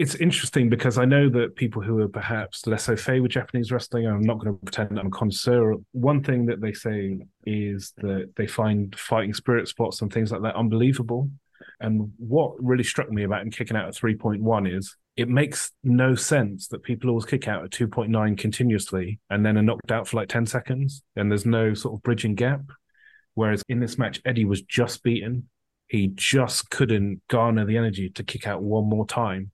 it's 0.00 0.14
interesting 0.14 0.70
because 0.70 0.96
I 0.96 1.04
know 1.04 1.28
that 1.28 1.56
people 1.56 1.82
who 1.82 1.98
are 1.98 2.08
perhaps 2.08 2.66
less 2.66 2.88
au 2.88 2.96
fait 2.96 3.20
with 3.20 3.32
Japanese 3.32 3.70
wrestling, 3.70 4.06
I'm 4.06 4.22
not 4.22 4.38
going 4.38 4.50
to 4.50 4.64
pretend 4.64 4.98
I'm 4.98 5.08
a 5.08 5.10
connoisseur. 5.10 5.74
One 5.92 6.24
thing 6.24 6.46
that 6.46 6.62
they 6.62 6.72
say 6.72 7.18
is 7.44 7.92
that 7.98 8.32
they 8.34 8.46
find 8.46 8.98
fighting 8.98 9.34
spirit 9.34 9.68
spots 9.68 10.00
and 10.00 10.10
things 10.10 10.32
like 10.32 10.40
that 10.40 10.56
unbelievable. 10.56 11.30
And 11.80 12.12
what 12.16 12.52
really 12.58 12.82
struck 12.82 13.10
me 13.10 13.24
about 13.24 13.42
him 13.42 13.50
kicking 13.50 13.76
out 13.76 13.88
at 13.88 13.94
3.1 13.94 14.74
is 14.74 14.96
it 15.18 15.28
makes 15.28 15.70
no 15.84 16.14
sense 16.14 16.68
that 16.68 16.82
people 16.82 17.10
always 17.10 17.26
kick 17.26 17.46
out 17.46 17.62
at 17.62 17.70
2.9 17.70 18.38
continuously 18.38 19.20
and 19.28 19.44
then 19.44 19.58
are 19.58 19.62
knocked 19.62 19.92
out 19.92 20.08
for 20.08 20.16
like 20.16 20.30
10 20.30 20.46
seconds 20.46 21.02
and 21.14 21.30
there's 21.30 21.44
no 21.44 21.74
sort 21.74 21.96
of 21.96 22.02
bridging 22.02 22.34
gap. 22.34 22.62
Whereas 23.34 23.62
in 23.68 23.80
this 23.80 23.98
match, 23.98 24.22
Eddie 24.24 24.46
was 24.46 24.62
just 24.62 25.02
beaten. 25.02 25.50
He 25.88 26.10
just 26.14 26.70
couldn't 26.70 27.20
garner 27.28 27.66
the 27.66 27.76
energy 27.76 28.08
to 28.08 28.22
kick 28.22 28.46
out 28.46 28.62
one 28.62 28.88
more 28.88 29.06
time. 29.06 29.50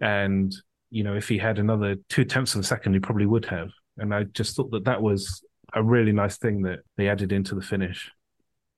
And, 0.00 0.54
you 0.90 1.04
know, 1.04 1.14
if 1.14 1.28
he 1.28 1.38
had 1.38 1.58
another 1.58 1.96
two 2.08 2.24
tenths 2.24 2.54
of 2.54 2.60
a 2.60 2.64
second, 2.64 2.94
he 2.94 3.00
probably 3.00 3.26
would 3.26 3.44
have. 3.46 3.70
And 3.96 4.14
I 4.14 4.24
just 4.24 4.56
thought 4.56 4.70
that 4.70 4.84
that 4.84 5.02
was 5.02 5.42
a 5.74 5.82
really 5.82 6.12
nice 6.12 6.38
thing 6.38 6.62
that 6.62 6.80
they 6.96 7.08
added 7.08 7.32
into 7.32 7.54
the 7.54 7.62
finish. 7.62 8.10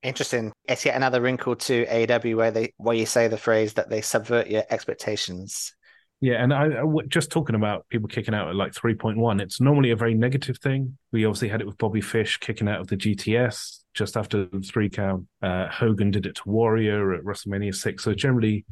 Interesting. 0.02 0.52
It's 0.66 0.84
yet 0.84 0.96
another 0.96 1.20
wrinkle 1.20 1.56
to 1.56 1.84
AEW 1.84 2.36
where 2.36 2.50
they 2.50 2.72
where 2.78 2.96
you 2.96 3.04
say 3.04 3.28
the 3.28 3.36
phrase 3.36 3.74
that 3.74 3.90
they 3.90 4.00
subvert 4.00 4.46
your 4.46 4.64
expectations. 4.70 5.74
Yeah, 6.22 6.42
and 6.42 6.52
I 6.52 6.68
just 7.08 7.30
talking 7.30 7.54
about 7.54 7.88
people 7.88 8.06
kicking 8.06 8.34
out 8.34 8.48
at 8.48 8.54
like 8.54 8.72
3.1, 8.72 9.40
it's 9.40 9.58
normally 9.58 9.90
a 9.90 9.96
very 9.96 10.12
negative 10.14 10.58
thing. 10.58 10.98
We 11.12 11.24
obviously 11.24 11.48
had 11.48 11.62
it 11.62 11.66
with 11.66 11.78
Bobby 11.78 12.02
Fish 12.02 12.36
kicking 12.36 12.68
out 12.68 12.80
of 12.80 12.88
the 12.88 12.96
GTS 12.96 13.78
just 13.94 14.18
after 14.18 14.44
the 14.44 14.60
three 14.60 14.90
count. 14.90 15.26
Uh, 15.40 15.68
Hogan 15.68 16.10
did 16.10 16.26
it 16.26 16.36
to 16.36 16.42
Warrior 16.48 17.14
at 17.14 17.24
WrestleMania 17.24 17.74
6. 17.74 18.04
So 18.04 18.12
generally 18.12 18.66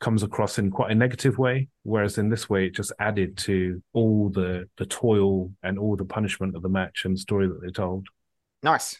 comes 0.00 0.22
across 0.22 0.58
in 0.58 0.70
quite 0.70 0.90
a 0.90 0.94
negative 0.94 1.38
way. 1.38 1.68
Whereas 1.82 2.18
in 2.18 2.28
this 2.28 2.48
way, 2.48 2.66
it 2.66 2.74
just 2.74 2.92
added 2.98 3.36
to 3.38 3.82
all 3.92 4.28
the, 4.30 4.68
the 4.76 4.86
toil 4.86 5.50
and 5.62 5.78
all 5.78 5.96
the 5.96 6.04
punishment 6.04 6.56
of 6.56 6.62
the 6.62 6.68
match 6.68 7.04
and 7.04 7.18
story 7.18 7.48
that 7.48 7.60
they 7.62 7.70
told. 7.70 8.06
Nice. 8.62 8.98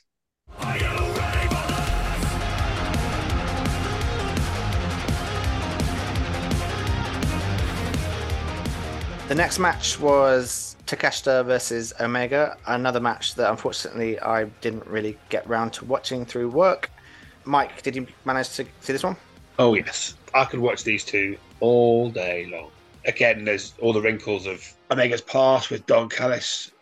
The 9.27 9.35
next 9.35 9.59
match 9.59 9.99
was 9.99 10.77
Takeshita 10.87 11.47
versus 11.47 11.95
Omega, 11.99 12.59
another 12.67 13.01
match 13.01 13.35
that 13.37 13.51
unfortunately 13.51 14.21
I 14.21 14.45
didn't 14.61 14.87
really 14.87 15.19
get 15.31 15.49
round 15.49 15.73
to 15.75 15.85
watching 15.87 16.27
through 16.27 16.51
work. 16.51 16.91
Mike, 17.45 17.83
did 17.83 17.97
you 17.97 18.07
manage 18.27 18.51
to 18.51 18.67
see 18.81 18.93
this 18.93 19.03
one? 19.03 19.17
Oh 19.59 19.75
yes, 19.75 20.15
I 20.35 20.45
could 20.45 20.59
watch 20.59 20.83
these 20.83 21.05
two 21.05 21.39
all 21.61 22.11
day 22.11 22.47
long. 22.51 22.71
Again, 23.07 23.45
there's 23.45 23.75
all 23.81 23.93
the 23.93 24.01
wrinkles 24.01 24.47
of 24.47 24.67
Omega's 24.91 25.21
past 25.21 25.71
with 25.71 25.87
Don 25.87 26.09
Callis. 26.09 26.73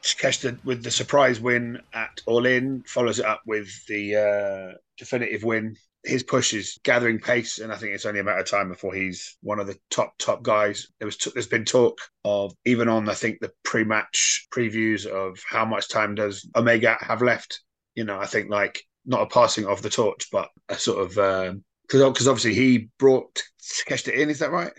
With 0.64 0.82
the 0.82 0.90
surprise 0.90 1.38
win 1.38 1.80
at 1.92 2.20
All 2.26 2.46
In 2.46 2.82
follows 2.86 3.18
it 3.18 3.26
up 3.26 3.42
with 3.46 3.68
the 3.86 4.16
uh, 4.16 4.78
definitive 4.96 5.44
win. 5.44 5.76
His 6.04 6.22
push 6.22 6.54
is 6.54 6.80
gathering 6.82 7.20
pace, 7.20 7.58
and 7.58 7.72
I 7.72 7.76
think 7.76 7.92
it's 7.92 8.06
only 8.06 8.20
a 8.20 8.24
matter 8.24 8.40
of 8.40 8.50
time 8.50 8.68
before 8.68 8.94
he's 8.94 9.36
one 9.42 9.60
of 9.60 9.66
the 9.66 9.78
top 9.90 10.14
top 10.18 10.42
guys. 10.42 10.88
There 10.98 11.06
was 11.06 11.16
there's 11.34 11.46
been 11.46 11.64
talk 11.64 11.98
of 12.24 12.54
even 12.64 12.88
on 12.88 13.08
I 13.08 13.14
think 13.14 13.38
the 13.40 13.52
pre-match 13.62 14.48
previews 14.52 15.06
of 15.06 15.38
how 15.48 15.64
much 15.64 15.88
time 15.88 16.14
does 16.14 16.48
Omega 16.56 16.96
have 17.00 17.22
left. 17.22 17.60
You 17.94 18.04
know, 18.04 18.18
I 18.18 18.26
think 18.26 18.50
like 18.50 18.82
not 19.04 19.22
a 19.22 19.26
passing 19.26 19.66
of 19.66 19.82
the 19.82 19.90
torch, 19.90 20.28
but 20.32 20.48
a 20.68 20.76
sort 20.76 21.06
of 21.06 21.14
because 21.14 21.62
because 21.82 22.28
obviously 22.28 22.54
he 22.54 22.88
brought 22.98 23.42
Takeshita 23.60 24.14
in. 24.14 24.30
Is 24.30 24.38
that 24.40 24.52
right? 24.52 24.72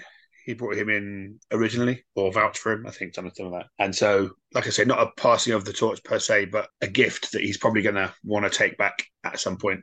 He 0.45 0.53
brought 0.53 0.75
him 0.75 0.89
in 0.89 1.39
originally, 1.51 2.03
or 2.15 2.31
vouched 2.31 2.57
for 2.57 2.73
him. 2.73 2.85
I 2.85 2.91
think 2.91 3.15
something 3.15 3.49
like 3.49 3.63
that. 3.63 3.69
And 3.83 3.95
so, 3.95 4.31
like 4.53 4.67
I 4.67 4.71
say, 4.71 4.83
not 4.83 5.01
a 5.01 5.11
passing 5.21 5.53
of 5.53 5.63
the 5.63 5.73
torch 5.73 6.03
per 6.03 6.19
se, 6.19 6.45
but 6.45 6.67
a 6.81 6.87
gift 6.87 7.31
that 7.31 7.41
he's 7.41 7.57
probably 7.57 7.81
going 7.81 7.95
to 7.95 8.13
want 8.23 8.45
to 8.45 8.57
take 8.57 8.77
back 8.77 9.03
at 9.23 9.39
some 9.39 9.57
point. 9.57 9.81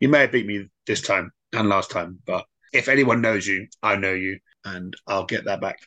You 0.00 0.08
may 0.08 0.20
have 0.20 0.32
beat 0.32 0.46
me 0.46 0.68
this 0.86 1.02
time 1.02 1.32
and 1.52 1.68
last 1.68 1.90
time, 1.90 2.18
but 2.24 2.44
if 2.72 2.88
anyone 2.88 3.20
knows 3.20 3.46
you, 3.46 3.66
I 3.82 3.96
know 3.96 4.12
you, 4.12 4.38
and 4.64 4.94
I'll 5.06 5.26
get 5.26 5.44
that 5.46 5.60
back. 5.60 5.78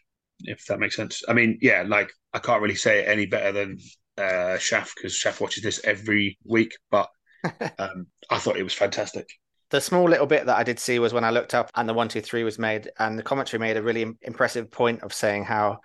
If 0.42 0.66
that 0.66 0.80
makes 0.80 0.96
sense. 0.96 1.24
I 1.28 1.34
mean, 1.34 1.58
yeah, 1.62 1.84
like 1.88 2.12
I 2.34 2.40
can't 2.40 2.62
really 2.62 2.76
say 2.76 3.00
it 3.00 3.08
any 3.08 3.26
better 3.26 3.52
than 3.52 3.78
uh, 4.18 4.58
Shaf 4.58 4.90
because 4.96 5.18
Shaf 5.18 5.40
watches 5.40 5.64
this 5.64 5.82
every 5.84 6.38
week, 6.46 6.76
but 6.92 7.10
um, 7.80 8.08
I 8.30 8.38
thought 8.38 8.58
it 8.58 8.64
was 8.64 8.74
fantastic. 8.74 9.28
The 9.70 9.82
small 9.82 10.10
little 10.10 10.26
bit 10.26 10.48
that 10.48 10.58
I 10.58 10.64
did 10.64 10.80
see 10.80 10.98
was 10.98 11.14
when 11.14 11.24
I 11.24 11.30
looked 11.30 11.54
up 11.54 11.70
and 11.76 11.88
the 11.88 11.94
one, 11.94 12.10
two, 12.10 12.22
three 12.22 12.44
was 12.44 12.58
made, 12.58 12.90
and 12.98 13.18
the 13.18 13.24
commentary 13.24 13.60
made 13.60 13.78
a 13.78 13.84
really 13.84 14.06
impressive 14.22 14.72
point 14.72 15.04
of 15.04 15.14
saying 15.14 15.46
how 15.46 15.80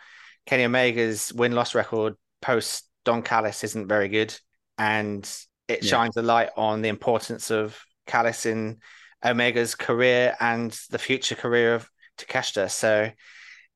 Kenny 0.46 0.64
Omega's 0.64 1.32
win 1.32 1.52
loss 1.52 1.74
record 1.74 2.14
post 2.40 2.88
Don 3.04 3.22
Callis 3.22 3.62
isn't 3.64 3.86
very 3.88 4.08
good. 4.08 4.34
And 4.78 5.28
it 5.68 5.82
Yeah. 5.82 5.90
shines 5.90 6.16
a 6.16 6.22
light 6.22 6.50
on 6.56 6.82
the 6.82 6.88
importance 6.88 7.50
of 7.50 7.78
Callis 8.06 8.46
in 8.46 8.80
Omega's 9.22 9.74
career 9.74 10.36
and 10.40 10.70
the 10.90 10.98
future 10.98 11.34
career 11.34 11.74
of 11.74 11.90
Takeshita. 12.18 12.70
So 12.70 13.10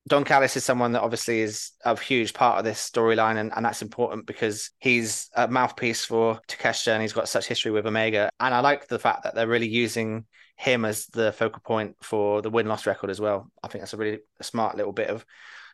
Don 0.07 0.23
Callis 0.23 0.57
is 0.57 0.63
someone 0.63 0.93
that 0.93 1.01
obviously 1.01 1.41
is 1.41 1.71
a 1.85 1.99
huge 1.99 2.33
part 2.33 2.57
of 2.57 2.65
this 2.65 2.89
storyline, 2.89 3.37
and, 3.37 3.51
and 3.55 3.65
that's 3.65 3.81
important 3.81 4.25
because 4.25 4.71
he's 4.79 5.29
a 5.35 5.47
mouthpiece 5.47 6.05
for 6.05 6.39
Takeshita 6.47 6.93
and 6.93 7.01
he's 7.01 7.13
got 7.13 7.29
such 7.29 7.47
history 7.47 7.71
with 7.71 7.85
Omega. 7.85 8.31
And 8.39 8.53
I 8.53 8.61
like 8.61 8.87
the 8.87 8.99
fact 8.99 9.23
that 9.23 9.35
they're 9.35 9.47
really 9.47 9.67
using 9.67 10.25
him 10.55 10.83
as 10.83 11.05
the 11.07 11.31
focal 11.31 11.61
point 11.61 11.95
for 12.01 12.41
the 12.41 12.49
win 12.49 12.67
loss 12.67 12.85
record 12.85 13.09
as 13.09 13.21
well. 13.21 13.51
I 13.63 13.67
think 13.67 13.81
that's 13.81 13.93
a 13.93 13.97
really 13.97 14.19
smart 14.41 14.75
little 14.77 14.93
bit 14.93 15.09
of 15.09 15.25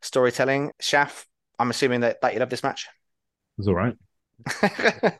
storytelling. 0.02 0.72
Shaf, 0.82 1.26
I'm 1.58 1.70
assuming 1.70 2.02
that, 2.02 2.22
that 2.22 2.34
you 2.34 2.40
love 2.40 2.50
this 2.50 2.64
match. 2.64 2.88
It 3.58 3.60
was 3.60 3.68
all 3.68 3.76
right. 3.76 3.96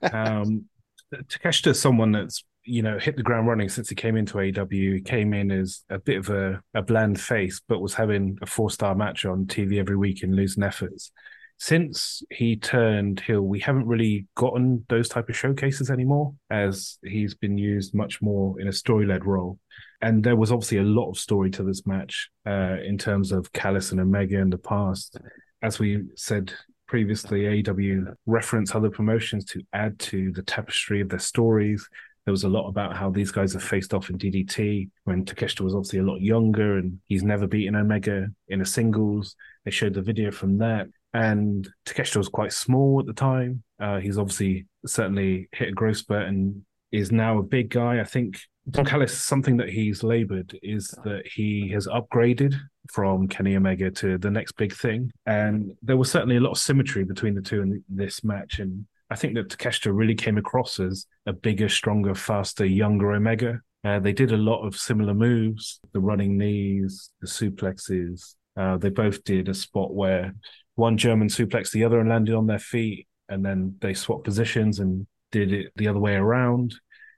um, 0.14 0.66
Takeshita 1.14 1.68
is 1.68 1.82
someone 1.82 2.12
that's 2.12 2.44
you 2.66 2.82
know 2.82 2.98
hit 2.98 3.16
the 3.16 3.24
ground 3.24 3.48
running 3.48 3.70
since 3.70 3.90
he 3.90 3.96
came 3.96 4.16
into 4.16 4.36
AEW. 4.36 4.96
He 4.96 5.02
came 5.02 5.34
in 5.34 5.52
as 5.52 5.84
a 5.90 6.00
bit 6.00 6.18
of 6.18 6.30
a, 6.30 6.62
a 6.74 6.82
bland 6.82 7.20
face, 7.20 7.62
but 7.68 7.82
was 7.82 7.94
having 7.94 8.38
a 8.42 8.46
four 8.46 8.70
star 8.70 8.96
match 8.96 9.26
on 9.26 9.46
TV 9.46 9.80
every 9.80 9.98
week 9.98 10.24
and 10.24 10.36
losing 10.36 10.64
efforts. 10.64 11.12
since 11.58 12.22
he 12.32 12.58
turned 12.58 13.22
heel, 13.22 13.42
we 13.42 13.60
haven't 13.60 13.88
really 13.88 14.28
gotten 14.36 14.86
those 14.90 15.08
type 15.08 15.30
of 15.30 15.38
showcases 15.38 15.90
anymore, 15.90 16.34
as 16.50 16.98
he's 17.04 17.34
been 17.34 17.58
used 17.58 17.94
much 17.94 18.22
more 18.22 18.60
in 18.60 18.68
a 18.68 18.74
story 18.74 19.06
led 19.06 19.26
role. 19.26 19.58
And 20.02 20.24
there 20.24 20.36
was 20.36 20.52
obviously 20.52 20.80
a 20.80 20.84
lot 20.84 21.10
of 21.10 21.18
story 21.18 21.50
to 21.52 21.64
this 21.64 21.88
match 21.88 22.30
uh, 22.46 22.78
in 22.86 22.98
terms 22.98 23.32
of 23.32 23.52
Callis 23.54 23.92
and 23.92 24.02
Omega 24.02 24.38
in 24.40 24.50
the 24.50 24.58
past. 24.58 25.18
As 25.62 25.80
we 25.80 26.04
said 26.16 26.54
previously, 26.88 27.42
AEW 27.64 28.14
reference 28.26 28.76
other 28.76 28.90
promotions 28.90 29.46
to 29.46 29.62
add 29.74 29.98
to 30.00 30.32
the 30.34 30.44
tapestry 30.44 31.02
of 31.02 31.10
their 31.10 31.20
stories. 31.20 31.88
There 32.26 32.32
was 32.32 32.44
a 32.44 32.50
lot 32.50 32.68
about 32.68 32.96
how 32.96 33.12
these 33.12 33.32
guys 33.32 33.54
have 33.54 33.64
faced 33.64 33.94
off 33.94 34.10
in 34.10 34.18
DDT 34.18 34.90
when 35.04 35.26
Takeshita 35.26 35.62
was 35.62 35.76
obviously 35.76 36.00
a 36.00 36.04
lot 36.04 36.22
younger 36.22 36.78
and 36.78 37.00
he's 37.06 37.24
never 37.24 37.46
beaten 37.46 37.76
Omega 37.76 38.28
in 38.48 38.62
a 38.62 38.66
singles. 38.66 39.36
They 39.64 39.72
showed 39.72 39.94
the 39.94 40.02
video 40.02 40.32
from 40.32 40.58
that. 40.58 40.88
And 41.14 41.70
Takeshita 41.86 42.18
was 42.18 42.28
quite 42.28 42.52
small 42.52 43.00
at 43.00 43.06
the 43.06 43.14
time. 43.14 43.64
Uh, 43.80 44.00
he's 44.00 44.18
obviously 44.18 44.66
certainly 44.86 45.48
hit 45.52 45.70
a 45.70 45.72
growth 45.72 45.98
spurt 45.98 46.28
and 46.28 46.64
is 46.92 47.12
now 47.12 47.38
a 47.38 47.44
big 47.44 47.70
guy. 47.70 48.00
I 48.00 48.04
think 48.04 48.40
Don 48.70 48.86
Callis, 48.86 49.16
something 49.16 49.58
that 49.58 49.70
he's 49.70 50.02
labored 50.02 50.58
is 50.64 50.88
that 51.04 51.24
he 51.28 51.70
has 51.70 51.88
upgraded 51.88 52.56
from 52.92 53.28
Kenny 53.28 53.56
Omega 53.56 53.92
to 53.92 54.18
the 54.18 54.32
next 54.32 54.54
big 54.54 54.74
thing. 54.74 55.12
And 55.26 55.72
there 55.84 55.98
was 55.98 56.10
certainly 56.10 56.38
a 56.38 56.42
lot 56.42 56.52
of 56.52 56.58
symmetry 56.58 57.04
between 57.04 57.36
the 57.36 57.42
two 57.42 57.62
in 57.62 57.84
this 57.88 58.24
match. 58.24 58.60
And 58.60 58.88
I 59.10 59.16
think 59.16 59.36
that 59.36 59.50
Takeshita 59.50 59.96
really 59.96 60.16
came 60.16 60.38
across 60.38 60.80
as 60.80 61.06
a 61.26 61.34
bigger, 61.34 61.70
stronger, 61.70 62.16
faster, 62.16 62.66
younger 62.66 63.12
Omega. 63.12 63.62
Uh, 63.84 64.00
they 64.00 64.14
did 64.14 64.32
a 64.32 64.38
lot 64.38 64.66
of 64.66 64.76
similar 64.76 65.14
moves, 65.14 65.80
the 65.94 66.00
running 66.00 66.38
knees, 66.38 67.12
the 67.22 67.28
suplexes. 67.28 68.36
Uh, 68.58 68.78
they 68.78 68.90
both 68.90 69.24
did 69.24 69.48
a 69.48 69.54
spot 69.54 69.94
where 69.94 70.34
one 70.76 70.98
German 70.98 71.28
suplexed 71.28 71.72
the 71.72 71.84
other 71.84 72.00
and 72.00 72.10
landed 72.10 72.34
on 72.34 72.48
their 72.48 72.60
feet, 72.60 73.08
and 73.30 73.46
then 73.46 73.76
they 73.82 73.94
swapped 73.94 74.24
positions 74.24 74.80
and 74.80 75.06
did 75.32 75.54
it 75.54 75.72
the 75.76 75.88
other 75.88 76.00
way 76.00 76.16
around. 76.16 76.74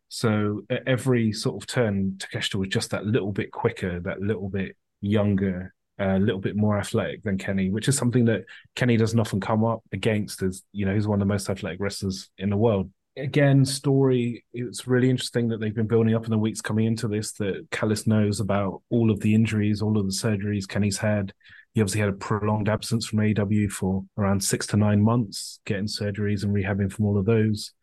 So 0.09 0.63
at 0.69 0.87
every 0.87 1.31
sort 1.31 1.61
of 1.61 1.67
turn, 1.67 2.17
Takeshita 2.17 2.55
was 2.55 2.69
just 2.69 2.91
that 2.91 3.05
little 3.05 3.31
bit 3.31 3.51
quicker, 3.51 3.99
that 4.01 4.21
little 4.21 4.49
bit 4.49 4.75
younger, 5.01 5.73
a 5.99 6.19
little 6.19 6.39
bit 6.39 6.55
more 6.55 6.77
athletic 6.77 7.23
than 7.23 7.37
Kenny, 7.37 7.69
which 7.69 7.87
is 7.87 7.97
something 7.97 8.25
that 8.25 8.45
Kenny 8.75 8.97
doesn't 8.97 9.19
often 9.19 9.39
come 9.39 9.65
up 9.65 9.83
against. 9.91 10.43
As 10.43 10.63
you 10.71 10.85
know, 10.85 10.93
he's 10.93 11.07
one 11.07 11.21
of 11.21 11.27
the 11.27 11.33
most 11.33 11.49
athletic 11.49 11.79
wrestlers 11.79 12.29
in 12.37 12.49
the 12.49 12.57
world. 12.57 12.91
Again, 13.15 13.65
story. 13.65 14.45
It's 14.53 14.85
really 14.85 15.09
interesting 15.09 15.47
that 15.49 15.59
they've 15.59 15.73
been 15.73 15.87
building 15.87 16.13
up 16.13 16.25
in 16.25 16.31
the 16.31 16.37
weeks 16.37 16.61
coming 16.61 16.85
into 16.85 17.07
this. 17.07 17.33
That 17.33 17.65
Callis 17.71 18.05
knows 18.05 18.39
about 18.39 18.83
all 18.89 19.09
of 19.09 19.19
the 19.21 19.33
injuries, 19.33 19.81
all 19.81 19.97
of 19.97 20.05
the 20.05 20.11
surgeries 20.13 20.67
Kenny's 20.67 20.99
had. 20.99 21.33
He 21.73 21.81
obviously 21.81 22.01
had 22.01 22.09
a 22.09 22.13
prolonged 22.13 22.69
absence 22.69 23.07
from 23.07 23.19
AEW 23.19 23.71
for 23.71 24.03
around 24.17 24.43
six 24.43 24.67
to 24.67 24.77
nine 24.77 25.01
months, 25.01 25.59
getting 25.65 25.85
surgeries 25.85 26.43
and 26.43 26.53
rehabbing 26.53 26.91
from 26.91 27.05
all 27.05 27.17
of 27.17 27.25
those. 27.25 27.73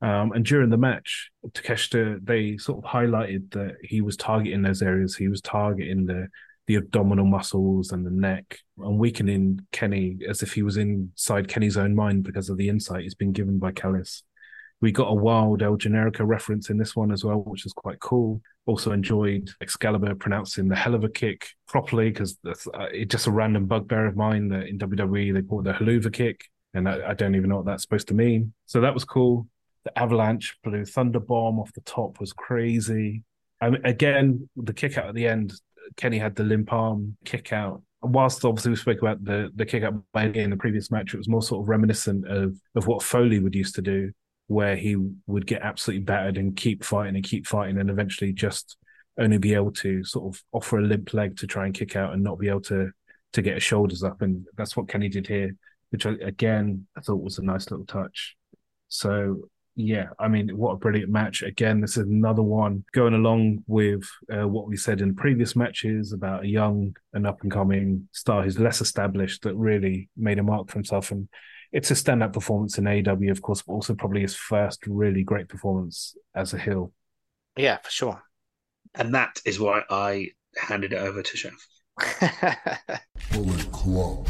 Um, 0.00 0.32
and 0.32 0.44
during 0.44 0.70
the 0.70 0.76
match, 0.76 1.30
Takeshita, 1.46 2.24
they 2.24 2.56
sort 2.56 2.84
of 2.84 2.90
highlighted 2.90 3.50
that 3.52 3.76
he 3.82 4.00
was 4.00 4.16
targeting 4.16 4.62
those 4.62 4.80
areas. 4.80 5.16
He 5.16 5.28
was 5.28 5.40
targeting 5.40 6.06
the 6.06 6.28
the 6.68 6.76
abdominal 6.76 7.24
muscles 7.24 7.92
and 7.92 8.04
the 8.04 8.10
neck 8.10 8.58
and 8.78 8.98
weakening 8.98 9.58
Kenny 9.72 10.18
as 10.28 10.42
if 10.42 10.52
he 10.52 10.62
was 10.62 10.76
inside 10.76 11.48
Kenny's 11.48 11.78
own 11.78 11.94
mind 11.94 12.24
because 12.24 12.50
of 12.50 12.58
the 12.58 12.68
insight 12.68 13.02
he's 13.02 13.14
been 13.14 13.32
given 13.32 13.58
by 13.58 13.72
Callis. 13.72 14.22
We 14.82 14.92
got 14.92 15.10
a 15.10 15.14
wild 15.14 15.62
El 15.62 15.78
Generico 15.78 16.26
reference 16.26 16.68
in 16.68 16.76
this 16.76 16.94
one 16.94 17.10
as 17.10 17.24
well, 17.24 17.38
which 17.38 17.64
is 17.64 17.72
quite 17.72 17.98
cool. 18.00 18.42
Also 18.66 18.92
enjoyed 18.92 19.48
Excalibur 19.62 20.14
pronouncing 20.14 20.68
the 20.68 20.76
hell 20.76 20.94
of 20.94 21.04
a 21.04 21.08
kick 21.08 21.48
properly 21.66 22.10
because 22.10 22.38
uh, 22.46 22.52
it's 22.92 23.10
just 23.10 23.26
a 23.26 23.32
random 23.32 23.66
bugbear 23.66 24.06
of 24.06 24.14
mine 24.14 24.48
that 24.48 24.68
in 24.68 24.78
WWE 24.78 25.32
they 25.32 25.42
call 25.42 25.60
it 25.60 25.64
the 25.64 25.72
haluva 25.72 26.12
kick, 26.12 26.44
and 26.74 26.86
I, 26.86 27.10
I 27.10 27.14
don't 27.14 27.34
even 27.34 27.48
know 27.48 27.56
what 27.56 27.64
that's 27.64 27.82
supposed 27.82 28.08
to 28.08 28.14
mean. 28.14 28.52
So 28.66 28.82
that 28.82 28.92
was 28.92 29.04
cool. 29.06 29.48
The 29.84 29.98
avalanche 29.98 30.54
blue 30.62 30.84
thunder 30.84 31.18
bomb 31.18 31.58
off 31.58 31.72
the 31.72 31.80
top 31.80 32.20
was 32.20 32.34
crazy. 32.34 33.24
Mean, 33.62 33.80
again, 33.84 34.50
the 34.54 34.74
kick 34.74 34.98
out 34.98 35.08
at 35.08 35.14
the 35.14 35.26
end, 35.26 35.54
Kenny 35.96 36.18
had 36.18 36.34
the 36.34 36.44
limp 36.44 36.72
arm 36.72 37.16
kick 37.24 37.52
out. 37.52 37.82
Whilst 38.00 38.44
obviously 38.44 38.70
we 38.70 38.76
spoke 38.76 39.02
about 39.02 39.24
the 39.24 39.50
the 39.56 39.66
kick 39.66 39.82
out 39.82 39.94
by 40.12 40.26
in 40.26 40.50
the 40.50 40.56
previous 40.56 40.90
match, 40.90 41.14
it 41.14 41.18
was 41.18 41.28
more 41.28 41.42
sort 41.42 41.64
of 41.64 41.68
reminiscent 41.68 42.28
of 42.28 42.56
of 42.76 42.86
what 42.86 43.02
Foley 43.02 43.40
would 43.40 43.54
used 43.54 43.74
to 43.74 43.82
do, 43.82 44.12
where 44.46 44.76
he 44.76 44.96
would 45.26 45.46
get 45.46 45.62
absolutely 45.62 46.04
battered 46.04 46.38
and 46.38 46.56
keep 46.56 46.84
fighting 46.84 47.16
and 47.16 47.24
keep 47.24 47.46
fighting, 47.46 47.78
and 47.78 47.90
eventually 47.90 48.32
just 48.32 48.76
only 49.18 49.38
be 49.38 49.54
able 49.54 49.72
to 49.72 50.04
sort 50.04 50.32
of 50.32 50.42
offer 50.52 50.78
a 50.78 50.82
limp 50.82 51.12
leg 51.12 51.36
to 51.38 51.46
try 51.46 51.66
and 51.66 51.74
kick 51.74 51.96
out 51.96 52.12
and 52.12 52.22
not 52.22 52.38
be 52.38 52.48
able 52.48 52.60
to 52.60 52.90
to 53.32 53.42
get 53.42 53.54
his 53.54 53.62
shoulders 53.62 54.04
up, 54.04 54.22
and 54.22 54.46
that's 54.56 54.76
what 54.76 54.88
Kenny 54.88 55.08
did 55.08 55.26
here, 55.26 55.54
which 55.90 56.06
I, 56.06 56.12
again 56.22 56.86
I 56.96 57.00
thought 57.00 57.22
was 57.22 57.38
a 57.38 57.44
nice 57.44 57.70
little 57.70 57.86
touch. 57.86 58.36
So 58.88 59.48
yeah, 59.80 60.08
I 60.18 60.26
mean, 60.26 60.48
what 60.56 60.72
a 60.72 60.76
brilliant 60.76 61.08
match. 61.08 61.42
Again, 61.42 61.80
this 61.80 61.96
is 61.96 62.04
another 62.08 62.42
one 62.42 62.84
going 62.92 63.14
along 63.14 63.62
with 63.68 64.02
uh, 64.28 64.48
what 64.48 64.66
we 64.66 64.76
said 64.76 65.00
in 65.00 65.14
previous 65.14 65.54
matches 65.54 66.12
about 66.12 66.42
a 66.42 66.48
young 66.48 66.96
and 67.12 67.28
up 67.28 67.42
and 67.42 67.52
coming 67.52 68.08
star 68.10 68.42
who's 68.42 68.58
less 68.58 68.80
established 68.80 69.42
that 69.42 69.54
really 69.54 70.08
made 70.16 70.40
a 70.40 70.42
mark 70.42 70.66
for 70.68 70.74
himself. 70.74 71.12
And 71.12 71.28
it's 71.70 71.92
a 71.92 71.94
stand 71.94 72.24
up 72.24 72.32
performance 72.32 72.76
in 72.76 72.86
AEW, 72.86 73.30
of 73.30 73.40
course, 73.40 73.62
but 73.62 73.72
also 73.72 73.94
probably 73.94 74.22
his 74.22 74.34
first 74.34 74.84
really 74.88 75.22
great 75.22 75.48
performance 75.48 76.16
as 76.34 76.52
a 76.52 76.58
heel. 76.58 76.92
Yeah, 77.56 77.76
for 77.76 77.90
sure. 77.90 78.22
And 78.96 79.14
that 79.14 79.40
is 79.44 79.60
why 79.60 79.84
I 79.88 80.30
handed 80.56 80.92
it 80.92 80.98
over 80.98 81.22
to 81.22 81.36
Shaf. 81.36 83.00
Bullet 83.32 83.70
Club. 83.70 84.26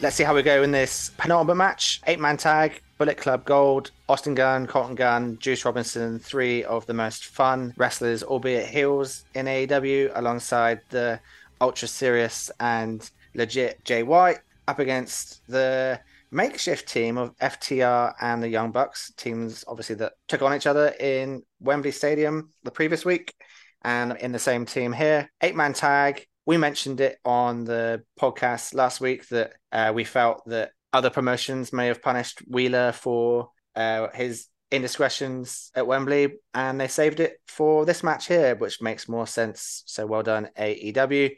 Let's 0.00 0.14
see 0.14 0.22
how 0.22 0.32
we 0.32 0.44
go 0.44 0.62
in 0.62 0.70
this 0.70 1.10
penultimate 1.18 1.56
match. 1.56 2.00
Eight 2.06 2.20
man 2.20 2.36
tag, 2.36 2.80
Bullet 2.98 3.16
Club 3.16 3.44
Gold, 3.44 3.90
Austin 4.08 4.36
Gunn, 4.36 4.68
Colten 4.68 4.94
Gunn, 4.94 5.36
Juice 5.40 5.64
Robinson, 5.64 6.20
three 6.20 6.62
of 6.62 6.86
the 6.86 6.94
most 6.94 7.24
fun 7.26 7.74
wrestlers, 7.76 8.22
albeit 8.22 8.68
heels 8.68 9.24
in 9.34 9.46
AEW, 9.46 10.12
alongside 10.14 10.82
the 10.90 11.18
ultra 11.60 11.88
serious 11.88 12.48
and 12.60 13.10
legit 13.34 13.84
Jay 13.84 14.04
White, 14.04 14.38
up 14.68 14.78
against 14.78 15.44
the 15.48 15.98
makeshift 16.30 16.88
team 16.88 17.18
of 17.18 17.36
FTR 17.38 18.14
and 18.20 18.40
the 18.40 18.48
Young 18.48 18.70
Bucks, 18.70 19.12
teams 19.16 19.64
obviously 19.66 19.96
that 19.96 20.12
took 20.28 20.42
on 20.42 20.54
each 20.54 20.68
other 20.68 20.94
in 21.00 21.42
Wembley 21.58 21.90
Stadium 21.90 22.50
the 22.62 22.70
previous 22.70 23.04
week, 23.04 23.34
and 23.82 24.16
in 24.18 24.30
the 24.30 24.38
same 24.38 24.64
team 24.64 24.92
here. 24.92 25.28
Eight 25.40 25.56
man 25.56 25.72
tag. 25.72 26.24
We 26.48 26.56
mentioned 26.56 27.02
it 27.02 27.18
on 27.26 27.64
the 27.64 28.04
podcast 28.18 28.72
last 28.72 29.02
week 29.02 29.28
that 29.28 29.52
uh, 29.70 29.92
we 29.94 30.04
felt 30.04 30.40
that 30.46 30.70
other 30.94 31.10
promotions 31.10 31.74
may 31.74 31.88
have 31.88 32.00
punished 32.00 32.38
Wheeler 32.48 32.92
for 32.92 33.50
uh, 33.76 34.08
his 34.14 34.46
indiscretions 34.70 35.70
at 35.74 35.86
Wembley, 35.86 36.36
and 36.54 36.80
they 36.80 36.88
saved 36.88 37.20
it 37.20 37.34
for 37.48 37.84
this 37.84 38.02
match 38.02 38.28
here, 38.28 38.54
which 38.54 38.80
makes 38.80 39.10
more 39.10 39.26
sense. 39.26 39.82
So 39.84 40.06
well 40.06 40.22
done, 40.22 40.48
AEW. 40.58 41.32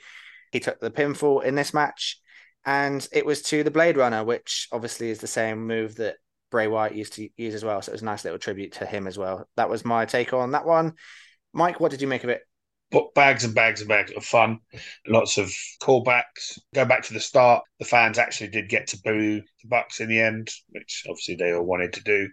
He 0.52 0.60
took 0.60 0.78
the 0.78 0.92
pinfall 0.92 1.42
in 1.42 1.56
this 1.56 1.74
match, 1.74 2.20
and 2.64 3.04
it 3.10 3.26
was 3.26 3.42
to 3.42 3.64
the 3.64 3.72
Blade 3.72 3.96
Runner, 3.96 4.22
which 4.22 4.68
obviously 4.70 5.10
is 5.10 5.18
the 5.18 5.26
same 5.26 5.66
move 5.66 5.96
that 5.96 6.18
Bray 6.52 6.68
Wyatt 6.68 6.94
used 6.94 7.14
to 7.14 7.28
use 7.36 7.54
as 7.54 7.64
well. 7.64 7.82
So 7.82 7.90
it 7.90 7.94
was 7.94 8.02
a 8.02 8.04
nice 8.04 8.22
little 8.22 8.38
tribute 8.38 8.74
to 8.74 8.86
him 8.86 9.08
as 9.08 9.18
well. 9.18 9.48
That 9.56 9.70
was 9.70 9.84
my 9.84 10.04
take 10.04 10.32
on 10.32 10.52
that 10.52 10.66
one. 10.66 10.92
Mike, 11.52 11.80
what 11.80 11.90
did 11.90 12.00
you 12.00 12.06
make 12.06 12.22
of 12.22 12.30
it? 12.30 12.42
Bags 13.14 13.44
and 13.44 13.54
bags 13.54 13.80
and 13.80 13.88
bags 13.88 14.12
of 14.16 14.24
fun, 14.24 14.58
lots 15.06 15.38
of 15.38 15.52
callbacks. 15.80 16.58
Go 16.74 16.84
back 16.84 17.02
to 17.04 17.12
the 17.12 17.20
start. 17.20 17.62
The 17.78 17.84
fans 17.84 18.18
actually 18.18 18.48
did 18.48 18.68
get 18.68 18.88
to 18.88 19.00
boo 19.02 19.40
the 19.40 19.68
Bucks 19.68 20.00
in 20.00 20.08
the 20.08 20.20
end, 20.20 20.50
which 20.70 21.04
obviously 21.08 21.36
they 21.36 21.52
all 21.52 21.64
wanted 21.64 21.92
to 21.94 22.02
do. 22.02 22.28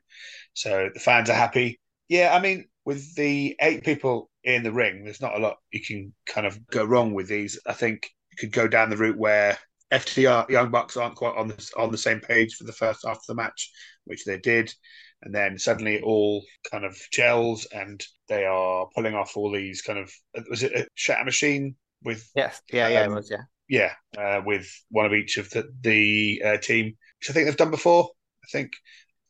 So 0.54 0.90
the 0.94 1.00
fans 1.00 1.30
are 1.30 1.36
happy. 1.36 1.80
Yeah, 2.10 2.34
I 2.36 2.40
mean, 2.40 2.66
with 2.86 3.16
the 3.16 3.56
eight 3.62 3.84
people 3.84 4.30
in 4.44 4.64
the 4.64 4.72
ring, 4.72 5.04
there's 5.04 5.22
not 5.22 5.36
a 5.36 5.40
lot 5.40 5.58
you 5.72 5.82
can 5.84 6.14
kind 6.26 6.48
of 6.48 6.66
go 6.68 6.84
wrong 6.86 7.14
with 7.14 7.28
these. 7.28 7.60
I 7.66 7.74
think 7.74 8.10
you 8.32 8.38
could 8.38 8.52
go 8.52 8.68
down 8.68 8.90
the 8.90 8.98
route 8.98 9.18
where 9.18 9.58
FTR 9.92 10.50
Young 10.50 10.72
Bucks 10.72 10.98
aren't 10.98 11.16
quite 11.16 11.38
on 11.38 11.50
the 11.50 11.72
on 11.78 11.92
the 11.92 11.98
same 11.98 12.20
page 12.20 12.56
for 12.56 12.64
the 12.64 12.74
first 12.74 13.06
half 13.06 13.18
of 13.18 13.26
the 13.28 13.36
match, 13.36 13.72
which 14.06 14.26
they 14.26 14.40
did, 14.40 14.74
and 15.23 15.34
then 15.34 15.57
suddenly 15.57 15.95
it 15.95 16.03
all 16.03 16.44
kind 16.72 16.85
of 16.85 16.98
gels, 17.11 17.65
and 17.72 18.03
they 18.27 18.45
are 18.45 18.88
pulling 18.95 19.15
off 19.15 19.35
all 19.38 19.52
these 19.52 19.81
kind 19.81 19.99
of 19.99 20.11
was 20.49 20.64
it 20.64 20.73
a 20.73 20.88
shatter 20.95 21.26
machine 21.26 21.76
with 22.03 22.30
Yes, 22.35 22.61
yeah, 22.72 22.88
yeah, 22.88 23.03
Um, 23.03 23.11
it 23.11 23.15
was, 23.15 23.31
yeah. 23.31 23.44
yeah 23.68 23.94
uh, 24.18 24.41
with 24.45 24.69
one 24.89 25.06
of 25.06 25.14
each 25.14 25.38
of 25.38 25.49
the 25.49 25.69
the 25.81 26.41
uh, 26.45 26.57
team, 26.57 26.85
which 27.19 27.30
I 27.30 27.34
think 27.34 27.48
they've 27.48 27.57
done 27.57 27.72
before. 27.72 28.10
I 28.44 28.48
think, 28.52 28.72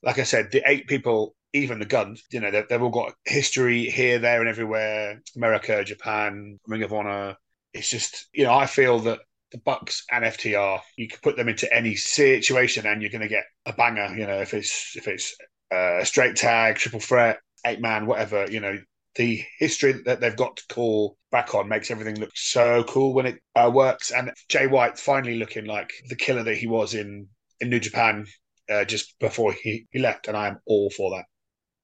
like 0.03 0.19
I 0.19 0.23
said, 0.23 0.51
the 0.51 0.63
eight 0.65 0.87
people. 0.87 1.35
Even 1.53 1.79
the 1.79 1.85
Gunns, 1.85 2.23
you 2.29 2.41
know, 2.41 2.51
they've, 2.51 2.67
they've 2.67 2.81
all 2.83 2.89
got 2.89 3.13
history 3.25 3.85
here, 3.85 4.19
there, 4.19 4.41
and 4.41 4.49
everywhere. 4.49 5.21
America, 5.35 5.83
Japan, 5.83 6.59
Ring 6.67 6.83
of 6.83 6.93
Honor. 6.93 7.37
It's 7.73 7.89
just, 7.89 8.27
you 8.33 8.43
know, 8.43 8.53
I 8.53 8.65
feel 8.67 8.99
that 8.99 9.19
the 9.51 9.57
Bucks 9.59 10.03
and 10.11 10.25
FTR, 10.25 10.81
you 10.97 11.07
could 11.07 11.21
put 11.21 11.37
them 11.37 11.47
into 11.47 11.73
any 11.73 11.95
situation 11.95 12.85
and 12.85 13.01
you're 13.01 13.09
going 13.11 13.21
to 13.21 13.29
get 13.29 13.45
a 13.65 13.73
banger. 13.73 14.13
You 14.15 14.27
know, 14.27 14.41
if 14.41 14.53
it's 14.53 14.95
if 14.97 15.07
it's 15.07 15.35
uh, 15.71 15.99
a 15.99 16.05
straight 16.05 16.35
tag, 16.35 16.75
triple 16.75 16.99
threat, 16.99 17.39
eight 17.65 17.81
man, 17.81 18.05
whatever. 18.05 18.49
You 18.49 18.59
know, 18.59 18.77
the 19.15 19.43
history 19.59 19.93
that 20.05 20.21
they've 20.21 20.35
got 20.35 20.57
to 20.57 20.63
call 20.73 21.17
back 21.31 21.55
on 21.55 21.67
makes 21.67 21.91
everything 21.91 22.19
look 22.19 22.31
so 22.35 22.83
cool 22.83 23.13
when 23.13 23.25
it 23.25 23.39
uh, 23.55 23.69
works. 23.73 24.11
And 24.11 24.31
Jay 24.49 24.67
White 24.67 24.97
finally 24.97 25.37
looking 25.37 25.65
like 25.65 25.91
the 26.09 26.15
killer 26.15 26.43
that 26.43 26.57
he 26.57 26.67
was 26.67 26.93
in 26.93 27.27
in 27.59 27.69
New 27.69 27.79
Japan 27.79 28.25
uh, 28.69 28.85
just 28.85 29.17
before 29.19 29.53
he, 29.53 29.87
he 29.91 29.99
left, 29.99 30.27
and 30.27 30.37
I 30.37 30.47
am 30.47 30.59
all 30.65 30.89
for 30.89 31.11
that. 31.11 31.25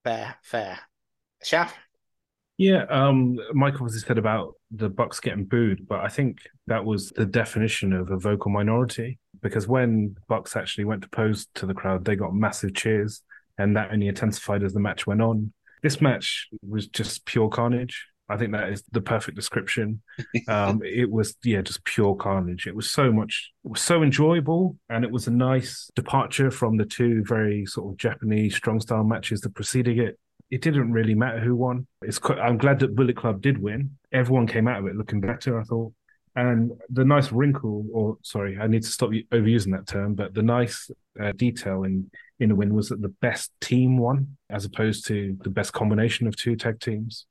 Fair, 0.03 0.35
fair. 0.43 0.79
Shaf? 1.43 1.71
Yeah, 2.57 2.85
um, 2.89 3.39
Mike 3.53 3.75
obviously 3.75 4.01
said 4.01 4.17
about 4.17 4.53
the 4.69 4.89
Bucks 4.89 5.19
getting 5.19 5.45
booed, 5.45 5.87
but 5.87 6.01
I 6.01 6.07
think 6.07 6.39
that 6.67 6.85
was 6.85 7.09
the 7.09 7.25
definition 7.25 7.93
of 7.93 8.11
a 8.11 8.17
vocal 8.17 8.51
minority 8.51 9.19
because 9.41 9.67
when 9.67 10.15
Bucks 10.27 10.55
actually 10.55 10.85
went 10.85 11.01
to 11.01 11.09
pose 11.09 11.47
to 11.55 11.65
the 11.65 11.73
crowd, 11.73 12.05
they 12.05 12.15
got 12.15 12.33
massive 12.33 12.75
cheers, 12.75 13.21
and 13.57 13.75
that 13.75 13.91
only 13.91 14.07
intensified 14.07 14.63
as 14.63 14.73
the 14.73 14.79
match 14.79 15.05
went 15.05 15.21
on. 15.21 15.53
This 15.81 16.01
match 16.01 16.47
was 16.67 16.87
just 16.87 17.25
pure 17.25 17.49
carnage. 17.49 18.07
I 18.29 18.37
think 18.37 18.53
that 18.53 18.69
is 18.69 18.83
the 18.91 19.01
perfect 19.01 19.35
description. 19.35 20.01
Um, 20.47 20.81
it 20.83 21.09
was 21.09 21.35
yeah, 21.43 21.61
just 21.61 21.83
pure 21.85 22.15
carnage. 22.15 22.67
It 22.67 22.75
was 22.75 22.89
so 22.89 23.11
much, 23.11 23.51
it 23.63 23.71
was 23.71 23.81
so 23.81 24.03
enjoyable, 24.03 24.77
and 24.89 25.03
it 25.05 25.11
was 25.11 25.27
a 25.27 25.31
nice 25.31 25.89
departure 25.95 26.51
from 26.51 26.77
the 26.77 26.85
two 26.85 27.23
very 27.25 27.65
sort 27.65 27.91
of 27.91 27.97
Japanese 27.97 28.55
strong 28.55 28.81
style 28.81 29.03
matches 29.03 29.41
that 29.41 29.55
preceded 29.55 29.99
it. 29.99 30.19
It 30.51 30.61
didn't 30.61 30.91
really 30.91 31.15
matter 31.15 31.39
who 31.39 31.55
won. 31.55 31.87
It's 32.01 32.19
quite, 32.19 32.39
I'm 32.39 32.57
glad 32.57 32.79
that 32.79 32.95
Bullet 32.95 33.15
Club 33.15 33.41
did 33.41 33.57
win. 33.57 33.97
Everyone 34.11 34.47
came 34.47 34.67
out 34.67 34.79
of 34.79 34.87
it 34.87 34.95
looking 34.95 35.21
better. 35.21 35.59
I 35.59 35.63
thought. 35.63 35.93
And 36.35 36.71
the 36.89 37.05
nice 37.05 37.31
wrinkle, 37.31 37.85
or 37.93 38.17
sorry, 38.23 38.57
I 38.59 38.67
need 38.67 38.83
to 38.83 38.89
stop 38.89 39.11
overusing 39.31 39.71
that 39.73 39.87
term, 39.87 40.15
but 40.15 40.33
the 40.33 40.41
nice 40.41 40.89
uh, 41.21 41.31
detail 41.33 41.83
in 41.83 42.09
in 42.43 42.49
the 42.49 42.55
win 42.55 42.73
was 42.73 42.89
that 42.89 43.01
the 43.01 43.15
best 43.21 43.51
team 43.61 43.97
won, 43.97 44.37
as 44.49 44.65
opposed 44.65 45.07
to 45.07 45.37
the 45.43 45.49
best 45.49 45.73
combination 45.73 46.27
of 46.27 46.35
two 46.35 46.55
tag 46.55 46.79
teams, 46.79 47.25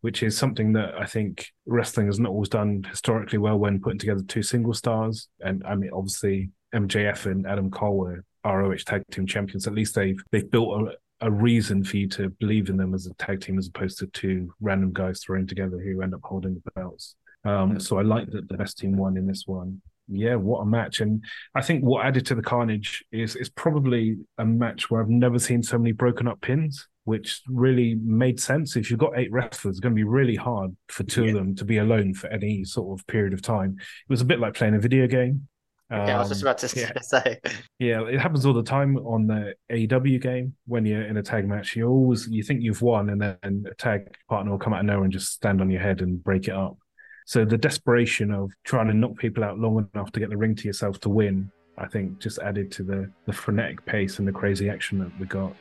which 0.00 0.22
is 0.22 0.36
something 0.36 0.72
that 0.72 0.94
I 0.98 1.04
think 1.04 1.48
wrestling 1.66 2.06
has 2.06 2.18
not 2.18 2.30
always 2.30 2.48
done 2.48 2.84
historically 2.88 3.38
well 3.38 3.58
when 3.58 3.80
putting 3.80 3.98
together 3.98 4.22
two 4.26 4.42
single 4.42 4.74
stars. 4.74 5.28
And 5.40 5.62
I 5.64 5.74
mean, 5.74 5.90
obviously, 5.92 6.50
MJF 6.74 7.26
and 7.26 7.46
Adam 7.46 7.70
Cole 7.70 7.96
were 7.96 8.24
ROH 8.44 8.84
tag 8.86 9.02
team 9.10 9.26
champions. 9.26 9.66
At 9.66 9.74
least 9.74 9.94
they've 9.94 10.20
they've 10.32 10.50
built 10.50 10.88
a, 11.20 11.26
a 11.26 11.30
reason 11.30 11.84
for 11.84 11.96
you 11.96 12.08
to 12.08 12.30
believe 12.30 12.68
in 12.68 12.76
them 12.76 12.94
as 12.94 13.06
a 13.06 13.14
tag 13.14 13.40
team, 13.40 13.58
as 13.58 13.68
opposed 13.68 13.98
to 13.98 14.06
two 14.08 14.52
random 14.60 14.92
guys 14.92 15.20
thrown 15.20 15.46
together 15.46 15.78
who 15.78 16.02
end 16.02 16.14
up 16.14 16.20
holding 16.24 16.54
the 16.54 16.70
belts. 16.72 17.14
Um, 17.44 17.78
so 17.78 17.98
I 17.98 18.02
like 18.02 18.30
that 18.30 18.48
the 18.48 18.56
best 18.56 18.78
team 18.78 18.96
won 18.96 19.16
in 19.16 19.26
this 19.26 19.44
one. 19.46 19.80
Yeah, 20.10 20.36
what 20.36 20.60
a 20.60 20.66
match! 20.66 21.00
And 21.00 21.22
I 21.54 21.60
think 21.62 21.84
what 21.84 22.06
added 22.06 22.24
to 22.26 22.34
the 22.34 22.42
carnage 22.42 23.04
is 23.12 23.36
is 23.36 23.48
probably 23.50 24.16
a 24.38 24.44
match 24.44 24.90
where 24.90 25.02
I've 25.02 25.08
never 25.08 25.38
seen 25.38 25.62
so 25.62 25.76
many 25.78 25.92
broken 25.92 26.26
up 26.26 26.40
pins, 26.40 26.88
which 27.04 27.42
really 27.46 27.94
made 28.02 28.40
sense. 28.40 28.74
If 28.76 28.90
you've 28.90 28.98
got 29.00 29.18
eight 29.18 29.30
wrestlers, 29.30 29.72
it's 29.76 29.80
going 29.80 29.94
to 29.94 29.98
be 29.98 30.04
really 30.04 30.36
hard 30.36 30.74
for 30.88 31.02
two 31.04 31.26
of 31.26 31.34
them 31.34 31.54
to 31.56 31.64
be 31.64 31.78
alone 31.78 32.14
for 32.14 32.28
any 32.28 32.64
sort 32.64 32.98
of 32.98 33.06
period 33.06 33.32
of 33.34 33.42
time. 33.42 33.76
It 33.78 34.10
was 34.10 34.20
a 34.22 34.24
bit 34.24 34.40
like 34.40 34.54
playing 34.54 34.74
a 34.74 34.80
video 34.80 35.06
game. 35.06 35.46
yeah, 35.90 36.16
I 36.16 36.18
was 36.18 36.28
just 36.28 36.42
Um, 36.42 36.48
about 36.48 36.58
to 36.58 36.80
yeah. 36.80 36.92
say. 37.00 37.38
yeah, 37.78 38.02
it 38.06 38.20
happens 38.20 38.46
all 38.46 38.52
the 38.54 38.62
time 38.62 38.96
on 38.98 39.26
the 39.26 39.54
AEW 39.70 40.20
game 40.20 40.54
when 40.66 40.86
you're 40.86 41.02
in 41.02 41.16
a 41.18 41.22
tag 41.22 41.46
match. 41.46 41.76
You 41.76 41.86
always 41.88 42.26
you 42.28 42.42
think 42.42 42.62
you've 42.62 42.82
won, 42.82 43.10
and 43.10 43.20
then 43.20 43.64
a 43.70 43.74
tag 43.74 44.14
partner 44.28 44.50
will 44.52 44.58
come 44.58 44.72
out 44.72 44.80
of 44.80 44.86
nowhere 44.86 45.04
and 45.04 45.12
just 45.12 45.32
stand 45.32 45.60
on 45.60 45.70
your 45.70 45.80
head 45.82 46.00
and 46.00 46.22
break 46.22 46.48
it 46.48 46.54
up. 46.54 46.78
So 47.28 47.44
the 47.44 47.58
desperation 47.58 48.32
of 48.32 48.52
trying 48.64 48.86
to 48.86 48.94
knock 48.94 49.18
people 49.18 49.44
out 49.44 49.58
long 49.58 49.86
enough 49.92 50.10
to 50.12 50.20
get 50.20 50.30
the 50.30 50.36
ring 50.38 50.54
to 50.54 50.64
yourself 50.66 50.98
to 51.00 51.10
win, 51.10 51.52
I 51.76 51.86
think, 51.86 52.20
just 52.20 52.38
added 52.38 52.72
to 52.72 52.82
the 52.82 53.12
the 53.26 53.34
frenetic 53.34 53.84
pace 53.84 54.18
and 54.18 54.26
the 54.26 54.32
crazy 54.32 54.70
action 54.70 54.98
that 55.00 55.10
we 55.20 55.26
got. 55.26 55.54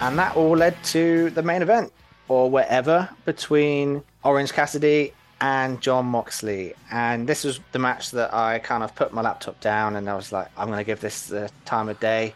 And 0.00 0.16
that 0.16 0.36
all 0.36 0.56
led 0.56 0.80
to 0.94 1.30
the 1.30 1.42
main 1.42 1.62
event, 1.62 1.92
or 2.28 2.48
wherever, 2.48 3.08
between 3.24 4.04
Orange 4.22 4.52
Cassidy 4.52 5.14
and 5.40 5.80
Jon 5.80 6.06
Moxley. 6.06 6.74
And 6.90 7.28
this 7.28 7.44
was 7.44 7.60
the 7.72 7.78
match 7.78 8.10
that 8.12 8.34
I 8.34 8.58
kind 8.58 8.82
of 8.82 8.94
put 8.94 9.12
my 9.12 9.22
laptop 9.22 9.60
down 9.60 9.96
and 9.96 10.08
I 10.08 10.14
was 10.14 10.32
like, 10.32 10.48
I'm 10.56 10.66
going 10.66 10.78
to 10.78 10.84
give 10.84 11.00
this 11.00 11.26
the 11.26 11.50
time 11.64 11.88
of 11.88 12.00
day. 12.00 12.34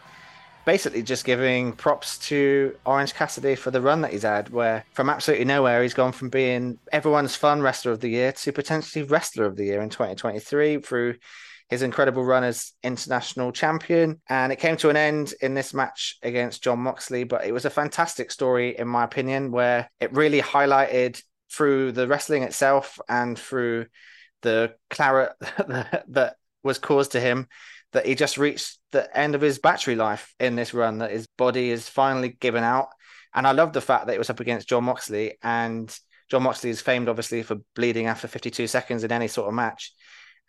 Basically, 0.65 1.03
just 1.03 1.25
giving 1.25 1.73
props 1.73 2.17
to 2.29 2.73
Orange 2.85 3.13
Cassidy 3.13 3.55
for 3.55 3.69
the 3.69 3.81
run 3.81 3.99
that 3.99 4.13
he's 4.13 4.23
had, 4.23 4.49
where 4.49 4.85
from 4.93 5.09
absolutely 5.09 5.43
nowhere, 5.43 5.83
he's 5.83 5.93
gone 5.93 6.13
from 6.13 6.29
being 6.29 6.79
everyone's 6.93 7.35
fun 7.35 7.61
wrestler 7.61 7.91
of 7.91 7.99
the 7.99 8.07
year 8.07 8.31
to 8.31 8.53
potentially 8.53 9.03
wrestler 9.03 9.43
of 9.43 9.57
the 9.57 9.65
year 9.65 9.81
in 9.81 9.89
2023 9.89 10.77
through 10.77 11.15
his 11.67 11.81
incredible 11.81 12.23
run 12.23 12.45
as 12.45 12.71
international 12.81 13.51
champion. 13.51 14.21
And 14.29 14.53
it 14.53 14.59
came 14.59 14.77
to 14.77 14.89
an 14.89 14.95
end 14.95 15.33
in 15.41 15.53
this 15.53 15.73
match 15.73 16.17
against 16.23 16.63
Jon 16.63 16.79
Moxley, 16.79 17.25
but 17.25 17.45
it 17.45 17.51
was 17.51 17.65
a 17.65 17.69
fantastic 17.69 18.31
story, 18.31 18.77
in 18.77 18.87
my 18.87 19.03
opinion, 19.03 19.51
where 19.51 19.89
it 19.99 20.13
really 20.13 20.41
highlighted 20.41 21.21
through 21.53 21.91
the 21.91 22.07
wrestling 22.07 22.43
itself 22.43 22.99
and 23.07 23.37
through 23.37 23.85
the 24.41 24.75
claret 24.89 25.33
that 26.09 26.35
was 26.63 26.79
caused 26.79 27.13
to 27.13 27.19
him 27.19 27.47
that 27.91 28.05
he 28.05 28.15
just 28.15 28.37
reached 28.37 28.79
the 28.91 29.15
end 29.17 29.35
of 29.35 29.41
his 29.41 29.59
battery 29.59 29.95
life 29.95 30.33
in 30.39 30.55
this 30.55 30.73
run, 30.73 30.97
that 30.97 31.11
his 31.11 31.27
body 31.37 31.69
is 31.69 31.87
finally 31.87 32.29
given 32.29 32.63
out. 32.63 32.87
And 33.35 33.45
I 33.45 33.51
love 33.51 33.73
the 33.73 33.81
fact 33.81 34.07
that 34.07 34.15
it 34.15 34.19
was 34.19 34.29
up 34.29 34.39
against 34.39 34.67
Jon 34.67 34.83
Moxley. 34.83 35.35
And 35.43 35.95
Jon 36.29 36.43
Moxley 36.43 36.71
is 36.71 36.81
famed, 36.81 37.07
obviously, 37.07 37.43
for 37.43 37.57
bleeding 37.75 38.07
after 38.07 38.27
52 38.27 38.65
seconds 38.65 39.03
in 39.03 39.11
any 39.11 39.27
sort 39.27 39.47
of 39.47 39.53
match 39.53 39.93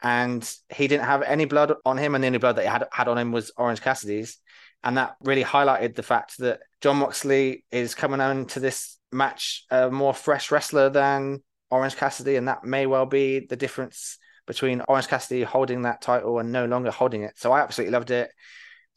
and 0.02 0.54
he 0.68 0.86
didn't 0.86 1.06
have 1.06 1.22
any 1.22 1.46
blood 1.46 1.72
on 1.84 1.96
him, 1.96 2.14
and 2.14 2.22
the 2.22 2.26
only 2.26 2.38
blood 2.38 2.56
that 2.56 2.62
he 2.62 2.68
had 2.68 2.86
had 2.92 3.08
on 3.08 3.18
him 3.18 3.32
was 3.32 3.52
Orange 3.56 3.80
Cassidy's, 3.80 4.38
and 4.84 4.98
that 4.98 5.16
really 5.22 5.42
highlighted 5.42 5.94
the 5.94 6.02
fact 6.02 6.38
that 6.38 6.60
Jon 6.82 6.98
Moxley 6.98 7.64
is 7.72 7.94
coming 7.94 8.20
on 8.20 8.44
to 8.46 8.60
this 8.60 8.98
match 9.10 9.64
a 9.70 9.90
more 9.90 10.12
fresh 10.12 10.50
wrestler 10.50 10.90
than 10.90 11.42
Orange 11.70 11.96
Cassidy, 11.96 12.36
and 12.36 12.48
that 12.48 12.64
may 12.64 12.86
well 12.86 13.06
be 13.06 13.40
the 13.40 13.56
difference 13.56 14.18
between 14.46 14.82
Orange 14.86 15.08
Cassidy 15.08 15.42
holding 15.42 15.82
that 15.82 16.02
title 16.02 16.38
and 16.38 16.52
no 16.52 16.66
longer 16.66 16.90
holding 16.90 17.22
it. 17.22 17.32
So 17.36 17.50
I 17.50 17.60
absolutely 17.60 17.92
loved 17.92 18.10
it, 18.10 18.30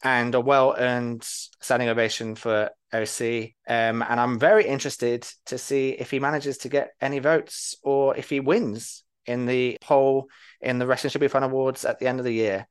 and 0.04 0.34
a 0.34 0.40
well-earned 0.40 1.24
standing 1.24 1.88
ovation 1.88 2.34
for 2.34 2.70
OC. 2.92 3.54
Um, 3.66 4.02
and 4.02 4.20
I'm 4.20 4.38
very 4.38 4.66
interested 4.66 5.26
to 5.46 5.56
see 5.56 5.90
if 5.90 6.10
he 6.10 6.20
manages 6.20 6.58
to 6.58 6.68
get 6.68 6.90
any 7.00 7.18
votes 7.18 7.76
or 7.82 8.14
if 8.16 8.28
he 8.28 8.40
wins 8.40 9.04
in 9.24 9.46
the 9.46 9.78
poll 9.80 10.28
in 10.60 10.78
the 10.78 10.86
Wrestling 10.86 11.10
Should 11.10 11.20
Be 11.20 11.28
Fun 11.28 11.42
Awards 11.42 11.86
at 11.86 11.98
the 11.98 12.06
end 12.06 12.18
of 12.18 12.24
the 12.26 12.32
year. 12.32 12.66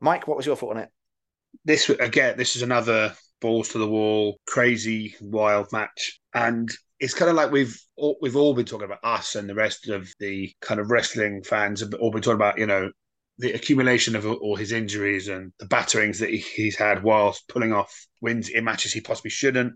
Mike, 0.00 0.28
what 0.28 0.36
was 0.36 0.46
your 0.46 0.56
thought 0.56 0.76
on 0.76 0.82
it? 0.82 0.90
This 1.64 1.88
again, 1.88 2.36
this 2.36 2.56
is 2.56 2.62
another 2.62 3.14
balls 3.40 3.68
to 3.70 3.78
the 3.78 3.88
wall, 3.88 4.38
crazy, 4.46 5.14
wild 5.20 5.70
match, 5.72 6.20
and 6.34 6.70
it's 7.00 7.14
kind 7.14 7.30
of 7.30 7.36
like 7.36 7.50
we've 7.50 7.80
all, 7.96 8.16
we've 8.20 8.36
all 8.36 8.54
been 8.54 8.64
talking 8.64 8.86
about 8.86 9.04
us 9.04 9.36
and 9.36 9.48
the 9.48 9.54
rest 9.54 9.88
of 9.88 10.08
the 10.18 10.52
kind 10.60 10.80
of 10.80 10.90
wrestling 10.90 11.42
fans 11.44 11.80
have 11.80 11.94
all 11.94 12.10
been 12.10 12.22
talking 12.22 12.34
about, 12.34 12.58
you 12.58 12.66
know, 12.66 12.90
the 13.38 13.52
accumulation 13.52 14.16
of 14.16 14.26
all 14.26 14.56
his 14.56 14.72
injuries 14.72 15.28
and 15.28 15.52
the 15.60 15.66
batterings 15.66 16.18
that 16.18 16.30
he's 16.30 16.76
had 16.76 17.04
whilst 17.04 17.46
pulling 17.48 17.72
off 17.72 18.06
wins 18.20 18.48
in 18.48 18.64
matches 18.64 18.92
he 18.92 19.00
possibly 19.00 19.30
shouldn't, 19.30 19.74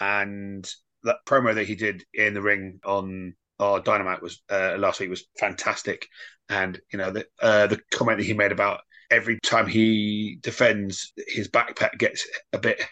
and 0.00 0.70
that 1.04 1.16
promo 1.26 1.54
that 1.54 1.66
he 1.66 1.74
did 1.74 2.04
in 2.12 2.34
the 2.34 2.42
ring 2.42 2.78
on 2.84 3.34
our 3.58 3.80
Dynamite 3.80 4.22
was 4.22 4.42
uh, 4.50 4.76
last 4.78 5.00
week 5.00 5.08
was 5.08 5.26
fantastic, 5.38 6.06
and 6.50 6.78
you 6.92 6.98
know 6.98 7.10
the 7.10 7.26
uh, 7.40 7.66
the 7.68 7.80
comment 7.90 8.18
that 8.18 8.24
he 8.24 8.34
made 8.34 8.52
about 8.52 8.80
every 9.10 9.38
time 9.40 9.66
he 9.66 10.38
defends, 10.42 11.12
his 11.28 11.48
backpack 11.48 11.98
gets 11.98 12.26
a 12.52 12.58
bit 12.58 12.82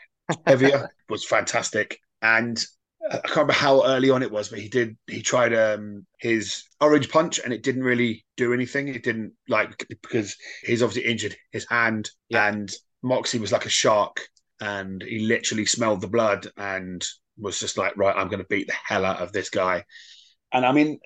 heavier 0.46 0.88
was 1.08 1.24
fantastic. 1.24 1.98
And 2.22 2.62
I 3.10 3.16
can't 3.18 3.36
remember 3.36 3.52
how 3.54 3.84
early 3.86 4.10
on 4.10 4.22
it 4.22 4.30
was, 4.30 4.48
but 4.48 4.58
he 4.58 4.68
did 4.68 4.96
he 5.06 5.22
tried 5.22 5.54
um 5.54 6.06
his 6.20 6.64
orange 6.80 7.08
punch 7.10 7.40
and 7.42 7.52
it 7.52 7.62
didn't 7.62 7.82
really 7.84 8.24
do 8.36 8.52
anything. 8.52 8.88
It 8.88 9.02
didn't 9.02 9.32
like 9.48 9.86
because 10.02 10.36
he's 10.64 10.82
obviously 10.82 11.10
injured 11.10 11.36
his 11.52 11.66
hand 11.68 12.10
Yeah. 12.28 12.40
and 12.40 12.70
Moxie 13.02 13.38
was 13.38 13.52
like 13.52 13.66
a 13.66 13.70
shark 13.70 14.20
and 14.60 15.02
he 15.02 15.20
literally 15.20 15.64
smelled 15.66 16.00
the 16.00 16.08
blood 16.08 16.48
and 16.56 17.04
was 17.38 17.60
just 17.60 17.78
like, 17.78 17.96
right, 17.96 18.16
I'm 18.16 18.28
gonna 18.28 18.44
beat 18.44 18.66
the 18.66 18.74
hell 18.86 19.04
out 19.04 19.20
of 19.22 19.32
this 19.32 19.48
guy. 19.50 19.84
And 20.52 20.64
I 20.64 20.72
mean 20.72 20.98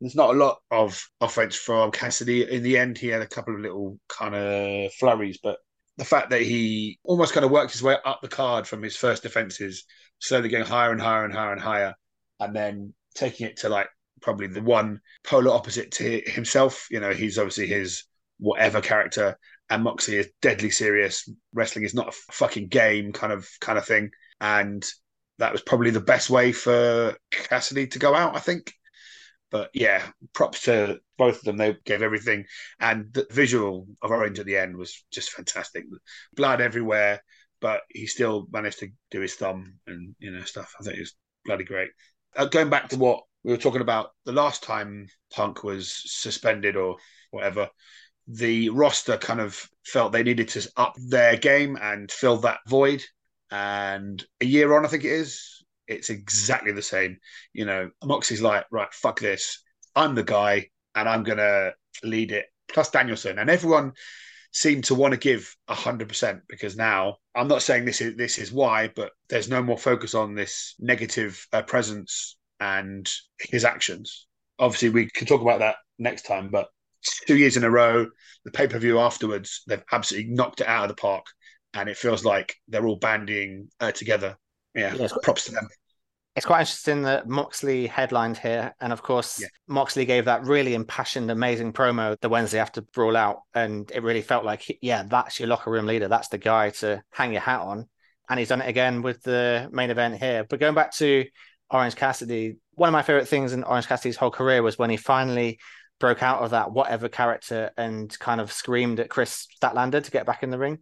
there's 0.00 0.14
not 0.14 0.34
a 0.34 0.38
lot 0.38 0.58
of 0.70 1.02
offense 1.20 1.56
from 1.56 1.90
Cassidy. 1.90 2.50
In 2.50 2.62
the 2.62 2.76
end, 2.78 2.98
he 2.98 3.08
had 3.08 3.22
a 3.22 3.26
couple 3.26 3.54
of 3.54 3.60
little 3.60 3.98
kind 4.08 4.34
of 4.34 4.92
flurries, 4.94 5.38
but 5.42 5.58
the 5.96 6.04
fact 6.04 6.30
that 6.30 6.42
he 6.42 6.98
almost 7.04 7.32
kind 7.32 7.44
of 7.44 7.50
worked 7.50 7.72
his 7.72 7.82
way 7.82 7.96
up 8.04 8.20
the 8.20 8.28
card 8.28 8.66
from 8.66 8.82
his 8.82 8.96
first 8.96 9.22
defenses, 9.22 9.84
slowly 10.18 10.48
getting 10.48 10.66
higher 10.66 10.92
and 10.92 11.00
higher 11.00 11.24
and 11.24 11.32
higher 11.32 11.52
and 11.52 11.60
higher, 11.60 11.94
and 12.40 12.54
then 12.54 12.94
taking 13.14 13.46
it 13.46 13.56
to 13.58 13.68
like 13.68 13.88
probably 14.20 14.46
the 14.46 14.62
one 14.62 15.00
polar 15.24 15.50
opposite 15.50 15.90
to 15.92 16.22
himself. 16.26 16.86
You 16.90 17.00
know, 17.00 17.12
he's 17.12 17.38
obviously 17.38 17.66
his 17.66 18.04
whatever 18.38 18.82
character, 18.82 19.38
and 19.70 19.82
Moxie 19.82 20.18
is 20.18 20.28
deadly 20.42 20.70
serious. 20.70 21.26
Wrestling 21.54 21.86
is 21.86 21.94
not 21.94 22.08
a 22.08 22.32
fucking 22.32 22.68
game, 22.68 23.12
kind 23.12 23.32
of 23.32 23.48
kind 23.60 23.78
of 23.78 23.86
thing, 23.86 24.10
and 24.42 24.84
that 25.38 25.52
was 25.52 25.62
probably 25.62 25.90
the 25.90 26.00
best 26.00 26.28
way 26.28 26.52
for 26.52 27.16
Cassidy 27.30 27.86
to 27.88 27.98
go 27.98 28.14
out. 28.14 28.36
I 28.36 28.40
think. 28.40 28.74
But 29.50 29.70
yeah, 29.74 30.02
props 30.32 30.62
to 30.64 31.00
both 31.18 31.38
of 31.38 31.44
them. 31.44 31.56
They 31.56 31.76
gave 31.84 32.02
everything, 32.02 32.46
and 32.80 33.12
the 33.12 33.26
visual 33.30 33.86
of 34.02 34.10
Orange 34.10 34.38
at 34.38 34.46
the 34.46 34.56
end 34.56 34.76
was 34.76 35.04
just 35.10 35.30
fantastic. 35.30 35.84
Blood 36.34 36.60
everywhere, 36.60 37.22
but 37.60 37.82
he 37.88 38.06
still 38.06 38.46
managed 38.50 38.80
to 38.80 38.88
do 39.10 39.20
his 39.20 39.34
thumb 39.34 39.74
and 39.86 40.14
you 40.18 40.32
know 40.32 40.42
stuff. 40.42 40.74
I 40.80 40.82
think 40.82 40.96
it 40.96 41.00
was 41.00 41.14
bloody 41.44 41.64
great. 41.64 41.90
Uh, 42.34 42.46
going 42.46 42.70
back 42.70 42.88
to 42.90 42.98
what 42.98 43.22
we 43.44 43.52
were 43.52 43.58
talking 43.58 43.80
about 43.80 44.10
the 44.24 44.32
last 44.32 44.62
time 44.62 45.06
Punk 45.32 45.62
was 45.62 46.02
suspended 46.04 46.76
or 46.76 46.96
whatever, 47.30 47.70
the 48.26 48.70
roster 48.70 49.16
kind 49.16 49.40
of 49.40 49.68
felt 49.84 50.12
they 50.12 50.22
needed 50.22 50.48
to 50.48 50.68
up 50.76 50.94
their 51.08 51.36
game 51.36 51.78
and 51.80 52.10
fill 52.10 52.38
that 52.38 52.58
void. 52.66 53.04
And 53.50 54.24
a 54.40 54.44
year 54.44 54.76
on, 54.76 54.84
I 54.84 54.88
think 54.88 55.04
it 55.04 55.12
is, 55.12 55.64
it's 55.88 56.10
exactly 56.10 56.72
the 56.72 56.82
same. 56.82 57.18
You 57.52 57.64
know, 57.64 57.90
Moxie's 58.04 58.42
like, 58.42 58.66
right, 58.70 58.92
fuck 58.92 59.20
this. 59.20 59.62
I'm 59.94 60.14
the 60.14 60.24
guy 60.24 60.68
and 60.94 61.08
I'm 61.08 61.22
going 61.22 61.38
to 61.38 61.74
lead 62.02 62.32
it. 62.32 62.46
Plus 62.68 62.90
Danielson. 62.90 63.38
And 63.38 63.48
everyone 63.48 63.92
seemed 64.52 64.84
to 64.84 64.94
want 64.94 65.12
to 65.12 65.18
give 65.18 65.54
100% 65.68 66.40
because 66.48 66.76
now 66.76 67.16
I'm 67.34 67.48
not 67.48 67.62
saying 67.62 67.84
this 67.84 68.00
is 68.00 68.16
this 68.16 68.38
is 68.38 68.50
why, 68.50 68.90
but 68.96 69.12
there's 69.28 69.50
no 69.50 69.62
more 69.62 69.76
focus 69.76 70.14
on 70.14 70.34
this 70.34 70.74
negative 70.78 71.46
uh, 71.52 71.62
presence 71.62 72.36
and 72.58 73.08
his 73.38 73.64
actions. 73.64 74.26
Obviously, 74.58 74.88
we 74.88 75.10
can 75.10 75.26
talk 75.26 75.42
about 75.42 75.58
that 75.58 75.76
next 75.98 76.22
time, 76.22 76.48
but 76.50 76.68
two 77.26 77.36
years 77.36 77.56
in 77.56 77.64
a 77.64 77.70
row, 77.70 78.06
the 78.44 78.50
pay 78.50 78.66
per 78.66 78.78
view 78.78 78.98
afterwards, 78.98 79.62
they've 79.66 79.84
absolutely 79.92 80.32
knocked 80.32 80.62
it 80.62 80.66
out 80.66 80.84
of 80.84 80.88
the 80.88 81.00
park, 81.00 81.26
and 81.74 81.88
it 81.88 81.98
feels 81.98 82.24
like 82.24 82.54
they're 82.68 82.86
all 82.86 82.96
banding 82.96 83.68
uh, 83.80 83.92
together. 83.92 84.38
Yeah, 84.76 84.94
Yes. 84.94 85.12
props 85.22 85.46
to 85.46 85.52
them. 85.52 85.68
It's 86.36 86.44
quite 86.44 86.60
interesting 86.60 87.02
that 87.04 87.26
Moxley 87.26 87.86
headlined 87.86 88.36
here. 88.36 88.74
And 88.78 88.92
of 88.92 89.02
course, 89.02 89.40
Yeah. 89.40 89.48
Moxley 89.68 90.04
gave 90.04 90.26
that 90.26 90.44
really 90.44 90.74
impassioned, 90.74 91.30
amazing 91.30 91.72
promo 91.72 92.14
the 92.20 92.28
Wednesday 92.28 92.58
after 92.58 92.82
Brawl 92.82 93.16
Out. 93.16 93.38
And 93.54 93.90
it 93.90 94.02
really 94.02 94.20
felt 94.20 94.44
like, 94.44 94.78
yeah, 94.82 95.04
that's 95.04 95.40
your 95.40 95.48
locker 95.48 95.70
room 95.70 95.86
leader. 95.86 96.08
That's 96.08 96.28
the 96.28 96.36
guy 96.36 96.70
to 96.70 97.02
hang 97.10 97.32
your 97.32 97.40
hat 97.40 97.60
on. 97.60 97.88
And 98.28 98.38
he's 98.38 98.50
done 98.50 98.60
it 98.60 98.68
again 98.68 99.00
with 99.00 99.22
the 99.22 99.68
main 99.72 99.90
event 99.90 100.18
here. 100.18 100.44
But 100.44 100.60
going 100.60 100.74
back 100.74 100.92
to 100.96 101.24
Orange 101.70 101.96
Cassidy, 101.96 102.58
one 102.72 102.88
of 102.88 102.92
my 102.92 103.02
favorite 103.02 103.28
things 103.28 103.54
in 103.54 103.64
Orange 103.64 103.86
Cassidy's 103.86 104.16
whole 104.16 104.30
career 104.30 104.62
was 104.62 104.78
when 104.78 104.90
he 104.90 104.98
finally 104.98 105.58
broke 105.98 106.22
out 106.22 106.42
of 106.42 106.50
that 106.50 106.70
whatever 106.70 107.08
character 107.08 107.70
and 107.78 108.14
kind 108.18 108.42
of 108.42 108.52
screamed 108.52 109.00
at 109.00 109.08
Kris 109.08 109.48
Statlander 109.62 110.04
to 110.04 110.10
get 110.10 110.26
back 110.26 110.42
in 110.42 110.50
the 110.50 110.58
ring. 110.58 110.80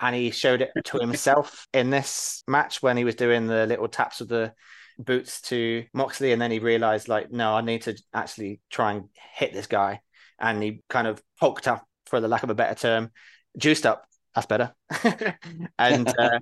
And 0.00 0.14
he 0.14 0.30
showed 0.30 0.62
it 0.62 0.70
to 0.84 0.98
himself 0.98 1.66
in 1.72 1.90
this 1.90 2.42
match 2.46 2.82
when 2.82 2.96
he 2.96 3.04
was 3.04 3.14
doing 3.14 3.46
the 3.46 3.66
little 3.66 3.88
taps 3.88 4.20
of 4.20 4.28
the 4.28 4.52
boots 4.98 5.40
to 5.42 5.84
Moxley, 5.92 6.32
and 6.32 6.40
then 6.40 6.50
he 6.50 6.58
realized, 6.58 7.08
like, 7.08 7.30
no, 7.30 7.54
I 7.54 7.60
need 7.60 7.82
to 7.82 7.96
actually 8.14 8.60
try 8.70 8.92
and 8.92 9.08
hit 9.34 9.52
this 9.52 9.66
guy. 9.66 10.00
And 10.38 10.62
he 10.62 10.82
kind 10.88 11.06
of 11.06 11.22
hulked 11.40 11.66
up, 11.66 11.86
for 12.06 12.20
the 12.20 12.28
lack 12.28 12.42
of 12.42 12.50
a 12.50 12.54
better 12.54 12.74
term, 12.74 13.10
juiced 13.58 13.86
up. 13.86 14.04
That's 14.34 14.46
better. 14.46 14.74
and 15.78 16.08
uh, 16.08 16.38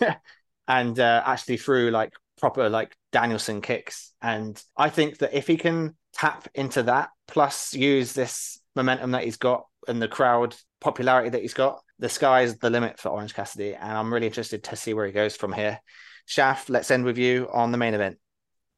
and 0.68 0.98
uh, 0.98 1.22
actually 1.26 1.56
threw 1.56 1.90
like 1.90 2.12
proper 2.38 2.68
like 2.68 2.96
Danielson 3.10 3.60
kicks. 3.60 4.12
And 4.22 4.62
I 4.76 4.90
think 4.90 5.18
that 5.18 5.34
if 5.34 5.46
he 5.46 5.56
can 5.56 5.96
tap 6.12 6.48
into 6.54 6.84
that, 6.84 7.10
plus 7.26 7.74
use 7.74 8.12
this 8.12 8.60
momentum 8.76 9.12
that 9.12 9.24
he's 9.24 9.36
got 9.36 9.66
and 9.88 10.00
the 10.00 10.08
crowd 10.08 10.54
popularity 10.82 11.30
that 11.30 11.40
he's 11.40 11.54
got, 11.54 11.80
the 11.98 12.08
sky's 12.08 12.56
the 12.58 12.68
limit 12.68 12.98
for 12.98 13.08
Orange 13.08 13.34
Cassidy. 13.34 13.74
And 13.74 13.92
I'm 13.92 14.12
really 14.12 14.26
interested 14.26 14.64
to 14.64 14.76
see 14.76 14.92
where 14.92 15.06
he 15.06 15.12
goes 15.12 15.36
from 15.36 15.52
here. 15.52 15.80
Shaf, 16.28 16.68
let's 16.68 16.90
end 16.90 17.04
with 17.04 17.16
you 17.16 17.48
on 17.52 17.72
the 17.72 17.78
main 17.78 17.94
event. 17.94 18.18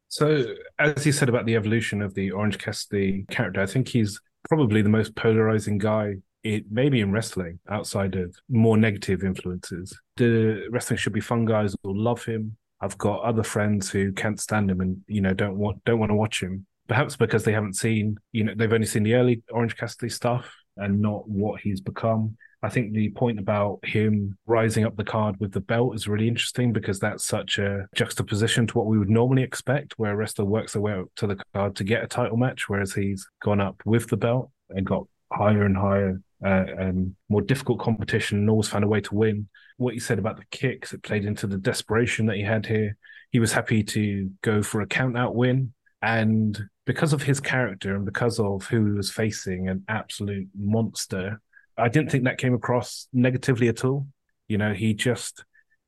So, 0.09 0.45
as 0.79 1.05
you 1.05 1.13
said 1.13 1.29
about 1.29 1.47
the 1.47 1.57
evolution 1.57 2.01
of 2.01 2.15
the 2.15 2.31
Orange 2.31 2.59
Cassidy 2.59 3.27
character, 3.31 3.61
I 3.61 3.67
think 3.67 3.89
he's 3.89 4.21
probably 4.49 4.83
the 4.83 4.89
most 4.89 5.17
polarizing 5.17 5.79
guy, 5.79 6.17
it, 6.45 6.65
maybe 6.71 7.01
in 7.01 7.11
wrestling, 7.11 7.59
outside 7.69 8.15
of 8.15 8.37
more 8.49 8.77
negative 8.77 9.25
influences. 9.25 9.99
The 10.17 10.69
wrestling 10.71 10.99
should 10.99 11.15
be 11.15 11.21
fun 11.21 11.47
guys 11.47 11.75
will 11.83 11.99
love 11.99 12.25
him. 12.25 12.57
I've 12.81 12.99
got 12.99 13.23
other 13.23 13.43
friends 13.43 13.91
who 13.91 14.13
can't 14.13 14.39
stand 14.39 14.71
him 14.71 14.81
and 14.81 14.99
you 15.07 15.23
know 15.23 15.33
don't 15.33 15.57
want 15.57 15.83
don't 15.85 15.99
want 15.99 16.11
to 16.11 16.17
watch 16.17 16.43
him. 16.43 16.67
Perhaps 16.87 17.17
because 17.17 17.45
they 17.45 17.53
haven't 17.53 17.77
seen, 17.77 18.19
you 18.31 18.45
know, 18.45 18.53
they've 18.55 18.73
only 18.73 18.87
seen 18.87 19.05
the 19.05 19.15
early 19.15 19.43
Orange 19.51 19.75
Cassidy 19.77 20.11
stuff 20.11 20.55
and 20.77 21.01
not 21.01 21.29
what 21.29 21.61
he's 21.61 21.81
become. 21.81 22.37
I 22.65 22.71
think 22.71 22.93
the 22.93 23.11
point 23.11 23.39
about 23.39 23.81
him 23.85 24.39
rising 24.47 24.87
up 24.87 24.97
the 24.97 25.05
card 25.05 25.37
with 25.39 25.53
the 25.53 25.61
belt 25.61 25.95
is 25.95 26.09
really 26.09 26.27
interesting 26.27 26.73
because 26.73 26.99
that's 26.99 27.23
such 27.23 27.59
a 27.59 27.87
juxtaposition 27.95 28.67
to 28.67 28.79
what 28.79 28.87
we 28.87 28.99
would 28.99 29.11
normally 29.11 29.43
expect, 29.43 29.99
where 29.99 30.13
a 30.13 30.17
wrestler 30.17 30.47
works 30.47 30.73
their 30.73 30.81
way 30.81 30.95
up 30.95 31.09
to 31.17 31.27
the 31.27 31.37
card 31.53 31.77
to 31.77 31.85
get 31.85 32.03
a 32.03 32.07
title 32.07 32.39
match, 32.39 32.67
whereas 32.67 32.95
he's 32.95 33.29
gone 33.43 33.61
up 33.61 33.83
with 33.85 34.09
the 34.09 34.17
belt 34.17 34.51
and 34.71 34.87
got 34.87 35.07
higher 35.31 35.65
and 35.65 35.77
higher 35.77 36.23
uh, 36.43 36.65
and 36.79 37.15
more 37.29 37.43
difficult 37.43 37.81
competition 37.81 38.39
and 38.39 38.49
always 38.49 38.69
found 38.69 38.83
a 38.83 38.89
way 38.89 39.03
to 39.03 39.15
win. 39.15 39.47
What 39.77 39.93
you 39.93 40.01
said 40.01 40.19
about 40.19 40.39
the 40.39 40.47
kicks, 40.51 40.95
it 40.95 41.03
played 41.03 41.27
into 41.27 41.47
the 41.47 41.59
desperation 41.59 42.25
that 42.27 42.37
he 42.37 42.43
had 42.43 42.65
here. 42.65 42.97
He 43.31 43.41
was 43.41 43.53
happy 43.53 43.83
to 43.83 44.31
go 44.41 44.63
for 44.63 44.81
a 44.81 44.87
count 44.87 45.19
out 45.19 45.35
win. 45.35 45.74
And 46.05 46.69
because 46.85 47.15
of 47.15 47.23
his 47.23 47.41
character 47.41 47.97
and 47.97 48.05
because 48.05 48.39
of 48.39 48.67
who 48.67 48.85
he 48.85 48.93
was 48.93 49.11
facing, 49.11 49.69
an 49.71 49.85
absolute 49.89 50.49
monster, 50.55 51.41
I 51.79 51.89
didn't 51.89 52.11
think 52.11 52.25
that 52.25 52.37
came 52.37 52.53
across 52.53 53.09
negatively 53.15 53.69
at 53.69 53.87
all. 53.87 54.07
You 54.47 54.59
know, 54.59 54.75
he 54.75 54.93
just, 54.93 55.45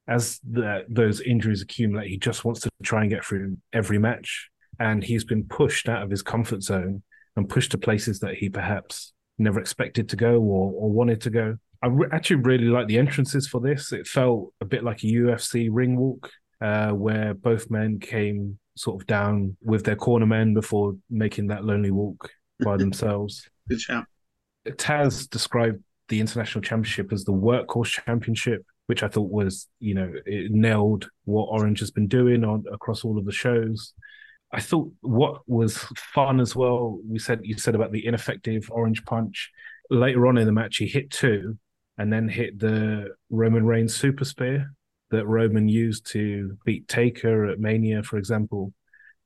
as 0.08 0.40
the, 0.42 0.86
those 0.88 1.20
injuries 1.20 1.60
accumulate, 1.60 2.08
he 2.08 2.16
just 2.16 2.46
wants 2.46 2.62
to 2.62 2.70
try 2.82 3.02
and 3.02 3.10
get 3.10 3.26
through 3.26 3.58
every 3.74 3.98
match. 3.98 4.48
And 4.80 5.04
he's 5.04 5.24
been 5.24 5.44
pushed 5.44 5.86
out 5.86 6.02
of 6.02 6.08
his 6.08 6.22
comfort 6.22 6.62
zone 6.62 7.02
and 7.36 7.46
pushed 7.46 7.72
to 7.72 7.78
places 7.78 8.20
that 8.20 8.36
he 8.36 8.48
perhaps 8.48 9.12
never 9.36 9.60
expected 9.60 10.08
to 10.08 10.16
go 10.16 10.40
or, 10.40 10.72
or 10.72 10.90
wanted 10.90 11.20
to 11.22 11.30
go. 11.30 11.58
I 11.82 11.88
re- 11.88 12.08
actually 12.10 12.36
really 12.36 12.68
like 12.68 12.86
the 12.86 12.98
entrances 12.98 13.46
for 13.46 13.60
this. 13.60 13.92
It 13.92 14.06
felt 14.06 14.54
a 14.62 14.64
bit 14.64 14.82
like 14.82 15.02
a 15.02 15.08
UFC 15.08 15.68
ring 15.70 15.94
walk, 15.98 16.30
uh, 16.62 16.92
where 16.92 17.34
both 17.34 17.70
men 17.70 17.98
came 17.98 18.58
sort 18.76 19.00
of 19.00 19.06
down 19.06 19.56
with 19.62 19.84
their 19.84 19.96
corner 19.96 20.26
men 20.26 20.54
before 20.54 20.94
making 21.10 21.48
that 21.48 21.64
lonely 21.64 21.90
walk 21.90 22.30
by 22.64 22.76
themselves. 22.78 23.48
Good 23.68 23.80
shout. 23.80 24.04
Taz 24.66 25.28
described 25.28 25.82
the 26.08 26.20
international 26.20 26.62
championship 26.62 27.12
as 27.12 27.24
the 27.24 27.32
workhorse 27.32 28.00
championship, 28.04 28.64
which 28.86 29.02
I 29.02 29.08
thought 29.08 29.30
was, 29.30 29.68
you 29.80 29.94
know, 29.94 30.12
it 30.24 30.52
nailed 30.52 31.08
what 31.24 31.44
Orange 31.44 31.80
has 31.80 31.90
been 31.90 32.08
doing 32.08 32.44
on 32.44 32.64
across 32.72 33.04
all 33.04 33.18
of 33.18 33.24
the 33.24 33.32
shows. 33.32 33.92
I 34.52 34.60
thought 34.60 34.92
what 35.00 35.42
was 35.48 35.78
fun 35.96 36.40
as 36.40 36.54
well. 36.54 37.00
We 37.08 37.18
said 37.18 37.40
you 37.42 37.58
said 37.58 37.74
about 37.74 37.92
the 37.92 38.06
ineffective 38.06 38.68
Orange 38.70 39.04
Punch. 39.04 39.50
Later 39.90 40.26
on 40.26 40.38
in 40.38 40.46
the 40.46 40.52
match, 40.52 40.76
he 40.76 40.86
hit 40.86 41.10
two, 41.10 41.58
and 41.98 42.12
then 42.12 42.28
hit 42.28 42.58
the 42.58 43.14
Roman 43.30 43.64
Reigns 43.66 43.94
super 43.94 44.24
spear 44.24 44.72
that 45.16 45.26
Roman 45.26 45.68
used 45.68 46.06
to 46.12 46.56
beat 46.64 46.86
Taker 46.88 47.46
at 47.46 47.58
Mania, 47.58 48.02
for 48.02 48.18
example. 48.18 48.72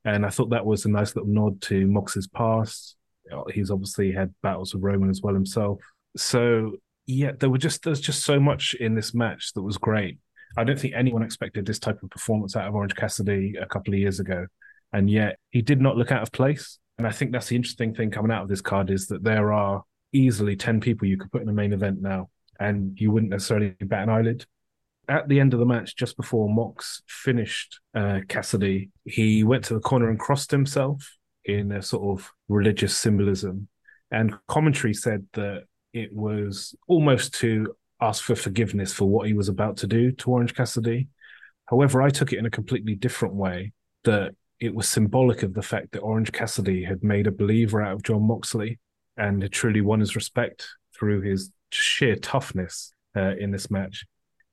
And 0.03 0.25
I 0.25 0.29
thought 0.29 0.49
that 0.49 0.65
was 0.65 0.85
a 0.85 0.89
nice 0.89 1.15
little 1.15 1.31
nod 1.31 1.61
to 1.63 1.85
Mox's 1.85 2.27
past. 2.27 2.95
Uh, 3.31 3.43
he's 3.53 3.69
obviously 3.69 4.11
had 4.11 4.33
battles 4.41 4.73
with 4.73 4.83
Roman 4.83 5.09
as 5.09 5.21
well 5.21 5.33
himself. 5.33 5.79
So 6.17 6.77
yeah, 7.05 7.31
there 7.39 7.49
were 7.49 7.57
just 7.57 7.83
there's 7.83 8.01
just 8.01 8.23
so 8.23 8.39
much 8.39 8.73
in 8.73 8.95
this 8.95 9.13
match 9.13 9.53
that 9.53 9.61
was 9.61 9.77
great. 9.77 10.17
I 10.57 10.63
don't 10.63 10.79
think 10.79 10.93
anyone 10.95 11.23
expected 11.23 11.65
this 11.65 11.79
type 11.79 12.01
of 12.03 12.09
performance 12.09 12.55
out 12.55 12.67
of 12.67 12.75
Orange 12.75 12.95
Cassidy 12.95 13.55
a 13.61 13.65
couple 13.65 13.93
of 13.93 13.99
years 13.99 14.19
ago, 14.19 14.47
and 14.91 15.09
yet 15.09 15.37
he 15.51 15.61
did 15.61 15.81
not 15.81 15.97
look 15.97 16.11
out 16.11 16.23
of 16.23 16.31
place. 16.31 16.79
And 16.97 17.07
I 17.07 17.11
think 17.11 17.31
that's 17.31 17.47
the 17.47 17.55
interesting 17.55 17.93
thing 17.93 18.11
coming 18.11 18.31
out 18.31 18.43
of 18.43 18.49
this 18.49 18.61
card 18.61 18.89
is 18.89 19.07
that 19.07 19.23
there 19.23 19.53
are 19.53 19.83
easily 20.13 20.55
ten 20.55 20.81
people 20.81 21.07
you 21.07 21.17
could 21.17 21.31
put 21.31 21.41
in 21.41 21.49
a 21.49 21.53
main 21.53 21.73
event 21.73 22.01
now, 22.01 22.29
and 22.59 22.99
you 22.99 23.11
wouldn't 23.11 23.31
necessarily 23.31 23.75
bat 23.79 24.03
an 24.03 24.09
eyelid. 24.09 24.45
At 25.11 25.27
the 25.27 25.41
end 25.41 25.53
of 25.53 25.59
the 25.59 25.65
match, 25.65 25.97
just 25.97 26.15
before 26.15 26.47
Mox 26.47 27.01
finished 27.05 27.81
uh, 27.93 28.21
Cassidy, 28.29 28.91
he 29.03 29.43
went 29.43 29.65
to 29.65 29.73
the 29.73 29.81
corner 29.81 30.09
and 30.09 30.17
crossed 30.17 30.51
himself 30.51 31.17
in 31.43 31.73
a 31.73 31.81
sort 31.81 32.17
of 32.17 32.31
religious 32.47 32.95
symbolism. 32.95 33.67
And 34.09 34.33
commentary 34.47 34.93
said 34.93 35.25
that 35.33 35.63
it 35.91 36.15
was 36.15 36.73
almost 36.87 37.33
to 37.41 37.75
ask 37.99 38.23
for 38.23 38.37
forgiveness 38.37 38.93
for 38.93 39.03
what 39.09 39.27
he 39.27 39.33
was 39.33 39.49
about 39.49 39.75
to 39.77 39.87
do 39.87 40.13
to 40.13 40.31
Orange 40.31 40.55
Cassidy. 40.55 41.09
However, 41.65 42.01
I 42.01 42.09
took 42.09 42.31
it 42.31 42.39
in 42.39 42.45
a 42.45 42.49
completely 42.49 42.95
different 42.95 43.35
way 43.35 43.73
that 44.05 44.33
it 44.61 44.73
was 44.73 44.87
symbolic 44.87 45.43
of 45.43 45.53
the 45.53 45.61
fact 45.61 45.91
that 45.91 45.99
Orange 45.99 46.31
Cassidy 46.31 46.85
had 46.85 47.03
made 47.03 47.27
a 47.27 47.31
believer 47.31 47.81
out 47.81 47.95
of 47.95 48.03
Jon 48.03 48.25
Moxley 48.25 48.79
and 49.17 49.41
had 49.41 49.51
truly 49.51 49.81
won 49.81 49.99
his 49.99 50.15
respect 50.15 50.69
through 50.97 51.19
his 51.19 51.51
sheer 51.69 52.15
toughness 52.15 52.93
uh, 53.17 53.35
in 53.37 53.51
this 53.51 53.69
match. 53.69 54.05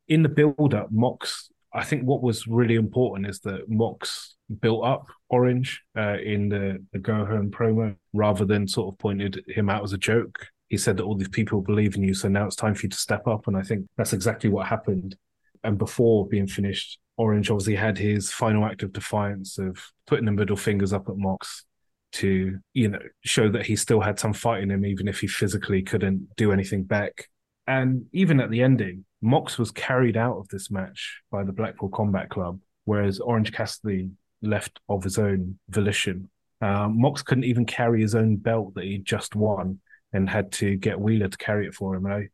In 0.08 0.22
the 0.22 0.28
build 0.28 0.74
up, 0.74 0.90
Mox, 0.90 1.50
I 1.72 1.84
think 1.84 2.04
what 2.04 2.22
was 2.22 2.46
really 2.46 2.76
important 2.76 3.28
is 3.28 3.40
that 3.40 3.68
Mox 3.68 4.36
built 4.60 4.84
up 4.84 5.06
Orange 5.28 5.82
uh, 5.96 6.16
in 6.18 6.48
the, 6.48 6.84
the 6.92 6.98
go 6.98 7.26
home 7.26 7.50
promo 7.50 7.94
rather 8.14 8.44
than 8.46 8.66
sort 8.66 8.92
of 8.92 8.98
pointed 8.98 9.44
him 9.46 9.68
out 9.68 9.84
as 9.84 9.92
a 9.92 9.98
joke. 9.98 10.46
He 10.68 10.78
said 10.78 10.96
that 10.96 11.04
all 11.04 11.14
these 11.14 11.28
people 11.28 11.60
believe 11.60 11.94
in 11.96 12.02
you, 12.02 12.14
so 12.14 12.28
now 12.28 12.46
it's 12.46 12.56
time 12.56 12.74
for 12.74 12.86
you 12.86 12.90
to 12.90 12.96
step 12.96 13.26
up. 13.26 13.46
And 13.46 13.56
I 13.56 13.62
think 13.62 13.86
that's 13.96 14.12
exactly 14.14 14.50
what 14.50 14.66
happened. 14.66 15.16
And 15.62 15.76
before 15.76 16.26
being 16.26 16.46
finished, 16.46 16.98
Orange 17.16 17.50
obviously 17.50 17.74
had 17.74 17.98
his 17.98 18.32
final 18.32 18.64
act 18.64 18.82
of 18.82 18.92
defiance 18.92 19.58
of 19.58 19.78
putting 20.06 20.24
the 20.24 20.32
middle 20.32 20.56
fingers 20.56 20.92
up 20.92 21.08
at 21.08 21.16
Mox. 21.16 21.64
to, 22.10 22.58
you 22.72 22.88
know, 22.88 22.98
show 23.24 23.50
that 23.50 23.66
he 23.66 23.76
still 23.76 24.00
had 24.00 24.18
some 24.18 24.32
fight 24.32 24.62
in 24.62 24.70
him, 24.70 24.86
even 24.86 25.08
if 25.08 25.20
he 25.20 25.26
physically 25.26 25.82
couldn't 25.82 26.28
do 26.36 26.52
anything 26.52 26.84
back. 26.84 27.28
And 27.66 28.06
even 28.12 28.40
at 28.40 28.50
the 28.50 28.62
ending, 28.62 29.04
Mox 29.20 29.58
was 29.58 29.70
carried 29.70 30.16
out 30.16 30.38
of 30.38 30.48
this 30.48 30.70
match 30.70 31.22
by 31.30 31.44
the 31.44 31.52
Blackpool 31.52 31.88
Combat 31.88 32.28
Club, 32.28 32.60
whereas 32.84 33.18
Orange 33.18 33.52
Cassidy 33.52 34.10
left 34.42 34.80
of 34.88 35.02
his 35.02 35.18
own 35.18 35.58
volition. 35.68 36.28
Um, 36.60 37.00
Mox 37.00 37.22
couldn't 37.22 37.44
even 37.44 37.66
carry 37.66 38.00
his 38.00 38.14
own 38.14 38.36
belt 38.36 38.74
that 38.74 38.84
he 38.84 38.98
just 38.98 39.34
won 39.34 39.80
and 40.12 40.28
had 40.28 40.52
to 40.52 40.76
get 40.76 41.00
Wheeler 41.00 41.28
to 41.28 41.38
carry 41.38 41.66
it 41.66 41.74
for 41.74 41.94
him. 41.94 42.06
And 42.06 42.14
I 42.14 42.28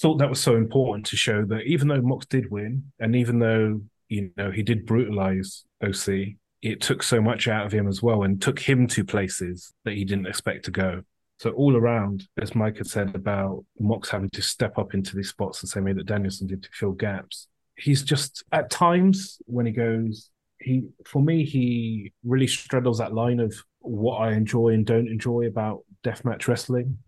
thought 0.00 0.18
that 0.18 0.30
was 0.30 0.40
so 0.40 0.56
important 0.56 1.06
to 1.06 1.16
show 1.16 1.44
that 1.46 1.62
even 1.62 1.88
though 1.88 2.00
Mox 2.00 2.26
did 2.26 2.50
win, 2.50 2.84
and 2.98 3.14
even 3.14 3.38
though 3.38 3.80
you 4.08 4.30
know 4.36 4.50
he 4.50 4.62
did 4.62 4.86
brutalize 4.86 5.64
OC, 5.84 6.36
it 6.62 6.80
took 6.80 7.02
so 7.02 7.20
much 7.20 7.46
out 7.46 7.66
of 7.66 7.72
him 7.72 7.86
as 7.86 8.02
well, 8.02 8.22
and 8.22 8.40
took 8.40 8.58
him 8.58 8.86
to 8.88 9.04
places 9.04 9.72
that 9.84 9.94
he 9.94 10.04
didn't 10.04 10.26
expect 10.26 10.64
to 10.64 10.70
go. 10.70 11.02
So 11.38 11.50
all 11.50 11.76
around, 11.76 12.26
as 12.40 12.54
Mike 12.54 12.78
had 12.78 12.88
said 12.88 13.14
about 13.14 13.64
Mox 13.78 14.10
having 14.10 14.30
to 14.30 14.42
step 14.42 14.76
up 14.76 14.94
into 14.94 15.14
these 15.14 15.28
spots 15.28 15.60
the 15.60 15.68
same 15.68 15.84
way 15.84 15.92
that 15.92 16.06
Danielson 16.06 16.48
did 16.48 16.64
to 16.64 16.68
fill 16.72 16.92
gaps, 16.92 17.46
he's 17.76 18.02
just 18.02 18.44
at 18.50 18.70
times 18.70 19.38
when 19.46 19.64
he 19.64 19.72
goes, 19.72 20.30
he 20.60 20.88
for 21.06 21.22
me 21.22 21.44
he 21.44 22.12
really 22.24 22.48
straddles 22.48 22.98
that 22.98 23.14
line 23.14 23.38
of 23.38 23.54
what 23.78 24.16
I 24.16 24.32
enjoy 24.32 24.70
and 24.70 24.84
don't 24.84 25.06
enjoy 25.06 25.46
about 25.46 25.84
deathmatch 26.02 26.48
wrestling. 26.48 26.98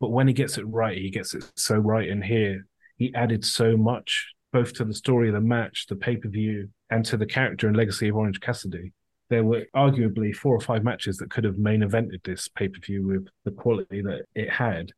But 0.00 0.10
when 0.10 0.26
he 0.26 0.34
gets 0.34 0.56
it 0.58 0.64
right, 0.64 0.96
he 0.96 1.10
gets 1.10 1.34
it 1.34 1.44
so 1.56 1.76
right. 1.76 2.08
And 2.08 2.24
here, 2.24 2.66
he 2.96 3.14
added 3.14 3.44
so 3.44 3.76
much, 3.76 4.32
both 4.52 4.72
to 4.74 4.84
the 4.84 4.94
story 4.94 5.28
of 5.28 5.34
the 5.34 5.40
match, 5.40 5.86
the 5.88 5.96
pay 5.96 6.16
per 6.16 6.28
view, 6.28 6.70
and 6.90 7.04
to 7.06 7.16
the 7.16 7.26
character 7.26 7.68
and 7.68 7.76
legacy 7.76 8.08
of 8.08 8.16
Orange 8.16 8.40
Cassidy. 8.40 8.92
There 9.34 9.42
were 9.42 9.66
arguably 9.74 10.32
four 10.32 10.54
or 10.54 10.60
five 10.60 10.84
matches 10.84 11.16
that 11.16 11.28
could 11.28 11.42
have 11.42 11.58
main 11.58 11.80
evented 11.80 12.22
this 12.22 12.46
pay 12.46 12.68
per 12.68 12.78
view 12.78 13.04
with 13.04 13.26
the 13.44 13.50
quality 13.50 14.00
that 14.00 14.26
it 14.36 14.48
had. 14.48 14.92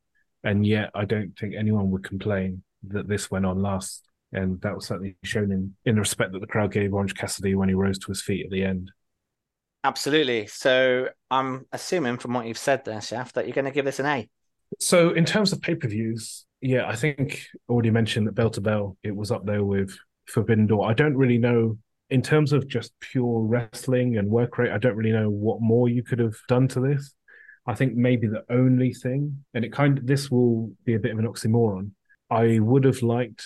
And 0.45 0.67
yet, 0.67 0.91
I 0.95 1.07
don't 1.07 1.33
think 1.39 1.55
anyone 1.55 1.91
would 1.91 2.05
complain 2.05 2.63
that 2.89 3.09
this 3.09 3.31
went 3.31 3.47
on 3.47 3.63
last. 3.63 4.03
And 4.33 4.61
that 4.61 4.75
was 4.75 4.87
certainly 4.87 5.17
shown 5.25 5.51
in, 5.53 5.75
in 5.87 5.95
the 5.95 6.03
respect 6.03 6.33
that 6.33 6.41
the 6.41 6.47
crowd 6.47 6.71
gave 6.71 6.93
Orange 6.93 7.15
Cassidy 7.15 7.55
when 7.55 7.71
he 7.71 7.75
rose 7.75 7.99
to 8.01 8.09
his 8.09 8.21
feet 8.21 8.45
at 8.45 8.51
the 8.51 8.63
end. 8.63 8.93
Absolutely. 9.85 10.49
So 10.49 11.09
I'm 11.31 11.65
assuming 11.73 12.19
from 12.19 12.35
what 12.35 12.47
you've 12.47 12.59
said 12.59 12.85
there, 12.85 12.99
Shaf, 12.99 13.33
that 13.33 13.47
you're 13.47 13.55
going 13.55 13.65
to 13.65 13.71
give 13.71 13.87
this 13.87 14.01
an 14.01 14.07
A. 14.07 14.29
So 14.79 15.15
in 15.15 15.25
terms 15.25 15.55
of 15.55 15.63
pay 15.63 15.77
per 15.77 15.89
views, 15.89 16.45
yeah, 16.61 16.87
I 16.87 16.95
think 16.95 17.43
already 17.71 17.91
mentioned 17.91 18.27
that 18.27 18.35
Bell 18.35 18.51
to 18.51 18.61
Bell 18.61 18.99
it 19.03 19.17
was 19.17 19.31
up 19.31 19.47
there 19.47 19.65
with 19.65 19.97
Forbidden 20.27 20.67
Door. 20.67 20.91
I 20.91 20.93
don't 20.93 21.17
really 21.17 21.39
know 21.39 21.79
in 22.11 22.23
terms 22.23 22.53
of 22.53 22.69
just 22.69 22.93
pure 23.01 23.41
wrestling 23.41 24.17
and 24.17 24.29
work 24.29 24.59
rate. 24.59 24.71
I 24.71 24.79
don't 24.79 24.97
really 24.97 25.13
know 25.13 25.29
what 25.29 25.61
more 25.61 25.89
you 25.89 26.03
could 26.03 26.19
have 26.19 26.37
done 26.49 26.69
to 26.69 26.81
this. 26.81 27.15
I 27.67 27.75
think 27.75 27.95
maybe 27.95 28.29
the 28.29 28.45
only 28.49 28.93
thing, 28.93 29.45
and 29.53 29.65
it 29.65 29.73
kind 29.73 29.99
of 29.99 30.07
this 30.07 30.31
will 30.31 30.71
be 30.85 30.95
a 30.95 31.01
bit 31.01 31.13
of 31.13 31.19
an 31.19 31.27
oxymoron. 31.27 31.91
I 32.31 32.59
would 32.61 32.85
have 32.85 33.03
liked. 33.03 33.45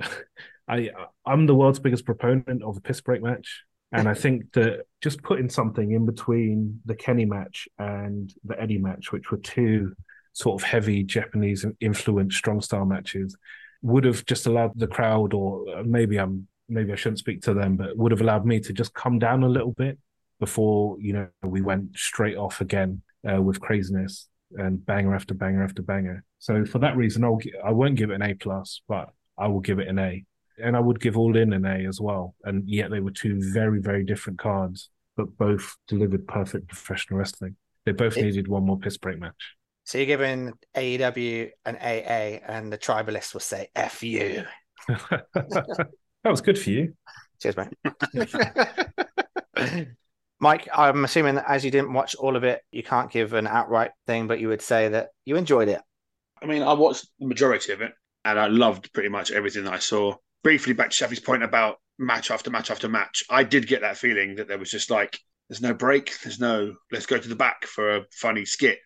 I 0.68 0.90
I'm 1.26 1.46
the 1.46 1.54
world's 1.54 1.78
biggest 1.78 2.04
proponent 2.04 2.62
of 2.62 2.76
a 2.76 2.80
piss 2.80 3.00
break 3.00 3.22
match. 3.22 3.64
And 3.90 4.06
I 4.06 4.12
think 4.12 4.52
that 4.52 4.82
just 5.00 5.22
putting 5.22 5.48
something 5.48 5.92
in 5.92 6.04
between 6.04 6.80
the 6.84 6.94
Kenny 6.94 7.24
match 7.24 7.66
and 7.78 8.30
the 8.44 8.60
Eddie 8.60 8.76
match, 8.76 9.12
which 9.12 9.30
were 9.30 9.38
two 9.38 9.94
sort 10.34 10.60
of 10.60 10.68
heavy 10.68 11.02
Japanese 11.02 11.64
influenced 11.80 12.36
strong 12.36 12.60
style 12.60 12.84
matches, 12.84 13.34
would 13.80 14.04
have 14.04 14.26
just 14.26 14.46
allowed 14.46 14.78
the 14.78 14.86
crowd, 14.86 15.32
or 15.32 15.82
maybe 15.84 16.18
I'm 16.18 16.48
maybe 16.68 16.92
I 16.92 16.96
shouldn't 16.96 17.18
speak 17.18 17.42
to 17.42 17.54
them, 17.54 17.76
but 17.76 17.96
would 17.96 18.12
have 18.12 18.20
allowed 18.20 18.44
me 18.46 18.60
to 18.60 18.72
just 18.72 18.94
come 18.94 19.18
down 19.18 19.42
a 19.42 19.48
little 19.48 19.72
bit 19.72 19.98
before 20.40 20.96
you 21.00 21.12
know 21.12 21.26
we 21.42 21.60
went 21.62 21.96
straight 21.96 22.36
off 22.36 22.60
again 22.60 23.02
uh, 23.28 23.42
with 23.42 23.60
craziness 23.60 24.28
and 24.56 24.84
banger 24.86 25.14
after 25.14 25.34
banger 25.34 25.64
after 25.64 25.82
banger. 25.82 26.24
So 26.38 26.64
for 26.64 26.78
that 26.78 26.96
reason, 26.96 27.24
I'll 27.24 27.38
I 27.64 27.72
won't 27.72 27.96
give 27.96 28.10
it 28.10 28.14
an 28.14 28.22
A 28.22 28.34
plus, 28.34 28.82
but 28.88 29.10
I 29.36 29.48
will 29.48 29.60
give 29.60 29.78
it 29.78 29.88
an 29.88 29.98
A 29.98 30.24
and 30.62 30.76
I 30.76 30.80
would 30.80 31.00
give 31.00 31.16
All 31.16 31.36
In 31.36 31.52
an 31.52 31.64
A 31.64 31.86
as 31.86 32.00
well. 32.00 32.34
And 32.44 32.68
yet 32.68 32.90
they 32.90 33.00
were 33.00 33.10
two 33.12 33.38
very, 33.52 33.80
very 33.80 34.04
different 34.04 34.38
cards, 34.40 34.90
but 35.16 35.36
both 35.36 35.76
delivered 35.86 36.26
perfect 36.26 36.66
professional 36.68 37.18
wrestling. 37.18 37.54
They 37.84 37.92
both 37.92 38.16
It- 38.16 38.24
needed 38.24 38.48
one 38.48 38.64
more 38.64 38.78
piss 38.78 38.96
break 38.96 39.18
match. 39.20 39.54
So 39.84 39.98
you're 39.98 40.06
giving 40.06 40.52
AEW 40.76 41.50
an 41.64 41.76
AA, 41.76 42.40
and 42.46 42.72
the 42.72 42.76
tribalists 42.76 43.32
will 43.32 43.40
say 43.40 43.68
F 43.74 44.02
you. 44.02 44.44
that 46.24 46.30
was 46.30 46.40
good 46.40 46.58
for 46.58 46.70
you. 46.70 46.94
Cheers, 47.40 47.56
mate. 47.56 47.68
Mike, 50.40 50.68
I'm 50.72 51.04
assuming 51.04 51.34
that 51.36 51.48
as 51.48 51.64
you 51.64 51.70
didn't 51.70 51.92
watch 51.92 52.14
all 52.14 52.36
of 52.36 52.44
it, 52.44 52.62
you 52.70 52.82
can't 52.82 53.10
give 53.10 53.32
an 53.32 53.46
outright 53.46 53.90
thing, 54.06 54.28
but 54.28 54.40
you 54.40 54.48
would 54.48 54.62
say 54.62 54.88
that 54.88 55.08
you 55.24 55.36
enjoyed 55.36 55.68
it. 55.68 55.80
I 56.40 56.46
mean, 56.46 56.62
I 56.62 56.72
watched 56.74 57.06
the 57.18 57.26
majority 57.26 57.72
of 57.72 57.80
it 57.80 57.92
and 58.24 58.38
I 58.38 58.46
loved 58.46 58.92
pretty 58.92 59.08
much 59.08 59.32
everything 59.32 59.64
that 59.64 59.72
I 59.72 59.78
saw. 59.78 60.14
Briefly, 60.44 60.74
back 60.74 60.90
to 60.90 60.96
Shafi's 60.96 61.20
point 61.20 61.42
about 61.42 61.76
match 61.98 62.30
after 62.30 62.50
match 62.50 62.70
after 62.70 62.88
match, 62.88 63.24
I 63.28 63.42
did 63.42 63.66
get 63.66 63.80
that 63.80 63.96
feeling 63.96 64.36
that 64.36 64.46
there 64.46 64.58
was 64.58 64.70
just 64.70 64.90
like, 64.90 65.18
there's 65.48 65.62
no 65.62 65.74
break, 65.74 66.12
there's 66.22 66.38
no, 66.38 66.74
let's 66.92 67.06
go 67.06 67.18
to 67.18 67.28
the 67.28 67.34
back 67.34 67.64
for 67.64 67.96
a 67.96 68.04
funny 68.12 68.44
skit, 68.44 68.78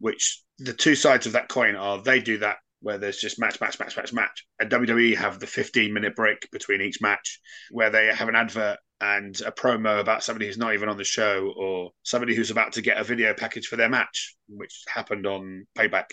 which 0.00 0.42
the 0.58 0.72
two 0.72 0.96
sides 0.96 1.26
of 1.26 1.32
that 1.32 1.48
coin 1.48 1.76
are 1.76 2.02
they 2.02 2.20
do 2.20 2.38
that 2.38 2.56
where 2.86 2.98
there's 2.98 3.16
just 3.16 3.40
match, 3.40 3.60
match, 3.60 3.80
match, 3.80 3.96
match, 3.96 4.12
match. 4.12 4.46
And 4.60 4.70
WWE 4.70 5.16
have 5.16 5.40
the 5.40 5.46
15 5.48 5.92
minute 5.92 6.14
break 6.14 6.48
between 6.52 6.80
each 6.80 7.02
match 7.02 7.40
where 7.72 7.90
they 7.90 8.06
have 8.14 8.28
an 8.28 8.36
advert 8.36 8.78
and 9.00 9.34
a 9.40 9.50
promo 9.50 9.98
about 9.98 10.22
somebody 10.22 10.46
who's 10.46 10.56
not 10.56 10.72
even 10.72 10.88
on 10.88 10.96
the 10.96 11.02
show 11.02 11.52
or 11.56 11.90
somebody 12.04 12.36
who's 12.36 12.52
about 12.52 12.74
to 12.74 12.82
get 12.82 12.96
a 12.96 13.02
video 13.02 13.34
package 13.34 13.66
for 13.66 13.74
their 13.74 13.88
match, 13.88 14.36
which 14.48 14.84
happened 14.86 15.26
on 15.26 15.66
Payback. 15.76 16.12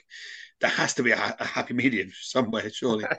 There 0.62 0.70
has 0.72 0.96
to 0.96 1.04
be 1.04 1.12
a, 1.12 1.36
a 1.40 1.46
happy 1.46 1.76
medium 1.76 2.10
somewhere, 2.22 2.68
surely. 2.72 3.06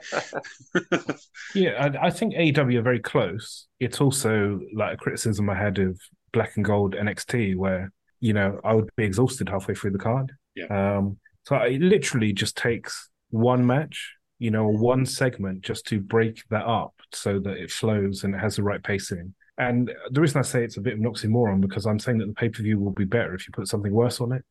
Yeah, 1.55 1.89
I, 2.01 2.07
I 2.07 2.09
think 2.09 2.33
AEW 2.33 2.79
are 2.79 2.81
very 2.81 2.99
close. 2.99 3.67
It's 3.79 4.01
also 4.01 4.59
like 4.75 4.95
a 4.95 4.97
criticism 4.97 5.49
I 5.49 5.55
had 5.55 5.79
of 5.79 5.97
Black 6.33 6.57
and 6.57 6.65
Gold 6.65 6.93
NXT, 6.93 7.55
where 7.55 7.93
you 8.19 8.33
know 8.33 8.59
I 8.65 8.73
would 8.73 8.89
be 8.97 9.05
exhausted 9.05 9.47
halfway 9.47 9.75
through 9.75 9.91
the 9.91 9.97
card. 9.97 10.33
Yeah. 10.55 10.97
Um, 10.97 11.19
so 11.43 11.55
it 11.55 11.79
literally 11.79 12.33
just 12.33 12.57
takes 12.57 13.09
one 13.35 13.65
match, 13.65 14.13
you 14.39 14.51
know, 14.51 14.67
one 14.67 15.05
segment 15.05 15.61
just 15.61 15.85
to 15.87 15.99
break 15.99 16.43
that 16.49 16.65
up 16.65 16.93
so 17.13 17.39
that 17.39 17.57
it 17.57 17.71
flows 17.71 18.23
and 18.23 18.35
it 18.35 18.39
has 18.39 18.55
the 18.55 18.63
right 18.63 18.83
pacing. 18.83 19.33
And 19.57 19.91
the 20.11 20.21
reason 20.21 20.39
I 20.39 20.43
say 20.43 20.63
it's 20.63 20.77
a 20.77 20.81
bit 20.81 20.93
of 20.93 20.99
an 20.99 21.05
oxymoron 21.05 21.61
because 21.61 21.85
I'm 21.85 21.99
saying 21.99 22.17
that 22.17 22.27
the 22.27 22.33
pay 22.33 22.49
per 22.49 22.61
view 22.61 22.79
will 22.79 22.91
be 22.91 23.05
better 23.05 23.33
if 23.33 23.47
you 23.47 23.53
put 23.53 23.67
something 23.67 23.93
worse 23.93 24.19
on 24.19 24.41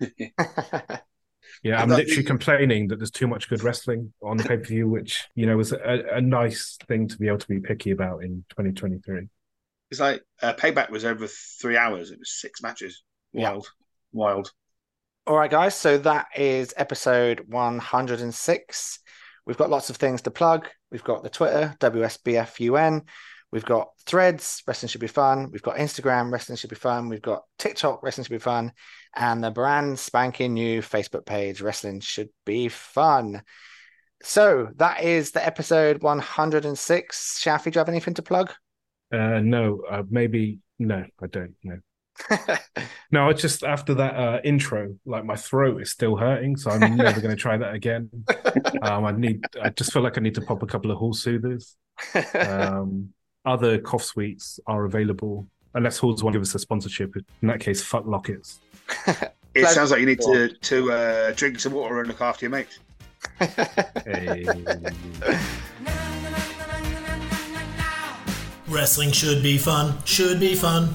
it. 0.00 0.32
Yeah, 1.62 1.78
I 1.78 1.82
I'm 1.82 1.88
literally 1.88 2.22
the- 2.22 2.28
complaining 2.28 2.88
that 2.88 2.98
there's 2.98 3.10
too 3.10 3.26
much 3.26 3.48
good 3.48 3.62
wrestling 3.62 4.12
on 4.22 4.36
the 4.36 4.44
pay 4.44 4.56
per 4.56 4.64
view, 4.64 4.88
which 4.88 5.26
you 5.34 5.46
know 5.46 5.56
was 5.56 5.72
a, 5.72 6.04
a 6.12 6.20
nice 6.20 6.76
thing 6.86 7.08
to 7.08 7.16
be 7.16 7.28
able 7.28 7.38
to 7.38 7.48
be 7.48 7.60
picky 7.60 7.90
about 7.90 8.22
in 8.22 8.44
2023. 8.50 9.28
It's 9.90 10.00
like 10.00 10.22
uh, 10.42 10.54
Payback 10.54 10.90
was 10.90 11.04
over 11.04 11.26
three 11.26 11.76
hours. 11.76 12.10
It 12.10 12.18
was 12.18 12.32
six 12.40 12.62
matches. 12.62 13.02
Yeah. 13.32 13.50
Wild, 13.50 13.68
wild. 14.12 14.52
All 15.26 15.36
right, 15.36 15.50
guys. 15.50 15.74
So 15.74 15.98
that 15.98 16.28
is 16.36 16.72
episode 16.76 17.46
106. 17.48 18.98
We've 19.44 19.56
got 19.56 19.70
lots 19.70 19.90
of 19.90 19.96
things 19.96 20.22
to 20.22 20.30
plug. 20.30 20.68
We've 20.92 21.02
got 21.02 21.24
the 21.24 21.28
Twitter, 21.28 21.74
WSBFUN. 21.80 23.02
We've 23.50 23.64
got 23.64 23.88
threads, 24.06 24.62
wrestling 24.68 24.88
should 24.88 25.00
be 25.00 25.08
fun. 25.08 25.50
We've 25.50 25.62
got 25.62 25.78
Instagram, 25.78 26.30
wrestling 26.30 26.54
should 26.54 26.70
be 26.70 26.76
fun. 26.76 27.08
We've 27.08 27.20
got 27.20 27.42
TikTok, 27.58 28.04
wrestling 28.04 28.24
should 28.26 28.34
be 28.34 28.38
fun. 28.38 28.70
And 29.16 29.42
the 29.42 29.50
brand 29.50 29.98
spanking 29.98 30.54
new 30.54 30.80
Facebook 30.80 31.26
page, 31.26 31.60
wrestling 31.60 31.98
should 32.00 32.28
be 32.44 32.68
fun. 32.68 33.42
So 34.22 34.68
that 34.76 35.02
is 35.02 35.32
the 35.32 35.44
episode 35.44 36.04
106. 36.04 37.42
Shafi, 37.42 37.64
do 37.64 37.70
you 37.70 37.78
have 37.80 37.88
anything 37.88 38.14
to 38.14 38.22
plug? 38.22 38.52
Uh, 39.12 39.40
no, 39.42 39.82
uh, 39.90 40.04
maybe 40.08 40.60
no, 40.78 41.04
I 41.20 41.26
don't. 41.26 41.56
No, 41.64 41.80
no. 43.10 43.28
I 43.28 43.32
just 43.32 43.62
after 43.62 43.94
that 43.94 44.14
uh, 44.14 44.40
intro, 44.44 44.94
like 45.04 45.24
my 45.24 45.36
throat 45.36 45.82
is 45.82 45.90
still 45.90 46.16
hurting, 46.16 46.56
so 46.56 46.70
I'm 46.70 46.96
never 46.96 47.20
going 47.20 47.34
to 47.34 47.40
try 47.40 47.56
that 47.56 47.74
again. 47.74 48.10
Um, 48.82 49.04
I 49.04 49.12
need. 49.12 49.44
I 49.62 49.70
just 49.70 49.92
feel 49.92 50.02
like 50.02 50.18
I 50.18 50.20
need 50.20 50.34
to 50.36 50.40
pop 50.40 50.62
a 50.62 50.66
couple 50.66 50.90
of 50.90 50.98
Hall 50.98 51.12
soothers. 51.12 51.76
Um, 52.34 53.12
other 53.44 53.78
cough 53.78 54.02
sweets 54.02 54.58
are 54.66 54.84
available, 54.84 55.46
unless 55.74 55.98
Halls 55.98 56.22
want 56.22 56.34
to 56.34 56.38
give 56.38 56.42
us 56.46 56.54
a 56.54 56.58
sponsorship. 56.58 57.16
In 57.16 57.48
that 57.48 57.60
case, 57.60 57.82
fuck 57.82 58.06
lockets. 58.06 58.60
It 58.88 59.62
Pleasure. 59.62 59.74
sounds 59.74 59.90
like 59.90 60.00
you 60.00 60.06
need 60.06 60.20
to 60.20 60.48
to 60.48 60.92
uh, 60.92 61.32
drink 61.32 61.58
some 61.60 61.72
water 61.72 62.00
and 62.00 62.08
look 62.08 62.20
after 62.20 62.44
your 62.44 62.50
mates. 62.50 62.78
Hey. 64.04 64.46
Wrestling 68.68 69.12
should 69.12 69.42
be 69.42 69.58
fun, 69.58 69.94
should 70.04 70.40
be 70.40 70.54
fun. 70.54 70.94